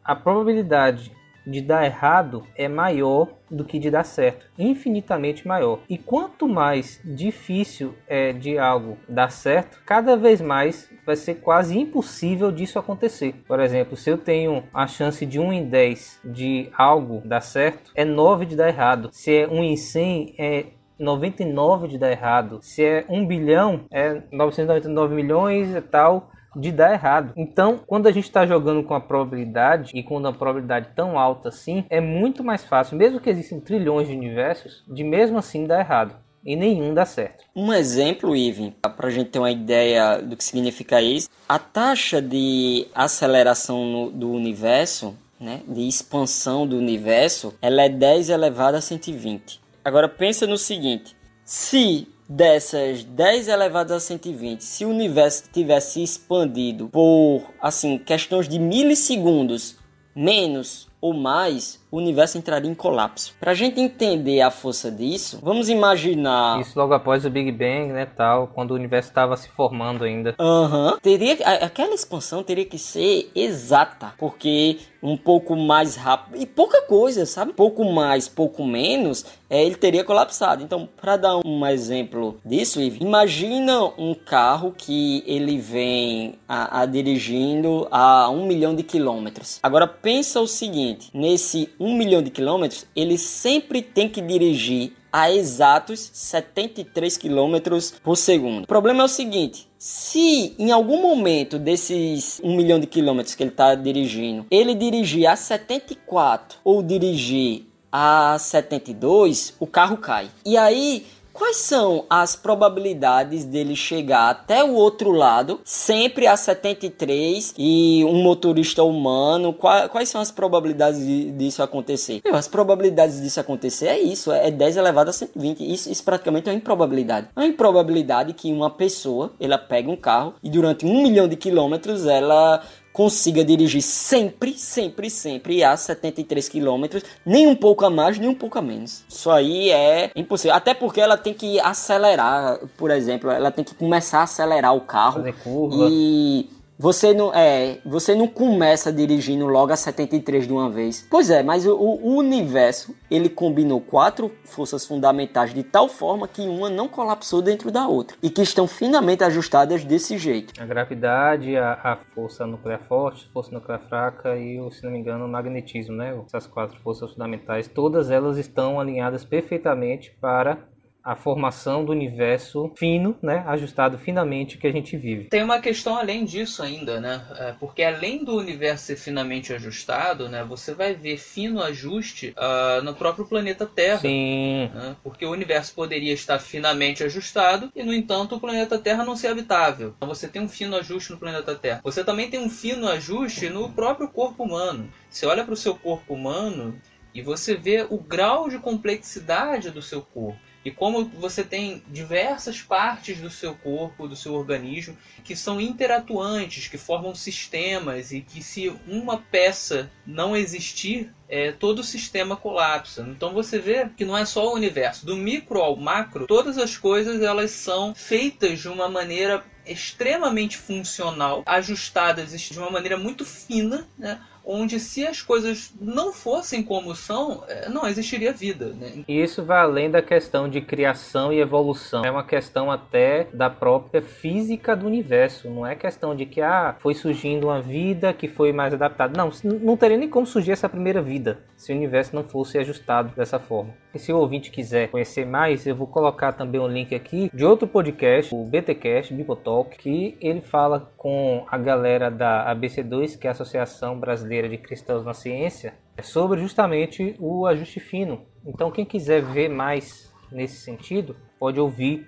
a 0.04 0.14
probabilidade 0.14 1.10
de 1.46 1.60
dar 1.60 1.84
errado 1.84 2.46
é 2.56 2.68
maior 2.68 3.28
do 3.50 3.64
que 3.64 3.78
de 3.78 3.90
dar 3.90 4.04
certo, 4.04 4.46
infinitamente 4.58 5.46
maior. 5.46 5.80
E 5.88 5.98
quanto 5.98 6.48
mais 6.48 7.00
difícil 7.04 7.94
é 8.08 8.32
de 8.32 8.58
algo 8.58 8.96
dar 9.08 9.30
certo, 9.30 9.82
cada 9.84 10.16
vez 10.16 10.40
mais 10.40 10.90
vai 11.04 11.16
ser 11.16 11.36
quase 11.36 11.78
impossível 11.78 12.50
disso 12.50 12.78
acontecer. 12.78 13.34
Por 13.46 13.60
exemplo, 13.60 13.96
se 13.96 14.10
eu 14.10 14.16
tenho 14.16 14.64
a 14.72 14.86
chance 14.86 15.26
de 15.26 15.38
1 15.38 15.52
em 15.52 15.64
10 15.68 16.20
de 16.24 16.70
algo 16.76 17.22
dar 17.24 17.42
certo, 17.42 17.92
é 17.94 18.04
9 18.04 18.46
de 18.46 18.56
dar 18.56 18.68
errado. 18.68 19.10
Se 19.12 19.34
é 19.34 19.46
1 19.46 19.64
em 19.64 19.76
100, 19.76 20.34
é 20.38 20.66
99 20.98 21.88
de 21.88 21.98
dar 21.98 22.10
errado. 22.10 22.60
Se 22.62 22.84
é 22.84 23.04
1 23.08 23.26
bilhão, 23.26 23.84
é 23.90 24.22
999 24.30 25.14
milhões 25.14 25.74
e 25.74 25.80
tal 25.80 26.31
de 26.54 26.70
dar 26.70 26.92
errado. 26.92 27.32
Então, 27.36 27.80
quando 27.86 28.06
a 28.06 28.12
gente 28.12 28.24
está 28.24 28.46
jogando 28.46 28.82
com 28.82 28.94
a 28.94 29.00
probabilidade 29.00 29.92
e 29.94 30.02
com 30.02 30.16
uma 30.16 30.32
probabilidade 30.32 30.88
tão 30.94 31.18
alta 31.18 31.48
assim, 31.48 31.84
é 31.88 32.00
muito 32.00 32.44
mais 32.44 32.64
fácil, 32.64 32.96
mesmo 32.96 33.20
que 33.20 33.30
existem 33.30 33.60
trilhões 33.60 34.08
de 34.08 34.14
universos, 34.14 34.84
de 34.86 35.02
mesmo 35.04 35.38
assim 35.38 35.66
dar 35.66 35.80
errado. 35.80 36.14
E 36.44 36.56
nenhum 36.56 36.92
dá 36.92 37.04
certo. 37.04 37.44
Um 37.54 37.72
exemplo, 37.72 38.34
Ivan, 38.34 38.72
para 38.82 39.06
a 39.06 39.10
gente 39.10 39.30
ter 39.30 39.38
uma 39.38 39.50
ideia 39.50 40.18
do 40.20 40.36
que 40.36 40.42
significa 40.42 41.00
isso, 41.00 41.28
a 41.48 41.58
taxa 41.58 42.20
de 42.20 42.88
aceleração 42.94 43.84
no, 43.84 44.10
do 44.10 44.30
universo, 44.32 45.16
né, 45.38 45.60
de 45.68 45.86
expansão 45.86 46.66
do 46.66 46.76
universo, 46.76 47.54
ela 47.62 47.82
é 47.82 47.88
10 47.88 48.30
elevado 48.30 48.76
a 48.76 48.80
120. 48.80 49.60
Agora 49.84 50.08
pensa 50.08 50.46
no 50.46 50.58
seguinte, 50.58 51.16
se 51.44 52.08
dessas 52.28 53.04
10 53.04 53.48
elevadas 53.48 53.92
a 53.92 54.00
120, 54.00 54.62
se 54.62 54.84
o 54.84 54.90
universo 54.90 55.44
tivesse 55.52 56.02
expandido 56.02 56.88
por, 56.88 57.42
assim, 57.60 57.98
questões 57.98 58.48
de 58.48 58.58
milissegundos 58.58 59.76
menos 60.14 60.88
ou 61.02 61.12
mais, 61.12 61.82
o 61.90 61.98
universo 61.98 62.38
entraria 62.38 62.70
em 62.70 62.74
colapso. 62.74 63.34
Para 63.40 63.50
a 63.50 63.54
gente 63.54 63.80
entender 63.80 64.40
a 64.40 64.50
força 64.52 64.90
disso, 64.90 65.40
vamos 65.42 65.68
imaginar. 65.68 66.60
Isso 66.60 66.78
logo 66.78 66.94
após 66.94 67.26
o 67.26 67.30
Big 67.30 67.50
Bang, 67.50 67.92
né, 67.92 68.06
tal, 68.06 68.46
quando 68.46 68.70
o 68.70 68.74
universo 68.74 69.08
estava 69.10 69.36
se 69.36 69.48
formando 69.48 70.04
ainda. 70.04 70.34
Aham. 70.38 70.92
Uhum. 70.92 70.98
Teria 71.02 71.34
aquela 71.62 71.92
expansão 71.92 72.42
teria 72.44 72.64
que 72.64 72.78
ser 72.78 73.30
exata, 73.34 74.14
porque 74.16 74.78
um 75.02 75.16
pouco 75.16 75.56
mais 75.56 75.96
rápido 75.96 76.40
e 76.40 76.46
pouca 76.46 76.82
coisa, 76.82 77.26
sabe? 77.26 77.52
Pouco 77.52 77.84
mais, 77.84 78.28
pouco 78.28 78.64
menos, 78.64 79.24
é, 79.50 79.64
ele 79.64 79.74
teria 79.74 80.04
colapsado. 80.04 80.62
Então, 80.62 80.88
para 81.00 81.16
dar 81.16 81.40
um 81.44 81.66
exemplo 81.66 82.38
disso, 82.44 82.80
imagina 82.80 83.82
um 83.98 84.14
carro 84.14 84.72
que 84.76 85.24
ele 85.26 85.58
vem 85.58 86.36
a, 86.48 86.82
a 86.82 86.86
dirigindo 86.86 87.88
a 87.90 88.30
um 88.30 88.46
milhão 88.46 88.74
de 88.74 88.84
quilômetros. 88.84 89.58
Agora 89.62 89.86
pensa 89.88 90.40
o 90.40 90.46
seguinte: 90.46 90.91
nesse 91.12 91.68
um 91.78 91.96
milhão 91.96 92.22
de 92.22 92.30
quilômetros, 92.30 92.86
ele 92.94 93.18
sempre 93.18 93.82
tem 93.82 94.08
que 94.08 94.20
dirigir 94.20 94.92
a 95.12 95.30
exatos 95.30 96.10
73 96.12 97.18
km 97.18 97.56
por 98.02 98.16
segundo. 98.16 98.64
O 98.64 98.66
problema 98.66 99.02
é 99.02 99.04
o 99.04 99.08
seguinte: 99.08 99.68
se 99.78 100.54
em 100.58 100.72
algum 100.72 101.02
momento 101.02 101.58
desses 101.58 102.40
1 102.42 102.56
milhão 102.56 102.80
de 102.80 102.86
quilômetros 102.86 103.34
que 103.34 103.42
ele 103.42 103.50
está 103.50 103.74
dirigindo, 103.74 104.46
ele 104.50 104.74
dirigir 104.74 105.26
a 105.26 105.36
74 105.36 106.58
ou 106.64 106.82
dirigir 106.82 107.66
a 107.90 108.38
72, 108.38 109.54
o 109.60 109.66
carro 109.66 109.98
cai. 109.98 110.30
E 110.46 110.56
aí 110.56 111.04
Quais 111.32 111.56
são 111.56 112.04
as 112.10 112.36
probabilidades 112.36 113.44
dele 113.44 113.74
chegar 113.74 114.30
até 114.30 114.62
o 114.62 114.74
outro 114.74 115.10
lado, 115.10 115.60
sempre 115.64 116.26
a 116.26 116.36
73 116.36 117.54
e 117.56 118.04
um 118.04 118.22
motorista 118.22 118.82
humano? 118.82 119.52
Quais, 119.52 120.08
são 120.08 120.20
as 120.20 120.30
probabilidades 120.30 121.00
disso 121.36 121.62
acontecer? 121.62 122.20
Meu, 122.24 122.34
as 122.34 122.48
probabilidades 122.48 123.20
disso 123.20 123.40
acontecer 123.40 123.86
é 123.86 123.98
isso, 123.98 124.30
é 124.30 124.50
10 124.50 124.76
elevado 124.76 125.10
a 125.10 125.12
120. 125.12 125.72
Isso, 125.72 125.90
isso 125.90 126.04
praticamente 126.04 126.48
é 126.48 126.52
uma 126.52 126.58
improbabilidade. 126.58 127.28
É 127.34 127.40
uma 127.40 127.46
improbabilidade 127.46 128.34
que 128.34 128.52
uma 128.52 128.70
pessoa, 128.70 129.32
ela 129.40 129.56
pega 129.56 129.90
um 129.90 129.96
carro 129.96 130.34
e 130.42 130.50
durante 130.50 130.84
um 130.84 131.02
milhão 131.02 131.26
de 131.26 131.36
quilômetros 131.36 132.06
ela 132.06 132.62
consiga 132.92 133.44
dirigir 133.44 133.82
sempre, 133.82 134.56
sempre, 134.58 135.08
sempre 135.08 135.64
a 135.64 135.76
73 135.76 136.48
km, 136.48 137.00
nem 137.24 137.46
um 137.46 137.56
pouco 137.56 137.84
a 137.84 137.90
mais, 137.90 138.18
nem 138.18 138.28
um 138.28 138.34
pouco 138.34 138.58
a 138.58 138.62
menos. 138.62 139.04
Isso 139.08 139.30
aí 139.30 139.70
é 139.70 140.10
impossível. 140.14 140.54
Até 140.54 140.74
porque 140.74 141.00
ela 141.00 141.16
tem 141.16 141.32
que 141.32 141.58
acelerar, 141.60 142.58
por 142.76 142.90
exemplo, 142.90 143.30
ela 143.30 143.50
tem 143.50 143.64
que 143.64 143.74
começar 143.74 144.20
a 144.20 144.24
acelerar 144.24 144.74
o 144.74 144.80
carro. 144.82 145.20
Fazer 145.20 145.34
curva. 145.42 145.88
E 145.90 146.48
você 146.82 147.14
não, 147.14 147.32
é, 147.32 147.78
você 147.86 148.12
não 148.12 148.26
começa 148.26 148.92
dirigindo 148.92 149.46
logo 149.46 149.72
a 149.72 149.76
73 149.76 150.48
de 150.48 150.52
uma 150.52 150.68
vez. 150.68 151.06
Pois 151.08 151.30
é, 151.30 151.40
mas 151.40 151.64
o, 151.64 151.76
o, 151.76 152.16
universo, 152.16 152.92
ele 153.08 153.28
combinou 153.28 153.80
quatro 153.80 154.32
forças 154.44 154.84
fundamentais 154.84 155.54
de 155.54 155.62
tal 155.62 155.88
forma 155.88 156.26
que 156.26 156.40
uma 156.42 156.68
não 156.68 156.88
colapsou 156.88 157.40
dentro 157.40 157.70
da 157.70 157.86
outra. 157.86 158.16
E 158.20 158.28
que 158.28 158.42
estão 158.42 158.66
finamente 158.66 159.22
ajustadas 159.22 159.84
desse 159.84 160.18
jeito. 160.18 160.60
A 160.60 160.66
gravidade, 160.66 161.56
a, 161.56 161.74
a 161.74 161.98
força 162.16 162.44
nuclear 162.48 162.80
forte, 162.88 163.30
força 163.32 163.52
nuclear 163.52 163.80
fraca 163.88 164.36
e, 164.36 164.58
se 164.72 164.82
não 164.82 164.90
me 164.90 164.98
engano, 164.98 165.24
o 165.24 165.28
magnetismo, 165.28 165.94
né? 165.94 166.20
Essas 166.26 166.48
quatro 166.48 166.80
forças 166.80 167.12
fundamentais, 167.12 167.68
todas 167.68 168.10
elas 168.10 168.38
estão 168.38 168.80
alinhadas 168.80 169.24
perfeitamente 169.24 170.10
para 170.20 170.58
a 171.04 171.16
formação 171.16 171.84
do 171.84 171.92
universo 171.92 172.72
fino, 172.76 173.16
né, 173.22 173.42
ajustado 173.46 173.98
finamente 173.98 174.58
que 174.58 174.66
a 174.66 174.72
gente 174.72 174.96
vive. 174.96 175.24
Tem 175.24 175.42
uma 175.42 175.60
questão 175.60 175.96
além 175.96 176.24
disso 176.24 176.62
ainda, 176.62 177.00
né? 177.00 177.24
É, 177.38 177.54
porque 177.58 177.82
além 177.82 178.24
do 178.24 178.36
universo 178.36 178.86
ser 178.86 178.96
finamente 178.96 179.52
ajustado, 179.52 180.28
né, 180.28 180.44
você 180.44 180.74
vai 180.74 180.94
ver 180.94 181.18
fino 181.18 181.62
ajuste 181.62 182.34
uh, 182.36 182.82
no 182.82 182.94
próprio 182.94 183.26
planeta 183.26 183.66
Terra. 183.66 183.98
Sim. 183.98 184.70
Né? 184.74 184.96
Porque 185.02 185.24
o 185.24 185.30
universo 185.30 185.74
poderia 185.74 186.12
estar 186.12 186.38
finamente 186.38 187.02
ajustado 187.02 187.70
e, 187.74 187.82
no 187.82 187.92
entanto, 187.92 188.36
o 188.36 188.40
planeta 188.40 188.78
Terra 188.78 189.04
não 189.04 189.16
ser 189.16 189.28
habitável. 189.28 189.94
Então 189.96 190.08
você 190.08 190.28
tem 190.28 190.42
um 190.42 190.48
fino 190.48 190.76
ajuste 190.76 191.12
no 191.12 191.18
planeta 191.18 191.54
Terra. 191.54 191.80
Você 191.82 192.04
também 192.04 192.30
tem 192.30 192.40
um 192.40 192.50
fino 192.50 192.88
ajuste 192.88 193.48
no 193.48 193.70
próprio 193.70 194.08
corpo 194.08 194.44
humano. 194.44 194.88
Você 195.08 195.26
olha 195.26 195.44
para 195.44 195.54
o 195.54 195.56
seu 195.56 195.74
corpo 195.74 196.14
humano 196.14 196.80
e 197.14 197.22
você 197.22 197.54
vê 197.54 197.86
o 197.88 197.98
grau 197.98 198.48
de 198.48 198.58
complexidade 198.58 199.70
do 199.70 199.82
seu 199.82 200.02
corpo. 200.02 200.51
E 200.64 200.70
como 200.70 201.04
você 201.04 201.42
tem 201.42 201.82
diversas 201.88 202.62
partes 202.62 203.18
do 203.20 203.30
seu 203.30 203.54
corpo, 203.54 204.06
do 204.06 204.16
seu 204.16 204.34
organismo, 204.34 204.96
que 205.24 205.34
são 205.34 205.60
interatuantes, 205.60 206.68
que 206.68 206.78
formam 206.78 207.14
sistemas 207.14 208.12
e 208.12 208.20
que 208.20 208.42
se 208.42 208.72
uma 208.86 209.18
peça 209.18 209.90
não 210.06 210.36
existir, 210.36 211.12
é, 211.28 211.50
todo 211.50 211.80
o 211.80 211.84
sistema 211.84 212.36
colapsa. 212.36 213.02
Então 213.08 213.32
você 213.32 213.58
vê 213.58 213.88
que 213.96 214.04
não 214.04 214.16
é 214.16 214.24
só 214.24 214.48
o 214.48 214.54
universo, 214.54 215.06
do 215.06 215.16
micro 215.16 215.60
ao 215.60 215.76
macro, 215.76 216.26
todas 216.26 216.58
as 216.58 216.76
coisas 216.76 217.22
elas 217.22 217.50
são 217.50 217.94
feitas 217.94 218.60
de 218.60 218.68
uma 218.68 218.88
maneira 218.88 219.42
extremamente 219.66 220.56
funcional, 220.56 221.42
ajustadas 221.46 222.38
de 222.38 222.58
uma 222.58 222.70
maneira 222.70 222.96
muito 222.96 223.24
fina, 223.24 223.86
né? 223.96 224.20
Onde 224.44 224.78
se 224.80 225.06
as 225.06 225.22
coisas 225.22 225.72
não 225.80 226.12
fossem 226.12 226.62
como 226.62 226.94
são, 226.94 227.44
é, 227.48 227.68
não 227.68 227.86
existiria 227.86 228.32
vida. 228.32 228.66
Né? 228.68 229.04
E 229.06 229.22
isso 229.22 229.44
vai 229.44 229.60
além 229.60 229.90
da 229.90 230.02
questão 230.02 230.48
de 230.48 230.60
criação 230.60 231.32
e 231.32 231.40
evolução. 231.40 232.04
É 232.04 232.10
uma 232.10 232.24
questão 232.24 232.70
até 232.70 233.28
da 233.32 233.48
própria 233.48 234.02
física 234.02 234.76
do 234.76 234.86
universo. 234.86 235.48
Não 235.50 235.66
é 235.66 235.74
questão 235.74 236.14
de 236.14 236.26
que 236.26 236.40
ah, 236.40 236.76
foi 236.78 236.94
surgindo 236.94 237.48
uma 237.48 237.60
vida 237.60 238.12
que 238.12 238.28
foi 238.28 238.52
mais 238.52 238.74
adaptada. 238.74 239.16
Não, 239.16 239.30
não 239.60 239.76
teria 239.76 239.96
nem 239.96 240.08
como 240.08 240.26
surgir 240.26 240.52
essa 240.52 240.68
primeira 240.68 241.00
vida 241.00 241.40
se 241.56 241.72
o 241.72 241.76
universo 241.76 242.14
não 242.16 242.24
fosse 242.24 242.58
ajustado 242.58 243.14
dessa 243.14 243.38
forma. 243.38 243.72
E 243.94 243.98
se 243.98 244.12
o 244.12 244.18
ouvinte 244.18 244.50
quiser 244.50 244.88
conhecer 244.88 245.24
mais, 245.24 245.64
eu 245.66 245.76
vou 245.76 245.86
colocar 245.86 246.32
também 246.32 246.60
um 246.60 246.66
link 246.66 246.92
aqui 246.94 247.30
de 247.32 247.44
outro 247.44 247.68
podcast, 247.68 248.34
o 248.34 248.44
BTcast, 248.44 249.14
Bibotalk, 249.14 249.76
que 249.78 250.16
ele 250.20 250.40
fala 250.40 250.90
com 250.96 251.44
a 251.48 251.56
galera 251.56 252.10
da 252.10 252.52
ABC2, 252.52 253.16
que 253.16 253.26
é 253.26 253.30
a 253.30 253.32
Associação 253.32 253.98
Brasileira 253.98 254.31
de 254.48 254.58
Cristãos 254.58 255.04
na 255.04 255.12
Ciência, 255.12 255.74
sobre 256.02 256.40
justamente 256.40 257.14
o 257.18 257.46
ajuste 257.46 257.80
fino. 257.80 258.22
Então 258.46 258.70
quem 258.70 258.84
quiser 258.84 259.22
ver 259.22 259.48
mais 259.48 260.12
nesse 260.32 260.56
sentido, 260.56 261.14
pode 261.38 261.60
ouvir 261.60 262.06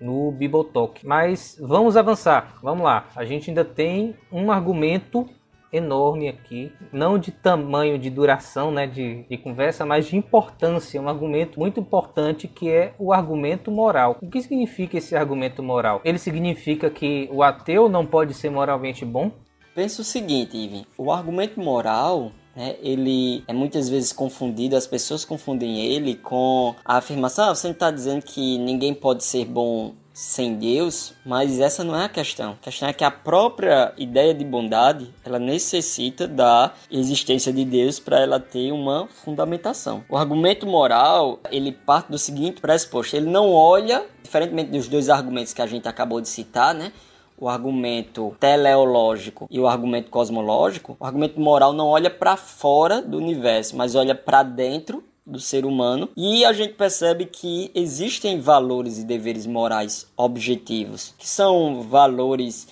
no 0.00 0.30
Bibotalk. 0.32 1.06
Mas 1.06 1.56
vamos 1.60 1.96
avançar, 1.96 2.58
vamos 2.62 2.84
lá. 2.84 3.08
A 3.14 3.24
gente 3.24 3.50
ainda 3.50 3.64
tem 3.64 4.14
um 4.32 4.50
argumento 4.50 5.28
enorme 5.72 6.28
aqui, 6.28 6.72
não 6.92 7.18
de 7.18 7.30
tamanho 7.32 7.98
de 7.98 8.08
duração, 8.08 8.70
né, 8.70 8.86
de, 8.86 9.24
de 9.24 9.36
conversa, 9.36 9.84
mas 9.84 10.06
de 10.06 10.16
importância, 10.16 11.00
um 11.00 11.08
argumento 11.08 11.58
muito 11.58 11.80
importante 11.80 12.48
que 12.48 12.70
é 12.70 12.94
o 12.98 13.12
argumento 13.12 13.70
moral. 13.70 14.16
O 14.22 14.30
que 14.30 14.40
significa 14.40 14.96
esse 14.96 15.16
argumento 15.16 15.62
moral? 15.62 16.00
Ele 16.04 16.18
significa 16.18 16.88
que 16.88 17.28
o 17.32 17.42
ateu 17.42 17.88
não 17.88 18.06
pode 18.06 18.32
ser 18.32 18.48
moralmente 18.48 19.04
bom? 19.04 19.30
Pensa 19.76 20.00
o 20.00 20.04
seguinte, 20.06 20.56
Ivan, 20.56 20.86
o 20.96 21.12
argumento 21.12 21.60
moral 21.60 22.32
né, 22.56 22.76
ele 22.80 23.44
é 23.46 23.52
muitas 23.52 23.90
vezes 23.90 24.10
confundido, 24.10 24.74
as 24.74 24.86
pessoas 24.86 25.22
confundem 25.22 25.78
ele 25.78 26.14
com 26.14 26.74
a 26.82 26.96
afirmação: 26.96 27.50
ah, 27.50 27.54
você 27.54 27.66
não 27.66 27.74
está 27.74 27.90
dizendo 27.90 28.22
que 28.22 28.56
ninguém 28.56 28.94
pode 28.94 29.22
ser 29.22 29.44
bom 29.44 29.92
sem 30.14 30.54
Deus, 30.54 31.12
mas 31.26 31.60
essa 31.60 31.84
não 31.84 31.94
é 31.94 32.06
a 32.06 32.08
questão. 32.08 32.52
A 32.52 32.64
questão 32.64 32.88
é 32.88 32.94
que 32.94 33.04
a 33.04 33.10
própria 33.10 33.92
ideia 33.98 34.32
de 34.32 34.46
bondade, 34.46 35.14
ela 35.22 35.38
necessita 35.38 36.26
da 36.26 36.72
existência 36.90 37.52
de 37.52 37.66
Deus 37.66 38.00
para 38.00 38.18
ela 38.18 38.40
ter 38.40 38.72
uma 38.72 39.06
fundamentação. 39.08 40.02
O 40.08 40.16
argumento 40.16 40.66
moral, 40.66 41.38
ele 41.50 41.70
parte 41.70 42.10
do 42.10 42.16
seguinte 42.16 42.62
pressuposto, 42.62 43.14
ele 43.14 43.28
não 43.28 43.52
olha, 43.52 44.06
diferentemente 44.22 44.70
dos 44.70 44.88
dois 44.88 45.10
argumentos 45.10 45.52
que 45.52 45.60
a 45.60 45.66
gente 45.66 45.86
acabou 45.86 46.18
de 46.18 46.30
citar, 46.30 46.74
né? 46.74 46.92
O 47.38 47.48
argumento 47.48 48.34
teleológico 48.40 49.46
e 49.50 49.60
o 49.60 49.66
argumento 49.66 50.10
cosmológico, 50.10 50.96
o 50.98 51.04
argumento 51.04 51.40
moral 51.40 51.72
não 51.72 51.86
olha 51.86 52.10
para 52.10 52.36
fora 52.36 53.02
do 53.02 53.16
universo, 53.16 53.76
mas 53.76 53.94
olha 53.94 54.14
para 54.14 54.42
dentro 54.42 55.04
do 55.26 55.40
ser 55.40 55.66
humano. 55.66 56.08
E 56.16 56.44
a 56.44 56.52
gente 56.52 56.74
percebe 56.74 57.26
que 57.26 57.70
existem 57.74 58.40
valores 58.40 58.98
e 58.98 59.04
deveres 59.04 59.46
morais 59.46 60.06
objetivos, 60.16 61.14
que 61.18 61.28
são 61.28 61.82
valores 61.82 62.68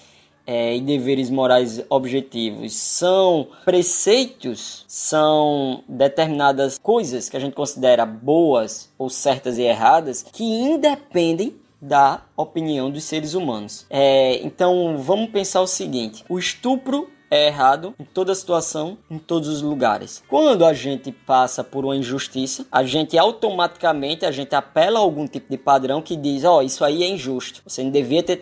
é, 0.46 0.76
e 0.76 0.80
deveres 0.80 1.30
morais 1.30 1.84
objetivos. 1.88 2.74
São 2.74 3.48
preceitos, 3.64 4.84
são 4.86 5.82
determinadas 5.88 6.78
coisas 6.78 7.28
que 7.28 7.36
a 7.36 7.40
gente 7.40 7.54
considera 7.54 8.06
boas 8.06 8.90
ou 8.98 9.10
certas 9.10 9.58
e 9.58 9.62
erradas 9.62 10.24
que 10.32 10.44
independem 10.44 11.56
da 11.86 12.22
opinião 12.36 12.90
dos 12.90 13.04
seres 13.04 13.34
humanos. 13.34 13.86
É, 13.90 14.40
então 14.42 14.96
vamos 14.98 15.30
pensar 15.30 15.60
o 15.60 15.66
seguinte: 15.66 16.24
o 16.28 16.38
estupro 16.38 17.10
é 17.30 17.46
errado 17.46 17.94
em 17.98 18.04
toda 18.04 18.34
situação, 18.34 18.98
em 19.10 19.18
todos 19.18 19.48
os 19.48 19.62
lugares. 19.62 20.22
Quando 20.28 20.64
a 20.64 20.72
gente 20.72 21.10
passa 21.10 21.64
por 21.64 21.84
uma 21.84 21.96
injustiça, 21.96 22.66
a 22.70 22.84
gente 22.84 23.18
automaticamente 23.18 24.24
a 24.24 24.30
gente 24.30 24.54
apela 24.54 24.98
a 24.98 25.02
algum 25.02 25.26
tipo 25.26 25.50
de 25.50 25.58
padrão 25.58 26.00
que 26.00 26.16
diz, 26.16 26.44
ó, 26.44 26.58
oh, 26.58 26.62
isso 26.62 26.84
aí 26.84 27.02
é 27.02 27.08
injusto. 27.08 27.62
Você 27.66 27.82
não 27.82 27.90
devia 27.90 28.22
ter 28.22 28.38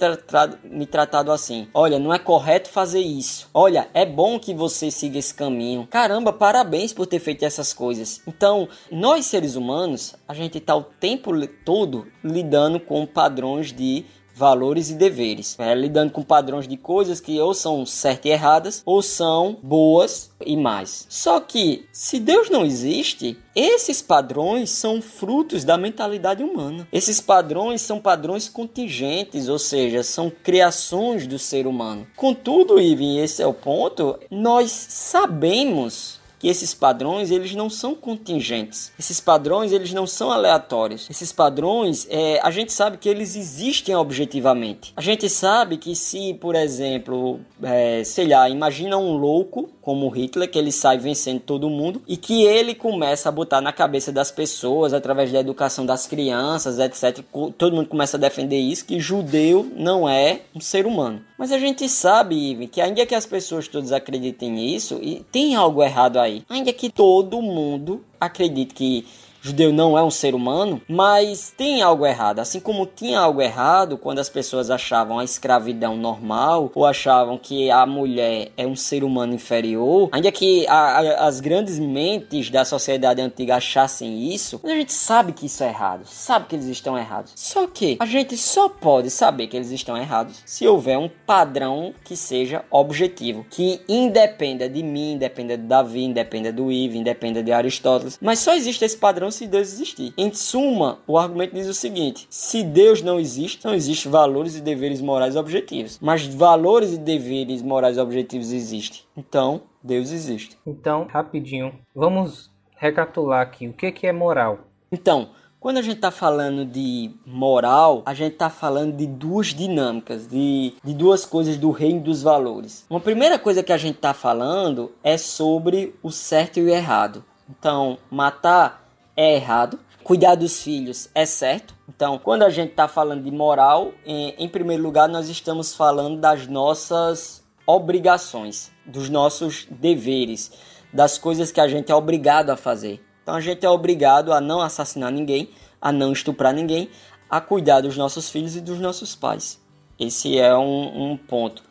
me 0.64 0.86
tratado 0.86 1.32
assim. 1.32 1.68
Olha, 1.72 1.98
não 1.98 2.12
é 2.12 2.18
correto 2.18 2.68
fazer 2.68 3.00
isso. 3.00 3.48
Olha, 3.54 3.88
é 3.94 4.04
bom 4.04 4.38
que 4.38 4.54
você 4.54 4.90
siga 4.90 5.18
esse 5.18 5.34
caminho. 5.34 5.86
Caramba, 5.90 6.32
parabéns 6.32 6.92
por 6.92 7.06
ter 7.06 7.18
feito 7.18 7.44
essas 7.44 7.72
coisas. 7.72 8.20
Então, 8.26 8.68
nós 8.90 9.26
seres 9.26 9.56
humanos, 9.56 10.14
a 10.26 10.34
gente 10.34 10.58
está 10.58 10.76
o 10.76 10.82
tempo 10.82 11.32
todo 11.64 12.06
lidando 12.22 12.78
com 12.78 13.06
padrões 13.06 13.72
de 13.72 14.04
valores 14.42 14.90
e 14.90 14.94
deveres, 14.94 15.56
é, 15.56 15.72
lidando 15.72 16.10
com 16.10 16.20
padrões 16.20 16.66
de 16.66 16.76
coisas 16.76 17.20
que 17.20 17.40
ou 17.40 17.54
são 17.54 17.86
certas 17.86 18.24
e 18.24 18.30
erradas 18.30 18.82
ou 18.84 19.00
são 19.00 19.56
boas 19.62 20.32
e 20.44 20.56
mais. 20.56 21.06
Só 21.08 21.38
que 21.38 21.86
se 21.92 22.18
Deus 22.18 22.50
não 22.50 22.64
existe, 22.64 23.38
esses 23.54 24.02
padrões 24.02 24.70
são 24.70 25.00
frutos 25.00 25.62
da 25.62 25.78
mentalidade 25.78 26.42
humana. 26.42 26.88
Esses 26.92 27.20
padrões 27.20 27.82
são 27.82 28.00
padrões 28.00 28.48
contingentes, 28.48 29.48
ou 29.48 29.60
seja, 29.60 30.02
são 30.02 30.28
criações 30.42 31.24
do 31.24 31.38
ser 31.38 31.68
humano. 31.68 32.04
Contudo, 32.16 32.80
Ivan, 32.80 33.22
esse 33.22 33.44
é 33.44 33.46
o 33.46 33.54
ponto, 33.54 34.18
nós 34.28 34.72
sabemos 34.72 36.20
que 36.42 36.48
esses 36.48 36.74
padrões 36.74 37.30
eles 37.30 37.54
não 37.54 37.70
são 37.70 37.94
contingentes. 37.94 38.90
Esses 38.98 39.20
padrões 39.20 39.70
eles 39.70 39.92
não 39.92 40.08
são 40.08 40.32
aleatórios. 40.32 41.08
Esses 41.08 41.30
padrões 41.30 42.04
é, 42.10 42.40
a 42.42 42.50
gente 42.50 42.72
sabe 42.72 42.98
que 42.98 43.08
eles 43.08 43.36
existem 43.36 43.94
objetivamente. 43.94 44.92
A 44.96 45.00
gente 45.00 45.30
sabe 45.30 45.76
que 45.76 45.94
se, 45.94 46.34
por 46.34 46.56
exemplo, 46.56 47.38
é, 47.62 48.02
sei 48.02 48.26
lá, 48.26 48.48
imagina 48.48 48.98
um 48.98 49.16
louco 49.16 49.70
como 49.80 50.08
Hitler 50.08 50.50
que 50.50 50.58
ele 50.58 50.72
sai 50.72 50.98
vencendo 50.98 51.38
todo 51.40 51.70
mundo 51.70 52.02
e 52.08 52.16
que 52.16 52.42
ele 52.44 52.74
começa 52.74 53.28
a 53.28 53.32
botar 53.32 53.60
na 53.60 53.72
cabeça 53.72 54.10
das 54.10 54.32
pessoas 54.32 54.92
através 54.92 55.30
da 55.30 55.38
educação 55.38 55.86
das 55.86 56.08
crianças, 56.08 56.80
etc. 56.80 57.24
Todo 57.56 57.76
mundo 57.76 57.88
começa 57.88 58.16
a 58.16 58.20
defender 58.20 58.58
isso 58.58 58.84
que 58.84 58.98
judeu 58.98 59.70
não 59.76 60.08
é 60.08 60.40
um 60.54 60.60
ser 60.60 60.86
humano. 60.86 61.22
Mas 61.36 61.50
a 61.50 61.58
gente 61.58 61.88
sabe, 61.88 62.68
que 62.68 62.80
ainda 62.80 63.04
que 63.04 63.16
as 63.16 63.26
pessoas 63.26 63.66
todas 63.66 63.90
acreditem 63.90 64.48
nisso, 64.52 65.00
tem 65.32 65.56
algo 65.56 65.82
errado 65.82 66.18
aí. 66.20 66.31
Ainda 66.48 66.72
que 66.72 66.90
todo 66.90 67.42
mundo 67.42 68.04
acredite 68.20 68.74
que 68.74 69.04
judeu 69.42 69.72
não 69.72 69.98
é 69.98 70.02
um 70.02 70.10
ser 70.10 70.34
humano, 70.34 70.80
mas 70.88 71.52
tem 71.54 71.82
algo 71.82 72.06
errado. 72.06 72.38
Assim 72.38 72.60
como 72.60 72.86
tinha 72.86 73.18
algo 73.18 73.42
errado 73.42 73.98
quando 73.98 74.20
as 74.20 74.28
pessoas 74.28 74.70
achavam 74.70 75.18
a 75.18 75.24
escravidão 75.24 75.96
normal 75.96 76.70
ou 76.74 76.86
achavam 76.86 77.36
que 77.36 77.70
a 77.70 77.84
mulher 77.84 78.52
é 78.56 78.66
um 78.66 78.76
ser 78.76 79.02
humano 79.02 79.34
inferior, 79.34 80.08
ainda 80.12 80.30
que 80.30 80.66
a, 80.68 80.74
a, 80.74 81.26
as 81.26 81.40
grandes 81.40 81.78
mentes 81.78 82.48
da 82.50 82.64
sociedade 82.64 83.20
antiga 83.20 83.56
achassem 83.56 84.32
isso, 84.32 84.60
a 84.62 84.68
gente 84.68 84.92
sabe 84.92 85.32
que 85.32 85.46
isso 85.46 85.64
é 85.64 85.68
errado, 85.68 86.06
sabe 86.06 86.46
que 86.46 86.54
eles 86.54 86.66
estão 86.66 86.96
errados. 86.96 87.32
Só 87.34 87.66
que 87.66 87.96
a 87.98 88.06
gente 88.06 88.36
só 88.36 88.68
pode 88.68 89.10
saber 89.10 89.48
que 89.48 89.56
eles 89.56 89.72
estão 89.72 89.96
errados 89.96 90.42
se 90.46 90.66
houver 90.68 90.96
um 90.96 91.10
padrão 91.26 91.92
que 92.04 92.16
seja 92.16 92.64
objetivo, 92.70 93.44
que 93.50 93.80
independa 93.88 94.68
de 94.68 94.82
mim, 94.84 95.14
independa 95.14 95.56
de 95.56 95.64
Davi, 95.64 96.04
independa 96.04 96.52
do 96.52 96.70
Ivo, 96.70 96.96
independa 96.96 97.42
de 97.42 97.50
Aristóteles, 97.50 98.18
mas 98.22 98.38
só 98.38 98.54
existe 98.54 98.84
esse 98.84 98.96
padrão 98.96 99.31
se 99.32 99.46
Deus 99.46 99.72
existir. 99.72 100.12
Em 100.16 100.32
suma, 100.32 100.98
o 101.06 101.18
argumento 101.18 101.54
diz 101.54 101.66
o 101.66 101.74
seguinte: 101.74 102.26
se 102.30 102.62
Deus 102.62 103.02
não 103.02 103.18
existe, 103.18 103.64
não 103.64 103.74
existe 103.74 104.08
valores 104.08 104.56
e 104.56 104.60
deveres 104.60 105.00
morais 105.00 105.36
objetivos. 105.36 105.98
Mas 106.00 106.26
valores 106.26 106.92
e 106.92 106.98
deveres 106.98 107.62
morais 107.62 107.98
objetivos 107.98 108.52
existem. 108.52 109.00
Então, 109.16 109.62
Deus 109.82 110.12
existe. 110.12 110.56
Então, 110.66 111.06
rapidinho, 111.10 111.72
vamos 111.94 112.50
recapitular 112.76 113.40
aqui 113.40 113.68
o 113.68 113.72
que 113.72 114.06
é 114.06 114.12
moral. 114.12 114.60
Então, 114.90 115.30
quando 115.62 115.78
a 115.78 115.82
gente 115.82 115.94
está 115.94 116.10
falando 116.10 116.64
de 116.64 117.12
moral, 117.24 118.02
a 118.04 118.12
gente 118.14 118.32
está 118.32 118.50
falando 118.50 118.96
de 118.96 119.06
duas 119.06 119.54
dinâmicas, 119.54 120.26
de, 120.26 120.74
de 120.82 120.92
duas 120.92 121.24
coisas 121.24 121.56
do 121.56 121.70
reino 121.70 122.00
dos 122.00 122.20
valores. 122.20 122.84
Uma 122.90 122.98
primeira 122.98 123.38
coisa 123.38 123.62
que 123.62 123.72
a 123.72 123.76
gente 123.76 123.94
está 123.94 124.12
falando 124.12 124.90
é 125.04 125.16
sobre 125.16 125.94
o 126.02 126.10
certo 126.10 126.58
e 126.58 126.64
o 126.64 126.68
errado. 126.68 127.24
Então, 127.48 127.96
matar 128.10 128.81
é 129.16 129.34
errado. 129.34 129.78
Cuidar 130.02 130.34
dos 130.34 130.62
filhos 130.62 131.08
é 131.14 131.24
certo. 131.24 131.74
Então, 131.88 132.18
quando 132.18 132.42
a 132.42 132.50
gente 132.50 132.70
está 132.70 132.88
falando 132.88 133.22
de 133.22 133.30
moral, 133.30 133.92
em, 134.04 134.34
em 134.38 134.48
primeiro 134.48 134.82
lugar, 134.82 135.08
nós 135.08 135.28
estamos 135.28 135.74
falando 135.74 136.20
das 136.20 136.46
nossas 136.46 137.42
obrigações, 137.66 138.72
dos 138.84 139.08
nossos 139.08 139.66
deveres, 139.70 140.50
das 140.92 141.18
coisas 141.18 141.52
que 141.52 141.60
a 141.60 141.68
gente 141.68 141.92
é 141.92 141.94
obrigado 141.94 142.50
a 142.50 142.56
fazer. 142.56 143.00
Então, 143.22 143.34
a 143.34 143.40
gente 143.40 143.64
é 143.64 143.70
obrigado 143.70 144.32
a 144.32 144.40
não 144.40 144.60
assassinar 144.60 145.12
ninguém, 145.12 145.50
a 145.80 145.92
não 145.92 146.12
estuprar 146.12 146.52
ninguém, 146.52 146.90
a 147.30 147.40
cuidar 147.40 147.80
dos 147.80 147.96
nossos 147.96 148.28
filhos 148.28 148.56
e 148.56 148.60
dos 148.60 148.80
nossos 148.80 149.14
pais. 149.14 149.60
Esse 149.98 150.38
é 150.38 150.56
um, 150.56 151.12
um 151.12 151.16
ponto. 151.16 151.62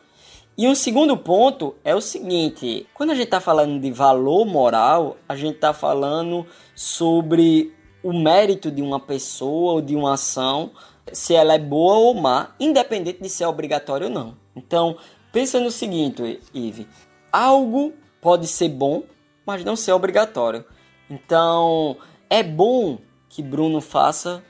E 0.56 0.68
um 0.68 0.74
segundo 0.74 1.16
ponto 1.16 1.74
é 1.82 1.94
o 1.94 2.00
seguinte: 2.00 2.86
quando 2.92 3.10
a 3.10 3.14
gente 3.14 3.24
está 3.24 3.40
falando 3.40 3.80
de 3.80 3.90
valor 3.90 4.44
moral, 4.44 5.16
a 5.26 5.34
gente 5.34 5.54
está 5.54 5.72
falando 5.72 6.46
sobre 6.74 7.74
o 8.02 8.12
mérito 8.12 8.70
de 8.70 8.82
uma 8.82 9.00
pessoa 9.00 9.74
ou 9.74 9.80
de 9.80 9.96
uma 9.96 10.14
ação, 10.14 10.72
se 11.10 11.34
ela 11.34 11.54
é 11.54 11.58
boa 11.58 11.94
ou 11.94 12.14
má, 12.14 12.54
independente 12.60 13.22
de 13.22 13.30
ser 13.30 13.46
obrigatório 13.46 14.08
ou 14.08 14.12
não. 14.12 14.36
Então, 14.54 14.96
pensa 15.32 15.58
no 15.58 15.70
seguinte, 15.70 16.38
Ive: 16.52 16.86
algo 17.32 17.94
pode 18.20 18.46
ser 18.46 18.68
bom, 18.68 19.04
mas 19.46 19.64
não 19.64 19.74
ser 19.74 19.92
obrigatório. 19.92 20.66
Então, 21.08 21.96
é 22.28 22.42
bom 22.42 22.98
que 23.26 23.42
Bruno 23.42 23.80
faça 23.80 24.44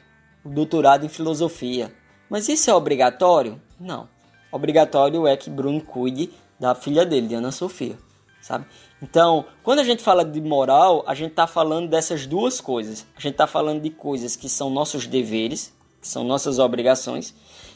o 0.45 0.49
doutorado 0.49 1.07
em 1.07 1.09
filosofia, 1.09 1.95
mas 2.29 2.49
isso 2.49 2.69
é 2.69 2.75
obrigatório? 2.75 3.63
Não 3.79 4.12
obrigatório 4.53 5.27
é 5.27 5.37
que 5.37 5.51
Bruno 5.51 5.81
cuide 5.81 6.31
da 6.61 6.75
filha 6.75 7.05
dele, 7.05 7.27
de 7.27 7.35
Ana 7.35 7.51
Sofia, 7.51 7.99
sabe? 8.41 8.67
Então, 9.03 9.45
quando 9.65 9.81
a 9.81 9.85
gente 9.85 10.01
fala 10.01 10.25
de 10.25 10.41
moral, 10.41 11.03
a 11.09 11.15
gente 11.15 11.31
está 11.31 11.47
falando 11.49 11.89
dessas 11.89 12.25
duas 12.25 12.61
coisas. 12.61 13.05
A 13.17 13.21
gente 13.21 13.33
está 13.33 13.49
falando 13.49 13.81
de 13.81 13.91
coisas 13.91 14.37
que 14.37 14.49
são 14.49 14.71
nossos 14.71 15.09
deveres, 15.09 15.75
que 16.01 16.07
são 16.07 16.23
nossas 16.23 16.61
obrigações, 16.61 17.35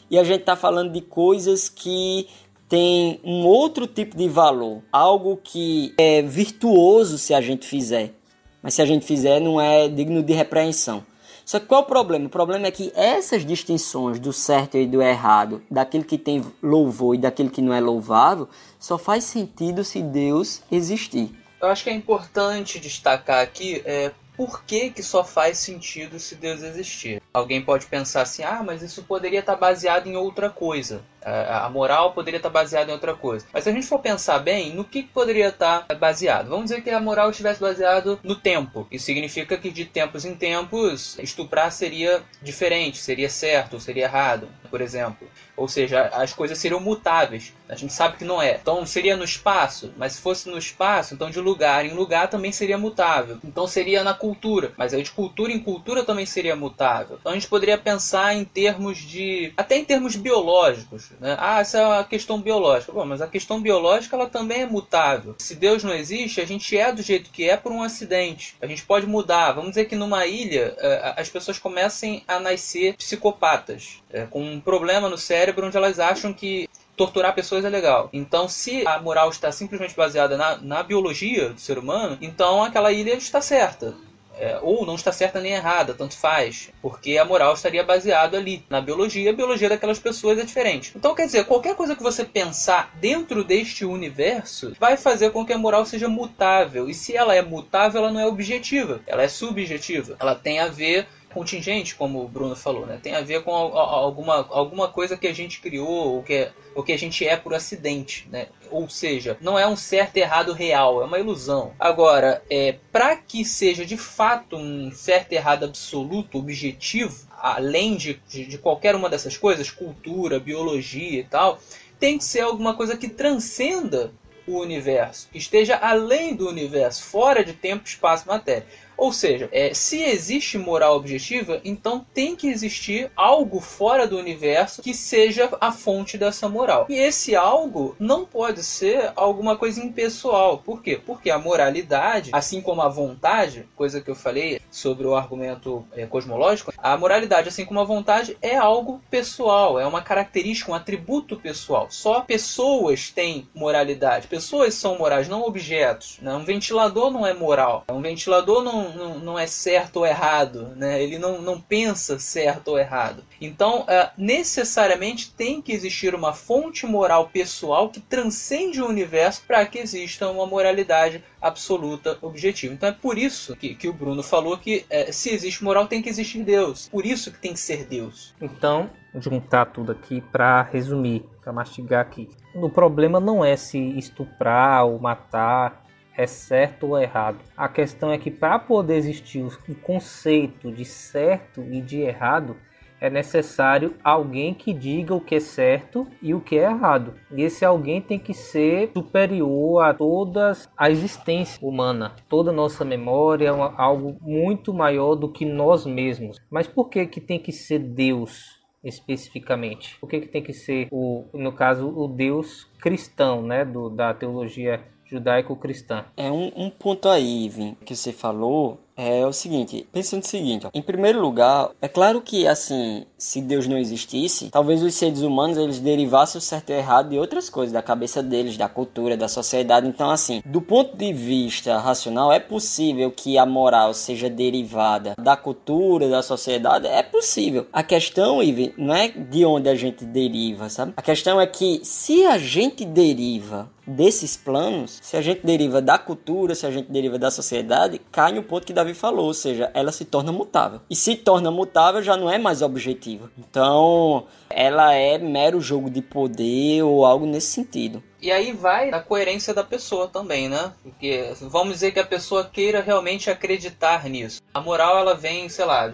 e 0.09 0.17
a 0.17 0.23
gente 0.23 0.41
está 0.41 0.55
falando 0.55 0.93
de 0.93 1.01
coisas 1.01 1.67
que 1.67 2.27
têm 2.69 3.19
um 3.23 3.45
outro 3.45 3.87
tipo 3.87 4.15
de 4.15 4.29
valor, 4.29 4.81
algo 4.91 5.37
que 5.37 5.93
é 5.97 6.21
virtuoso 6.21 7.17
se 7.17 7.33
a 7.33 7.41
gente 7.41 7.65
fizer, 7.65 8.13
mas 8.61 8.73
se 8.73 8.81
a 8.81 8.85
gente 8.85 9.05
fizer 9.05 9.39
não 9.39 9.59
é 9.59 9.87
digno 9.87 10.21
de 10.23 10.33
repreensão. 10.33 11.03
Só 11.47 11.61
que 11.61 11.65
qual 11.65 11.79
é 11.79 11.83
o 11.85 11.87
problema? 11.87 12.25
O 12.25 12.29
problema 12.29 12.67
é 12.67 12.71
que 12.71 12.91
essas 12.93 13.45
distinções 13.45 14.19
do 14.19 14.33
certo 14.33 14.77
e 14.77 14.85
do 14.85 15.01
errado, 15.01 15.63
daquele 15.71 16.03
que 16.03 16.17
tem 16.17 16.43
louvor 16.61 17.15
e 17.15 17.17
daquele 17.17 17.49
que 17.49 17.61
não 17.61 17.73
é 17.73 17.79
louvável, 17.79 18.49
só 18.77 18.97
faz 18.97 19.23
sentido 19.23 19.81
se 19.81 20.01
Deus 20.01 20.61
existir. 20.69 21.31
Eu 21.61 21.69
acho 21.69 21.85
que 21.85 21.89
é 21.89 21.93
importante 21.93 22.81
destacar 22.81 23.41
aqui 23.41 23.81
é, 23.85 24.11
por 24.35 24.65
que, 24.65 24.89
que 24.89 25.01
só 25.01 25.23
faz 25.23 25.57
sentido 25.57 26.19
se 26.19 26.35
Deus 26.35 26.61
existir. 26.61 27.21
Alguém 27.33 27.61
pode 27.61 27.85
pensar 27.85 28.23
assim, 28.23 28.43
ah, 28.43 28.61
mas 28.61 28.81
isso 28.81 29.01
poderia 29.03 29.39
estar 29.39 29.55
baseado 29.55 30.07
em 30.07 30.17
outra 30.17 30.49
coisa. 30.49 31.01
A 31.27 31.69
moral 31.69 32.13
poderia 32.13 32.37
estar 32.37 32.49
baseada 32.49 32.89
em 32.89 32.93
outra 32.93 33.13
coisa. 33.13 33.45
Mas 33.51 33.63
se 33.63 33.69
a 33.69 33.73
gente 33.73 33.85
for 33.85 33.99
pensar 33.99 34.39
bem, 34.39 34.73
no 34.73 34.85
que 34.85 35.03
poderia 35.03 35.49
estar 35.49 35.85
baseado? 35.99 36.49
Vamos 36.49 36.65
dizer 36.65 36.81
que 36.81 36.89
a 36.89 36.99
moral 36.99 37.29
estivesse 37.29 37.59
baseado 37.59 38.19
no 38.23 38.35
tempo. 38.35 38.87
Isso 38.89 39.05
significa 39.05 39.57
que 39.57 39.69
de 39.69 39.85
tempos 39.85 40.23
em 40.25 40.35
tempos 40.35 41.17
estuprar 41.19 41.71
seria 41.71 42.21
diferente, 42.41 42.97
seria 42.97 43.29
certo, 43.29 43.79
seria 43.79 44.05
errado, 44.05 44.47
por 44.69 44.79
exemplo. 44.81 45.27
Ou 45.57 45.67
seja, 45.67 46.03
as 46.13 46.33
coisas 46.33 46.57
seriam 46.59 46.79
mutáveis. 46.79 47.51
A 47.67 47.75
gente 47.75 47.91
sabe 47.91 48.17
que 48.17 48.23
não 48.23 48.41
é. 48.41 48.59
Então 48.61 48.85
seria 48.85 49.17
no 49.17 49.23
espaço, 49.23 49.91
mas 49.97 50.13
se 50.13 50.21
fosse 50.21 50.47
no 50.47 50.57
espaço, 50.57 51.15
então 51.15 51.31
de 51.31 51.39
lugar 51.39 51.83
em 51.83 51.93
lugar 51.93 52.29
também 52.29 52.51
seria 52.51 52.77
mutável. 52.77 53.39
Então 53.43 53.67
seria 53.67 54.03
na 54.03 54.13
cultura, 54.13 54.71
mas 54.77 54.93
aí 54.93 55.01
de 55.01 55.11
cultura 55.11 55.51
em 55.51 55.59
cultura 55.59 56.03
também 56.03 56.25
seria 56.25 56.55
mutável. 56.55 57.17
Então 57.19 57.31
a 57.31 57.35
gente 57.35 57.47
poderia 57.47 57.77
pensar 57.77 58.35
em 58.35 58.45
termos 58.45 58.99
de. 58.99 59.51
até 59.57 59.77
em 59.77 59.83
termos 59.83 60.15
biológicos. 60.15 61.11
Né? 61.19 61.35
Ah, 61.39 61.59
essa 61.59 61.79
é 61.79 61.85
uma 61.85 62.03
questão 62.03 62.39
biológica. 62.39 62.91
Bom, 62.91 63.05
mas 63.05 63.21
a 63.21 63.27
questão 63.27 63.61
biológica 63.61 64.15
ela 64.15 64.29
também 64.29 64.61
é 64.61 64.65
mutável. 64.65 65.35
Se 65.39 65.55
Deus 65.55 65.83
não 65.83 65.93
existe, 65.93 66.41
a 66.41 66.45
gente 66.45 66.77
é 66.77 66.91
do 66.91 67.01
jeito 67.01 67.29
que 67.29 67.49
é 67.49 67.57
por 67.57 67.71
um 67.71 67.83
acidente. 67.83 68.55
A 68.61 68.67
gente 68.67 68.85
pode 68.85 69.07
mudar. 69.07 69.53
Vamos 69.53 69.71
dizer 69.71 69.85
que 69.85 69.95
numa 69.95 70.25
ilha 70.25 70.75
eh, 70.77 71.13
as 71.17 71.29
pessoas 71.29 71.59
comecem 71.59 72.23
a 72.27 72.39
nascer 72.39 72.95
psicopatas, 72.95 74.01
eh, 74.11 74.27
com 74.29 74.41
um 74.41 74.59
problema 74.59 75.09
no 75.09 75.17
cérebro 75.17 75.67
onde 75.67 75.77
elas 75.77 75.99
acham 75.99 76.33
que 76.33 76.69
torturar 76.95 77.33
pessoas 77.35 77.63
é 77.63 77.69
legal. 77.69 78.09
Então, 78.11 78.49
se 78.49 78.85
a 78.87 78.99
moral 78.99 79.29
está 79.29 79.51
simplesmente 79.51 79.95
baseada 79.95 80.35
na, 80.35 80.57
na 80.57 80.83
biologia 80.83 81.49
do 81.49 81.61
ser 81.61 81.77
humano, 81.77 82.17
então 82.19 82.63
aquela 82.63 82.91
ilha 82.91 83.13
está 83.13 83.39
certa. 83.39 83.93
É, 84.39 84.59
ou 84.61 84.85
não 84.85 84.95
está 84.95 85.11
certa 85.11 85.41
nem 85.41 85.53
errada, 85.53 85.93
tanto 85.93 86.15
faz, 86.15 86.69
porque 86.81 87.17
a 87.17 87.25
moral 87.25 87.53
estaria 87.53 87.83
baseada 87.83 88.37
ali 88.37 88.63
na 88.69 88.79
biologia, 88.79 89.31
a 89.31 89.33
biologia 89.33 89.69
daquelas 89.69 89.99
pessoas 89.99 90.37
é 90.37 90.43
diferente. 90.43 90.93
Então, 90.95 91.15
quer 91.15 91.25
dizer, 91.25 91.45
qualquer 91.45 91.75
coisa 91.75 91.95
que 91.95 92.03
você 92.03 92.23
pensar 92.23 92.91
dentro 92.99 93.43
deste 93.43 93.83
universo 93.83 94.75
vai 94.79 94.95
fazer 94.95 95.31
com 95.31 95.45
que 95.45 95.53
a 95.53 95.57
moral 95.57 95.85
seja 95.85 96.07
mutável. 96.07 96.89
E 96.89 96.93
se 96.93 97.15
ela 97.15 97.35
é 97.35 97.41
mutável, 97.41 98.01
ela 98.01 98.11
não 98.11 98.19
é 98.19 98.27
objetiva, 98.27 99.01
ela 99.07 99.23
é 99.23 99.27
subjetiva. 99.27 100.15
Ela 100.19 100.35
tem 100.35 100.59
a 100.59 100.67
ver 100.67 101.07
contingente, 101.33 101.95
como 101.95 102.23
o 102.23 102.27
Bruno 102.27 102.55
falou, 102.55 102.85
né? 102.85 102.99
Tem 103.01 103.15
a 103.15 103.21
ver 103.21 103.43
com 103.43 103.51
alguma, 103.51 104.47
alguma 104.49 104.87
coisa 104.87 105.17
que 105.17 105.27
a 105.27 105.33
gente 105.33 105.59
criou 105.59 106.15
ou 106.15 106.23
que, 106.23 106.33
é, 106.33 106.51
ou 106.73 106.83
que 106.83 106.91
a 106.91 106.97
gente 106.97 107.27
é 107.27 107.35
por 107.35 107.53
acidente, 107.53 108.27
né? 108.31 108.47
Ou 108.69 108.89
seja, 108.89 109.37
não 109.41 109.57
é 109.57 109.67
um 109.67 109.75
certo 109.75 110.17
e 110.17 110.21
errado 110.21 110.53
real, 110.53 111.01
é 111.01 111.05
uma 111.05 111.19
ilusão. 111.19 111.73
Agora, 111.79 112.41
é, 112.49 112.75
para 112.91 113.15
que 113.15 113.45
seja 113.45 113.85
de 113.85 113.97
fato 113.97 114.55
um 114.55 114.91
certo 114.91 115.31
e 115.33 115.35
errado 115.35 115.65
absoluto, 115.65 116.37
objetivo, 116.37 117.27
além 117.37 117.95
de, 117.95 118.21
de, 118.27 118.45
de 118.45 118.57
qualquer 118.57 118.95
uma 118.95 119.09
dessas 119.09 119.37
coisas, 119.37 119.69
cultura, 119.69 120.39
biologia 120.39 121.19
e 121.19 121.23
tal, 121.23 121.59
tem 121.99 122.17
que 122.17 122.23
ser 122.23 122.41
alguma 122.41 122.75
coisa 122.75 122.97
que 122.97 123.09
transcenda 123.09 124.11
o 124.47 124.59
universo, 124.59 125.27
que 125.31 125.37
esteja 125.37 125.75
além 125.75 126.33
do 126.33 126.47
universo, 126.47 127.03
fora 127.03 127.43
de 127.43 127.53
tempo, 127.53 127.85
espaço 127.85 128.23
e 128.25 128.27
matéria. 128.29 128.65
Ou 128.97 129.13
seja, 129.13 129.47
é, 129.51 129.73
se 129.73 130.01
existe 130.01 130.57
moral 130.57 130.95
objetiva, 130.95 131.61
então 131.63 132.05
tem 132.13 132.35
que 132.35 132.47
existir 132.47 133.11
algo 133.15 133.59
fora 133.59 134.07
do 134.07 134.17
universo 134.17 134.81
que 134.81 134.93
seja 134.93 135.49
a 135.61 135.71
fonte 135.71 136.17
dessa 136.17 136.49
moral. 136.49 136.87
E 136.89 136.95
esse 136.95 137.35
algo 137.35 137.95
não 137.99 138.25
pode 138.25 138.63
ser 138.63 139.11
alguma 139.15 139.55
coisa 139.55 139.83
impessoal. 139.83 140.57
Por 140.57 140.81
quê? 140.81 140.99
Porque 141.03 141.29
a 141.29 141.37
moralidade, 141.37 142.31
assim 142.33 142.61
como 142.61 142.81
a 142.81 142.89
vontade, 142.89 143.67
coisa 143.75 144.01
que 144.01 144.09
eu 144.09 144.15
falei 144.15 144.59
sobre 144.71 145.05
o 145.05 145.15
argumento 145.15 145.85
é, 145.93 146.05
cosmológico, 146.05 146.73
a 146.77 146.97
moralidade, 146.97 147.49
assim 147.49 147.65
como 147.65 147.79
a 147.79 147.83
vontade, 147.83 148.37
é 148.41 148.55
algo 148.55 149.01
pessoal, 149.09 149.79
é 149.79 149.85
uma 149.85 150.01
característica, 150.01 150.71
um 150.71 150.75
atributo 150.75 151.37
pessoal. 151.37 151.87
Só 151.89 152.21
pessoas 152.21 153.09
têm 153.09 153.47
moralidade. 153.53 154.27
Pessoas 154.27 154.73
são 154.73 154.97
morais, 154.97 155.27
não 155.27 155.43
objetos. 155.43 156.17
Né? 156.21 156.33
Um 156.33 156.43
ventilador 156.43 157.11
não 157.11 157.25
é 157.25 157.33
moral. 157.33 157.85
Um 157.89 158.01
ventilador 158.01 158.63
não 158.63 158.86
não, 158.89 159.19
não, 159.19 159.39
é 159.39 159.47
certo 159.47 159.97
ou 159.97 160.05
errado, 160.05 160.73
né? 160.75 161.01
ele 161.01 161.17
não, 161.17 161.41
não 161.41 161.59
pensa 161.59 162.19
certo 162.19 162.69
ou 162.69 162.79
errado. 162.79 163.23
Então, 163.39 163.81
uh, 163.81 164.09
necessariamente 164.17 165.31
tem 165.31 165.61
que 165.61 165.71
existir 165.71 166.13
uma 166.15 166.33
fonte 166.33 166.85
moral 166.85 167.29
pessoal 167.29 167.89
que 167.89 167.99
transcende 167.99 168.81
o 168.81 168.87
universo 168.87 169.43
para 169.47 169.65
que 169.65 169.79
exista 169.79 170.29
uma 170.29 170.45
moralidade 170.45 171.23
absoluta 171.41 172.17
objetiva. 172.21 172.73
Então 172.73 172.89
é 172.89 172.91
por 172.91 173.17
isso 173.17 173.55
que, 173.55 173.75
que 173.75 173.87
o 173.87 173.93
Bruno 173.93 174.23
falou 174.23 174.57
que 174.57 174.85
uh, 174.91 175.13
se 175.13 175.29
existe 175.29 175.63
moral 175.63 175.87
tem 175.87 176.01
que 176.01 176.09
existir 176.09 176.43
Deus. 176.43 176.89
Por 176.89 177.05
isso 177.05 177.31
que 177.31 177.39
tem 177.39 177.53
que 177.53 177.59
ser 177.59 177.85
Deus. 177.85 178.33
Então, 178.41 178.89
juntar 179.15 179.67
tudo 179.67 179.91
aqui 179.91 180.21
para 180.31 180.63
resumir, 180.63 181.25
para 181.41 181.53
mastigar 181.53 182.01
aqui. 182.01 182.29
O 182.53 182.69
problema 182.69 183.19
não 183.19 183.43
é 183.43 183.55
se 183.55 183.77
estuprar 183.97 184.85
ou 184.85 184.99
matar 184.99 185.86
é 186.17 186.25
certo 186.25 186.87
ou 186.87 186.99
errado. 186.99 187.37
A 187.55 187.69
questão 187.69 188.11
é 188.11 188.17
que 188.17 188.31
para 188.31 188.57
poder 188.57 188.95
existir 188.95 189.43
o 189.43 189.75
conceito 189.75 190.71
de 190.71 190.83
certo 190.83 191.61
e 191.61 191.79
de 191.79 192.01
errado, 192.01 192.57
é 192.99 193.11
necessário 193.11 193.93
alguém 194.03 194.55
que 194.55 194.73
diga 194.73 195.13
o 195.13 195.21
que 195.21 195.35
é 195.35 195.39
certo 195.39 196.07
e 196.19 196.33
o 196.33 196.41
que 196.41 196.57
é 196.57 196.63
errado. 196.63 197.13
E 197.31 197.43
esse 197.43 197.63
alguém 197.63 198.01
tem 198.01 198.17
que 198.17 198.33
ser 198.33 198.89
superior 198.91 199.83
a 199.83 199.93
toda 199.93 200.53
a 200.75 200.89
existência 200.89 201.59
humana. 201.65 202.15
Toda 202.27 202.51
nossa 202.51 202.83
memória 202.83 203.49
é 203.49 203.73
algo 203.77 204.17
muito 204.19 204.73
maior 204.73 205.13
do 205.13 205.29
que 205.29 205.45
nós 205.45 205.85
mesmos. 205.85 206.37
Mas 206.49 206.65
por 206.65 206.89
que 206.89 207.05
que 207.05 207.21
tem 207.21 207.39
que 207.39 207.51
ser 207.51 207.79
Deus? 207.79 208.57
especificamente? 208.83 209.97
Por 209.99 210.07
que, 210.07 210.21
que 210.21 210.27
tem 210.27 210.41
que 210.41 210.53
ser 210.53 210.87
o, 210.91 211.25
no 211.33 211.51
caso, 211.51 211.89
o 211.89 212.07
Deus 212.07 212.63
cristão, 212.79 213.41
né, 213.41 213.65
do, 213.65 213.89
da 213.89 214.13
teologia 214.13 214.81
judaico-cristã. 215.09 216.05
É 216.15 216.31
um, 216.31 216.51
um 216.55 216.69
ponto 216.69 217.09
aí, 217.09 217.49
Vim, 217.49 217.75
que 217.85 217.95
você 217.95 218.11
falou, 218.11 218.79
é 218.97 219.25
o 219.25 219.31
seguinte, 219.31 219.87
pensando 219.93 220.23
o 220.23 220.27
seguinte, 220.27 220.65
ó, 220.65 220.71
em 220.73 220.81
primeiro 220.81 221.21
lugar, 221.21 221.69
é 221.79 221.87
claro 221.87 222.19
que 222.19 222.47
assim, 222.47 223.05
se 223.15 223.39
Deus 223.39 223.67
não 223.67 223.77
existisse, 223.77 224.49
talvez 224.49 224.81
os 224.81 224.95
seres 224.95 225.21
humanos 225.21 225.55
eles 225.55 225.79
derivassem 225.79 226.39
o 226.39 226.41
certo 226.41 226.71
e 226.71 226.73
o 226.73 226.77
errado 226.77 227.09
de 227.09 227.19
outras 227.19 227.47
coisas, 227.47 227.71
da 227.71 227.83
cabeça 227.83 228.23
deles, 228.23 228.57
da 228.57 228.67
cultura, 228.67 229.15
da 229.15 229.27
sociedade. 229.27 229.87
Então, 229.87 230.09
assim, 230.09 230.41
do 230.43 230.61
ponto 230.61 230.97
de 230.97 231.13
vista 231.13 231.77
racional, 231.77 232.33
é 232.33 232.39
possível 232.39 233.11
que 233.11 233.37
a 233.37 233.45
moral 233.45 233.93
seja 233.93 234.29
derivada 234.29 235.13
da 235.21 235.37
cultura, 235.37 236.09
da 236.09 236.23
sociedade, 236.23 236.87
é 236.87 237.03
possível. 237.03 237.67
A 237.71 237.83
questão, 237.83 238.41
Ive, 238.41 238.73
não 238.77 238.95
é 238.95 239.09
de 239.09 239.45
onde 239.45 239.69
a 239.69 239.75
gente 239.75 240.03
deriva, 240.05 240.69
sabe? 240.69 240.93
A 240.97 241.01
questão 241.03 241.39
é 241.39 241.45
que 241.45 241.81
se 241.83 242.25
a 242.25 242.39
gente 242.39 242.83
deriva 242.83 243.69
desses 243.87 244.35
planos, 244.35 244.99
se 245.01 245.15
a 245.15 245.21
gente 245.21 245.45
deriva 245.45 245.81
da 245.81 245.97
cultura, 245.97 246.53
se 246.53 246.65
a 246.65 246.71
gente 246.71 246.91
deriva 246.91 247.17
da 247.17 247.31
sociedade, 247.31 248.01
cai 248.11 248.33
no 248.33 248.43
ponto 248.43 248.67
que 248.67 248.73
Davi 248.87 248.93
falou, 248.93 249.25
ou 249.25 249.33
seja, 249.33 249.69
ela 249.73 249.91
se 249.91 250.05
torna 250.05 250.31
mutável. 250.31 250.79
E 250.89 250.95
se 250.95 251.15
torna 251.15 251.51
mutável 251.51 252.01
já 252.01 252.15
não 252.15 252.29
é 252.31 252.37
mais 252.37 252.61
objetiva. 252.61 253.29
Então, 253.37 254.25
ela 254.49 254.93
é 254.93 255.17
mero 255.17 255.59
jogo 255.59 255.89
de 255.89 256.01
poder 256.01 256.83
ou 256.83 257.05
algo 257.05 257.25
nesse 257.25 257.47
sentido. 257.47 258.01
E 258.21 258.31
aí 258.31 258.51
vai 258.51 258.89
a 258.91 258.99
coerência 258.99 259.53
da 259.53 259.63
pessoa 259.63 260.07
também, 260.07 260.49
né? 260.49 260.71
Porque 260.81 261.33
vamos 261.41 261.73
dizer 261.73 261.91
que 261.91 261.99
a 261.99 262.05
pessoa 262.05 262.45
queira 262.45 262.81
realmente 262.81 263.29
acreditar 263.29 264.05
nisso. 264.05 264.41
A 264.53 264.61
moral 264.61 264.97
ela 264.97 265.13
vem, 265.13 265.49
sei 265.49 265.65
lá, 265.65 265.91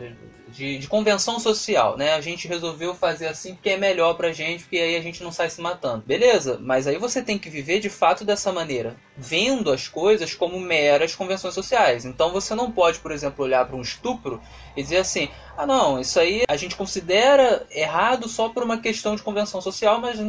de, 0.54 0.88
convenção 0.88 1.40
social, 1.40 1.98
né? 1.98 2.14
A 2.14 2.22
gente 2.22 2.48
resolveu 2.48 2.94
fazer 2.94 3.28
assim 3.28 3.56
porque 3.56 3.72
é 3.72 3.78
melhor 3.78 4.14
pra 4.14 4.32
gente, 4.32 4.64
porque 4.64 4.78
aí 4.78 4.96
a 4.96 5.02
gente 5.02 5.24
não 5.24 5.32
sai 5.32 5.50
se 5.50 5.60
matando. 5.60 6.04
Beleza, 6.06 6.60
mas 6.62 6.86
aí 6.86 6.98
você 6.98 7.22
tem 7.22 7.40
que 7.40 7.50
viver 7.50 7.80
de 7.80 7.90
fato 7.90 8.24
dessa 8.24 8.52
maneira, 8.52 8.96
vendo 9.18 9.72
as 9.72 9.88
coisas 9.88 10.36
como 10.36 10.60
meras 10.60 11.16
convenções 11.16 11.56
sociais. 11.56 12.06
Então 12.06 12.32
você 12.32 12.54
não 12.54 12.72
pode, 12.72 13.00
por 13.00 13.12
exemplo, 13.12 13.44
olhar 13.44 13.66
para 13.66 13.76
um 13.76 13.82
estupro 13.82 14.40
e 14.78 14.84
dizer 14.84 14.98
assim: 14.98 15.30
ah, 15.58 15.66
não, 15.66 16.00
isso 16.00 16.20
aí 16.20 16.44
a 16.48 16.56
gente 16.56 16.76
considera 16.76 17.66
errado 17.72 18.30
só 18.30 18.50
por 18.50 18.62
uma 18.64 18.78
questão 18.78 19.16
de 19.16 19.24
convenção 19.24 19.60
social, 19.60 20.00
mas 20.00 20.20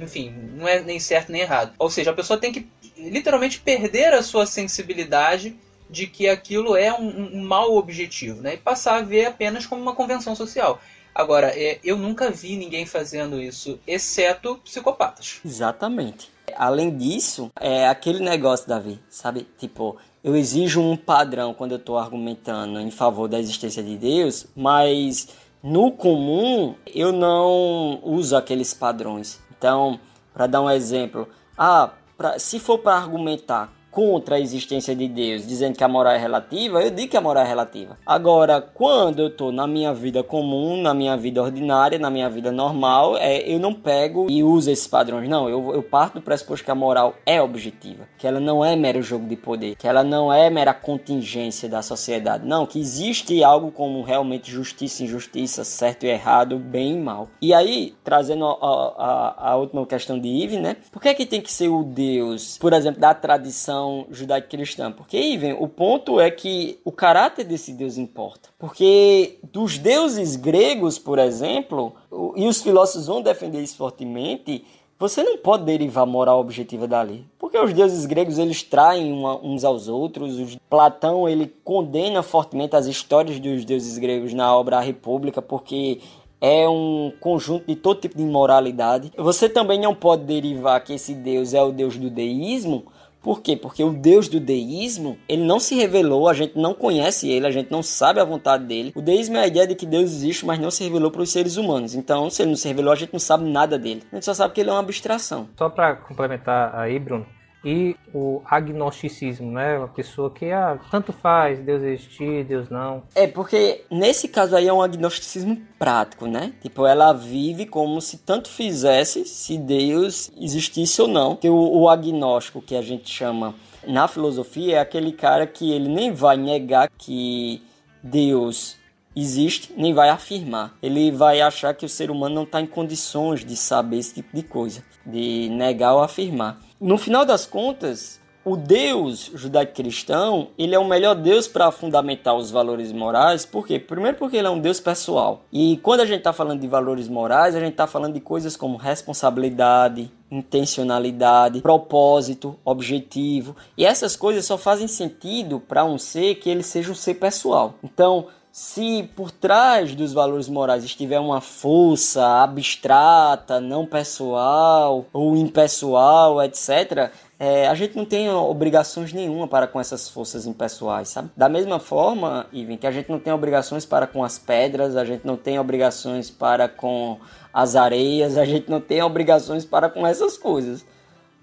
enfim, 0.00 0.30
não 0.54 0.66
é 0.66 0.80
nem 0.80 0.98
certo 0.98 1.30
nem 1.30 1.42
errado. 1.42 1.74
Ou 1.78 1.90
seja, 1.90 2.10
a 2.10 2.14
pessoa 2.14 2.38
tem 2.38 2.52
que 2.52 2.66
literalmente 2.96 3.60
perder 3.60 4.14
a 4.14 4.22
sua 4.22 4.46
sensibilidade 4.46 5.54
de 5.88 6.06
que 6.06 6.28
aquilo 6.28 6.76
é 6.76 6.92
um, 6.92 7.38
um 7.38 7.42
mau 7.44 7.76
objetivo, 7.76 8.42
né? 8.42 8.54
E 8.54 8.58
passar 8.58 8.96
a 8.96 9.02
ver 9.02 9.26
apenas 9.26 9.66
como 9.66 9.80
uma 9.80 9.94
convenção 9.94 10.34
social. 10.34 10.80
Agora, 11.14 11.48
é, 11.48 11.78
eu 11.82 11.96
nunca 11.96 12.30
vi 12.30 12.56
ninguém 12.56 12.84
fazendo 12.84 13.40
isso, 13.40 13.78
exceto 13.86 14.60
psicopatas. 14.62 15.40
Exatamente. 15.44 16.30
Além 16.54 16.94
disso, 16.96 17.50
é 17.58 17.88
aquele 17.88 18.20
negócio, 18.20 18.68
Davi, 18.68 19.00
sabe? 19.08 19.46
Tipo, 19.58 19.96
eu 20.22 20.36
exijo 20.36 20.80
um 20.80 20.96
padrão 20.96 21.54
quando 21.54 21.72
eu 21.72 21.78
estou 21.78 21.96
argumentando 21.98 22.80
em 22.80 22.90
favor 22.90 23.28
da 23.28 23.38
existência 23.38 23.82
de 23.82 23.96
Deus, 23.96 24.46
mas 24.54 25.28
no 25.62 25.90
comum 25.92 26.74
eu 26.86 27.12
não 27.12 28.00
uso 28.02 28.36
aqueles 28.36 28.74
padrões. 28.74 29.40
Então, 29.56 29.98
para 30.34 30.46
dar 30.46 30.60
um 30.60 30.70
exemplo, 30.70 31.28
ah, 31.56 31.90
pra, 32.16 32.38
se 32.38 32.58
for 32.58 32.78
para 32.78 32.96
argumentar 32.96 33.72
contra 33.96 34.36
a 34.36 34.40
existência 34.40 34.94
de 34.94 35.08
Deus, 35.08 35.46
dizendo 35.46 35.74
que 35.74 35.82
a 35.82 35.88
moral 35.88 36.12
é 36.12 36.18
relativa, 36.18 36.82
eu 36.82 36.90
digo 36.90 37.08
que 37.08 37.16
a 37.16 37.20
moral 37.22 37.44
é 37.44 37.48
relativa. 37.48 37.96
Agora, 38.04 38.60
quando 38.60 39.20
eu 39.20 39.28
estou 39.28 39.50
na 39.50 39.66
minha 39.66 39.94
vida 39.94 40.22
comum, 40.22 40.76
na 40.76 40.92
minha 40.92 41.16
vida 41.16 41.42
ordinária, 41.42 41.98
na 41.98 42.10
minha 42.10 42.28
vida 42.28 42.52
normal, 42.52 43.16
é, 43.16 43.38
eu 43.50 43.58
não 43.58 43.72
pego 43.72 44.26
e 44.28 44.44
uso 44.44 44.70
esses 44.70 44.86
padrões. 44.86 45.30
Não, 45.30 45.48
eu, 45.48 45.72
eu 45.72 45.82
parto 45.82 46.16
do 46.16 46.20
pressuposto 46.20 46.62
que 46.62 46.70
a 46.70 46.74
moral 46.74 47.14
é 47.24 47.40
objetiva, 47.40 48.06
que 48.18 48.26
ela 48.26 48.38
não 48.38 48.62
é 48.62 48.76
mero 48.76 49.00
jogo 49.00 49.26
de 49.26 49.34
poder, 49.34 49.76
que 49.76 49.88
ela 49.88 50.04
não 50.04 50.30
é 50.30 50.50
mera 50.50 50.74
contingência 50.74 51.66
da 51.66 51.80
sociedade. 51.80 52.46
Não, 52.46 52.66
que 52.66 52.78
existe 52.78 53.42
algo 53.42 53.70
como 53.70 54.02
realmente 54.02 54.50
justiça 54.50 55.02
e 55.02 55.06
injustiça, 55.06 55.64
certo 55.64 56.04
e 56.04 56.10
errado, 56.10 56.58
bem 56.58 56.96
e 56.96 57.00
mal. 57.00 57.30
E 57.40 57.54
aí, 57.54 57.94
trazendo 58.04 58.44
a, 58.44 58.56
a, 58.60 59.52
a 59.52 59.56
última 59.56 59.86
questão 59.86 60.20
de 60.20 60.28
Ive, 60.28 60.58
né? 60.58 60.76
Por 60.92 61.00
que, 61.00 61.08
é 61.08 61.14
que 61.14 61.24
tem 61.24 61.40
que 61.40 61.50
ser 61.50 61.68
o 61.68 61.82
Deus, 61.82 62.58
por 62.58 62.74
exemplo, 62.74 63.00
da 63.00 63.14
tradição 63.14 63.85
religião 63.86 64.06
judaico-cristã. 64.10 64.92
Porque 64.92 65.36
vem, 65.38 65.52
o 65.52 65.68
ponto 65.68 66.20
é 66.20 66.30
que 66.30 66.78
o 66.84 66.92
caráter 66.92 67.44
desse 67.44 67.72
Deus 67.72 67.96
importa. 67.96 68.48
Porque 68.58 69.38
dos 69.52 69.78
deuses 69.78 70.36
gregos, 70.36 70.98
por 70.98 71.18
exemplo, 71.18 71.94
e 72.34 72.46
os 72.46 72.62
filósofos 72.62 73.06
vão 73.06 73.22
defender 73.22 73.62
isso 73.62 73.76
fortemente, 73.76 74.64
você 74.98 75.22
não 75.22 75.36
pode 75.36 75.64
derivar 75.64 76.06
moral 76.06 76.40
objetiva 76.40 76.88
dali. 76.88 77.26
Porque 77.38 77.58
os 77.58 77.72
deuses 77.72 78.06
gregos 78.06 78.38
eles 78.38 78.62
traem 78.62 79.12
uns 79.42 79.62
aos 79.62 79.88
outros. 79.88 80.56
Platão 80.70 81.28
ele 81.28 81.52
condena 81.62 82.22
fortemente 82.22 82.74
as 82.76 82.86
histórias 82.86 83.38
dos 83.38 83.64
deuses 83.64 83.98
gregos 83.98 84.32
na 84.32 84.56
obra 84.56 84.78
A 84.78 84.80
República, 84.80 85.42
porque 85.42 86.00
é 86.40 86.68
um 86.68 87.12
conjunto 87.20 87.66
de 87.66 87.76
todo 87.76 88.00
tipo 88.00 88.16
de 88.16 88.22
imoralidade. 88.22 89.12
Você 89.16 89.48
também 89.48 89.80
não 89.80 89.94
pode 89.94 90.24
derivar 90.24 90.82
que 90.82 90.94
esse 90.94 91.14
Deus 91.14 91.54
é 91.54 91.62
o 91.62 91.72
Deus 91.72 91.96
do 91.96 92.10
deísmo, 92.10 92.84
por 93.26 93.42
quê? 93.42 93.56
Porque 93.56 93.82
o 93.82 93.90
Deus 93.90 94.28
do 94.28 94.38
deísmo, 94.38 95.18
ele 95.28 95.42
não 95.42 95.58
se 95.58 95.74
revelou, 95.74 96.28
a 96.28 96.32
gente 96.32 96.56
não 96.56 96.72
conhece 96.72 97.28
ele, 97.28 97.44
a 97.44 97.50
gente 97.50 97.72
não 97.72 97.82
sabe 97.82 98.20
a 98.20 98.24
vontade 98.24 98.64
dele. 98.64 98.92
O 98.94 99.02
deísmo 99.02 99.36
é 99.36 99.40
a 99.40 99.46
ideia 99.48 99.66
de 99.66 99.74
que 99.74 99.84
Deus 99.84 100.04
existe, 100.04 100.46
mas 100.46 100.60
não 100.60 100.70
se 100.70 100.84
revelou 100.84 101.10
para 101.10 101.22
os 101.22 101.32
seres 101.32 101.56
humanos. 101.56 101.96
Então, 101.96 102.30
se 102.30 102.42
ele 102.42 102.50
não 102.50 102.56
se 102.56 102.68
revelou, 102.68 102.92
a 102.92 102.94
gente 102.94 103.12
não 103.12 103.18
sabe 103.18 103.50
nada 103.50 103.76
dele. 103.76 104.04
A 104.12 104.14
gente 104.14 104.24
só 104.24 104.32
sabe 104.32 104.54
que 104.54 104.60
ele 104.60 104.70
é 104.70 104.72
uma 104.72 104.78
abstração. 104.78 105.48
Só 105.58 105.68
para 105.68 105.96
complementar 105.96 106.72
aí, 106.78 107.00
Bruno, 107.00 107.26
e 107.66 107.96
o 108.14 108.42
agnosticismo, 108.44 109.50
né? 109.50 109.76
Uma 109.76 109.88
pessoa 109.88 110.30
que 110.30 110.52
ah, 110.52 110.78
tanto 110.88 111.12
faz, 111.12 111.58
Deus 111.58 111.82
existir, 111.82 112.44
Deus 112.44 112.70
não. 112.70 113.02
É, 113.12 113.26
porque 113.26 113.84
nesse 113.90 114.28
caso 114.28 114.54
aí 114.54 114.68
é 114.68 114.72
um 114.72 114.80
agnosticismo 114.80 115.60
prático, 115.76 116.28
né? 116.28 116.52
Tipo, 116.62 116.86
ela 116.86 117.12
vive 117.12 117.66
como 117.66 118.00
se 118.00 118.18
tanto 118.18 118.48
fizesse 118.48 119.24
se 119.24 119.58
Deus 119.58 120.30
existisse 120.38 121.02
ou 121.02 121.08
não. 121.08 121.34
Que 121.34 121.48
o, 121.48 121.56
o 121.56 121.88
agnóstico 121.88 122.62
que 122.62 122.76
a 122.76 122.82
gente 122.82 123.10
chama 123.10 123.52
na 123.84 124.06
filosofia 124.06 124.76
é 124.76 124.78
aquele 124.78 125.10
cara 125.10 125.44
que 125.44 125.72
ele 125.72 125.88
nem 125.88 126.12
vai 126.12 126.36
negar 126.36 126.88
que 126.96 127.60
Deus 128.00 128.76
existe, 129.16 129.72
nem 129.76 129.94
vai 129.94 130.10
afirmar. 130.10 130.76
Ele 130.82 131.10
vai 131.10 131.40
achar 131.40 131.74
que 131.74 131.86
o 131.86 131.88
ser 131.88 132.10
humano 132.10 132.34
não 132.34 132.42
está 132.42 132.60
em 132.60 132.66
condições 132.66 133.44
de 133.44 133.56
saber 133.56 133.98
esse 133.98 134.14
tipo 134.14 134.36
de 134.36 134.42
coisa, 134.42 134.84
de 135.04 135.48
negar 135.48 135.94
ou 135.94 136.02
afirmar. 136.02 136.60
No 136.78 136.98
final 136.98 137.24
das 137.24 137.46
contas, 137.46 138.20
o 138.46 138.56
Deus 138.56 139.32
judaico-cristão, 139.34 140.50
ele 140.56 140.72
é 140.72 140.78
o 140.78 140.86
melhor 140.86 141.16
Deus 141.16 141.48
para 141.48 141.72
fundamentar 141.72 142.36
os 142.36 142.48
valores 142.48 142.92
morais, 142.92 143.44
por 143.44 143.66
quê? 143.66 143.76
Primeiro 143.76 144.16
porque 144.16 144.36
ele 144.36 144.46
é 144.46 144.50
um 144.50 144.60
Deus 144.60 144.78
pessoal. 144.78 145.42
E 145.52 145.78
quando 145.78 146.02
a 146.02 146.06
gente 146.06 146.18
está 146.18 146.32
falando 146.32 146.60
de 146.60 146.68
valores 146.68 147.08
morais, 147.08 147.56
a 147.56 147.58
gente 147.58 147.72
está 147.72 147.88
falando 147.88 148.14
de 148.14 148.20
coisas 148.20 148.56
como 148.56 148.76
responsabilidade, 148.76 150.12
intencionalidade, 150.30 151.60
propósito, 151.60 152.56
objetivo. 152.64 153.56
E 153.76 153.84
essas 153.84 154.14
coisas 154.14 154.44
só 154.44 154.56
fazem 154.56 154.86
sentido 154.86 155.58
para 155.58 155.84
um 155.84 155.98
ser 155.98 156.36
que 156.36 156.48
ele 156.48 156.62
seja 156.62 156.92
um 156.92 156.94
ser 156.94 157.14
pessoal. 157.14 157.74
Então, 157.82 158.28
se 158.56 159.06
por 159.14 159.30
trás 159.30 159.94
dos 159.94 160.14
valores 160.14 160.48
morais 160.48 160.82
estiver 160.82 161.20
uma 161.20 161.42
força 161.42 162.42
abstrata, 162.42 163.60
não 163.60 163.84
pessoal 163.84 165.04
ou 165.12 165.36
impessoal, 165.36 166.42
etc., 166.42 167.10
é, 167.38 167.68
a 167.68 167.74
gente 167.74 167.94
não 167.94 168.06
tem 168.06 168.30
obrigações 168.30 169.12
nenhuma 169.12 169.46
para 169.46 169.66
com 169.66 169.78
essas 169.78 170.08
forças 170.08 170.46
impessoais, 170.46 171.10
sabe? 171.10 171.28
Da 171.36 171.50
mesma 171.50 171.78
forma, 171.78 172.46
Ivan, 172.50 172.78
que 172.78 172.86
a 172.86 172.90
gente 172.90 173.10
não 173.10 173.18
tem 173.18 173.30
obrigações 173.30 173.84
para 173.84 174.06
com 174.06 174.24
as 174.24 174.38
pedras, 174.38 174.96
a 174.96 175.04
gente 175.04 175.26
não 175.26 175.36
tem 175.36 175.58
obrigações 175.58 176.30
para 176.30 176.66
com 176.66 177.18
as 177.52 177.76
areias, 177.76 178.38
a 178.38 178.46
gente 178.46 178.70
não 178.70 178.80
tem 178.80 179.02
obrigações 179.02 179.66
para 179.66 179.90
com 179.90 180.06
essas 180.06 180.38
coisas. 180.38 180.82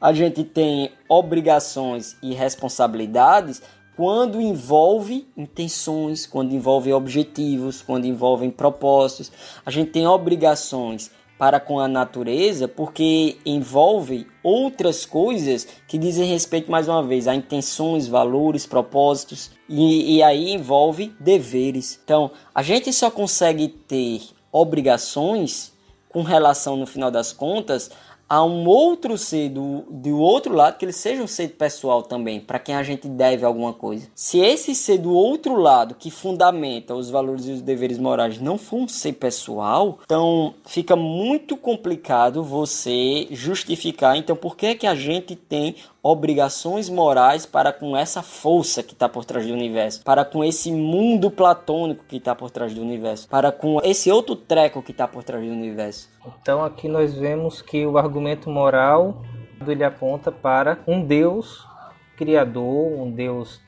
A 0.01 0.11
gente 0.13 0.43
tem 0.43 0.91
obrigações 1.07 2.17
e 2.23 2.33
responsabilidades 2.33 3.61
quando 3.95 4.41
envolve 4.41 5.27
intenções, 5.37 6.25
quando 6.25 6.53
envolve 6.53 6.91
objetivos, 6.91 7.81
quando 7.81 8.05
envolve 8.05 8.49
propósitos. 8.51 9.31
A 9.65 9.71
gente 9.71 9.91
tem 9.91 10.07
obrigações 10.07 11.11
para 11.37 11.59
com 11.59 11.79
a 11.79 11.87
natureza 11.87 12.67
porque 12.67 13.37
envolve 13.45 14.27
outras 14.41 15.05
coisas 15.05 15.67
que 15.87 15.97
dizem 15.97 16.25
respeito 16.25 16.71
mais 16.71 16.87
uma 16.87 17.03
vez 17.03 17.27
a 17.27 17.35
intenções, 17.35 18.07
valores, 18.07 18.65
propósitos 18.65 19.51
e, 19.67 20.15
e 20.15 20.23
aí 20.23 20.53
envolve 20.53 21.13
deveres. 21.19 21.99
Então 22.03 22.31
a 22.53 22.63
gente 22.63 22.93
só 22.93 23.11
consegue 23.11 23.67
ter 23.67 24.21
obrigações 24.51 25.73
com 26.09 26.21
relação 26.21 26.77
no 26.77 26.85
final 26.85 27.09
das 27.09 27.33
contas 27.33 27.91
a 28.33 28.43
um 28.43 28.67
outro 28.67 29.15
ser 29.15 29.49
do, 29.49 29.83
do 29.87 30.17
outro 30.17 30.55
lado, 30.55 30.79
que 30.79 30.85
ele 30.85 30.91
seja 30.91 31.21
um 31.21 31.27
ser 31.27 31.49
pessoal 31.49 32.01
também, 32.01 32.39
para 32.39 32.57
quem 32.57 32.73
a 32.73 32.81
gente 32.81 33.07
deve 33.07 33.45
alguma 33.45 33.71
coisa. 33.73 34.07
Se 34.15 34.39
esse 34.39 34.73
ser 34.73 34.97
do 34.97 35.13
outro 35.13 35.55
lado, 35.55 35.93
que 35.93 36.09
fundamenta 36.09 36.95
os 36.95 37.11
valores 37.11 37.45
e 37.45 37.51
os 37.51 37.61
deveres 37.61 37.99
morais, 37.99 38.41
não 38.41 38.57
for 38.57 38.77
um 38.77 38.87
ser 38.87 39.13
pessoal, 39.13 39.99
então 40.03 40.55
fica 40.65 40.95
muito 40.95 41.55
complicado 41.55 42.43
você 42.43 43.27
justificar. 43.29 44.17
Então, 44.17 44.35
por 44.35 44.57
que 44.57 44.65
é 44.65 44.73
que 44.73 44.87
a 44.87 44.95
gente 44.95 45.35
tem 45.35 45.75
obrigações 46.03 46.89
morais 46.89 47.45
para 47.45 47.71
com 47.71 47.95
essa 47.95 48.21
força 48.21 48.83
que 48.83 48.91
está 48.91 49.07
por 49.07 49.23
trás 49.23 49.47
do 49.47 49.53
universo, 49.53 50.03
para 50.03 50.25
com 50.25 50.43
esse 50.43 50.69
mundo 50.69 51.31
platônico 51.31 52.03
que 52.03 52.17
está 52.17 52.35
por 52.35 52.51
trás 52.51 52.73
do 52.73 52.81
universo, 52.81 53.29
para 53.29 53.53
com 53.53 53.79
esse 53.81 54.11
outro 54.11 54.35
treco 54.35 54.83
que 54.83 54.91
está 54.91 55.07
por 55.07 55.23
trás 55.23 55.41
do 55.41 55.49
universo. 55.49 56.09
Então 56.41 56.61
aqui 56.61 56.89
nós 56.89 57.13
vemos 57.13 57.61
que 57.61 57.85
o 57.85 57.97
argumento 57.97 58.49
moral 58.49 59.23
ele 59.65 59.83
aponta 59.85 60.29
para 60.29 60.79
um 60.85 61.01
Deus 61.01 61.65
criador, 62.17 62.99
um 62.99 63.09
Deus 63.09 63.61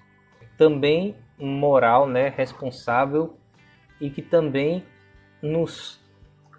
também 0.58 1.16
moral, 1.40 2.06
né, 2.06 2.34
responsável 2.36 3.38
e 4.00 4.10
que 4.10 4.22
também 4.22 4.84
nos 5.42 6.02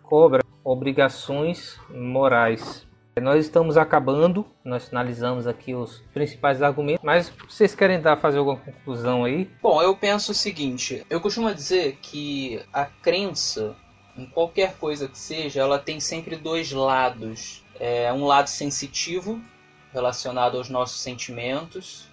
cobra 0.03 0.43
obrigações 0.65 1.78
morais 1.90 2.85
nós 3.20 3.47
estamos 3.47 3.76
acabando, 3.76 4.47
nós 4.64 4.88
finalizamos 4.88 5.47
aqui 5.47 5.74
os 5.74 6.02
principais 6.12 6.60
argumentos, 6.62 7.02
mas 7.02 7.32
vocês 7.48 7.74
querem 7.74 8.01
dar 8.01 8.16
fazer 8.16 8.38
alguma 8.38 8.59
conclusão 8.59 9.24
aí? 9.24 9.51
Bom, 9.62 9.80
eu 9.80 9.97
penso 9.97 10.32
o 10.32 10.34
seguinte, 10.34 11.05
eu 11.09 11.20
costumo 11.20 11.52
dizer 11.55 11.98
que 12.02 12.60
a 12.72 12.84
crença 12.84 13.74
em 14.16 14.26
qualquer 14.26 14.76
coisa 14.76 15.09
que 15.09 15.18
seja, 15.18 15.60
ela 15.60 15.78
tem 15.78 16.01
sempre 16.01 16.36
dois 16.36 16.72
lados. 16.72 17.62
É 17.78 18.12
um 18.12 18.24
lado 18.24 18.48
sensitivo, 18.48 19.40
relacionado 19.93 20.56
aos 20.56 20.70
nossos 20.70 21.01
sentimentos, 21.01 22.09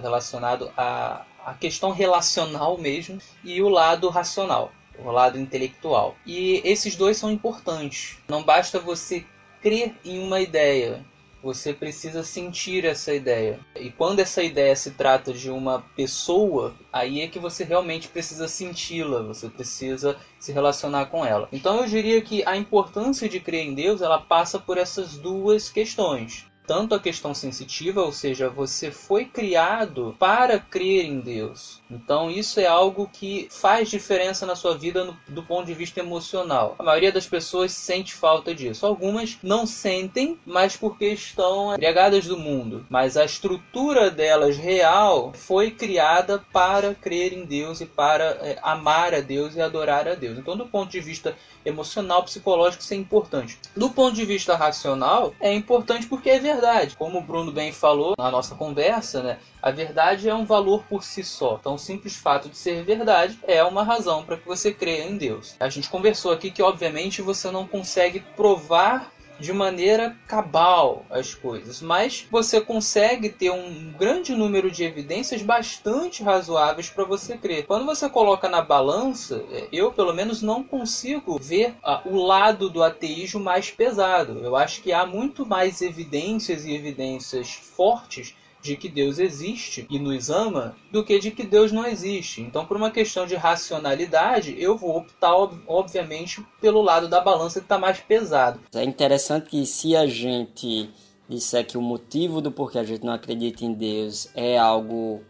relacionado 0.00 0.70
à, 0.76 1.24
à 1.44 1.54
questão 1.54 1.90
relacional 1.90 2.78
mesmo, 2.78 3.18
e 3.42 3.60
o 3.60 3.68
lado 3.68 4.08
racional, 4.08 4.70
o 4.98 5.10
lado 5.10 5.38
intelectual. 5.38 6.14
E 6.24 6.62
esses 6.64 6.94
dois 6.94 7.16
são 7.16 7.30
importantes. 7.30 8.18
Não 8.28 8.42
basta 8.42 8.78
você 8.78 9.24
crer 9.62 9.94
em 10.04 10.18
uma 10.18 10.40
ideia. 10.40 11.04
Você 11.40 11.72
precisa 11.72 12.24
sentir 12.24 12.84
essa 12.84 13.14
ideia. 13.14 13.60
E 13.76 13.90
quando 13.90 14.18
essa 14.18 14.42
ideia 14.42 14.74
se 14.74 14.90
trata 14.90 15.32
de 15.32 15.50
uma 15.50 15.84
pessoa, 15.94 16.74
aí 16.92 17.20
é 17.20 17.28
que 17.28 17.38
você 17.38 17.62
realmente 17.62 18.08
precisa 18.08 18.48
senti-la, 18.48 19.22
você 19.22 19.48
precisa 19.48 20.16
se 20.38 20.50
relacionar 20.50 21.06
com 21.06 21.24
ela. 21.24 21.48
Então 21.52 21.80
eu 21.80 21.86
diria 21.86 22.20
que 22.20 22.42
a 22.44 22.56
importância 22.56 23.28
de 23.28 23.38
crer 23.38 23.66
em 23.66 23.74
Deus, 23.74 24.02
ela 24.02 24.18
passa 24.18 24.58
por 24.58 24.78
essas 24.78 25.16
duas 25.16 25.68
questões 25.68 26.47
tanto 26.68 26.94
a 26.94 27.00
questão 27.00 27.32
sensitiva, 27.32 28.02
ou 28.02 28.12
seja, 28.12 28.50
você 28.50 28.90
foi 28.90 29.24
criado 29.24 30.14
para 30.18 30.58
crer 30.58 31.06
em 31.06 31.18
Deus. 31.18 31.80
Então 31.90 32.30
isso 32.30 32.60
é 32.60 32.66
algo 32.66 33.08
que 33.10 33.48
faz 33.50 33.88
diferença 33.88 34.44
na 34.44 34.54
sua 34.54 34.76
vida 34.76 35.02
no, 35.02 35.16
do 35.26 35.42
ponto 35.42 35.64
de 35.64 35.72
vista 35.72 36.00
emocional. 36.00 36.76
A 36.78 36.82
maioria 36.82 37.10
das 37.10 37.26
pessoas 37.26 37.72
sente 37.72 38.12
falta 38.12 38.54
disso. 38.54 38.84
Algumas 38.84 39.38
não 39.42 39.66
sentem, 39.66 40.38
mas 40.44 40.76
porque 40.76 41.06
estão 41.06 41.72
embriagadas 41.72 42.26
do 42.26 42.36
mundo. 42.36 42.84
Mas 42.90 43.16
a 43.16 43.24
estrutura 43.24 44.10
delas 44.10 44.58
real 44.58 45.32
foi 45.32 45.70
criada 45.70 46.44
para 46.52 46.94
crer 46.94 47.32
em 47.32 47.46
Deus 47.46 47.80
e 47.80 47.86
para 47.86 48.24
é, 48.42 48.58
amar 48.62 49.14
a 49.14 49.20
Deus 49.20 49.56
e 49.56 49.60
adorar 49.62 50.06
a 50.06 50.14
Deus. 50.14 50.36
Então, 50.36 50.54
do 50.54 50.66
ponto 50.66 50.90
de 50.90 51.00
vista 51.00 51.34
emocional, 51.64 52.22
psicológico, 52.24 52.82
isso 52.82 52.92
é 52.92 52.96
importante. 52.96 53.58
Do 53.74 53.88
ponto 53.88 54.14
de 54.14 54.24
vista 54.26 54.54
racional, 54.54 55.34
é 55.40 55.54
importante 55.54 56.06
porque 56.06 56.28
é 56.28 56.38
verdade. 56.38 56.57
Como 56.96 57.18
o 57.18 57.22
Bruno 57.22 57.52
bem 57.52 57.72
falou 57.72 58.14
na 58.18 58.30
nossa 58.30 58.54
conversa, 58.54 59.22
né? 59.22 59.38
A 59.62 59.70
verdade 59.70 60.28
é 60.28 60.34
um 60.34 60.44
valor 60.44 60.84
por 60.88 61.04
si 61.04 61.22
só. 61.22 61.56
Então, 61.60 61.74
o 61.74 61.78
simples 61.78 62.16
fato 62.16 62.48
de 62.48 62.56
ser 62.56 62.84
verdade 62.84 63.38
é 63.46 63.62
uma 63.62 63.82
razão 63.82 64.24
para 64.24 64.36
que 64.36 64.46
você 64.46 64.72
creia 64.72 65.04
em 65.04 65.16
Deus. 65.16 65.56
A 65.60 65.68
gente 65.68 65.88
conversou 65.88 66.32
aqui 66.32 66.50
que, 66.50 66.62
obviamente, 66.62 67.22
você 67.22 67.50
não 67.50 67.66
consegue 67.66 68.20
provar 68.36 69.12
de 69.38 69.52
maneira 69.52 70.16
cabal 70.26 71.06
as 71.10 71.34
coisas, 71.34 71.80
mas 71.80 72.26
você 72.30 72.60
consegue 72.60 73.28
ter 73.28 73.50
um 73.50 73.92
grande 73.92 74.34
número 74.34 74.70
de 74.70 74.84
evidências 74.84 75.42
bastante 75.42 76.22
razoáveis 76.22 76.90
para 76.90 77.04
você 77.04 77.36
crer. 77.36 77.66
Quando 77.66 77.86
você 77.86 78.08
coloca 78.08 78.48
na 78.48 78.60
balança, 78.60 79.44
é, 79.50 79.68
eu 79.72 79.92
pelo 79.92 80.14
menos 80.14 80.42
não 80.42 80.62
consigo 80.62 81.38
ver 81.38 81.74
ah, 81.82 82.02
o 82.04 82.16
lado 82.16 82.68
do 82.68 82.82
ateísmo 82.82 83.40
mais 83.40 83.70
pesado. 83.70 84.40
Eu 84.40 84.56
acho 84.56 84.82
que 84.82 84.92
há 84.92 85.06
muito 85.06 85.46
mais 85.46 85.80
evidências 85.80 86.64
e 86.64 86.74
evidências 86.74 87.52
fortes 87.52 88.34
de 88.60 88.76
que 88.76 88.88
Deus 88.88 89.18
existe 89.18 89.86
e 89.90 89.98
nos 89.98 90.30
ama 90.30 90.76
do 90.90 91.04
que 91.04 91.18
de 91.18 91.30
que 91.30 91.44
Deus 91.44 91.72
não 91.72 91.86
existe. 91.86 92.40
Então, 92.40 92.66
por 92.66 92.76
uma 92.76 92.90
questão 92.90 93.26
de 93.26 93.34
racionalidade, 93.34 94.54
eu 94.58 94.76
vou 94.76 94.96
optar, 94.96 95.34
obviamente, 95.66 96.44
pelo 96.60 96.82
lado 96.82 97.08
da 97.08 97.20
balança 97.20 97.60
que 97.60 97.66
está 97.66 97.78
mais 97.78 98.00
pesado. 98.00 98.60
É 98.74 98.82
interessante 98.82 99.48
que 99.48 99.64
se 99.66 99.94
a 99.96 100.06
gente 100.06 100.90
disser 101.28 101.66
que 101.66 101.76
o 101.76 101.82
motivo 101.82 102.40
do 102.40 102.50
porquê 102.50 102.78
a 102.78 102.84
gente 102.84 103.04
não 103.04 103.12
acredita 103.12 103.64
em 103.64 103.72
Deus 103.72 104.30
é 104.34 104.58
algo 104.58 105.22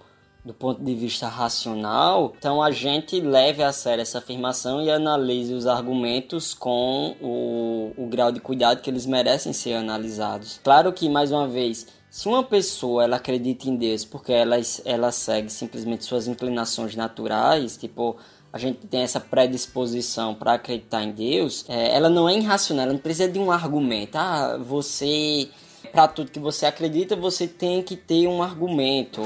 do 0.44 0.54
ponto 0.54 0.82
de 0.82 0.94
vista 0.94 1.28
racional, 1.28 2.32
então 2.38 2.62
a 2.62 2.70
gente 2.70 3.20
leve 3.20 3.62
a 3.62 3.70
sério 3.70 4.00
essa 4.00 4.16
afirmação 4.16 4.80
e 4.80 4.90
analise 4.90 5.52
os 5.52 5.66
argumentos 5.66 6.54
com 6.54 7.16
o, 7.20 7.92
o 7.96 8.06
grau 8.06 8.32
de 8.32 8.40
cuidado 8.40 8.80
que 8.80 8.88
eles 8.88 9.04
merecem 9.04 9.52
ser 9.52 9.74
analisados. 9.74 10.58
Claro 10.64 10.90
que, 10.92 11.06
mais 11.08 11.32
uma 11.32 11.46
vez, 11.46 11.86
se 12.10 12.26
uma 12.28 12.42
pessoa 12.42 13.04
ela 13.04 13.16
acredita 13.16 13.68
em 13.68 13.76
Deus 13.76 14.04
porque 14.04 14.32
ela, 14.32 14.56
ela 14.84 15.12
segue 15.12 15.50
simplesmente 15.50 16.04
suas 16.04 16.26
inclinações 16.26 16.96
naturais, 16.96 17.76
tipo, 17.76 18.16
a 18.52 18.58
gente 18.58 18.86
tem 18.86 19.02
essa 19.02 19.20
predisposição 19.20 20.34
para 20.34 20.54
acreditar 20.54 21.02
em 21.02 21.12
Deus, 21.12 21.64
é, 21.68 21.94
ela 21.94 22.08
não 22.08 22.28
é 22.28 22.34
irracional, 22.34 22.84
ela 22.84 22.92
não 22.94 23.00
precisa 23.00 23.28
de 23.28 23.38
um 23.38 23.50
argumento. 23.50 24.16
Ah, 24.16 24.56
você, 24.56 25.48
para 25.92 26.08
tudo 26.08 26.30
que 26.30 26.38
você 26.38 26.64
acredita, 26.64 27.14
você 27.14 27.46
tem 27.46 27.82
que 27.82 27.94
ter 27.94 28.26
um 28.26 28.42
argumento. 28.42 29.22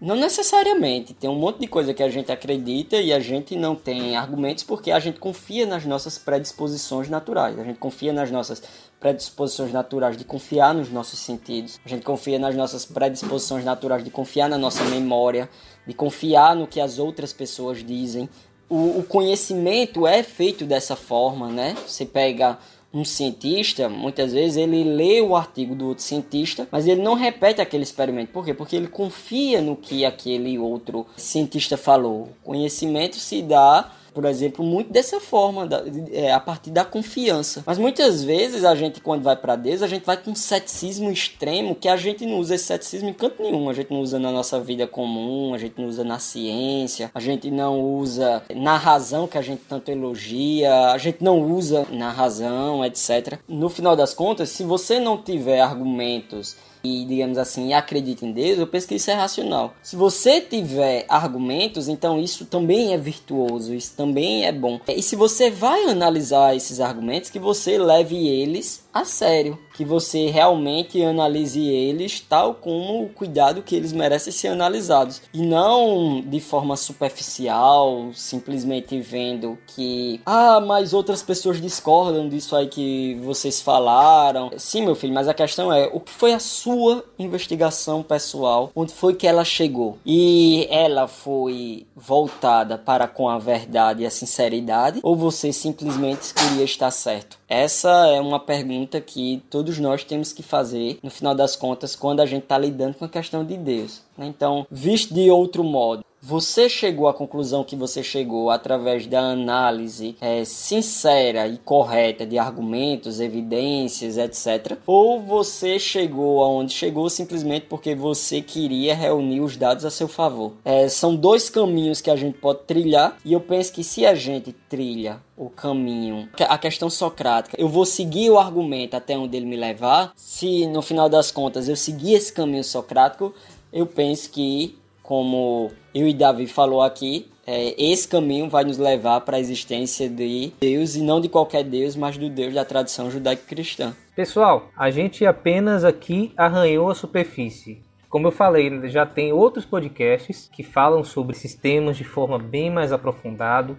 Não 0.00 0.16
necessariamente. 0.16 1.14
Tem 1.14 1.30
um 1.30 1.38
monte 1.38 1.60
de 1.60 1.68
coisa 1.68 1.94
que 1.94 2.02
a 2.02 2.08
gente 2.08 2.32
acredita 2.32 2.96
e 2.96 3.12
a 3.12 3.20
gente 3.20 3.54
não 3.54 3.76
tem 3.76 4.16
argumentos 4.16 4.64
porque 4.64 4.90
a 4.90 4.98
gente 4.98 5.20
confia 5.20 5.64
nas 5.64 5.84
nossas 5.84 6.18
predisposições 6.18 7.08
naturais. 7.08 7.56
A 7.56 7.62
gente 7.62 7.78
confia 7.78 8.12
nas 8.12 8.28
nossas 8.28 8.60
predisposições 9.02 9.72
naturais 9.72 10.16
de 10.16 10.24
confiar 10.24 10.72
nos 10.72 10.88
nossos 10.88 11.18
sentidos. 11.18 11.80
A 11.84 11.88
gente 11.88 12.04
confia 12.04 12.38
nas 12.38 12.54
nossas 12.54 12.86
predisposições 12.86 13.64
naturais 13.64 14.04
de 14.04 14.10
confiar 14.10 14.48
na 14.48 14.56
nossa 14.56 14.84
memória, 14.84 15.50
de 15.84 15.92
confiar 15.92 16.54
no 16.54 16.68
que 16.68 16.80
as 16.80 17.00
outras 17.00 17.32
pessoas 17.32 17.84
dizem. 17.84 18.28
O, 18.68 19.00
o 19.00 19.02
conhecimento 19.02 20.06
é 20.06 20.22
feito 20.22 20.64
dessa 20.64 20.94
forma, 20.94 21.48
né? 21.48 21.76
Você 21.84 22.06
pega 22.06 22.56
um 22.94 23.04
cientista, 23.04 23.88
muitas 23.88 24.32
vezes 24.32 24.56
ele 24.56 24.84
lê 24.84 25.20
o 25.20 25.34
artigo 25.34 25.74
do 25.74 25.88
outro 25.88 26.04
cientista, 26.04 26.68
mas 26.70 26.86
ele 26.86 27.02
não 27.02 27.14
repete 27.14 27.60
aquele 27.60 27.82
experimento. 27.82 28.30
Por 28.30 28.44
quê? 28.44 28.54
Porque 28.54 28.76
ele 28.76 28.86
confia 28.86 29.60
no 29.60 29.74
que 29.74 30.04
aquele 30.04 30.58
outro 30.58 31.06
cientista 31.16 31.76
falou. 31.76 32.28
O 32.42 32.44
conhecimento 32.44 33.16
se 33.16 33.42
dá 33.42 33.90
por 34.12 34.24
exemplo, 34.24 34.64
muito 34.64 34.92
dessa 34.92 35.20
forma, 35.20 35.66
da, 35.66 35.82
é, 36.10 36.32
a 36.32 36.40
partir 36.40 36.70
da 36.70 36.84
confiança. 36.84 37.62
Mas 37.66 37.78
muitas 37.78 38.22
vezes 38.22 38.64
a 38.64 38.74
gente, 38.74 39.00
quando 39.00 39.22
vai 39.22 39.36
para 39.36 39.56
Deus, 39.56 39.82
a 39.82 39.86
gente 39.86 40.04
vai 40.04 40.16
com 40.16 40.30
um 40.30 40.34
ceticismo 40.34 41.10
extremo 41.10 41.74
que 41.74 41.88
a 41.88 41.96
gente 41.96 42.24
não 42.26 42.38
usa 42.38 42.54
esse 42.54 42.64
ceticismo 42.64 43.08
em 43.08 43.12
canto 43.12 43.42
nenhum. 43.42 43.68
A 43.68 43.72
gente 43.72 43.90
não 43.90 44.00
usa 44.00 44.18
na 44.18 44.30
nossa 44.30 44.60
vida 44.60 44.86
comum, 44.86 45.54
a 45.54 45.58
gente 45.58 45.80
não 45.80 45.88
usa 45.88 46.04
na 46.04 46.18
ciência, 46.18 47.10
a 47.14 47.20
gente 47.20 47.50
não 47.50 47.80
usa 47.80 48.42
na 48.54 48.76
razão 48.76 49.26
que 49.26 49.38
a 49.38 49.42
gente 49.42 49.62
tanto 49.68 49.90
elogia, 49.90 50.90
a 50.90 50.98
gente 50.98 51.22
não 51.22 51.40
usa 51.40 51.86
na 51.90 52.10
razão, 52.10 52.84
etc. 52.84 53.38
No 53.48 53.68
final 53.68 53.96
das 53.96 54.14
contas, 54.14 54.50
se 54.50 54.64
você 54.64 54.98
não 54.98 55.16
tiver 55.16 55.60
argumentos 55.60 56.56
e, 56.84 57.04
digamos 57.04 57.38
assim, 57.38 57.72
acredita 57.72 58.26
em 58.26 58.32
Deus, 58.32 58.58
eu 58.58 58.66
penso 58.66 58.88
que 58.88 58.94
isso 58.94 59.10
é 59.10 59.14
racional. 59.14 59.74
Se 59.82 59.96
você 59.96 60.40
tiver 60.40 61.04
argumentos, 61.08 61.88
então 61.88 62.20
isso 62.20 62.44
também 62.44 62.92
é 62.92 62.98
virtuoso, 62.98 63.74
isso 63.74 63.94
também 63.96 64.44
é 64.44 64.52
bom. 64.52 64.80
E 64.88 65.02
se 65.02 65.16
você 65.16 65.50
vai 65.50 65.84
analisar 65.84 66.56
esses 66.56 66.80
argumentos, 66.80 67.30
que 67.30 67.38
você 67.38 67.78
leve 67.78 68.26
eles 68.26 68.84
a 68.92 69.04
sério, 69.04 69.58
que 69.72 69.84
você 69.84 70.28
realmente 70.30 71.02
analise 71.02 71.66
eles 71.66 72.20
tal 72.20 72.54
como 72.54 73.04
o 73.04 73.08
cuidado 73.08 73.62
que 73.62 73.74
eles 73.74 73.92
merecem 73.92 74.32
ser 74.32 74.48
analisados 74.48 75.22
e 75.32 75.42
não 75.42 76.22
de 76.24 76.40
forma 76.40 76.76
superficial, 76.76 78.10
simplesmente 78.14 79.00
vendo 79.00 79.58
que 79.66 80.20
ah, 80.26 80.60
mas 80.60 80.92
outras 80.92 81.22
pessoas 81.22 81.60
discordam 81.60 82.28
disso 82.28 82.54
aí 82.54 82.66
que 82.66 83.18
vocês 83.22 83.60
falaram. 83.60 84.50
Sim, 84.56 84.84
meu 84.84 84.94
filho, 84.94 85.14
mas 85.14 85.28
a 85.28 85.34
questão 85.34 85.72
é 85.72 85.90
o 85.92 86.00
que 86.00 86.12
foi 86.12 86.32
a 86.32 86.38
sua 86.38 87.04
investigação 87.18 88.02
pessoal, 88.02 88.70
onde 88.74 88.92
foi 88.92 89.14
que 89.14 89.26
ela 89.26 89.44
chegou? 89.44 89.98
E 90.04 90.66
ela 90.70 91.06
foi 91.06 91.86
voltada 91.96 92.78
para 92.78 93.06
com 93.06 93.28
a 93.28 93.38
verdade 93.38 94.02
e 94.02 94.06
a 94.06 94.10
sinceridade 94.10 95.00
ou 95.02 95.16
você 95.16 95.52
simplesmente 95.52 96.32
queria 96.34 96.64
estar 96.64 96.90
certo? 96.90 97.41
Essa 97.52 98.06
é 98.06 98.18
uma 98.18 98.40
pergunta 98.40 98.98
que 98.98 99.42
todos 99.50 99.78
nós 99.78 100.02
temos 100.02 100.32
que 100.32 100.42
fazer, 100.42 100.98
no 101.02 101.10
final 101.10 101.34
das 101.34 101.54
contas, 101.54 101.94
quando 101.94 102.20
a 102.20 102.24
gente 102.24 102.44
está 102.44 102.56
lidando 102.56 102.94
com 102.94 103.04
a 103.04 103.08
questão 103.10 103.44
de 103.44 103.58
Deus. 103.58 104.00
Né? 104.16 104.24
Então, 104.26 104.66
visto 104.70 105.12
de 105.12 105.30
outro 105.30 105.62
modo, 105.62 106.02
você 106.24 106.68
chegou 106.68 107.08
à 107.08 107.14
conclusão 107.14 107.64
que 107.64 107.74
você 107.74 108.00
chegou 108.00 108.48
através 108.48 109.08
da 109.08 109.20
análise 109.20 110.14
é, 110.20 110.44
sincera 110.44 111.48
e 111.48 111.58
correta 111.58 112.24
de 112.24 112.38
argumentos, 112.38 113.18
evidências, 113.18 114.16
etc. 114.16 114.78
Ou 114.86 115.20
você 115.20 115.80
chegou 115.80 116.44
aonde 116.44 116.72
chegou 116.72 117.10
simplesmente 117.10 117.66
porque 117.66 117.96
você 117.96 118.40
queria 118.40 118.94
reunir 118.94 119.40
os 119.40 119.56
dados 119.56 119.84
a 119.84 119.90
seu 119.90 120.06
favor. 120.06 120.52
É, 120.64 120.88
são 120.88 121.16
dois 121.16 121.50
caminhos 121.50 122.00
que 122.00 122.10
a 122.10 122.14
gente 122.14 122.38
pode 122.38 122.60
trilhar 122.60 123.16
e 123.24 123.32
eu 123.32 123.40
penso 123.40 123.72
que 123.72 123.82
se 123.82 124.06
a 124.06 124.14
gente 124.14 124.52
trilha 124.52 125.20
o 125.36 125.50
caminho, 125.50 126.28
a 126.38 126.56
questão 126.56 126.88
socrática, 126.88 127.56
eu 127.58 127.68
vou 127.68 127.84
seguir 127.84 128.30
o 128.30 128.38
argumento 128.38 128.94
até 128.94 129.18
onde 129.18 129.36
ele 129.36 129.46
me 129.46 129.56
levar. 129.56 130.12
Se 130.14 130.68
no 130.68 130.82
final 130.82 131.08
das 131.08 131.32
contas 131.32 131.68
eu 131.68 131.74
seguir 131.74 132.14
esse 132.14 132.32
caminho 132.32 132.62
socrático, 132.62 133.34
eu 133.72 133.86
penso 133.86 134.30
que 134.30 134.76
como 135.02 135.70
eu 135.94 136.08
e 136.08 136.14
Davi 136.14 136.46
falou 136.46 136.82
aqui, 136.82 137.30
é, 137.46 137.74
esse 137.82 138.06
caminho 138.06 138.48
vai 138.48 138.64
nos 138.64 138.78
levar 138.78 139.20
para 139.22 139.36
a 139.36 139.40
existência 139.40 140.08
de 140.08 140.52
Deus 140.60 140.94
e 140.94 141.02
não 141.02 141.20
de 141.20 141.28
qualquer 141.28 141.64
Deus, 141.64 141.96
mas 141.96 142.16
do 142.16 142.30
Deus 142.30 142.54
da 142.54 142.64
tradição 142.64 143.10
judaico-cristã. 143.10 143.94
Pessoal, 144.14 144.68
a 144.76 144.90
gente 144.90 145.26
apenas 145.26 145.84
aqui 145.84 146.32
arranhou 146.36 146.88
a 146.88 146.94
superfície. 146.94 147.82
Como 148.08 148.26
eu 148.26 148.30
falei, 148.30 148.88
já 148.90 149.06
tem 149.06 149.32
outros 149.32 149.64
podcasts 149.64 150.48
que 150.52 150.62
falam 150.62 151.02
sobre 151.02 151.34
sistemas 151.34 151.96
de 151.96 152.04
forma 152.04 152.38
bem 152.38 152.70
mais 152.70 152.92
aprofundada 152.92 153.74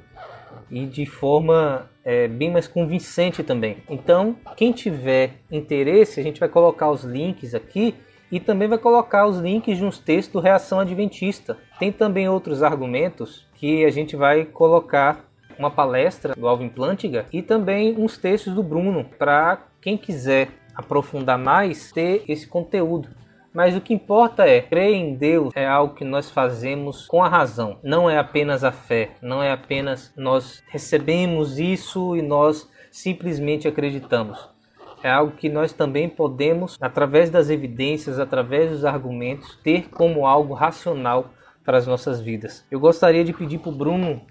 e 0.71 0.85
de 0.85 1.05
forma 1.05 1.87
é, 2.03 2.27
bem 2.27 2.51
mais 2.51 2.67
convincente 2.67 3.43
também. 3.43 3.77
Então, 3.87 4.35
quem 4.57 4.71
tiver 4.71 5.35
interesse, 5.51 6.19
a 6.19 6.23
gente 6.23 6.39
vai 6.39 6.49
colocar 6.49 6.89
os 6.89 7.03
links 7.03 7.53
aqui 7.53 7.93
e 8.34 8.39
também 8.39 8.68
vai 8.68 8.80
colocar 8.80 9.27
os 9.27 9.38
links 9.38 9.77
de 9.77 9.85
uns 9.85 9.99
textos 9.99 10.34
do 10.34 10.39
Reação 10.39 10.80
Adventista. 10.80 11.55
Tem 11.77 11.91
também 11.91 12.27
outros 12.27 12.64
argumentos 12.64 13.45
que 13.53 13.85
a 13.85 13.91
gente 13.91 14.15
vai 14.15 14.43
colocar 14.43 15.23
uma 15.55 15.69
palestra 15.69 16.34
do 16.34 16.47
Alvin 16.47 16.68
Plantiga 16.68 17.27
e 17.31 17.43
também 17.43 17.95
uns 17.95 18.18
textos 18.18 18.55
do 18.55 18.64
Bruno 18.64 19.05
para 19.19 19.60
quem 19.80 19.95
quiser 19.95 20.49
aprofundar 20.73 21.38
mais 21.38 21.91
ter 21.91 22.23
esse 22.27 22.47
conteúdo. 22.47 23.07
Mas 23.53 23.76
o 23.76 23.81
que 23.81 23.93
importa 23.93 24.47
é, 24.47 24.61
crer 24.61 24.95
em 24.95 25.14
Deus 25.14 25.53
é 25.55 25.68
algo 25.68 25.93
que 25.93 26.03
nós 26.03 26.31
fazemos 26.31 27.05
com 27.05 27.23
a 27.23 27.30
razão. 27.30 27.77
Não 27.84 28.10
é 28.10 28.18
apenas 28.18 28.64
a 28.64 28.72
fé, 28.72 29.11
não 29.22 29.43
é 29.43 29.51
apenas 29.51 30.11
nós 30.18 30.64
recebemos 30.69 31.60
isso 31.60 32.18
e 32.18 32.23
nós 32.23 32.68
simplesmente 32.89 33.68
acreditamos 33.68 34.52
é 35.03 35.11
algo 35.11 35.35
que 35.35 35.49
nós 35.49 35.73
também 35.73 36.07
podemos, 36.07 36.77
através 36.81 37.30
das 37.30 37.49
evidências, 37.49 38.19
através 38.19 38.71
dos 38.71 38.85
argumentos, 38.85 39.59
ter 39.61 39.89
como 39.89 40.25
algo 40.25 40.53
racional 40.53 41.30
para 41.63 41.77
as 41.77 41.85
nossas 41.85 42.21
vidas. 42.21 42.65
Eu 42.71 42.80
gostaria 42.80 43.23
de 43.23 43.34
pedir 43.34 43.59
para 43.59 43.69
o 43.69 43.75
Bruno 43.75 44.21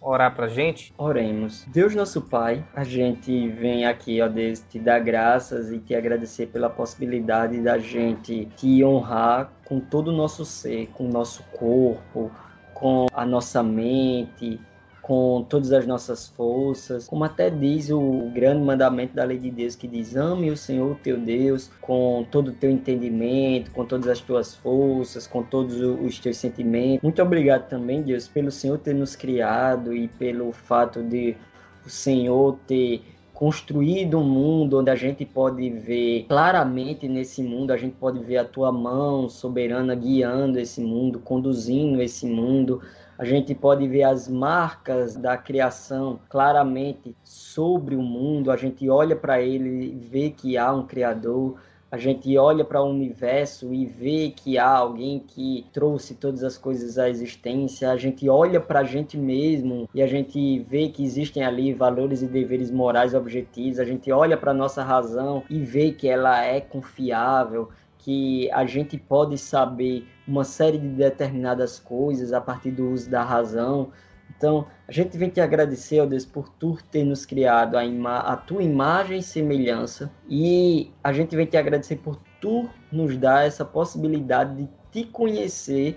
orar 0.00 0.34
para 0.34 0.46
a 0.46 0.48
gente? 0.48 0.92
Oremos. 0.98 1.64
Deus 1.68 1.94
nosso 1.94 2.20
Pai, 2.20 2.64
a 2.74 2.82
gente 2.82 3.48
vem 3.50 3.86
aqui, 3.86 4.20
ó 4.20 4.28
Deus, 4.28 4.58
te 4.58 4.78
dar 4.80 4.98
graças 4.98 5.70
e 5.70 5.78
te 5.78 5.94
agradecer 5.94 6.48
pela 6.48 6.68
possibilidade 6.68 7.60
da 7.60 7.78
gente 7.78 8.46
te 8.56 8.84
honrar 8.84 9.52
com 9.64 9.78
todo 9.78 10.08
o 10.08 10.12
nosso 10.12 10.44
ser, 10.44 10.88
com 10.88 11.04
o 11.04 11.12
nosso 11.12 11.44
corpo, 11.52 12.32
com 12.74 13.06
a 13.14 13.24
nossa 13.24 13.62
mente, 13.62 14.60
com 15.02 15.44
todas 15.48 15.72
as 15.72 15.84
nossas 15.84 16.28
forças, 16.28 17.08
como 17.08 17.24
até 17.24 17.50
diz 17.50 17.90
o 17.90 18.30
grande 18.32 18.62
mandamento 18.62 19.14
da 19.14 19.24
lei 19.24 19.36
de 19.36 19.50
Deus 19.50 19.74
que 19.74 19.88
diz: 19.88 20.14
ame 20.14 20.50
o 20.50 20.56
Senhor 20.56 20.96
teu 21.02 21.18
Deus 21.18 21.70
com 21.80 22.24
todo 22.30 22.48
o 22.48 22.52
teu 22.52 22.70
entendimento, 22.70 23.72
com 23.72 23.84
todas 23.84 24.06
as 24.06 24.20
tuas 24.20 24.54
forças, 24.54 25.26
com 25.26 25.42
todos 25.42 25.80
os 25.80 26.18
teus 26.20 26.36
sentimentos. 26.36 27.02
Muito 27.02 27.20
obrigado 27.20 27.68
também, 27.68 28.00
Deus, 28.00 28.28
pelo 28.28 28.52
Senhor 28.52 28.78
ter 28.78 28.94
nos 28.94 29.16
criado 29.16 29.92
e 29.92 30.06
pelo 30.06 30.52
fato 30.52 31.02
de 31.02 31.36
o 31.84 31.90
Senhor 31.90 32.56
ter 32.66 33.02
construído 33.34 34.18
um 34.18 34.24
mundo 34.24 34.78
onde 34.78 34.88
a 34.88 34.94
gente 34.94 35.26
pode 35.26 35.68
ver 35.68 36.26
claramente 36.28 37.08
nesse 37.08 37.42
mundo, 37.42 37.72
a 37.72 37.76
gente 37.76 37.96
pode 37.96 38.20
ver 38.20 38.36
a 38.36 38.44
tua 38.44 38.70
mão 38.70 39.28
soberana 39.28 39.96
guiando 39.96 40.60
esse 40.60 40.80
mundo, 40.80 41.18
conduzindo 41.18 42.00
esse 42.00 42.24
mundo 42.24 42.80
a 43.18 43.24
gente 43.24 43.54
pode 43.54 43.86
ver 43.86 44.04
as 44.04 44.28
marcas 44.28 45.14
da 45.14 45.36
criação 45.36 46.18
claramente 46.28 47.14
sobre 47.22 47.94
o 47.94 48.02
mundo, 48.02 48.50
a 48.50 48.56
gente 48.56 48.88
olha 48.88 49.14
para 49.14 49.40
ele 49.40 49.92
e 49.92 49.98
vê 49.98 50.30
que 50.30 50.56
há 50.56 50.72
um 50.72 50.86
Criador, 50.86 51.56
a 51.92 51.98
gente 51.98 52.38
olha 52.38 52.64
para 52.64 52.82
o 52.82 52.88
universo 52.88 53.70
e 53.74 53.84
vê 53.84 54.32
que 54.34 54.56
há 54.56 54.66
alguém 54.66 55.18
que 55.18 55.66
trouxe 55.74 56.14
todas 56.14 56.42
as 56.42 56.56
coisas 56.56 56.96
à 56.96 57.10
existência, 57.10 57.90
a 57.90 57.98
gente 57.98 58.26
olha 58.30 58.58
para 58.58 58.80
a 58.80 58.84
gente 58.84 59.18
mesmo 59.18 59.86
e 59.94 60.02
a 60.02 60.06
gente 60.06 60.60
vê 60.60 60.88
que 60.88 61.04
existem 61.04 61.44
ali 61.44 61.74
valores 61.74 62.22
e 62.22 62.26
deveres 62.26 62.70
morais 62.70 63.12
objetivos, 63.12 63.78
a 63.78 63.84
gente 63.84 64.10
olha 64.10 64.38
para 64.38 64.52
a 64.52 64.54
nossa 64.54 64.82
razão 64.82 65.42
e 65.50 65.58
vê 65.58 65.92
que 65.92 66.08
ela 66.08 66.42
é 66.42 66.62
confiável, 66.62 67.68
que 68.02 68.50
a 68.50 68.64
gente 68.66 68.98
pode 68.98 69.38
saber 69.38 70.06
uma 70.26 70.42
série 70.42 70.76
de 70.76 70.88
determinadas 70.88 71.78
coisas 71.78 72.32
a 72.32 72.40
partir 72.40 72.72
do 72.72 72.90
uso 72.90 73.08
da 73.08 73.22
razão. 73.22 73.92
Então, 74.36 74.66
a 74.88 74.92
gente 74.92 75.16
vem 75.16 75.28
te 75.28 75.40
agradecer, 75.40 76.00
ó 76.00 76.06
Deus, 76.06 76.26
por 76.26 76.48
tu 76.48 76.76
ter 76.90 77.04
nos 77.04 77.24
criado 77.24 77.76
a, 77.76 77.82
a 78.18 78.36
tua 78.36 78.62
imagem 78.62 79.18
e 79.18 79.22
semelhança. 79.22 80.10
E 80.28 80.90
a 81.02 81.12
gente 81.12 81.36
vem 81.36 81.46
te 81.46 81.56
agradecer 81.56 81.96
por 81.96 82.16
tu 82.40 82.68
nos 82.90 83.16
dar 83.16 83.46
essa 83.46 83.64
possibilidade 83.64 84.56
de 84.56 84.68
te 84.90 85.04
conhecer, 85.04 85.96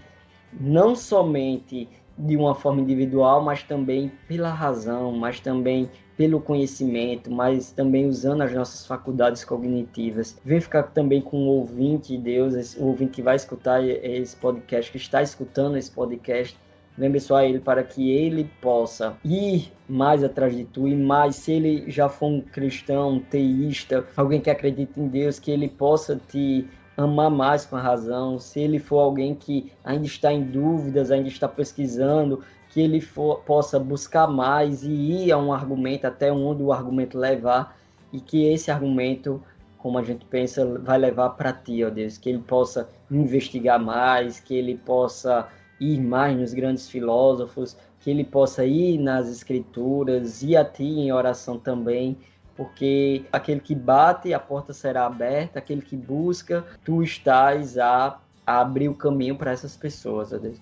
não 0.53 0.95
somente 0.95 1.90
de 2.18 2.38
uma 2.38 2.53
forma 2.53 2.82
individual, 2.82 3.44
mas 3.44 3.64
também 3.64 4.11
pela 4.27 4.52
razão, 4.52 5.11
mas 5.11 5.40
também 5.40 5.90
pelo 6.18 6.40
conhecimento, 6.40 7.30
mas 7.30 7.72
também 7.72 8.08
usando 8.08 8.42
as 8.42 8.54
nossas 8.54 8.86
faculdades 8.86 9.44
cognitivas. 9.44 10.38
Vem 10.44 10.62
ficar 10.62 10.84
também 10.84 11.22
com 11.22 11.38
o 11.38 11.48
ouvinte, 11.48 12.18
Deus, 12.18 12.76
o 12.78 12.86
ouvinte 12.86 13.14
que 13.14 13.22
vai 13.22 13.36
escutar 13.36 13.84
esse 13.84 14.36
podcast, 14.36 14.92
que 14.92 14.98
está 14.98 15.22
escutando 15.22 15.78
esse 15.78 15.92
podcast, 15.92 16.58
Vem 16.98 17.10
abençoar 17.10 17.44
ele 17.44 17.60
para 17.60 17.84
que 17.84 18.10
ele 18.10 18.50
possa 18.62 19.18
ir 19.24 19.70
mais 19.88 20.24
atrás 20.24 20.56
de 20.56 20.64
tu. 20.64 20.88
E 20.88 20.96
mais, 20.96 21.36
se 21.36 21.52
ele 21.52 21.92
já 21.92 22.08
for 22.08 22.28
um 22.28 22.42
cristão, 22.42 23.16
um 23.16 23.20
teísta, 23.20 24.06
alguém 24.16 24.40
que 24.40 24.50
acredita 24.50 24.98
em 25.00 25.08
Deus, 25.08 25.38
que 25.38 25.52
ele 25.52 25.68
possa 25.68 26.20
te 26.30 26.66
amar 26.96 27.30
mais 27.30 27.66
com 27.66 27.76
a 27.76 27.82
razão, 27.82 28.40
se 28.40 28.62
ele 28.62 28.80
for 28.80 29.00
alguém 29.00 29.36
que 29.36 29.74
ainda 29.84 30.06
está 30.06 30.32
em 30.32 30.42
dúvidas, 30.42 31.12
ainda 31.12 31.28
está 31.28 31.50
pesquisando, 31.50 32.42
que 32.76 32.81
ele 32.81 32.99
for, 32.99 33.39
possa 33.45 33.80
buscar 33.80 34.27
mais 34.27 34.84
e 34.84 34.91
ir 34.91 35.31
a 35.31 35.38
um 35.38 35.53
argumento 35.53 36.03
até 36.03 36.30
onde 36.30 36.61
o 36.61 36.73
argumento 36.73 37.18
levar 37.18 37.80
e 38.11 38.19
que 38.19 38.52
esse 38.52 38.69
argumento, 38.69 39.41
como 39.77 39.97
a 39.97 40.03
gente 40.03 40.26
pensa, 40.26 40.77
vai 40.80 40.97
levar 40.97 41.30
para 41.30 41.53
ti, 41.53 41.85
ó 41.85 41.89
Deus, 41.89 42.18
que 42.18 42.27
ele 42.27 42.39
possa 42.39 42.89
investigar 43.10 43.81
mais, 43.81 44.41
que 44.41 44.53
ele 44.53 44.76
possa 44.76 45.47
ir 45.80 46.02
mais 46.02 46.38
nos 46.38 46.53
grandes 46.53 46.89
filósofos, 46.89 47.77
que 48.02 48.11
ele 48.11 48.26
possa 48.26 48.65
ir 48.65 48.97
nas 48.97 49.30
escrituras, 49.30 50.43
ir 50.43 50.57
a 50.57 50.65
ti 50.65 50.84
em 50.84 51.14
oração 51.14 51.57
também, 51.57 52.18
porque 52.57 53.23
aquele 53.31 53.61
que 53.61 53.73
bate, 53.73 54.34
a 54.34 54.39
porta 54.39 54.73
será 54.73 55.06
aberta, 55.06 55.60
aquele 55.60 55.81
que 55.81 55.95
busca, 55.95 56.65
tu 56.84 57.02
estás 57.02 57.77
a, 57.77 58.19
a 58.45 58.60
abrir 58.60 58.89
o 58.89 58.95
caminho 58.95 59.38
para 59.38 59.52
essas 59.52 59.77
pessoas, 59.77 60.34
ó 60.34 60.38
Deus. 60.38 60.60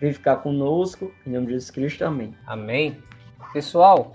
Vem 0.00 0.12
ficar 0.12 0.36
conosco, 0.36 1.12
em 1.26 1.30
nome 1.30 1.46
de 1.46 1.52
Jesus 1.52 1.70
Cristo, 1.70 2.04
amém. 2.04 2.34
Amém. 2.46 2.98
Pessoal, 3.52 4.12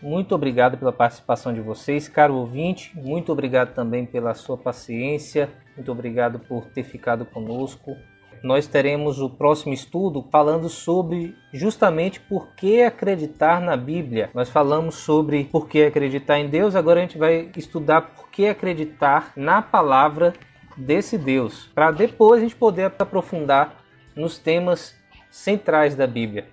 muito 0.00 0.34
obrigado 0.34 0.78
pela 0.78 0.92
participação 0.92 1.52
de 1.52 1.60
vocês, 1.60 2.08
caro 2.08 2.34
ouvinte, 2.34 2.96
muito 2.98 3.32
obrigado 3.32 3.74
também 3.74 4.06
pela 4.06 4.34
sua 4.34 4.56
paciência, 4.56 5.50
muito 5.76 5.90
obrigado 5.92 6.38
por 6.38 6.66
ter 6.66 6.84
ficado 6.84 7.24
conosco 7.24 7.96
nós 8.42 8.66
teremos 8.66 9.20
o 9.20 9.28
próximo 9.28 9.72
estudo 9.72 10.24
falando 10.30 10.68
sobre 10.68 11.36
justamente 11.52 12.20
por 12.20 12.48
que 12.54 12.82
acreditar 12.82 13.60
na 13.60 13.76
Bíblia. 13.76 14.30
Nós 14.34 14.48
falamos 14.48 14.96
sobre 14.96 15.44
por 15.44 15.68
que 15.68 15.84
acreditar 15.84 16.38
em 16.38 16.48
Deus, 16.48 16.74
agora 16.74 17.00
a 17.00 17.02
gente 17.02 17.18
vai 17.18 17.50
estudar 17.56 18.02
por 18.02 18.28
que 18.28 18.46
acreditar 18.46 19.32
na 19.36 19.60
palavra 19.62 20.34
desse 20.76 21.18
Deus, 21.18 21.68
para 21.74 21.90
depois 21.90 22.40
a 22.40 22.42
gente 22.44 22.54
poder 22.54 22.92
aprofundar 22.98 23.82
nos 24.14 24.38
temas 24.38 24.96
centrais 25.30 25.94
da 25.94 26.06
Bíblia. 26.06 26.46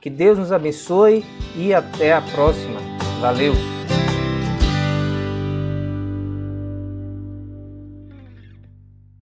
Que 0.00 0.10
Deus 0.10 0.38
nos 0.38 0.50
abençoe 0.50 1.24
e 1.56 1.72
até 1.72 2.12
a 2.12 2.20
próxima. 2.20 2.80
Valeu! 3.20 3.81